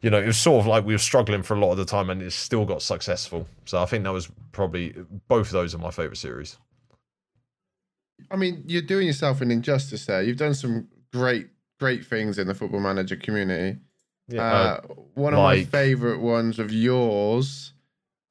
you 0.00 0.10
know 0.10 0.18
it 0.18 0.26
was 0.26 0.36
sort 0.36 0.60
of 0.60 0.66
like 0.66 0.84
we 0.84 0.94
were 0.94 0.98
struggling 0.98 1.42
for 1.42 1.54
a 1.54 1.58
lot 1.58 1.72
of 1.72 1.78
the 1.78 1.84
time, 1.84 2.08
and 2.08 2.22
it 2.22 2.32
still 2.32 2.64
got 2.64 2.82
successful. 2.82 3.48
So 3.64 3.82
I 3.82 3.86
think 3.86 4.04
that 4.04 4.12
was 4.12 4.30
probably 4.52 4.94
both 5.28 5.48
of 5.48 5.52
those 5.52 5.74
are 5.74 5.78
my 5.78 5.90
favorite 5.90 6.18
series. 6.18 6.56
I 8.30 8.36
mean, 8.36 8.62
you're 8.66 8.82
doing 8.82 9.06
yourself 9.06 9.40
an 9.40 9.50
injustice 9.50 10.06
there. 10.06 10.22
You've 10.22 10.36
done 10.36 10.54
some 10.54 10.88
great, 11.12 11.48
great 11.80 12.06
things 12.06 12.38
in 12.38 12.46
the 12.46 12.54
football 12.54 12.80
manager 12.80 13.16
community. 13.16 13.80
Yeah, 14.28 14.42
Uh, 14.42 14.80
one 15.14 15.34
of 15.34 15.40
my 15.40 15.64
favorite 15.64 16.20
ones 16.20 16.58
of 16.58 16.72
yours. 16.72 17.73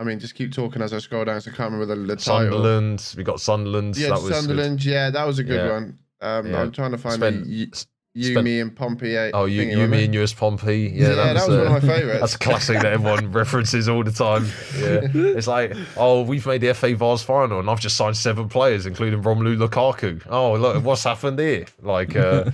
I 0.03 0.05
mean, 0.05 0.19
just 0.19 0.35
keep 0.35 0.51
talking 0.51 0.81
as 0.81 0.93
I 0.93 0.97
scroll 0.99 1.23
down. 1.23 1.39
So 1.39 1.49
I 1.49 1.53
can't 1.55 1.71
remember 1.71 1.95
the, 1.95 2.01
the 2.01 2.15
title. 2.17 2.51
Sunderland, 2.61 3.13
we 3.15 3.23
got 3.23 3.39
Sunderland. 3.39 3.95
Yeah, 3.97 4.09
that 4.09 4.21
was. 4.21 4.35
Sunderland. 4.35 4.83
Yeah, 4.83 5.09
that 5.11 5.25
was 5.25 5.39
a 5.39 5.43
good 5.45 5.65
Yeah. 5.65 5.71
one. 5.71 5.97
Um, 6.21 6.47
Yeah. 6.51 6.61
I'm 6.61 6.71
trying 6.71 6.91
to 6.91 6.97
find 6.97 7.15
Spent- 7.15 7.45
the 7.45 7.73
Yumi 8.15 8.31
spent- 8.31 8.47
and 8.47 8.75
Pompey. 8.75 9.17
Oh, 9.33 9.45
you, 9.45 9.63
you, 9.63 9.87
me, 9.87 10.05
and 10.05 10.13
US 10.15 10.33
Pompey. 10.33 10.91
Yeah, 10.93 11.09
Yeah, 11.09 11.15
that 11.15 11.33
was 11.33 11.49
uh, 11.49 11.63
one 11.63 11.65
of 11.65 11.71
my 11.71 11.79
favourites. 11.95 12.19
That's 12.19 12.35
a 12.35 12.39
classic 12.39 12.81
that 12.81 12.93
everyone 12.93 13.31
references 13.31 13.89
all 13.89 14.03
the 14.03 14.11
time. 14.11 14.45
Yeah, 14.77 14.99
it's 15.13 15.47
like, 15.47 15.73
oh, 15.97 16.21
we've 16.21 16.45
made 16.45 16.61
the 16.61 16.73
FA 16.75 16.95
Vase 16.95 17.23
final, 17.23 17.59
and 17.59 17.69
I've 17.69 17.79
just 17.79 17.97
signed 17.97 18.15
seven 18.15 18.49
players, 18.49 18.85
including 18.85 19.23
Romelu 19.23 19.57
Lukaku. 19.57 20.21
Oh, 20.29 20.53
look, 20.53 20.83
what's 20.83 21.03
happened 21.03 21.39
here? 21.39 21.65
Like, 21.81 22.15
uh, 22.15 22.51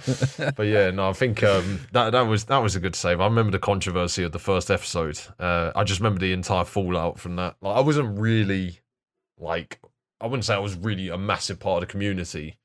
but 0.55 0.63
yeah, 0.67 0.91
no, 0.91 1.09
I 1.09 1.13
think 1.13 1.43
um, 1.43 1.81
that 1.91 2.11
that 2.11 2.21
was 2.21 2.45
that 2.45 2.59
was 2.59 2.77
a 2.77 2.79
good 2.79 2.95
save. 2.95 3.19
I 3.19 3.25
remember 3.25 3.51
the 3.51 3.59
controversy 3.59 4.23
of 4.23 4.31
the 4.31 4.39
first 4.39 4.71
episode. 4.71 5.19
Uh, 5.39 5.71
I 5.75 5.83
just 5.83 5.99
remember 5.99 6.19
the 6.21 6.31
entire 6.31 6.63
fallout 6.63 7.19
from 7.19 7.35
that. 7.35 7.57
Like, 7.61 7.75
I 7.75 7.81
wasn't 7.81 8.17
really 8.17 8.79
like, 9.37 9.79
I 10.21 10.27
wouldn't 10.27 10.45
say 10.45 10.53
I 10.55 10.59
was 10.59 10.75
really 10.75 11.09
a 11.09 11.17
massive 11.17 11.59
part 11.59 11.83
of 11.83 11.87
the 11.89 11.91
community, 11.91 12.57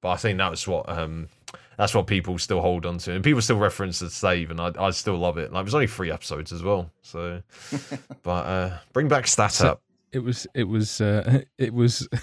but 0.00 0.10
I 0.10 0.16
think 0.16 0.38
that 0.38 0.50
was 0.50 0.66
what 0.68 0.88
um, 0.88 1.28
that's 1.76 1.94
what 1.94 2.06
people 2.06 2.38
still 2.38 2.60
hold 2.60 2.86
on 2.86 2.98
to, 2.98 3.12
and 3.12 3.22
people 3.24 3.40
still 3.42 3.58
reference 3.58 3.98
the 3.98 4.10
save, 4.10 4.50
and 4.50 4.60
I, 4.60 4.72
I 4.78 4.90
still 4.90 5.16
love 5.18 5.38
it. 5.38 5.52
Like, 5.52 5.62
it 5.62 5.64
was 5.64 5.74
only 5.74 5.86
three 5.86 6.10
episodes 6.10 6.52
as 6.52 6.62
well, 6.62 6.90
so. 7.02 7.42
but 8.22 8.30
uh, 8.46 8.78
bring 8.92 9.08
back 9.08 9.26
stat 9.26 9.52
So- 9.52 9.68
up. 9.72 9.82
It 10.12 10.20
was 10.20 10.46
it 10.54 10.64
was 10.64 11.00
uh, 11.00 11.42
it 11.58 11.74
was 11.74 12.08
it 12.12 12.20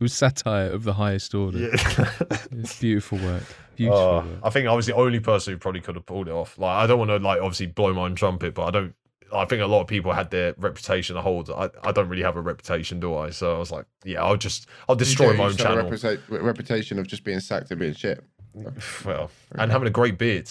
was 0.00 0.12
satire 0.12 0.70
of 0.70 0.84
the 0.84 0.92
highest 0.92 1.34
order. 1.34 1.58
Yeah. 1.58 2.10
It's 2.52 2.78
beautiful 2.78 3.18
work. 3.18 3.42
Beautiful 3.74 3.98
Oh, 4.00 4.16
work. 4.18 4.26
I 4.44 4.50
think 4.50 4.68
I 4.68 4.74
was 4.74 4.86
the 4.86 4.94
only 4.94 5.18
person 5.18 5.54
who 5.54 5.58
probably 5.58 5.80
could 5.80 5.96
have 5.96 6.06
pulled 6.06 6.28
it 6.28 6.32
off. 6.32 6.56
Like, 6.58 6.70
I 6.76 6.86
don't 6.86 6.98
want 6.98 7.10
to 7.10 7.16
like 7.16 7.40
obviously 7.40 7.66
blow 7.66 7.92
my 7.94 8.02
own 8.02 8.14
trumpet, 8.14 8.54
but 8.54 8.66
I 8.66 8.70
don't. 8.70 8.94
I 9.32 9.44
think 9.44 9.62
a 9.62 9.66
lot 9.66 9.80
of 9.80 9.86
people 9.86 10.12
had 10.12 10.30
their 10.30 10.54
reputation 10.58 11.16
to 11.16 11.22
hold. 11.22 11.50
I, 11.50 11.70
I 11.82 11.90
don't 11.90 12.08
really 12.08 12.22
have 12.22 12.36
a 12.36 12.40
reputation, 12.42 13.00
do 13.00 13.16
I? 13.16 13.30
So 13.30 13.56
I 13.56 13.58
was 13.58 13.70
like, 13.72 13.86
yeah, 14.04 14.22
I'll 14.22 14.36
just 14.36 14.66
I'll 14.88 14.94
destroy 14.96 15.32
do, 15.32 15.38
my 15.38 15.44
own 15.44 15.50
just 15.56 15.60
a 15.60 15.64
channel. 15.64 15.90
reputa- 15.90 16.42
reputation 16.42 16.98
of 16.98 17.06
just 17.08 17.24
being 17.24 17.40
sacked 17.40 17.70
and 17.70 17.80
being 17.80 17.94
shit. 17.94 18.22
Well, 19.04 19.30
and 19.52 19.70
having 19.70 19.88
a 19.88 19.90
great 19.92 20.18
beard. 20.18 20.48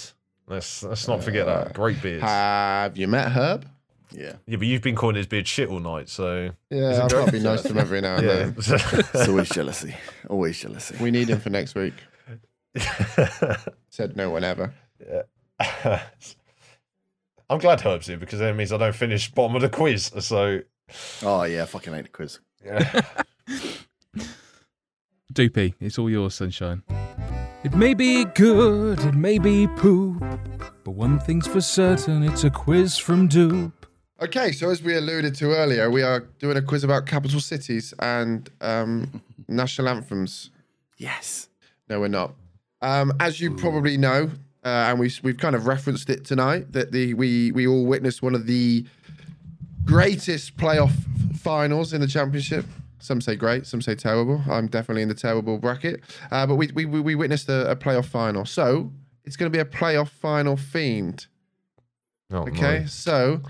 Let's 0.47 0.83
let's 0.83 1.07
not 1.07 1.23
forget 1.23 1.47
Uh, 1.47 1.63
that 1.65 1.73
great 1.73 2.01
beard. 2.01 2.21
Have 2.21 2.97
you 2.97 3.07
met 3.07 3.31
Herb? 3.31 3.65
Yeah. 4.11 4.33
Yeah, 4.47 4.57
but 4.57 4.65
you've 4.65 4.81
been 4.81 4.95
calling 4.95 5.15
his 5.15 5.27
beard 5.27 5.47
shit 5.47 5.69
all 5.69 5.79
night, 5.79 6.09
so 6.09 6.49
Yeah, 6.71 7.03
I've 7.03 7.11
got 7.11 7.27
to 7.27 7.31
be 7.31 7.39
nice 7.39 7.61
to 7.61 7.69
him 7.69 7.77
every 7.77 8.01
now 8.01 8.15
and 8.15 8.25
yeah. 8.25 8.35
then. 8.35 8.55
It's 8.57 9.27
always 9.27 9.49
jealousy. 9.49 9.95
Always 10.27 10.59
jealousy. 10.59 10.95
We 10.99 11.11
need 11.11 11.29
him 11.29 11.39
for 11.39 11.51
next 11.51 11.75
week. 11.75 11.93
Said 13.89 14.15
no 14.17 14.31
one 14.31 14.43
ever. 14.43 14.73
I'm 17.49 17.59
glad 17.59 17.81
Herb's 17.81 18.07
here 18.07 18.17
because 18.17 18.39
that 18.39 18.55
means 18.55 18.71
I 18.73 18.77
don't 18.77 18.95
finish 18.95 19.29
bottom 19.31 19.55
of 19.55 19.61
the 19.61 19.69
quiz. 19.69 20.11
So 20.19 20.61
Oh 21.21 21.43
yeah, 21.43 21.63
I 21.63 21.65
fucking 21.65 21.93
hate 21.93 22.03
the 22.03 22.09
quiz. 22.09 22.39
yeah. 22.65 23.01
Doopy, 25.31 25.75
it's 25.79 25.99
all 25.99 26.09
yours, 26.09 26.33
sunshine. 26.33 26.81
It 27.61 27.75
may 27.75 27.93
be 27.93 28.23
good, 28.23 29.01
it 29.01 29.15
may 29.15 29.37
be 29.37 29.67
poop, 29.67 30.23
but 30.85 30.91
one 30.91 31.19
thing's 31.19 31.45
for 31.45 31.59
certain, 31.59 32.23
it's 32.23 32.45
a 32.45 32.49
quiz 32.49 32.97
from 32.97 33.27
Doop. 33.27 33.73
Okay, 34.21 34.53
so 34.53 34.69
as 34.69 34.81
we 34.81 34.95
alluded 34.95 35.35
to 35.35 35.47
earlier, 35.47 35.91
we 35.91 36.01
are 36.01 36.21
doing 36.39 36.55
a 36.55 36.61
quiz 36.61 36.85
about 36.85 37.05
capital 37.05 37.41
cities 37.41 37.93
and 37.99 38.49
um, 38.61 39.21
national 39.49 39.89
anthems. 39.89 40.51
Yes. 40.97 41.49
No, 41.89 41.99
we're 41.99 42.07
not. 42.07 42.33
Um, 42.81 43.11
as 43.19 43.41
you 43.41 43.53
probably 43.53 43.97
know, 43.97 44.31
uh, 44.63 44.67
and 44.87 44.97
we 44.97 45.11
we've 45.21 45.37
kind 45.37 45.53
of 45.53 45.67
referenced 45.67 46.09
it 46.09 46.23
tonight 46.23 46.71
that 46.71 46.93
the 46.93 47.13
we 47.13 47.51
we 47.51 47.67
all 47.67 47.85
witnessed 47.85 48.21
one 48.21 48.35
of 48.35 48.45
the 48.45 48.85
greatest 49.83 50.55
playoff 50.55 50.93
finals 51.37 51.91
in 51.91 51.99
the 51.99 52.07
championship. 52.07 52.65
Some 52.99 53.21
say 53.21 53.35
great, 53.35 53.65
some 53.65 53.81
say 53.81 53.95
terrible. 53.95 54.41
I'm 54.49 54.67
definitely 54.67 55.01
in 55.03 55.07
the 55.09 55.15
terrible 55.15 55.57
bracket. 55.57 56.01
Uh, 56.31 56.45
but 56.45 56.55
we 56.55 56.67
we 56.73 56.85
we 56.85 57.15
witnessed 57.15 57.47
a, 57.49 57.71
a 57.71 57.75
playoff 57.75 58.05
final, 58.05 58.45
so 58.45 58.91
it's 59.25 59.35
going 59.37 59.51
to 59.51 59.55
be 59.55 59.61
a 59.61 59.65
playoff 59.65 60.09
final 60.09 60.55
themed. 60.57 61.27
Oh, 62.31 62.39
Okay, 62.47 62.79
no. 62.81 62.85
so 62.85 63.41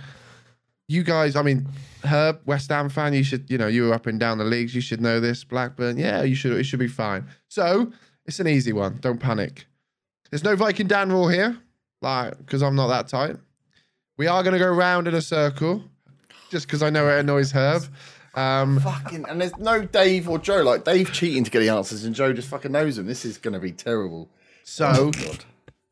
you 0.87 1.03
guys, 1.03 1.35
I 1.35 1.41
mean, 1.41 1.67
Herb, 2.03 2.39
West 2.45 2.69
Ham 2.69 2.89
fan, 2.89 3.13
you 3.13 3.23
should, 3.23 3.49
you 3.49 3.57
know, 3.57 3.67
you 3.67 3.87
were 3.87 3.93
up 3.93 4.07
and 4.07 4.19
down 4.19 4.37
the 4.39 4.43
leagues, 4.45 4.73
you 4.73 4.81
should 4.81 5.01
know 5.01 5.19
this. 5.19 5.43
Blackburn, 5.43 5.97
yeah, 5.97 6.23
you 6.23 6.33
should, 6.35 6.51
it 6.53 6.63
should 6.63 6.79
be 6.79 6.87
fine. 6.87 7.27
So 7.47 7.91
it's 8.25 8.39
an 8.39 8.47
easy 8.47 8.73
one. 8.73 8.97
Don't 9.01 9.19
panic. 9.19 9.65
There's 10.31 10.43
no 10.43 10.55
Viking 10.55 10.87
Dan 10.87 11.11
rule 11.11 11.27
here, 11.27 11.57
like, 12.01 12.37
because 12.37 12.63
I'm 12.63 12.75
not 12.75 12.87
that 12.87 13.07
tight. 13.07 13.35
We 14.17 14.27
are 14.27 14.41
going 14.43 14.53
to 14.53 14.59
go 14.59 14.69
round 14.71 15.07
in 15.07 15.13
a 15.15 15.21
circle, 15.21 15.83
just 16.49 16.65
because 16.67 16.81
I 16.81 16.89
know 16.89 17.07
it 17.07 17.19
annoys 17.19 17.51
Herb. 17.51 17.83
Um, 18.35 18.79
Fucking 18.79 19.25
and 19.27 19.41
there's 19.41 19.57
no 19.57 19.81
Dave 19.83 20.29
or 20.29 20.37
Joe. 20.39 20.61
Like 20.63 20.83
Dave 20.83 21.11
cheating 21.11 21.43
to 21.43 21.51
get 21.51 21.59
the 21.59 21.69
answers, 21.69 22.03
and 22.05 22.13
Joe 22.15 22.31
just 22.33 22.47
fucking 22.49 22.71
knows 22.71 22.95
them. 22.97 23.05
This 23.07 23.25
is 23.25 23.37
gonna 23.37 23.59
be 23.59 23.71
terrible. 23.71 24.29
so 24.63 25.11
God. 25.11 25.43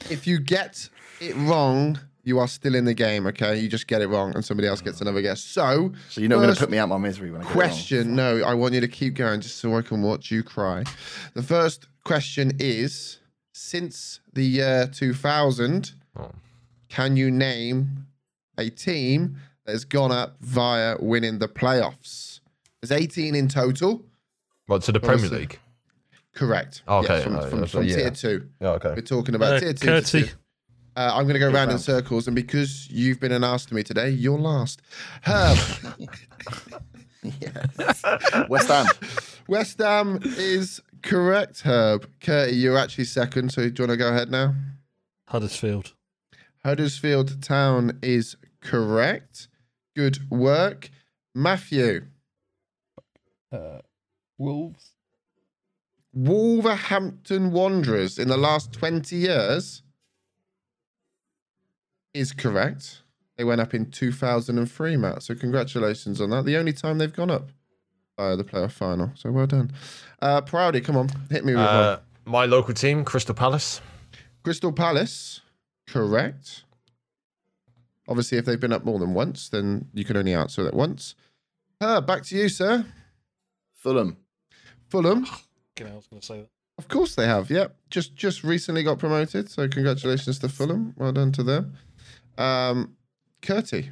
if 0.10 0.28
you 0.28 0.40
get 0.40 0.90
it 1.20 1.36
wrong, 1.36 2.00
you 2.24 2.38
are 2.40 2.48
still 2.48 2.76
in 2.76 2.86
the 2.86 2.94
game. 2.94 3.26
Okay, 3.28 3.58
you 3.60 3.68
just 3.68 3.88
get 3.88 4.02
it 4.02 4.08
wrong, 4.08 4.34
and 4.36 4.44
somebody 4.46 4.68
else 4.68 4.82
gets 4.82 5.02
another 5.02 5.22
guess. 5.22 5.42
So, 5.42 5.94
So 6.10 6.22
you're 6.22 6.30
not 6.30 6.42
gonna 6.42 6.56
put 6.56 6.70
me 6.70 6.78
out 6.78 6.90
my 6.90 6.98
misery 6.98 7.32
when 7.32 7.42
I 7.42 7.44
get 7.46 7.52
it 7.52 7.56
wrong. 7.56 7.68
question. 7.70 8.16
No, 8.16 8.42
I 8.44 8.54
want 8.54 8.74
you 8.74 8.82
to 8.82 8.88
keep 8.88 9.16
going 9.16 9.42
just 9.42 9.58
so 9.58 9.76
I 9.76 9.82
can 9.82 10.02
watch 10.02 10.30
you 10.32 10.44
cry. 10.44 10.84
The 11.34 11.44
first 11.44 11.88
question 12.04 12.52
is 12.60 13.20
since 13.54 14.20
the 14.34 14.44
year 14.46 14.88
2000, 14.94 15.94
Oh. 16.16 16.32
can 16.90 17.18
you 17.18 17.32
name 17.32 18.06
a 18.58 18.70
team 18.70 19.38
that 19.66 19.72
has 19.72 19.86
gone 19.86 20.12
up 20.12 20.36
via 20.42 20.98
winning 21.00 21.40
the 21.40 21.48
playoffs? 21.48 22.27
There's 22.82 22.92
18 23.02 23.36
in 23.36 23.48
total. 23.48 24.06
Well, 24.68 24.80
to 24.80 24.92
the 24.92 25.00
Premier 25.00 25.18
Honestly. 25.20 25.40
League. 25.40 25.60
Correct. 26.34 26.84
Okay, 26.88 27.16
Yes, 27.16 27.24
from, 27.24 27.36
uh, 27.38 27.48
from, 27.48 27.66
from 27.66 27.84
yeah. 27.86 27.96
tier 27.96 28.12
two. 28.12 28.48
Yeah, 28.62 28.68
okay. 28.72 28.90
We're 28.96 29.02
talking 29.02 29.34
about 29.36 29.54
Uh, 29.56 29.60
tier 29.60 29.74
two. 29.74 29.86
to 29.88 29.92
Curty. 30.02 30.24
tier- 30.24 30.32
Uh, 30.96 31.12
I'm 31.14 31.24
going 31.24 31.34
to 31.36 31.40
go 31.40 31.52
round 31.52 31.72
in 31.72 31.78
circles, 31.80 32.28
and 32.28 32.36
because 32.36 32.90
you've 32.90 33.20
been 33.20 33.32
an 33.32 33.44
ass 33.44 33.66
to 33.68 33.76
me 33.76 33.84
today, 33.84 34.10
you're 34.10 34.38
last. 34.40 34.82
Herb, 35.24 35.58
Yes. 37.24 38.04
West 38.50 38.68
Ham. 38.70 38.86
West 39.48 39.80
Ham 39.80 40.20
is 40.24 40.82
correct. 41.04 41.62
Herb, 41.62 42.08
Curty, 42.22 42.54
you're 42.56 42.78
actually 42.78 43.04
second. 43.06 43.52
So 43.52 43.62
do 43.70 43.84
you 43.84 43.88
want 43.88 43.92
to 43.92 43.98
go 43.98 44.10
ahead 44.10 44.30
now? 44.32 44.56
Huddersfield. 45.28 45.94
Huddersfield 46.64 47.42
Town 47.44 47.98
is 48.02 48.36
correct. 48.62 49.48
Good 49.96 50.30
work, 50.32 50.90
Matthew. 51.36 52.06
Uh, 53.52 53.80
Wolves. 54.38 54.92
Wolverhampton 56.14 57.52
Wanderers 57.52 58.18
in 58.18 58.28
the 58.28 58.38
last 58.38 58.74
20 58.74 59.16
years 59.16 59.84
is 62.14 62.34
correct. 62.34 63.04
They 63.38 63.44
went 63.44 63.62
up 63.62 63.74
in 63.74 63.92
2003, 63.92 64.98
Matt. 64.98 65.22
So 65.24 65.36
congratulations 65.36 66.20
on 66.20 66.32
that. 66.32 66.46
The 66.46 66.58
only 66.58 66.74
time 66.74 66.98
they've 66.98 67.14
gone 67.14 67.30
up 67.30 67.50
via 68.18 68.36
the 68.36 68.44
playoff 68.44 68.72
final. 68.72 69.12
So 69.16 69.32
well 69.32 69.46
done. 69.46 69.72
Uh, 70.22 70.42
Proudy, 70.42 70.84
come 70.84 70.98
on, 70.98 71.10
hit 71.30 71.46
me 71.46 71.54
with 71.54 71.62
Uh, 71.62 72.00
one. 72.26 72.32
my 72.34 72.46
local 72.46 72.74
team, 72.74 73.04
Crystal 73.06 73.36
Palace. 73.36 73.80
Crystal 74.44 74.72
Palace, 74.72 75.42
correct. 75.88 76.64
Obviously, 78.08 78.38
if 78.40 78.46
they've 78.46 78.60
been 78.60 78.74
up 78.74 78.86
more 78.86 78.98
than 78.98 79.14
once, 79.14 79.50
then 79.50 79.90
you 79.94 80.04
can 80.06 80.18
only 80.18 80.34
answer 80.34 80.64
that 80.64 80.74
once. 80.74 81.14
Uh, 81.80 82.02
back 82.02 82.24
to 82.24 82.36
you, 82.38 82.50
sir. 82.50 82.86
Fulham. 83.88 84.18
Fulham. 84.90 85.26
I 85.80 85.84
was 85.96 86.08
going 86.08 86.20
to 86.20 86.26
say 86.26 86.38
that. 86.42 86.50
Of 86.78 86.90
course 86.90 87.16
they 87.16 87.26
have. 87.26 87.50
Yep. 87.50 87.74
Just 87.90 88.16
just 88.18 88.44
recently 88.44 88.84
got 88.84 89.00
promoted. 89.00 89.50
So 89.50 89.66
congratulations 89.70 90.40
to 90.40 90.50
Fulham. 90.50 90.94
Well 90.98 91.14
done 91.14 91.32
to 91.32 91.44
them. 91.44 91.74
Um 92.38 92.98
Curty. 93.42 93.92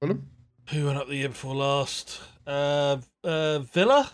Fulham. 0.00 0.28
Who 0.68 0.84
went 0.86 0.98
up 0.98 1.08
the 1.08 1.16
year 1.16 1.28
before 1.30 1.54
last? 1.54 2.20
Uh, 2.46 2.98
uh, 3.24 3.60
Villa. 3.60 4.10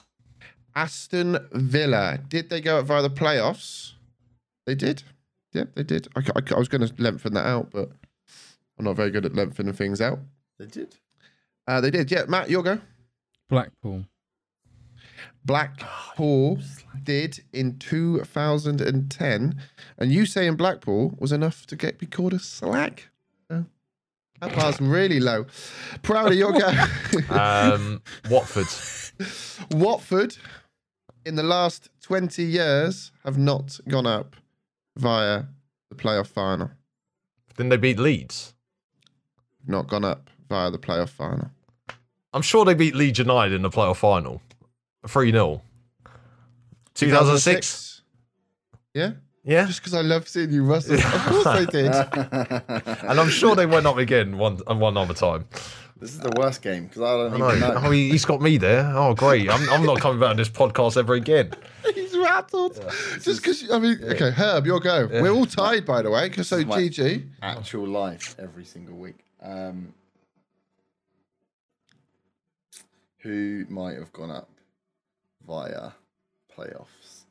Aston 0.77 1.39
Villa. 1.53 2.19
Did 2.29 2.49
they 2.49 2.61
go 2.61 2.79
up 2.79 2.87
via 2.87 3.03
the 3.03 3.11
playoffs? 3.11 3.93
They 4.67 4.75
did. 4.77 5.03
Yep, 5.55 5.75
they 5.75 5.83
did. 5.83 6.09
I, 6.17 6.21
I- 6.37 6.55
I 6.55 6.59
was 6.59 6.69
going 6.69 6.87
to 6.87 6.95
lengthen 7.03 7.35
that 7.35 7.47
out, 7.47 7.71
but 7.73 7.91
I'm 8.79 8.85
not 8.85 8.97
very 8.97 9.11
good 9.11 9.27
at 9.27 9.35
lengthening 9.35 9.73
things 9.75 10.01
out. 10.01 10.19
They 10.59 10.67
did. 10.67 10.95
Uh, 11.67 11.81
they 11.81 11.91
did. 11.91 12.11
Yeah, 12.11 12.25
Matt, 12.29 12.49
you'll 12.49 12.63
go. 12.63 12.79
Blackpool. 13.49 14.05
Blackpool 15.45 16.59
did 17.03 17.45
in 17.53 17.79
2010, 17.79 19.61
and 19.99 20.13
you 20.13 20.27
saying 20.27 20.57
Blackpool 20.57 21.15
was 21.19 21.31
enough 21.33 21.67
to 21.67 21.77
get 21.77 22.01
me 22.01 22.07
called 22.09 22.35
a 22.35 22.39
slack. 22.39 23.11
Oh, 23.49 23.65
that 24.41 24.55
bar's 24.55 24.81
really 24.81 25.21
low. 25.21 25.47
Proud 26.03 26.33
of 26.33 26.39
your 26.39 26.53
go. 26.53 26.71
Um, 27.31 28.03
Watford. 28.29 28.67
Watford, 29.71 30.37
in 31.25 31.37
the 31.37 31.43
last 31.43 31.91
20 32.03 32.43
years, 32.43 33.13
have 33.25 33.39
not 33.39 33.79
gone 33.89 34.07
up 34.07 34.37
via 34.97 35.45
the 35.91 35.97
playoff 35.97 36.27
final. 36.27 36.71
Didn't 37.57 37.71
they 37.71 37.77
beat 37.77 37.99
Leeds? 37.99 38.55
Not 39.67 39.89
gone 39.89 40.05
up 40.05 40.29
via 40.49 40.71
the 40.71 40.79
playoff 40.79 41.09
final. 41.09 41.51
I'm 42.37 42.43
sure 42.43 42.67
they 42.67 42.75
beat 42.75 42.95
Leeds 42.95 43.19
United 43.19 43.55
in 43.55 43.63
the 43.63 43.71
playoff 43.71 43.97
final. 43.97 44.43
3 45.09 45.31
0. 45.33 45.63
2006? 46.95 48.03
Yeah? 48.95 49.13
Yeah. 49.43 49.65
Just 49.67 49.81
because 49.81 49.95
I 49.95 50.03
love 50.03 50.29
seeing 50.29 50.51
you, 50.53 50.65
Russell. 50.65 50.97
Of 50.97 51.05
course 51.27 51.45
they 51.57 51.67
did. 51.67 51.93
And 53.09 53.19
I'm 53.21 53.31
sure 53.31 53.55
they 53.55 53.65
went 53.67 53.87
up 53.87 53.97
again 53.97 54.37
one 54.37 54.57
one 54.67 54.97
other 54.99 55.15
time. 55.15 55.47
This 55.99 56.11
is 56.11 56.19
the 56.19 56.33
worst 56.37 56.61
game 56.61 56.89
because 56.89 57.01
I 57.03 57.17
don't 57.17 57.35
I 57.35 57.39
know. 57.39 57.49
even 57.57 57.61
know. 57.61 57.81
Oh, 57.87 57.91
he- 57.91 58.11
he's 58.11 58.27
got 58.27 58.43
me 58.43 58.59
there. 58.59 58.85
Oh, 58.95 59.15
great. 59.15 59.49
I'm, 59.49 59.67
I'm 59.71 59.87
not 59.87 60.01
coming 60.01 60.21
back 60.21 60.31
on 60.31 60.37
this 60.37 60.51
podcast 60.51 60.99
ever 60.99 61.15
again. 61.15 61.53
He's 61.95 62.15
rattled. 62.19 62.75
Just 63.23 63.41
because, 63.41 63.71
I 63.71 63.79
mean, 63.79 63.99
okay, 64.03 64.31
Herb, 64.31 64.67
your 64.67 64.79
go. 64.81 65.07
We're 65.07 65.31
all 65.31 65.47
tied, 65.47 65.87
by 65.87 66.03
the 66.03 66.11
way, 66.11 66.31
so 66.33 66.63
GG. 66.63 67.27
Actual 67.41 67.87
life 67.87 68.37
every 68.39 68.65
single 68.67 68.97
week. 68.97 69.21
Um, 69.41 69.95
who 73.27 73.67
might 73.69 73.97
have 73.97 74.13
gone 74.13 74.31
up 74.31 74.49
via 75.45 75.91
playoffs 76.57 77.25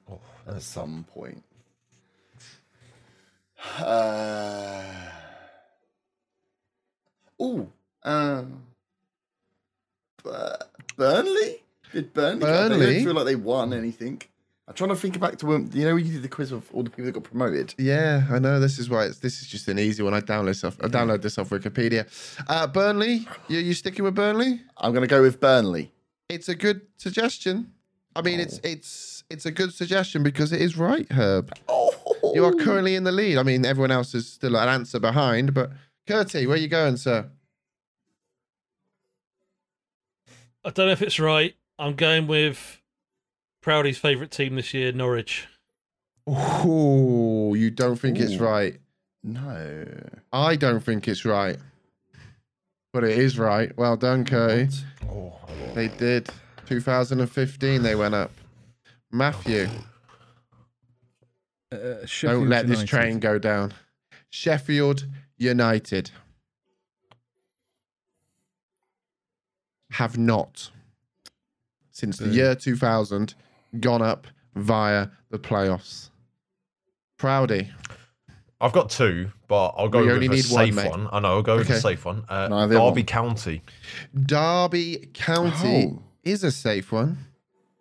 at 0.45 0.61
some 0.61 1.05
point? 1.13 1.41
Uh, 3.79 4.83
oh, 7.39 7.67
um, 8.03 8.61
Burnley? 10.97 11.63
Did 11.93 12.13
Burnley? 12.13 12.41
Burnley? 12.41 12.85
I 12.87 12.93
don't 12.93 13.03
feel 13.05 13.13
like 13.13 13.25
they 13.25 13.35
won 13.35 13.71
anything. 13.71 14.21
I'm 14.68 14.74
trying 14.74 14.89
to 14.89 14.95
think 14.95 15.20
back 15.20 15.38
to 15.38 15.45
when 15.45 15.70
you 15.74 15.86
know 15.86 15.93
when 15.93 16.05
you 16.05 16.13
did 16.13 16.24
the 16.24 16.28
quiz 16.28 16.51
of 16.51 16.68
all 16.74 16.82
the 16.82 16.89
people 16.89 17.05
that 17.05 17.11
got 17.11 17.24
promoted. 17.24 17.76
Yeah, 17.78 18.26
I 18.32 18.39
know. 18.39 18.59
This 18.59 18.80
is 18.80 18.89
why 18.89 19.05
it's, 19.05 19.20
this 19.20 19.39
is 19.41 19.47
just 19.47 19.68
an 19.68 19.78
easy 19.78 20.01
one. 20.01 20.13
I 20.16 20.22
download 20.22 20.47
this 20.47 20.63
off. 20.63 20.78
I 20.84 20.88
download 20.88 21.22
this 21.22 21.38
off 21.38 21.49
Wikipedia. 21.49 22.07
Uh, 22.47 22.66
Burnley, 22.66 23.28
you 23.47 23.59
you 23.59 23.74
sticking 23.76 24.03
with 24.03 24.16
Burnley? 24.16 24.61
I'm 24.78 24.91
going 24.91 25.03
to 25.03 25.07
go 25.07 25.22
with 25.22 25.39
Burnley. 25.39 25.91
It's 26.30 26.49
a 26.49 26.55
good 26.55 26.82
suggestion. 26.97 27.74
I 28.16 28.24
mean, 28.24 28.39
it's 28.39 28.59
it's 28.63 29.24
it's 29.30 29.45
a 29.45 29.51
good 29.51 29.72
suggestion 29.72 30.24
because 30.24 30.51
it 30.51 30.61
is 30.61 30.78
right, 30.78 31.09
Herb. 31.11 31.51
Oh, 31.68 31.91
You 32.34 32.43
are 32.45 32.53
currently 32.53 32.95
in 32.95 33.03
the 33.03 33.11
lead. 33.11 33.38
I 33.38 33.43
mean, 33.43 33.66
everyone 33.66 33.91
else 33.91 34.16
is 34.16 34.28
still 34.28 34.55
an 34.55 34.68
answer 34.68 34.99
behind, 34.99 35.53
but 35.53 35.72
Curty, 36.07 36.47
where 36.47 36.57
you 36.57 36.68
going, 36.68 36.97
sir? 36.97 37.30
I 40.63 40.72
don't 40.72 40.88
know 40.88 40.91
if 40.93 41.01
it's 41.03 41.20
right. 41.20 41.55
I'm 41.78 41.93
going 41.95 42.26
with 42.26 42.82
Proudy's 43.66 43.97
favourite 43.97 44.30
team 44.30 44.57
this 44.57 44.76
year, 44.76 44.91
Norwich. 44.91 45.47
Oh, 46.28 47.55
you 47.55 47.72
don't 47.72 47.95
think 47.95 48.20
it's 48.20 48.36
right? 48.38 48.80
no. 49.24 49.88
I 50.32 50.55
don't 50.55 50.82
think 50.82 51.07
it's 51.07 51.26
right, 51.26 51.57
but 52.93 53.03
it 53.03 53.18
is 53.18 53.39
right. 53.39 53.76
Well 53.76 53.97
done, 53.97 54.24
Curty. 54.24 54.72
Oh, 55.09 55.34
They 55.74 55.88
did. 55.88 56.30
2015, 56.68 57.82
they 57.82 57.95
went 57.95 58.13
up. 58.13 58.32
Matthew, 59.11 59.68
Uh, 61.72 62.05
Sheffield 62.05 62.41
don't 62.41 62.49
let 62.49 62.68
this 62.68 62.84
train 62.84 63.18
go 63.18 63.39
down. 63.39 63.74
Sheffield 64.30 65.07
United 65.39 66.11
have 69.89 70.20
not, 70.20 70.70
since 71.89 72.20
the 72.20 72.28
year 72.28 72.53
2000, 72.53 73.34
gone 73.80 74.01
up 74.01 74.28
via 74.55 75.07
the 75.30 75.39
playoffs. 75.39 76.09
Proudy, 77.18 77.70
I've 78.59 78.74
got 78.74 78.89
two, 78.89 79.32
but 79.47 79.70
I'll 79.78 79.88
go 79.89 79.99
We 79.99 80.05
with 80.07 80.13
only 80.16 80.26
a 80.28 80.30
need 80.30 80.45
one, 80.47 80.74
safe 80.74 80.86
one. 80.91 81.07
I 81.11 81.20
know, 81.20 81.28
I'll 81.36 81.41
go 81.41 81.57
with 81.57 81.68
Okay. 81.68 81.78
a 81.78 81.82
safe 81.82 82.03
one. 82.05 82.26
Uh, 82.28 82.47
Neither 82.49 82.80
one. 82.80 82.89
Derby 82.91 83.03
County. 83.03 83.61
Derby 84.26 85.09
County 85.13 85.91
Oh. 85.93 86.03
is 86.24 86.43
a 86.43 86.51
safe 86.51 86.91
one. 86.91 87.18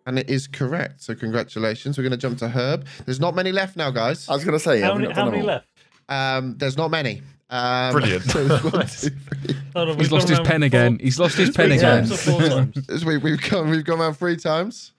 And 0.07 0.19
it 0.19 0.29
is 0.29 0.45
correct. 0.47 1.01
So 1.01 1.15
congratulations. 1.15 1.97
We're 1.97 2.03
going 2.03 2.11
to 2.11 2.17
jump 2.17 2.37
to 2.39 2.47
Herb. 2.49 2.85
There's 3.05 3.19
not 3.19 3.33
many 3.35 3.51
left 3.51 3.75
now, 3.75 3.89
guys. 3.89 4.29
I 4.29 4.33
was 4.33 4.43
going 4.43 4.55
to 4.57 4.63
say, 4.63 4.79
How 4.79 4.93
many, 4.93 5.11
how 5.11 5.29
many 5.29 5.41
left? 5.41 5.65
Um, 6.07 6.55
there's 6.59 6.77
not 6.77 6.91
many. 6.91 7.23
Um, 7.49 7.91
Brilliant. 7.91 8.23
so 8.31 8.43
there's 8.47 8.63
one, 8.63 8.81
two, 8.85 9.09
three. 9.09 9.55
Hold 9.75 9.89
on, 9.89 9.97
He's 9.99 10.11
lost 10.11 10.29
his 10.29 10.39
pen 10.41 10.61
four- 10.61 10.65
again. 10.67 10.99
He's 11.01 11.19
lost 11.19 11.35
his 11.37 11.49
pen 11.49 11.71
again. 11.71 12.05
times 12.07 12.11
or 12.11 12.17
four 12.17 12.39
times. 12.41 12.77
So 13.01 13.07
we, 13.07 13.17
we've 13.17 13.41
come 13.41 13.69
we've 13.71 13.83
gone 13.83 13.99
around 13.99 14.13
three 14.13 14.37
times, 14.37 14.91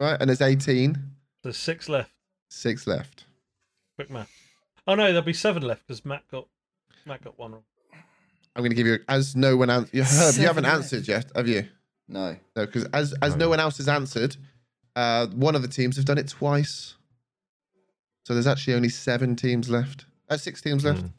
right? 0.00 0.16
And 0.20 0.28
there's 0.28 0.40
18, 0.40 0.96
There's 1.42 1.56
six 1.56 1.88
left. 1.88 2.10
six 2.48 2.86
left. 2.86 3.24
Quick 3.96 4.10
math. 4.10 4.30
Oh 4.86 4.94
no, 4.94 5.04
there'll 5.06 5.22
be 5.22 5.32
seven 5.32 5.62
left 5.62 5.86
because 5.86 6.04
Matt 6.04 6.22
got 6.30 6.48
Matt 7.06 7.22
got 7.22 7.38
one 7.38 7.52
wrong. 7.52 7.62
I'm 8.56 8.62
going 8.62 8.70
to 8.70 8.76
give 8.76 8.86
you 8.86 8.98
as 9.08 9.36
no 9.36 9.56
one 9.56 9.70
answered. 9.70 9.94
You, 9.94 10.02
Herb, 10.02 10.34
you 10.36 10.46
haven't 10.46 10.64
answered 10.64 11.06
yet, 11.06 11.30
have 11.36 11.46
you? 11.46 11.68
No. 12.08 12.36
No, 12.56 12.66
because 12.66 12.84
as 12.86 13.14
as 13.22 13.36
no 13.36 13.48
one 13.48 13.60
else 13.60 13.76
has 13.76 13.88
answered, 13.88 14.36
uh, 14.96 15.26
one 15.28 15.54
of 15.54 15.62
the 15.62 15.68
teams 15.68 15.96
have 15.96 16.06
done 16.06 16.18
it 16.18 16.28
twice. 16.28 16.94
So 18.24 18.34
there's 18.34 18.46
actually 18.46 18.74
only 18.74 18.88
seven 18.88 19.36
teams 19.36 19.68
left. 19.70 20.06
Uh, 20.28 20.36
six 20.36 20.60
teams 20.60 20.84
left. 20.84 21.04
Mm. 21.04 21.10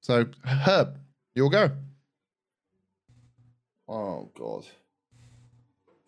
So 0.00 0.26
Herb, 0.44 0.98
you'll 1.34 1.50
go. 1.50 1.70
Oh, 3.88 4.30
God. 4.36 4.66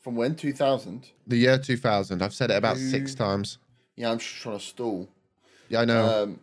From 0.03 0.17
when? 0.17 0.35
2000? 0.35 1.07
The 1.27 1.37
year 1.37 1.59
2000. 1.59 2.21
I've 2.23 2.35
said 2.35 2.51
it 2.51 2.57
about 2.57 2.77
six 2.77 3.15
times. 3.15 3.59
Yeah, 3.97 4.11
I'm 4.11 4.19
just 4.19 4.35
trying 4.43 4.59
to 4.59 4.65
stall. 4.65 5.09
Yeah, 5.69 5.81
I 5.81 5.85
know. 5.85 6.23
Um, 6.25 6.41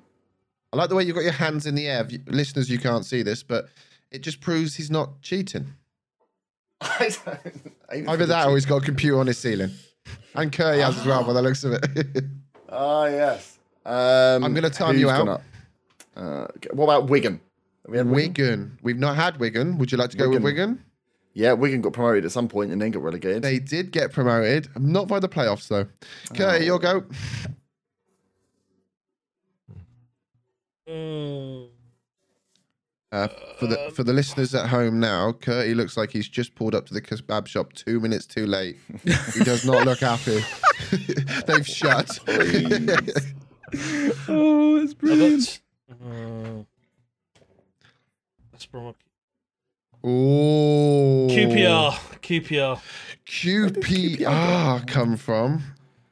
I 0.74 0.78
like 0.78 0.89
the 0.89 0.95
way 0.95 1.03
you've 1.03 1.16
got 1.16 1.24
your 1.24 1.34
hands 1.34 1.66
in 1.66 1.76
the 1.76 1.88
air. 1.88 2.07
Listeners, 2.28 2.70
you 2.70 2.80
can't 2.80 3.05
see 3.05 3.22
this, 3.22 3.43
but 3.43 3.68
it 4.12 4.20
just 4.22 4.39
proves 4.39 4.76
he's 4.76 4.89
not 4.89 5.22
cheating. 5.22 5.74
I 6.82 7.10
don't- 7.26 8.07
Either 8.10 8.26
that 8.28 8.45
two- 8.45 8.49
or 8.51 8.55
he's 8.55 8.66
got 8.66 8.82
a 8.82 8.86
computer 8.86 9.20
on 9.20 9.28
his 9.28 9.38
ceiling. 9.38 9.72
And 10.36 10.51
Curty 10.51 10.80
has 10.82 10.97
as 10.97 11.05
well, 11.05 11.24
by 11.24 11.34
the 11.34 11.41
looks 11.41 11.64
of 11.64 11.74
it. 11.74 12.24
Ah, 12.72 13.05
yes. 13.07 13.57
Um, 13.84 14.43
I'm 14.43 14.53
gonna 14.53 14.70
time 14.70 14.95
you 14.99 15.10
out. 15.10 15.41
Uh, 16.16 16.45
what 16.72 16.84
about 16.84 17.10
Wigan? 17.10 17.41
We 17.88 17.97
had 17.97 18.05
Wigan? 18.07 18.14
Wigan. 18.32 18.78
We've 18.84 18.99
not 18.99 19.16
had 19.16 19.39
Wigan. 19.39 19.80
Would 19.80 19.91
you 19.91 19.97
like 19.97 20.12
to 20.12 20.18
go 20.18 20.30
with 20.30 20.43
Wigan. 20.43 20.84
Wigan? 21.34 21.43
Yeah, 21.43 21.53
Wigan 21.53 21.82
got 21.82 21.93
promoted 21.93 22.25
at 22.25 22.32
some 22.32 22.47
point 22.47 22.71
and 22.71 22.82
then 22.82 22.91
got 22.91 23.03
relegated. 23.03 23.41
They 23.41 23.59
did 23.59 23.91
get 23.91 24.11
promoted. 24.11 24.67
Not 24.77 25.07
by 25.07 25.19
the 25.19 25.30
playoffs, 25.30 25.67
though. 25.67 25.88
Okay, 26.32 26.38
Curry, 26.38 26.65
your 26.65 26.80
go. 26.80 27.03
Mm. 30.88 31.67
Uh, 33.11 33.27
for 33.57 33.65
the 33.65 33.91
for 33.95 34.03
the 34.03 34.13
listeners 34.13 34.53
at 34.53 34.67
home 34.69 34.99
now, 34.99 35.32
Curty 35.32 35.73
looks 35.75 35.97
like 35.97 36.11
he's 36.11 36.27
just 36.27 36.53
pulled 36.53 36.75
up 36.75 36.86
to 36.88 36.93
the 36.93 37.01
kebab 37.01 37.47
shop 37.47 37.73
two 37.73 37.99
minutes 37.99 38.27
too 38.27 38.45
late. 38.45 38.77
he 39.34 39.43
does 39.43 39.65
not 39.65 39.84
look 39.86 39.99
happy. 39.99 40.41
They've 41.47 41.65
shut. 41.67 42.19
Oh, 44.27 44.77
it's 44.77 44.95
brilliant. 44.95 45.61
got, 45.88 46.11
uh, 46.11 46.63
that's 48.51 48.63
from 48.63 48.95
Ooh. 50.06 51.28
QPR. 51.30 51.91
QPR. 52.22 52.82
QPR 53.26 54.88
come 54.88 55.18
from? 55.18 55.64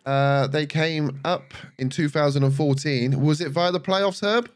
Uh, 0.06 0.48
they 0.48 0.66
came 0.66 1.20
up 1.26 1.54
in 1.78 1.90
2014. 1.90 3.22
Was 3.22 3.42
it 3.42 3.50
via 3.50 3.72
the 3.72 3.80
playoffs, 3.80 4.22
Herb? 4.22 4.50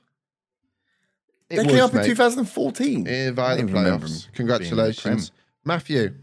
It 1.49 1.57
they 1.57 1.63
was, 1.63 1.73
came 1.73 1.83
up 1.83 1.93
in 1.93 2.05
2014. 2.05 3.07
Eh, 3.07 3.31
via 3.31 3.57
the 3.57 3.63
don't 3.63 3.75
playoffs. 3.75 4.31
Congratulations. 4.33 5.31
Matthew, 5.65 6.13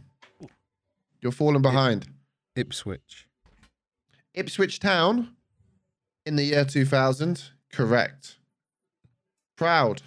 you're 1.20 1.32
falling 1.32 1.60
behind. 1.60 2.06
Ipswich. 2.56 3.28
Ipswich 4.34 4.80
Town 4.80 5.36
in 6.24 6.36
the 6.36 6.44
year 6.44 6.64
2000. 6.64 7.50
Correct. 7.72 8.36
Proud. 9.56 10.00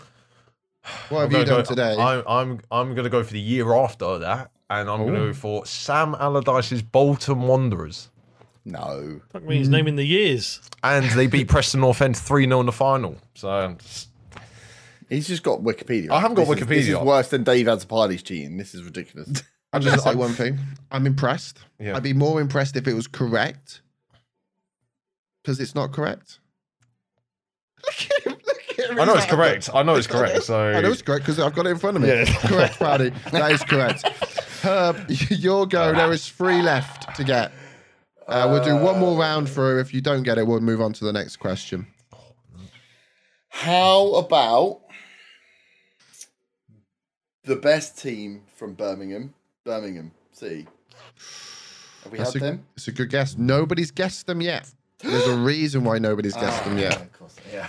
What 1.10 1.22
have 1.22 1.32
you 1.32 1.46
done 1.46 1.60
go- 1.60 1.64
today? 1.64 1.96
I'm 1.98 2.24
I'm 2.28 2.60
I'm 2.72 2.96
gonna 2.96 3.10
go 3.10 3.24
for 3.24 3.34
the 3.34 3.40
year 3.40 3.74
after 3.74 4.18
that, 4.20 4.52
and 4.70 4.90
I'm 4.90 5.06
gonna 5.06 5.18
go 5.20 5.34
for 5.34 5.66
Sam 5.66 6.16
Allardyce's 6.16 6.82
Bolton 6.82 7.42
Wanderers, 7.44 8.10
No. 8.66 9.22
Fuck 9.32 9.44
me, 9.44 9.58
he's 9.58 9.68
hmm. 9.68 9.74
naming 9.74 9.96
the 9.96 10.06
years. 10.06 10.60
and 10.84 11.06
they 11.12 11.28
beat 11.28 11.48
Preston 11.50 11.82
North 11.82 12.02
End 12.02 12.18
three 12.18 12.46
0 12.46 12.60
in 12.62 12.66
the 12.66 12.72
final. 12.72 13.18
So 13.36 13.78
He's 15.10 15.28
just 15.28 15.44
got 15.44 15.60
Wikipedia. 15.60 16.10
I 16.10 16.22
haven't 16.22 16.36
got 16.36 16.48
This 16.48 16.62
is- 16.62 16.68
This 16.68 16.88
is 16.88 16.98
worse 16.98 17.28
than 17.28 17.44
Dave 17.44 17.66
Azzopardi's 17.66 18.24
cheating. 18.24 18.56
This 18.58 18.74
is 18.74 18.82
ridiculous. 18.84 19.44
I'm 19.74 19.82
just 19.82 20.04
say 20.04 20.16
one 20.16 20.32
thing. 20.32 20.58
I'm 20.90 21.06
impressed. 21.06 21.60
Yeah. 21.80 21.96
I'd 21.98 22.04
be 22.04 22.14
more 22.14 22.40
impressed 22.42 22.76
if 22.78 22.88
it 22.88 22.94
was 22.94 23.08
correct. 23.08 23.82
Because 25.44 25.60
it's 25.60 25.76
not 25.76 25.92
correct. 25.92 26.40
Look 27.86 28.12
at 28.12 28.24
him. 28.24 28.31
Look 28.96 29.00
at 29.00 29.04
him. 29.04 29.10
I 29.10 29.14
know 29.14 29.18
it's 29.18 29.32
correct. 29.32 29.70
I 29.74 29.84
know 29.84 29.96
it's 29.96 30.08
correct. 30.08 30.44
So 30.52 30.60
I 30.60 30.82
know 30.82 30.92
it's 30.92 31.02
correct 31.02 31.26
because 31.26 31.40
I've 31.40 31.54
got 31.54 31.66
it 31.66 31.70
in 31.70 31.78
front 31.78 31.98
of 31.98 32.04
me. 32.04 32.10
Yeah. 32.10 32.26
correct, 32.48 32.80
Proudy. 32.80 33.14
That 33.32 33.52
is 33.52 33.64
correct. 33.64 34.04
Herb, 34.64 35.10
your 35.30 35.66
go. 35.66 35.94
There 35.94 36.12
is 36.12 36.28
three 36.28 36.62
left 36.62 37.16
to 37.16 37.24
get. 37.24 37.52
Uh, 38.28 38.48
we'll 38.50 38.64
do 38.64 38.76
one 38.76 39.00
more 39.00 39.20
round 39.20 39.50
through. 39.50 39.80
If 39.80 39.94
you 39.94 40.02
don't 40.02 40.24
get 40.24 40.38
it, 40.38 40.48
we'll 40.48 40.62
move 40.62 40.82
on 40.82 40.94
to 40.94 41.06
the 41.06 41.12
next 41.14 41.38
question. 41.38 41.88
How 43.50 44.14
about 44.14 44.82
the 47.44 47.56
best 47.56 48.00
team 48.02 48.44
from 48.56 48.74
Birmingham? 48.74 49.34
Birmingham 49.64 50.12
City. 50.32 50.68
Have 52.04 52.12
we 52.12 52.18
That's 52.18 52.34
had 52.34 52.42
a, 52.42 52.46
them? 52.46 52.66
it's 52.76 52.88
a 52.88 52.92
good 52.92 53.10
guess. 53.10 53.38
Nobody's 53.38 53.92
guessed 53.92 54.28
them 54.28 54.42
yet. 54.42 54.72
There's 55.00 55.28
a 55.28 55.36
reason 55.38 55.84
why 55.84 56.00
nobody's 56.00 56.34
guessed 56.36 56.64
them 56.64 56.78
yet. 56.78 57.02
Of 57.02 57.14
course. 57.14 57.36
Yeah. 57.52 57.68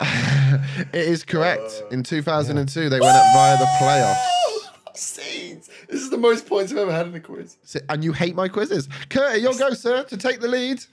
It 0.00 0.94
is 0.94 1.24
correct. 1.24 1.82
In 1.90 2.02
2002, 2.02 2.88
they 2.88 3.00
went 3.00 3.16
up 3.16 3.34
via 3.34 3.56
the 3.58 3.64
playoffs. 3.80 4.96
Scenes. 4.96 5.68
This 5.88 6.00
is 6.02 6.10
the 6.10 6.18
most 6.18 6.46
points 6.46 6.70
I've 6.72 6.78
ever 6.78 6.92
had 6.92 7.06
in 7.08 7.14
a 7.14 7.20
quiz. 7.20 7.56
So- 7.64 7.80
And 7.88 8.04
you 8.04 8.12
hate 8.12 8.34
my 8.36 8.48
quizzes. 8.48 8.88
Curtis, 9.08 9.42
your 9.42 9.54
go, 9.54 9.74
sir, 9.74 10.04
to 10.04 10.16
take 10.16 10.40
the 10.40 10.48
lead. 10.48 10.84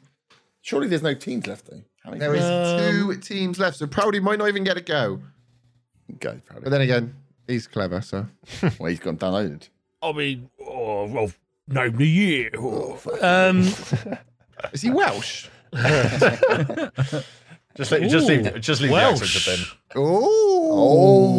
Surely 0.62 0.88
there's 0.88 1.04
no 1.04 1.14
teams 1.14 1.46
left 1.48 1.66
though. 1.70 1.82
How 2.04 2.10
many 2.12 2.20
There 2.20 2.34
is 2.36 2.44
Um, 2.44 2.80
two 2.92 3.16
teams 3.18 3.60
left, 3.60 3.78
so 3.78 3.86
Proudy 3.88 4.20
might 4.22 4.40
not 4.40 4.48
even 4.48 4.64
get 4.64 4.78
a 4.78 4.82
go. 4.82 5.22
Go, 6.20 6.40
probably. 6.46 6.64
But 6.64 6.70
then 6.72 6.82
again, 6.82 7.16
he's 7.48 7.68
clever, 7.68 8.02
so. 8.02 8.26
well, 8.80 8.90
he's 8.90 9.00
gone 9.00 9.18
downloaded. 9.18 9.70
I 10.02 10.12
mean, 10.14 10.50
oh, 10.60 11.06
well, 11.06 11.32
name 11.68 11.96
the 11.98 12.08
year. 12.08 12.50
Oh, 12.58 13.00
Um, 13.22 13.62
Is 14.74 14.82
he 14.82 14.90
Welsh? 14.90 15.48
just 17.76 17.92
leave, 17.92 18.10
just 18.12 18.28
leave, 18.28 18.62
just 18.62 18.82
leave 18.82 18.92
Welsh. 18.92 19.20
the 19.20 19.26
accent 19.26 19.60
to 19.60 19.66
Ben. 19.96 20.04
Oh. 21.24 21.32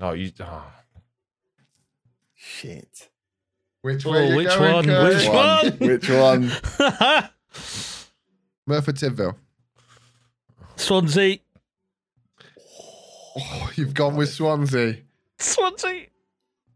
No, 0.00 0.12
you. 0.12 0.30
oh. 0.40 0.62
Shit. 2.34 3.08
Which 3.82 4.04
Oh, 4.06 4.10
way 4.12 4.28
you 4.30 4.36
which 4.36 4.48
going, 4.48 4.72
one? 4.74 4.84
Curtis? 4.84 5.26
Which 5.26 5.32
one? 5.32 5.72
Which 5.88 6.08
one? 6.10 6.42
Merthyr 8.66 8.92
Tydfil. 8.92 9.34
Swansea. 10.76 11.38
Oh, 13.36 13.70
you've 13.76 13.94
gone 13.94 14.16
with 14.16 14.28
Swansea. 14.30 14.98
Swansea. 15.38 16.06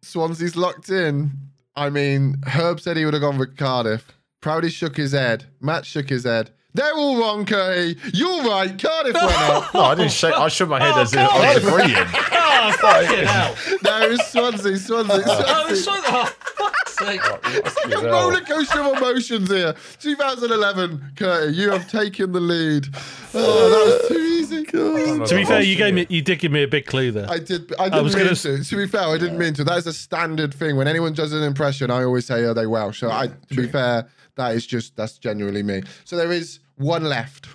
Swansea's 0.03 0.57
locked 0.57 0.89
in. 0.91 1.31
I 1.75 1.91
mean, 1.91 2.37
Herb 2.47 2.81
said 2.81 2.97
he 2.97 3.05
would 3.05 3.15
have 3.15 3.21
gone 3.23 3.39
with 3.39 3.57
Cardiff. 3.57 4.13
Proudy 4.41 4.71
shook 4.71 4.97
his 4.97 5.13
head. 5.13 5.47
Matt 5.61 5.85
shook 5.87 6.09
his 6.09 6.25
head. 6.25 6.51
They're 6.75 6.95
all 6.95 7.19
wrong, 7.19 7.45
Curry. 7.45 7.97
You're 8.15 8.45
right. 8.45 8.79
Cardiff 8.79 9.15
went 9.15 9.27
up. 9.51 9.75
No, 9.75 9.81
oh, 9.81 9.85
I 9.85 9.95
didn't 9.95 10.13
shake. 10.13 10.33
I 10.35 10.49
shook 10.49 10.71
my 10.71 10.81
head 10.81 10.93
Oh, 10.97 11.01
as 11.03 11.13
if 11.13 11.19
I 11.19 11.55
was 11.55 11.65
agreeing. 11.65 11.97
Oh, 12.35 12.73
fucking 12.81 13.27
hell. 13.27 13.55
no, 13.83 14.03
it 14.07 14.11
was 14.13 14.27
Swansea. 14.29 14.77
Swansea. 14.79 15.23
Oh, 15.27 15.67
it's 15.69 15.85
Swansea. 15.85 16.11
oh, 16.13 16.25
fuck's 16.57 16.97
sake. 16.99 17.21
Oh, 17.25 18.01
a 18.01 18.11
roller 18.11 18.41
coaster 18.41 18.81
of 18.81 18.97
emotions 18.97 19.51
here. 19.51 19.75
2011, 20.01 21.13
Curry, 21.17 21.53
you 21.53 21.71
have 21.71 21.91
taken 21.91 22.33
the 22.33 22.41
lead. 22.41 22.87
Oh, 23.35 23.71
that 23.71 23.85
was 23.85 24.05
uh, 24.05 24.09
too 24.09 24.21
easy. 24.21 24.65
To 24.65 25.37
be 25.37 25.45
fair, 25.45 25.63
you 25.63 25.77
gave 25.77 25.95
me, 25.95 26.07
you 26.09 26.23
did 26.23 26.39
give 26.39 26.53
me 26.53 26.63
a 26.63 26.69
big 26.69 26.87
clue 26.87 27.11
there. 27.13 27.29
I 27.31 27.39
did. 27.39 27.73
I 27.79 27.89
didn't 27.89 28.05
was 28.05 28.15
mean 28.15 28.25
gonna 28.25 28.37
to. 28.37 28.65
To 28.65 28.77
be 28.77 28.87
fair, 28.87 29.03
I 29.03 29.19
didn't 29.19 29.39
mean 29.39 29.55
to. 29.55 29.65
That 29.65 29.79
is 29.79 29.87
a 29.87 29.93
standard 29.93 30.53
thing. 30.55 30.77
When 30.77 30.89
anyone 30.89 31.13
does 31.13 31.33
an 31.33 31.43
impression, 31.43 31.91
I 31.91 32.05
always 32.05 32.27
say, 32.27 32.43
"Are 32.45 32.55
they 32.55 32.67
Welsh?" 32.67 33.01
So, 33.01 33.11
I, 33.11 33.29
to 33.29 33.55
be 33.55 33.67
fair, 33.69 34.09
that 34.37 34.55
is 34.55 34.67
just 34.67 34.97
that's 34.97 35.19
genuinely 35.19 35.63
me. 35.63 35.83
So 36.05 36.17
there 36.17 36.33
is 36.33 36.61
one 36.77 37.05
left. 37.05 37.47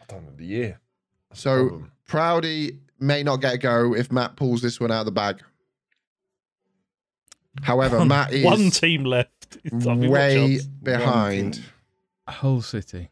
I 0.00 0.04
don't 0.08 0.24
know 0.24 0.32
the 0.36 0.44
year. 0.46 0.80
So 1.32 1.68
problem. 1.68 1.92
Proudy 2.08 2.78
may 3.00 3.22
not 3.22 3.40
get 3.40 3.54
a 3.54 3.58
go 3.58 3.94
if 3.94 4.12
Matt 4.12 4.36
pulls 4.36 4.62
this 4.62 4.78
one 4.78 4.90
out 4.92 5.00
of 5.00 5.06
the 5.06 5.12
bag. 5.12 5.42
However, 7.62 8.04
Matt 8.04 8.32
is 8.32 8.44
One 8.44 8.70
team 8.70 9.04
left. 9.04 9.58
I 9.70 9.74
mean, 9.74 10.10
what 10.10 10.10
way 10.10 10.60
behind. 10.82 11.54
team. 11.54 11.64
Hull 12.28 12.62
City. 12.62 13.10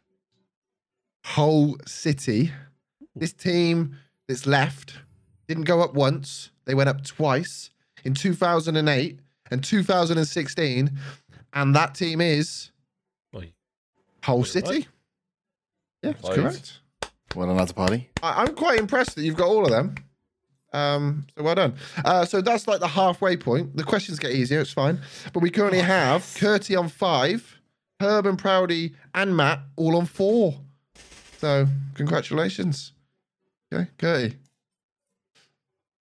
Hull 1.23 1.77
City. 1.85 2.51
This 3.15 3.33
team 3.33 3.97
that's 4.27 4.45
left 4.45 4.93
didn't 5.47 5.63
go 5.65 5.81
up 5.81 5.93
once. 5.93 6.51
They 6.65 6.73
went 6.73 6.89
up 6.89 7.03
twice 7.03 7.69
in 8.03 8.13
2008 8.13 9.19
and 9.51 9.63
2016. 9.63 10.97
And 11.53 11.75
that 11.75 11.95
team 11.95 12.21
is 12.21 12.71
Oi. 13.35 13.51
Hull 14.23 14.43
City. 14.45 14.87
Yeah, 16.01 16.13
that's 16.13 16.29
correct. 16.35 16.79
Well 17.35 17.47
done, 17.47 17.57
that's 17.57 17.71
a 17.71 17.75
party. 17.75 18.09
I- 18.23 18.43
I'm 18.43 18.55
quite 18.55 18.79
impressed 18.79 19.15
that 19.15 19.23
you've 19.23 19.35
got 19.37 19.47
all 19.47 19.63
of 19.65 19.71
them. 19.71 19.95
Um, 20.73 21.27
so 21.35 21.43
well 21.43 21.55
done. 21.55 21.75
Uh, 22.05 22.23
so 22.23 22.41
that's 22.41 22.65
like 22.67 22.79
the 22.79 22.87
halfway 22.87 23.35
point. 23.35 23.75
The 23.75 23.83
questions 23.83 24.19
get 24.19 24.31
easier. 24.31 24.61
It's 24.61 24.71
fine. 24.71 25.01
But 25.33 25.41
we 25.41 25.49
currently 25.49 25.79
have 25.81 26.21
Curty 26.37 26.77
on 26.79 26.87
five, 26.87 27.59
Herb 27.99 28.25
and 28.25 28.37
Proudy 28.41 28.95
and 29.13 29.35
Matt 29.35 29.59
all 29.75 29.97
on 29.97 30.05
four. 30.05 30.61
So 31.41 31.67
congratulations. 31.95 32.91
Okay, 33.73 33.89
Curty. 33.97 34.35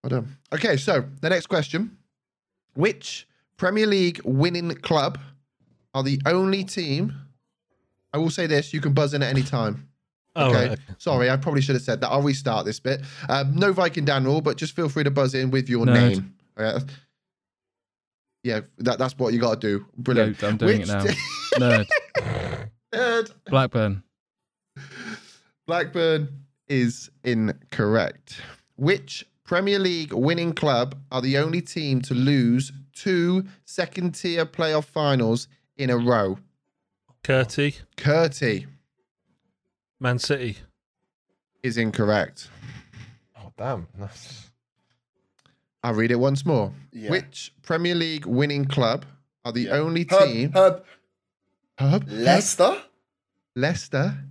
Well 0.04 0.10
done. 0.10 0.36
Okay, 0.52 0.76
so 0.76 1.02
the 1.22 1.30
next 1.30 1.46
question: 1.46 1.96
Which 2.74 3.26
Premier 3.56 3.86
League 3.86 4.20
winning 4.22 4.70
club 4.74 5.18
are 5.94 6.02
the 6.02 6.20
only 6.26 6.62
team? 6.62 7.14
I 8.12 8.18
will 8.18 8.28
say 8.28 8.46
this: 8.46 8.74
you 8.74 8.82
can 8.82 8.92
buzz 8.92 9.14
in 9.14 9.22
at 9.22 9.30
any 9.30 9.42
time. 9.42 9.88
Oh, 10.36 10.50
Okay. 10.50 10.76
Sorry, 10.98 11.30
I 11.30 11.38
probably 11.38 11.62
should 11.62 11.74
have 11.74 11.82
said 11.82 12.02
that. 12.02 12.08
I'll 12.08 12.20
restart 12.20 12.66
this 12.66 12.78
bit. 12.78 13.00
Um, 13.30 13.56
no 13.56 13.72
Viking 13.72 14.04
Dan 14.04 14.24
rule, 14.24 14.42
but 14.42 14.58
just 14.58 14.76
feel 14.76 14.90
free 14.90 15.04
to 15.04 15.10
buzz 15.10 15.34
in 15.34 15.50
with 15.50 15.70
your 15.70 15.86
Nerd. 15.86 15.94
name. 16.10 16.34
Yeah, 16.58 16.78
yeah 18.42 18.60
that, 18.76 18.98
that's 18.98 19.16
what 19.16 19.32
you 19.32 19.40
got 19.40 19.58
to 19.58 19.78
do. 19.78 19.86
Brilliant. 19.96 20.42
No, 20.42 20.48
I'm 20.48 20.56
doing 20.58 20.80
Which 20.80 20.88
it 20.90 20.92
now. 20.92 21.04
Nerd. 21.54 22.68
Nerd. 22.92 23.30
Blackburn. 23.46 24.02
Blackburn 25.74 26.28
is 26.68 27.10
incorrect. 27.22 28.40
Which 28.74 29.24
Premier 29.44 29.78
League 29.78 30.12
winning 30.12 30.52
club 30.52 30.96
are 31.12 31.20
the 31.22 31.38
only 31.38 31.60
team 31.62 32.02
to 32.02 32.12
lose 32.14 32.72
two 32.92 33.44
second 33.66 34.16
tier 34.16 34.44
playoff 34.44 34.86
finals 34.86 35.46
in 35.76 35.88
a 35.90 35.96
row? 35.96 36.38
Curty, 37.22 37.76
Curty 37.96 38.66
Man 40.00 40.18
City. 40.18 40.58
is 41.62 41.76
incorrect. 41.78 42.50
Oh 43.38 43.52
damn. 43.56 43.86
That's- 43.96 44.50
I'll 45.84 45.94
read 45.94 46.10
it 46.10 46.16
once 46.18 46.44
more. 46.44 46.72
Yeah. 46.90 47.10
Which 47.12 47.54
Premier 47.62 47.94
League 47.94 48.26
winning 48.26 48.64
club 48.64 49.04
are 49.44 49.52
the 49.52 49.70
only 49.70 50.04
Herb, 50.10 50.24
team? 50.28 50.50
Herb, 50.52 50.84
Herb? 51.78 52.08
Leicester. 52.08 52.76
Leicester 53.54 54.24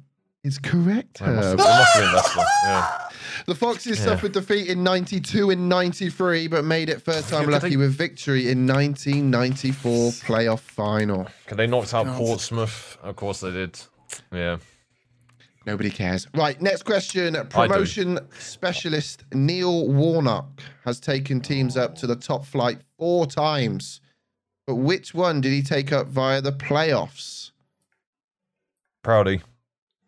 is 0.44 0.58
correct. 0.58 1.22
It 1.22 1.28
must 1.28 1.48
have, 1.50 1.58
must 1.58 1.94
have 1.96 2.04
been 2.04 2.14
Leicester. 2.14 2.42
Yeah. 2.64 2.98
The 3.46 3.56
Foxes 3.56 4.00
Yeah. 4.00 4.06
suffered 4.06 4.32
defeat 4.32 4.68
in 4.68 4.84
92 4.84 5.50
and 5.50 5.68
93, 5.68 6.48
but 6.48 6.64
made 6.64 6.90
it 6.90 7.02
first 7.02 7.30
time 7.30 7.50
lucky 7.50 7.70
they- 7.72 7.78
with 7.78 7.94
victory 7.94 8.50
in 8.50 8.66
1994 8.66 10.12
playoff 10.12 10.60
final. 10.62 11.28
Can 11.48 11.58
they 11.58 11.68
knocked 11.68 11.94
out 11.94 12.06
God. 12.06 12.18
Portsmouth? 12.18 12.98
Of 13.04 13.16
course 13.16 13.42
they 13.42 13.52
did. 13.52 13.80
Yeah. 14.32 14.58
Nobody 15.66 15.90
cares. 15.90 16.26
Right, 16.34 16.60
next 16.62 16.84
question. 16.84 17.36
Promotion 17.50 18.20
specialist 18.40 19.24
Neil 19.34 19.88
Warnock 19.90 20.62
has 20.86 21.00
taken 21.00 21.42
teams 21.42 21.76
up 21.76 21.96
to 21.96 22.08
the 22.08 22.16
top 22.16 22.46
flight 22.46 22.80
four 22.98 23.28
times. 23.28 24.00
But 24.66 24.76
which 24.76 25.14
one 25.14 25.42
did 25.42 25.52
he 25.52 25.62
take 25.62 25.92
up 25.92 26.08
via 26.08 26.42
the 26.42 26.54
playoffs? 26.54 27.52
Proudy. 29.04 29.42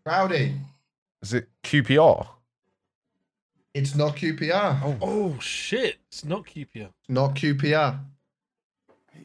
Rowdy. 0.05 0.53
Is 1.21 1.33
it 1.33 1.49
QPR? 1.63 2.27
It's 3.73 3.95
not 3.95 4.15
QPR. 4.15 4.81
Oh. 4.83 4.97
oh 5.01 5.39
shit! 5.39 5.97
It's 6.09 6.25
not 6.25 6.45
QPR. 6.45 6.89
Not 7.07 7.35
QPR. 7.35 7.99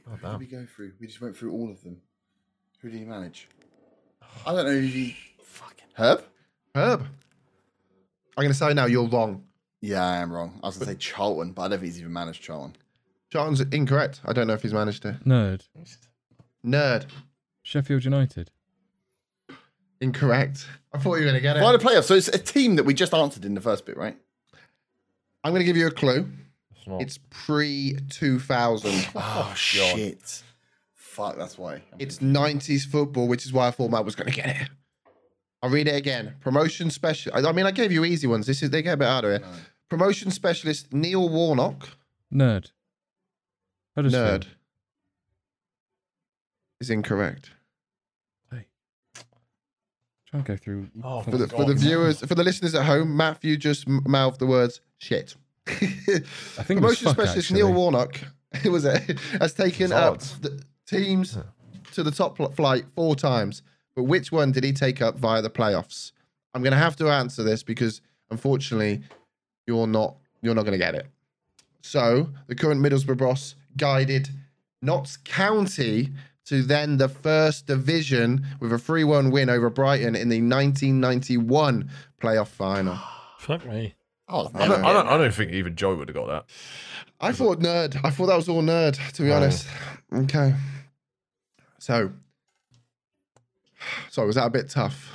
Oh, 0.09 0.11
Who 0.11 0.17
damn. 0.23 0.31
did 0.33 0.41
we 0.41 0.47
go 0.47 0.67
through? 0.67 0.93
We 1.01 1.07
just 1.07 1.21
went 1.21 1.37
through 1.37 1.53
all 1.53 1.71
of 1.71 1.83
them. 1.83 1.97
Who 2.81 2.91
did 2.91 2.99
he 2.99 3.05
manage? 3.05 3.49
I 4.47 4.53
don't 4.53 4.67
know 4.67 4.73
who 4.73 4.81
he. 4.81 5.17
Fucking 5.43 5.87
Herb. 5.95 6.23
Herb. 6.75 7.01
I'm 8.37 8.43
going 8.43 8.49
to 8.49 8.55
say 8.55 8.75
now 8.75 8.85
you're 8.87 9.09
wrong. 9.09 9.43
Yeah, 9.81 10.05
I 10.05 10.17
am 10.19 10.33
wrong. 10.33 10.61
I 10.63 10.67
was 10.67 10.77
gonna 10.77 10.93
say 10.93 10.97
Charlton, 10.97 11.53
but 11.53 11.63
I 11.63 11.69
don't 11.69 11.79
think 11.81 11.93
he's 11.93 12.01
even 12.01 12.13
managed 12.13 12.43
Charlton. 12.43 12.77
Charlton's 13.31 13.61
incorrect. 13.61 14.21
I 14.25 14.33
don't 14.33 14.47
know 14.47 14.53
if 14.55 14.63
he's 14.63 14.75
managed 14.75 15.05
it. 15.05 15.25
Nerd. 15.25 15.67
Nerd. 16.65 17.07
Sheffield 17.63 18.05
United. 18.05 18.51
Incorrect. 20.01 20.67
I 20.93 20.99
thought 20.99 21.15
you 21.15 21.25
were 21.25 21.31
going 21.31 21.35
to 21.35 21.41
get 21.41 21.57
it. 21.57 21.61
Via 21.61 21.77
the 21.77 21.83
playoffs, 21.85 22.05
so 22.05 22.15
it's 22.15 22.29
a 22.29 22.39
team 22.39 22.77
that 22.77 22.85
we 22.85 22.95
just 22.95 23.15
answered 23.15 23.45
in 23.45 23.55
the 23.55 23.61
first 23.61 23.87
bit, 23.87 23.97
right? 23.97 24.17
I'm 25.45 25.53
going 25.53 25.61
to 25.61 25.65
give 25.65 25.77
you 25.77 25.87
a 25.87 25.91
clue. 25.91 26.29
It's 26.75 26.87
not. 26.87 27.03
It's 27.03 27.19
pre 27.31 27.97
2000. 28.11 28.91
Oh, 28.91 29.11
oh 29.17 29.55
shit! 29.55 30.43
Fuck, 30.95 31.39
that's 31.39 31.57
why. 31.57 31.83
it's 31.99 32.19
90s 32.19 32.85
football, 32.87 33.27
which 33.27 33.47
is 33.47 33.53
why 33.53 33.69
I 33.69 33.71
thought 33.71 33.91
Matt 33.91 34.05
was 34.05 34.15
going 34.15 34.31
to 34.31 34.37
get 34.37 34.61
it. 34.61 34.69
I'll 35.63 35.71
read 35.71 35.89
it 35.89 35.95
again. 35.97 36.35
Promotion 36.41 36.91
special. 36.91 37.33
I 37.35 37.41
I 37.41 37.53
mean, 37.53 37.65
I 37.67 37.71
gave 37.71 37.91
you 37.91 38.05
easy 38.05 38.27
ones. 38.27 38.47
This 38.47 38.63
is 38.63 38.71
they 38.71 38.83
get 38.83 38.95
a 38.95 38.97
bit 38.99 39.09
harder 39.09 39.39
here. 39.39 39.49
Promotion 39.89 40.31
specialist 40.31 40.93
Neil 40.93 41.29
Warnock, 41.29 41.89
Nerd. 42.33 42.71
Nerd, 43.97 44.47
is 46.81 46.91
incorrect. 46.91 47.51
Try 50.31 50.39
and 50.39 50.45
go 50.45 50.57
through. 50.57 50.89
Oh, 51.05 51.21
For 51.23 51.31
the, 51.37 51.49
for 51.49 51.65
the 51.65 51.75
viewers, 51.75 52.21
for 52.21 52.35
the 52.35 52.43
listeners 52.45 52.75
at 52.75 52.85
home, 52.85 53.17
Matthew 53.17 53.57
just 53.57 53.87
m- 53.89 54.03
mouthed 54.07 54.39
the 54.41 54.47
words 54.47 54.81
shit. 54.99 55.37
I 55.69 55.73
think 55.73 55.91
it 56.11 56.23
was 56.59 56.67
Promotion 56.69 57.09
specialist 57.09 57.37
actually. 57.51 57.57
Neil 57.63 57.73
Warnock 57.73 58.21
it 58.65 58.69
was 58.71 58.85
a, 58.85 58.99
has 59.41 59.53
taken 59.55 59.93
up 59.93 60.21
the 60.41 60.63
teams 60.87 61.39
to 61.93 62.03
the 62.03 62.11
top 62.11 62.37
flight 62.55 62.85
four 62.95 63.17
times. 63.17 63.63
But 63.95 64.05
which 64.05 64.31
one 64.31 64.53
did 64.53 64.63
he 64.63 64.73
take 64.73 65.01
up 65.01 65.17
via 65.19 65.43
the 65.43 65.51
playoffs? 65.51 66.13
I'm 66.55 66.63
going 66.63 66.73
to 66.73 66.79
have 66.79 66.97
to 66.97 67.09
answer 67.11 67.43
this 67.43 67.63
because 67.63 68.01
unfortunately, 68.31 69.03
you're 69.67 69.87
not 69.87 70.17
you're 70.43 70.55
not 70.55 70.63
going 70.63 70.73
to 70.73 70.85
get 70.85 70.95
it. 70.95 71.07
So 71.83 72.29
the 72.47 72.55
current 72.55 72.81
Middlesbrough 72.81 73.19
boss 73.19 73.55
guided 73.77 74.29
Notts 74.83 75.17
County 75.17 76.11
to 76.47 76.63
then 76.63 76.97
the 76.97 77.09
first 77.09 77.67
division 77.67 78.47
with 78.61 78.73
a 78.73 78.77
3-1 78.77 79.31
win 79.33 79.49
over 79.51 79.69
Brighton 79.71 80.15
in 80.15 80.29
the 80.29 80.41
1991 80.41 81.91
playoff 82.21 82.49
final. 82.49 82.99
Fuck 83.39 83.67
me. 83.67 83.95
Oh, 84.29 84.51
I 84.55 84.67
don't, 84.67 84.85
I, 84.85 84.93
don't, 84.93 85.07
I 85.07 85.19
don't 85.19 85.33
think 85.35 85.53
even 85.53 85.77
Joe 85.77 85.95
would 85.95 86.09
have 86.09 86.17
got 86.17 86.27
that. 86.27 86.45
I 87.21 87.31
thought 87.33 87.61
nerd. 87.61 88.01
I 88.05 88.11
thought 88.11 88.27
that 88.27 88.37
was 88.37 88.49
all 88.49 88.63
nerd, 88.63 88.99
to 89.13 89.23
be 89.23 89.31
Oh. 89.31 89.37
honest. 89.37 89.69
Okay. 90.13 90.55
So, 91.79 92.11
sorry, 94.11 94.27
was 94.27 94.35
that 94.37 94.47
a 94.47 94.51
bit 94.51 94.69
tough? 94.69 95.13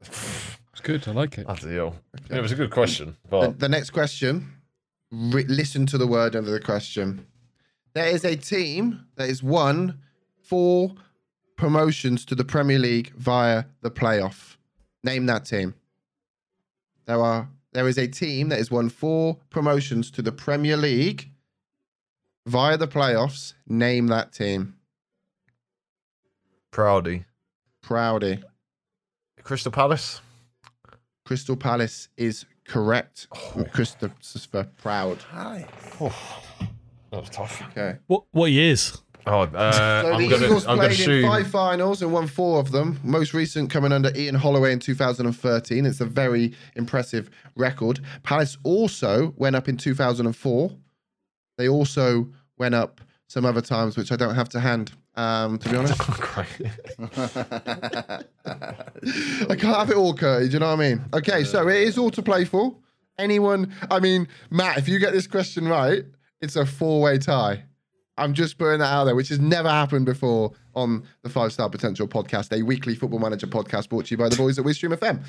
It's 0.00 0.80
good. 0.82 1.06
I 1.06 1.12
like 1.12 1.38
it. 1.38 1.46
That's 1.46 1.62
the 1.62 1.70
deal. 1.70 1.96
It 2.30 2.40
was 2.40 2.50
a 2.52 2.56
good 2.56 2.70
question, 2.70 3.16
but 3.30 3.58
the 3.60 3.68
next 3.68 3.90
question, 3.90 4.52
re- 5.12 5.44
listen 5.44 5.86
to 5.86 5.98
the 5.98 6.06
word 6.06 6.34
under 6.34 6.50
the 6.50 6.60
question. 6.60 7.26
There 7.94 8.06
is 8.08 8.24
a 8.24 8.36
team 8.36 9.06
that 9.16 9.24
is 9.24 9.38
has 9.40 9.42
won 9.42 10.00
four 10.48 10.94
promotions 11.56 12.24
to 12.24 12.34
the 12.34 12.44
Premier 12.44 12.78
League 12.78 13.12
via 13.16 13.64
the 13.82 13.90
playoff. 13.90 14.56
Name 15.04 15.26
that 15.26 15.44
team. 15.44 15.74
There 17.06 17.20
are 17.20 17.48
there 17.72 17.86
is 17.86 17.98
a 17.98 18.08
team 18.08 18.48
that 18.48 18.58
has 18.58 18.70
won 18.70 18.88
four 18.88 19.36
promotions 19.50 20.10
to 20.12 20.22
the 20.22 20.32
Premier 20.32 20.76
League 20.76 21.30
via 22.46 22.76
the 22.78 22.88
playoffs. 22.88 23.54
Name 23.66 24.06
that 24.08 24.32
team. 24.32 24.74
Proudy. 26.72 27.24
Proudy. 27.82 28.42
Crystal 29.42 29.72
Palace. 29.72 30.20
Crystal 31.24 31.56
Palace 31.56 32.08
is 32.16 32.46
correct. 32.64 33.28
Oh. 33.34 33.64
Christopher 33.72 34.68
Proud. 34.78 35.18
Hi. 35.30 35.66
Oh. 36.00 36.42
That 37.10 37.20
was 37.20 37.30
tough. 37.30 37.62
Okay. 37.70 37.98
What 38.06 38.24
what 38.30 38.50
years? 38.50 38.98
Oh, 39.28 39.42
uh, 39.42 39.72
So 40.02 40.12
I'm 40.12 40.22
the 40.22 40.28
gonna, 40.28 40.46
Eagles 40.46 40.66
I'm 40.66 40.76
gonna 40.76 40.94
played 40.94 41.08
in 41.08 41.28
five 41.28 41.46
finals 41.48 42.02
and 42.02 42.12
won 42.12 42.26
four 42.26 42.60
of 42.60 42.72
them. 42.72 42.98
Most 43.04 43.34
recent 43.34 43.70
coming 43.70 43.92
under 43.92 44.10
Ian 44.16 44.34
Holloway 44.34 44.72
in 44.72 44.78
2013. 44.78 45.86
It's 45.86 46.00
a 46.00 46.06
very 46.06 46.54
impressive 46.76 47.30
record. 47.54 48.00
Palace 48.22 48.56
also 48.64 49.34
went 49.36 49.56
up 49.56 49.68
in 49.68 49.76
2004. 49.76 50.70
They 51.58 51.68
also 51.68 52.28
went 52.56 52.74
up 52.74 53.00
some 53.28 53.44
other 53.44 53.60
times, 53.60 53.96
which 53.96 54.10
I 54.10 54.16
don't 54.16 54.34
have 54.34 54.48
to 54.50 54.60
hand. 54.60 54.92
Um, 55.16 55.58
to 55.58 55.68
be 55.68 55.76
honest, 55.76 56.00
I 56.08 56.12
can't 59.56 59.76
have 59.76 59.90
it 59.90 59.96
all, 59.96 60.14
Curty. 60.14 60.46
Do 60.46 60.52
you 60.52 60.58
know 60.60 60.68
what 60.68 60.80
I 60.80 60.88
mean? 60.88 61.04
Okay, 61.12 61.44
so 61.44 61.68
it 61.68 61.82
is 61.82 61.98
all 61.98 62.10
to 62.12 62.22
play 62.22 62.44
for. 62.44 62.76
Anyone? 63.18 63.74
I 63.90 63.98
mean, 63.98 64.28
Matt, 64.50 64.78
if 64.78 64.88
you 64.88 65.00
get 65.00 65.12
this 65.12 65.26
question 65.26 65.66
right, 65.66 66.04
it's 66.40 66.54
a 66.54 66.64
four-way 66.64 67.18
tie. 67.18 67.64
I'm 68.18 68.34
just 68.34 68.58
putting 68.58 68.80
that 68.80 68.92
out 68.92 69.04
there, 69.04 69.14
which 69.14 69.28
has 69.28 69.38
never 69.38 69.68
happened 69.68 70.04
before 70.04 70.52
on 70.74 71.04
the 71.22 71.28
Five 71.30 71.52
Star 71.52 71.70
Potential 71.70 72.08
podcast, 72.08 72.52
a 72.58 72.62
weekly 72.62 72.94
football 72.94 73.20
manager 73.20 73.46
podcast 73.46 73.88
brought 73.88 74.06
to 74.06 74.10
you 74.10 74.16
by 74.18 74.28
the 74.28 74.36
boys 74.36 74.58
at 74.58 74.64
WeStream 74.64 74.94
FM. 74.96 75.22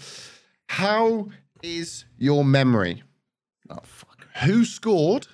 How 0.68 1.30
is 1.61 2.06
your 2.18 2.44
memory? 2.44 3.03
Oh, 3.70 3.78
fuck. 3.84 4.26
Who 4.44 4.66
scored 4.66 5.28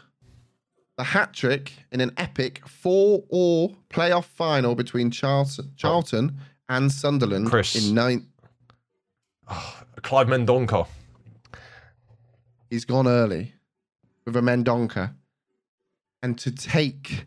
the 0.97 1.03
hat 1.03 1.33
trick 1.33 1.71
in 1.91 2.01
an 2.01 2.11
epic 2.17 2.61
four-all 2.67 3.75
playoff 3.89 4.25
final 4.25 4.75
between 4.75 5.09
Charlton, 5.11 5.71
Charlton 5.77 6.37
and 6.69 6.91
Sunderland 6.91 7.47
Chris. 7.49 7.75
in 7.75 7.93
nine? 7.95 8.27
Oh, 9.49 9.81
Clive 10.01 10.27
Mendonca. 10.27 10.87
He's 12.69 12.85
gone 12.85 13.07
early 13.07 13.53
with 14.25 14.35
a 14.35 14.41
Mendonca. 14.41 15.13
And 16.23 16.37
to 16.39 16.51
take 16.51 17.25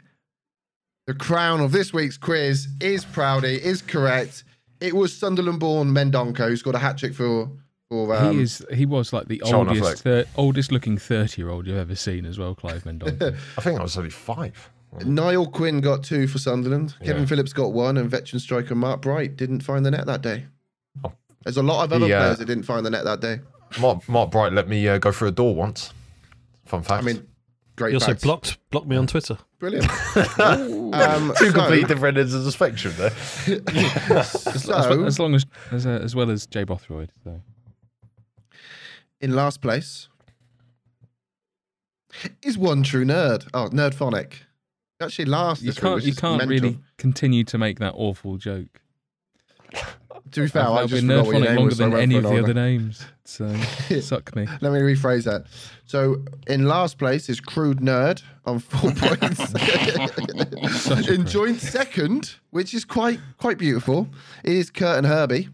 the 1.08 1.14
crown 1.14 1.60
of 1.60 1.72
this 1.72 1.90
week's 1.90 2.18
quiz 2.18 2.68
is 2.82 3.02
Proudy, 3.06 3.58
is 3.58 3.80
correct. 3.80 4.44
It 4.78 4.94
was 4.94 5.16
Sunderland 5.16 5.58
born 5.58 5.88
Mendonca 5.88 6.46
who 6.46 6.54
scored 6.54 6.76
a 6.76 6.78
hat 6.78 6.98
trick 6.98 7.14
for. 7.14 7.48
for 7.88 8.14
um, 8.14 8.36
he 8.36 8.42
is. 8.42 8.64
He 8.74 8.84
was 8.84 9.10
like 9.10 9.26
the 9.26 9.40
Sean 9.46 9.68
oldest, 9.68 10.04
thir- 10.04 10.26
oldest 10.36 10.70
looking 10.70 10.98
thirty-year-old 10.98 11.66
you've 11.66 11.78
ever 11.78 11.94
seen 11.94 12.26
as 12.26 12.38
well, 12.38 12.54
Clive 12.54 12.84
Mendonca. 12.84 13.34
I 13.56 13.60
think 13.62 13.80
I 13.80 13.82
was 13.82 13.96
only 13.96 14.10
five. 14.10 14.70
Niall 15.06 15.46
Quinn 15.46 15.80
got 15.80 16.04
two 16.04 16.26
for 16.26 16.38
Sunderland. 16.38 16.94
Kevin 17.02 17.26
Phillips 17.26 17.54
got 17.54 17.72
one, 17.72 17.96
and 17.96 18.10
veteran 18.10 18.38
striker 18.38 18.74
Mark 18.74 19.00
Bright 19.00 19.36
didn't 19.36 19.60
find 19.60 19.86
the 19.86 19.90
net 19.90 20.04
that 20.04 20.20
day. 20.20 20.44
Oh. 21.04 21.12
There's 21.42 21.56
a 21.56 21.62
lot 21.62 21.84
of 21.84 21.92
other 21.94 22.04
He, 22.04 22.12
uh, 22.12 22.20
players 22.20 22.38
that 22.38 22.44
didn't 22.44 22.64
find 22.64 22.84
the 22.84 22.90
net 22.90 23.04
that 23.04 23.20
day. 23.20 23.40
Mark, 23.80 24.06
Mark 24.10 24.30
Bright 24.30 24.52
let 24.52 24.68
me 24.68 24.86
uh, 24.86 24.98
go 24.98 25.10
through 25.10 25.28
a 25.28 25.32
door 25.32 25.54
once. 25.54 25.94
Fun 26.66 26.82
fact. 26.82 27.02
I 27.02 27.06
mean, 27.06 27.26
Great 27.78 27.90
He 27.90 27.94
also 27.94 28.06
facts. 28.08 28.24
blocked 28.24 28.58
blocked 28.70 28.88
me 28.88 28.96
on 28.96 29.06
Twitter. 29.06 29.38
Brilliant. 29.60 29.88
um, 30.40 31.32
Two 31.38 31.46
so, 31.46 31.52
complete 31.52 31.86
different 31.86 32.18
ends 32.18 32.34
of 32.34 32.42
the 32.44 32.50
spectrum 32.50 32.92
there. 32.98 33.12
As, 34.18 34.30
so, 34.64 35.04
as 35.04 35.20
long 35.20 35.36
as 35.36 35.46
as, 35.70 35.86
uh, 35.86 35.90
as 36.02 36.16
well 36.16 36.28
as 36.28 36.46
Jay 36.46 36.64
Bothroyd. 36.64 37.10
So. 37.22 37.40
in 39.20 39.36
last 39.36 39.62
place 39.62 40.08
is 42.42 42.58
one 42.58 42.82
true 42.82 43.04
nerd. 43.04 43.46
Oh, 43.54 43.68
Nerdphonic. 43.68 44.32
Actually, 45.00 45.26
last. 45.26 45.62
You 45.62 45.72
can't 45.72 45.94
which 45.94 46.04
you 46.04 46.14
can't 46.14 46.38
mental. 46.38 46.48
really 46.48 46.78
continue 46.96 47.44
to 47.44 47.58
make 47.58 47.78
that 47.78 47.92
awful 47.94 48.38
joke. 48.38 48.80
To 50.32 50.40
be 50.42 50.48
fair, 50.48 50.62
I 50.62 50.82
I've 50.82 50.90
just 50.90 51.06
been 51.06 51.08
forgot 51.08 51.26
what 51.26 51.34
your 51.36 51.42
Nerdphonic 51.42 51.48
name 51.48 51.56
longer 51.56 51.68
was, 51.68 51.78
than 51.78 51.90
went 51.90 52.02
any 52.02 52.16
of 52.16 52.22
the 52.24 52.42
other 52.42 52.54
names. 52.54 53.04
So 53.24 53.56
suck 54.00 54.34
me. 54.36 54.46
Let 54.60 54.72
me 54.72 54.80
rephrase 54.80 55.24
that. 55.24 55.44
So, 55.86 56.22
in 56.46 56.66
last 56.66 56.98
place 56.98 57.28
is 57.28 57.40
Crude 57.40 57.80
Nerd 57.80 58.22
on 58.44 58.58
four 58.58 58.92
points. 58.96 61.08
in 61.08 61.26
joint 61.26 61.60
second, 61.60 62.36
which 62.50 62.74
is 62.74 62.84
quite 62.84 63.20
quite 63.38 63.58
beautiful, 63.58 64.08
is 64.44 64.70
Kurt 64.70 64.98
and 64.98 65.06
Herbie, 65.06 65.48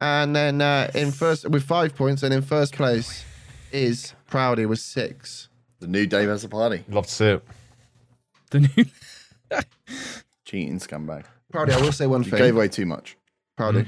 and 0.00 0.36
then 0.36 0.60
uh, 0.60 0.90
in 0.94 1.10
first 1.10 1.48
with 1.48 1.64
five 1.64 1.96
points, 1.96 2.22
and 2.22 2.32
in 2.32 2.42
first 2.42 2.74
place 2.74 3.24
is 3.72 4.14
Proudy 4.30 4.68
with 4.68 4.78
six. 4.80 5.48
The 5.80 5.88
new 5.88 6.06
Dave 6.06 6.28
has 6.28 6.44
a 6.44 6.48
party. 6.48 6.84
Love 6.88 7.06
to 7.06 7.12
see 7.12 7.24
it. 7.26 7.44
The 8.50 8.60
new 8.60 8.84
Cheating 10.44 10.78
scumbag. 10.78 11.24
Proudy, 11.52 11.72
I 11.72 11.80
will 11.80 11.92
say 11.92 12.06
one 12.06 12.22
You 12.22 12.30
thing. 12.30 12.38
gave 12.38 12.54
away 12.54 12.68
too 12.68 12.86
much. 12.86 13.16
Proudy, 13.58 13.86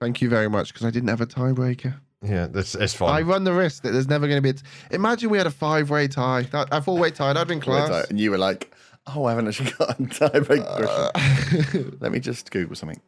thank 0.00 0.20
you 0.20 0.28
very 0.28 0.48
much 0.48 0.72
because 0.72 0.86
I 0.86 0.90
didn't 0.90 1.08
have 1.08 1.20
a 1.20 1.26
tiebreaker. 1.26 2.00
Yeah, 2.22 2.48
that's 2.48 2.74
it's 2.74 2.94
fine. 2.94 3.10
I 3.10 3.22
run 3.22 3.44
the 3.44 3.52
risk 3.52 3.84
that 3.84 3.92
there's 3.92 4.08
never 4.08 4.26
going 4.26 4.38
to 4.38 4.42
be. 4.42 4.50
A 4.50 4.52
t- 4.54 4.62
Imagine 4.90 5.30
we 5.30 5.38
had 5.38 5.46
a 5.46 5.52
five-way 5.52 6.08
tie, 6.08 6.42
that- 6.42 6.68
a 6.72 6.82
four-way 6.82 7.10
tie. 7.12 7.30
I'd 7.30 7.46
been 7.48 7.60
class. 7.60 8.08
And 8.10 8.18
you 8.18 8.32
were 8.32 8.38
like, 8.38 8.74
oh, 9.06 9.24
I 9.24 9.30
haven't 9.30 9.48
actually 9.48 9.70
got 9.78 9.90
a 9.90 10.02
tiebreaker 10.02 10.86
uh. 10.88 11.10
question. 11.12 11.98
Let 12.00 12.10
me 12.12 12.18
just 12.18 12.50
Google 12.50 12.74
something. 12.74 13.00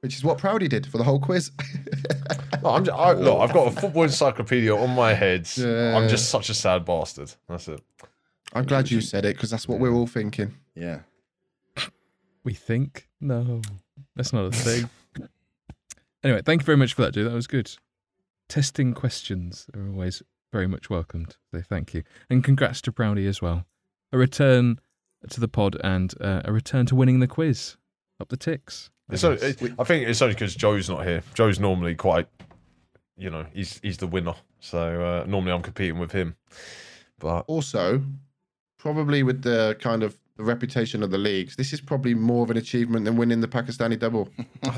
Which 0.00 0.16
is 0.16 0.22
what 0.22 0.38
Proudy 0.38 0.68
did 0.68 0.86
for 0.86 0.98
the 0.98 1.04
whole 1.04 1.18
quiz. 1.18 1.50
No, 2.62 2.70
I'm 2.70 2.84
just, 2.84 2.96
I, 2.96 3.12
look, 3.14 3.40
I've 3.40 3.54
got 3.54 3.68
a 3.68 3.80
football 3.80 4.02
encyclopedia 4.02 4.76
on 4.76 4.90
my 4.90 5.14
head. 5.14 5.48
Yeah. 5.56 5.96
I'm 5.96 6.08
just 6.08 6.28
such 6.28 6.50
a 6.50 6.54
sad 6.54 6.84
bastard. 6.84 7.32
That's 7.48 7.68
it. 7.68 7.80
I'm 8.52 8.66
glad 8.66 8.90
you 8.90 9.00
said 9.00 9.24
it 9.24 9.34
because 9.34 9.50
that's 9.50 9.66
what 9.66 9.80
we're 9.80 9.92
all 9.92 10.06
thinking. 10.06 10.54
Yeah. 10.74 11.00
we 12.44 12.52
think 12.52 13.08
no, 13.20 13.62
that's 14.14 14.32
not 14.32 14.44
a 14.44 14.50
thing. 14.50 14.90
Anyway, 16.24 16.42
thank 16.44 16.62
you 16.62 16.66
very 16.66 16.78
much 16.78 16.94
for 16.94 17.02
that, 17.02 17.12
dude. 17.14 17.26
That 17.26 17.34
was 17.34 17.46
good. 17.46 17.70
Testing 18.48 18.94
questions 18.94 19.66
are 19.74 19.88
always 19.88 20.22
very 20.52 20.66
much 20.66 20.90
welcomed. 20.90 21.36
So 21.52 21.62
thank 21.62 21.94
you, 21.94 22.02
and 22.28 22.42
congrats 22.42 22.80
to 22.82 22.92
Brownie 22.92 23.26
as 23.26 23.40
well. 23.40 23.66
A 24.12 24.18
return 24.18 24.80
to 25.28 25.40
the 25.40 25.48
pod 25.48 25.76
and 25.82 26.14
uh, 26.20 26.42
a 26.44 26.52
return 26.52 26.86
to 26.86 26.94
winning 26.94 27.20
the 27.20 27.26
quiz. 27.26 27.76
Up 28.20 28.28
the 28.28 28.36
ticks. 28.36 28.90
I 29.10 29.16
So 29.16 29.32
it, 29.32 29.60
I 29.78 29.84
think 29.84 30.08
it's 30.08 30.22
only 30.22 30.34
because 30.34 30.54
Joe's 30.54 30.88
not 30.88 31.04
here. 31.04 31.22
Joe's 31.34 31.58
normally 31.58 31.94
quite, 31.94 32.28
you 33.16 33.28
know, 33.28 33.44
he's 33.52 33.80
he's 33.82 33.98
the 33.98 34.06
winner. 34.06 34.34
So 34.60 35.02
uh, 35.02 35.24
normally 35.26 35.52
I'm 35.52 35.62
competing 35.62 35.98
with 35.98 36.12
him. 36.12 36.36
But 37.18 37.44
Also, 37.48 38.02
probably 38.78 39.22
with 39.22 39.42
the 39.42 39.76
kind 39.80 40.02
of 40.02 40.16
the 40.36 40.42
reputation 40.42 41.02
of 41.04 41.10
the 41.12 41.18
leagues, 41.18 41.54
this 41.56 41.72
is 41.72 41.80
probably 41.80 42.12
more 42.14 42.42
of 42.42 42.50
an 42.50 42.56
achievement 42.56 43.04
than 43.04 43.16
winning 43.16 43.40
the 43.40 43.46
Pakistani 43.48 43.96
double. 43.98 44.28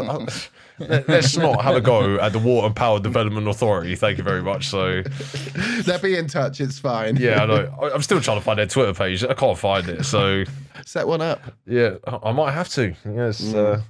let- 0.79 1.09
let's 1.09 1.37
not 1.37 1.63
have 1.63 1.77
a 1.77 1.81
go 1.81 2.17
at 2.21 2.33
the 2.33 2.39
Water 2.39 2.67
and 2.67 2.77
Power 2.77 3.01
Development 3.01 3.49
Authority. 3.49 3.95
Thank 3.97 4.19
you 4.19 4.25
very 4.25 4.43
much. 4.43 4.69
So 4.69 5.03
They'll 5.87 5.99
be 5.99 6.17
in 6.17 6.27
touch. 6.27 6.61
It's 6.61 6.79
fine. 6.79 7.17
yeah, 7.17 7.43
I 7.43 7.47
know. 7.47 7.91
I'm 7.95 8.03
still 8.03 8.21
trying 8.21 8.39
to 8.39 8.45
find 8.45 8.59
their 8.59 8.67
Twitter 8.67 8.93
page. 8.93 9.25
I 9.25 9.33
can't 9.35 9.57
find 9.59 9.89
it. 9.89 10.05
So 10.05 10.45
Set 10.85 11.07
one 11.07 11.23
up. 11.23 11.41
yeah, 11.67 11.95
I 12.23 12.33
might 12.33 12.53
have 12.53 12.69
to. 12.71 12.95
Yes. 13.07 13.55
Uh, 13.55 13.81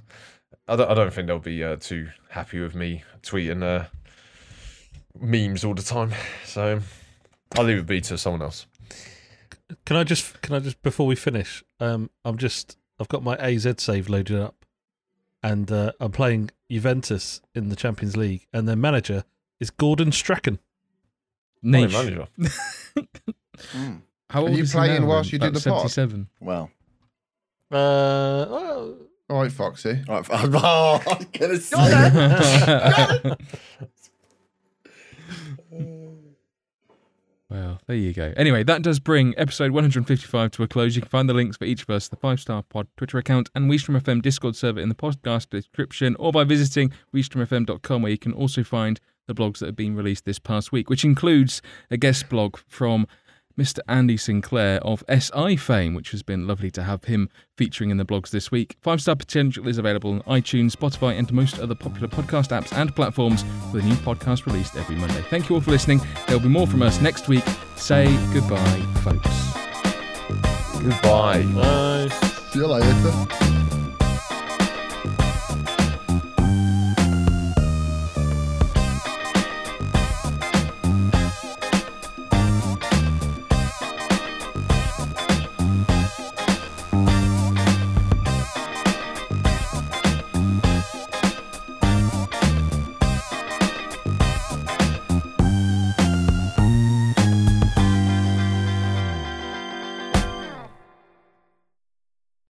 I 0.69 0.75
don't. 0.77 0.89
I 0.89 0.93
don't 0.93 1.13
think 1.13 1.27
they'll 1.27 1.39
be 1.39 1.63
uh, 1.63 1.75
too 1.77 2.07
happy 2.29 2.59
with 2.61 2.75
me 2.75 3.03
tweeting 3.23 3.61
uh, 3.63 3.87
memes 5.19 5.63
all 5.65 5.73
the 5.73 5.81
time. 5.83 6.13
So 6.45 6.79
I'll 7.57 7.63
leave 7.65 7.77
it 7.77 7.85
be 7.85 7.99
to 8.01 8.17
someone 8.17 8.41
else. 8.41 8.65
Can 9.87 9.95
I 9.95 10.03
just 10.03 10.41
can 10.41 10.53
I 10.53 10.59
just 10.59 10.81
before 10.81 11.07
we 11.07 11.15
finish? 11.15 11.63
Um, 11.79 12.09
I'm 12.25 12.37
just 12.37 12.77
I've 12.99 13.07
got 13.07 13.23
my 13.23 13.37
AZ 13.37 13.65
save 13.77 14.09
loaded 14.09 14.37
up, 14.37 14.65
and 15.41 15.71
uh, 15.71 15.93
I'm 16.01 16.11
playing 16.11 16.51
Juventus 16.69 17.39
in 17.55 17.69
the 17.69 17.75
Champions 17.77 18.17
League, 18.17 18.47
and 18.51 18.67
their 18.67 18.75
manager 18.75 19.23
is 19.61 19.69
Gordon 19.69 20.11
Strachan. 20.11 20.59
Morning, 21.63 21.89
Niche. 21.89 21.93
manager. 21.93 22.27
Mm. 23.75 24.01
How 24.29 24.45
Are 24.45 24.49
you 24.51 24.57
is 24.61 24.71
he 24.71 24.77
playing 24.77 25.01
now, 25.01 25.07
whilst 25.07 25.31
then? 25.31 25.41
you 25.41 25.47
do 25.47 25.47
About 25.47 25.63
the 25.63 25.69
pod? 25.71 25.89
77. 25.89 26.27
Well, 26.39 26.69
Uh, 27.71 28.45
well, 28.47 28.97
All 29.31 29.41
right, 29.41 29.51
Foxy. 29.51 29.99
all 30.07 30.21
right, 30.21 30.27
oh, 30.29 31.01
I 31.07 31.15
was 31.15 31.25
going 31.33 31.51
to 31.51 31.57
say. 31.59 33.35
Well, 37.49 37.79
there 37.87 37.95
you 37.95 38.11
go. 38.11 38.33
Anyway, 38.35 38.63
that 38.63 38.81
does 38.81 38.99
bring 38.99 39.33
episode 39.37 39.71
155 39.71 40.51
to 40.51 40.63
a 40.63 40.67
close. 40.67 40.97
You 40.97 41.01
can 41.01 41.09
find 41.09 41.29
the 41.29 41.33
links 41.33 41.55
for 41.55 41.63
each 41.63 41.83
of 41.83 41.89
us, 41.89 42.09
the 42.09 42.17
Five 42.17 42.41
Star 42.41 42.61
Pod 42.61 42.87
Twitter 42.97 43.17
account 43.17 43.49
and 43.55 43.71
WeStream 43.71 44.01
FM 44.01 44.21
Discord 44.21 44.57
server 44.57 44.81
in 44.81 44.89
the 44.89 44.95
podcast 44.95 45.49
description, 45.49 46.17
or 46.19 46.33
by 46.33 46.43
visiting 46.43 46.91
WeStreamFM.com, 47.15 48.01
where 48.01 48.11
you 48.11 48.17
can 48.17 48.33
also 48.33 48.63
find 48.63 48.99
the 49.27 49.33
blogs 49.33 49.59
that 49.59 49.67
have 49.67 49.75
been 49.77 49.95
released 49.95 50.25
this 50.25 50.39
past 50.39 50.73
week, 50.73 50.89
which 50.89 51.05
includes 51.05 51.61
a 51.89 51.95
guest 51.95 52.27
blog 52.27 52.57
from 52.67 53.07
Mr. 53.57 53.79
Andy 53.87 54.17
Sinclair 54.17 54.79
of 54.83 55.03
SI 55.09 55.55
fame, 55.57 55.93
which 55.93 56.11
has 56.11 56.23
been 56.23 56.45
lovely 56.47 56.69
to 56.71 56.83
have 56.83 57.05
him 57.05 57.29
featuring 57.57 57.89
in 57.89 57.97
the 57.97 58.05
blogs 58.05 58.29
this 58.29 58.51
week. 58.51 58.77
Five 58.81 59.01
Star 59.01 59.15
Potential 59.15 59.67
is 59.67 59.77
available 59.77 60.11
on 60.11 60.21
iTunes, 60.23 60.71
Spotify, 60.75 61.17
and 61.17 61.31
most 61.33 61.59
other 61.59 61.75
popular 61.75 62.07
podcast 62.07 62.49
apps 62.49 62.71
and 62.77 62.95
platforms 62.95 63.43
with 63.73 63.83
a 63.83 63.87
new 63.87 63.95
podcast 63.95 64.45
released 64.45 64.75
every 64.75 64.95
Monday. 64.95 65.21
Thank 65.29 65.49
you 65.49 65.55
all 65.55 65.61
for 65.61 65.71
listening. 65.71 65.99
There'll 66.27 66.41
be 66.41 66.49
more 66.49 66.67
from 66.67 66.81
us 66.83 67.01
next 67.01 67.27
week. 67.27 67.43
Say 67.75 68.05
goodbye, 68.33 68.79
folks. 69.03 69.27
Goodbye. 70.83 71.41
uh, 71.57 72.09
See 72.51 72.59
you 72.59 72.67
later. 72.67 73.56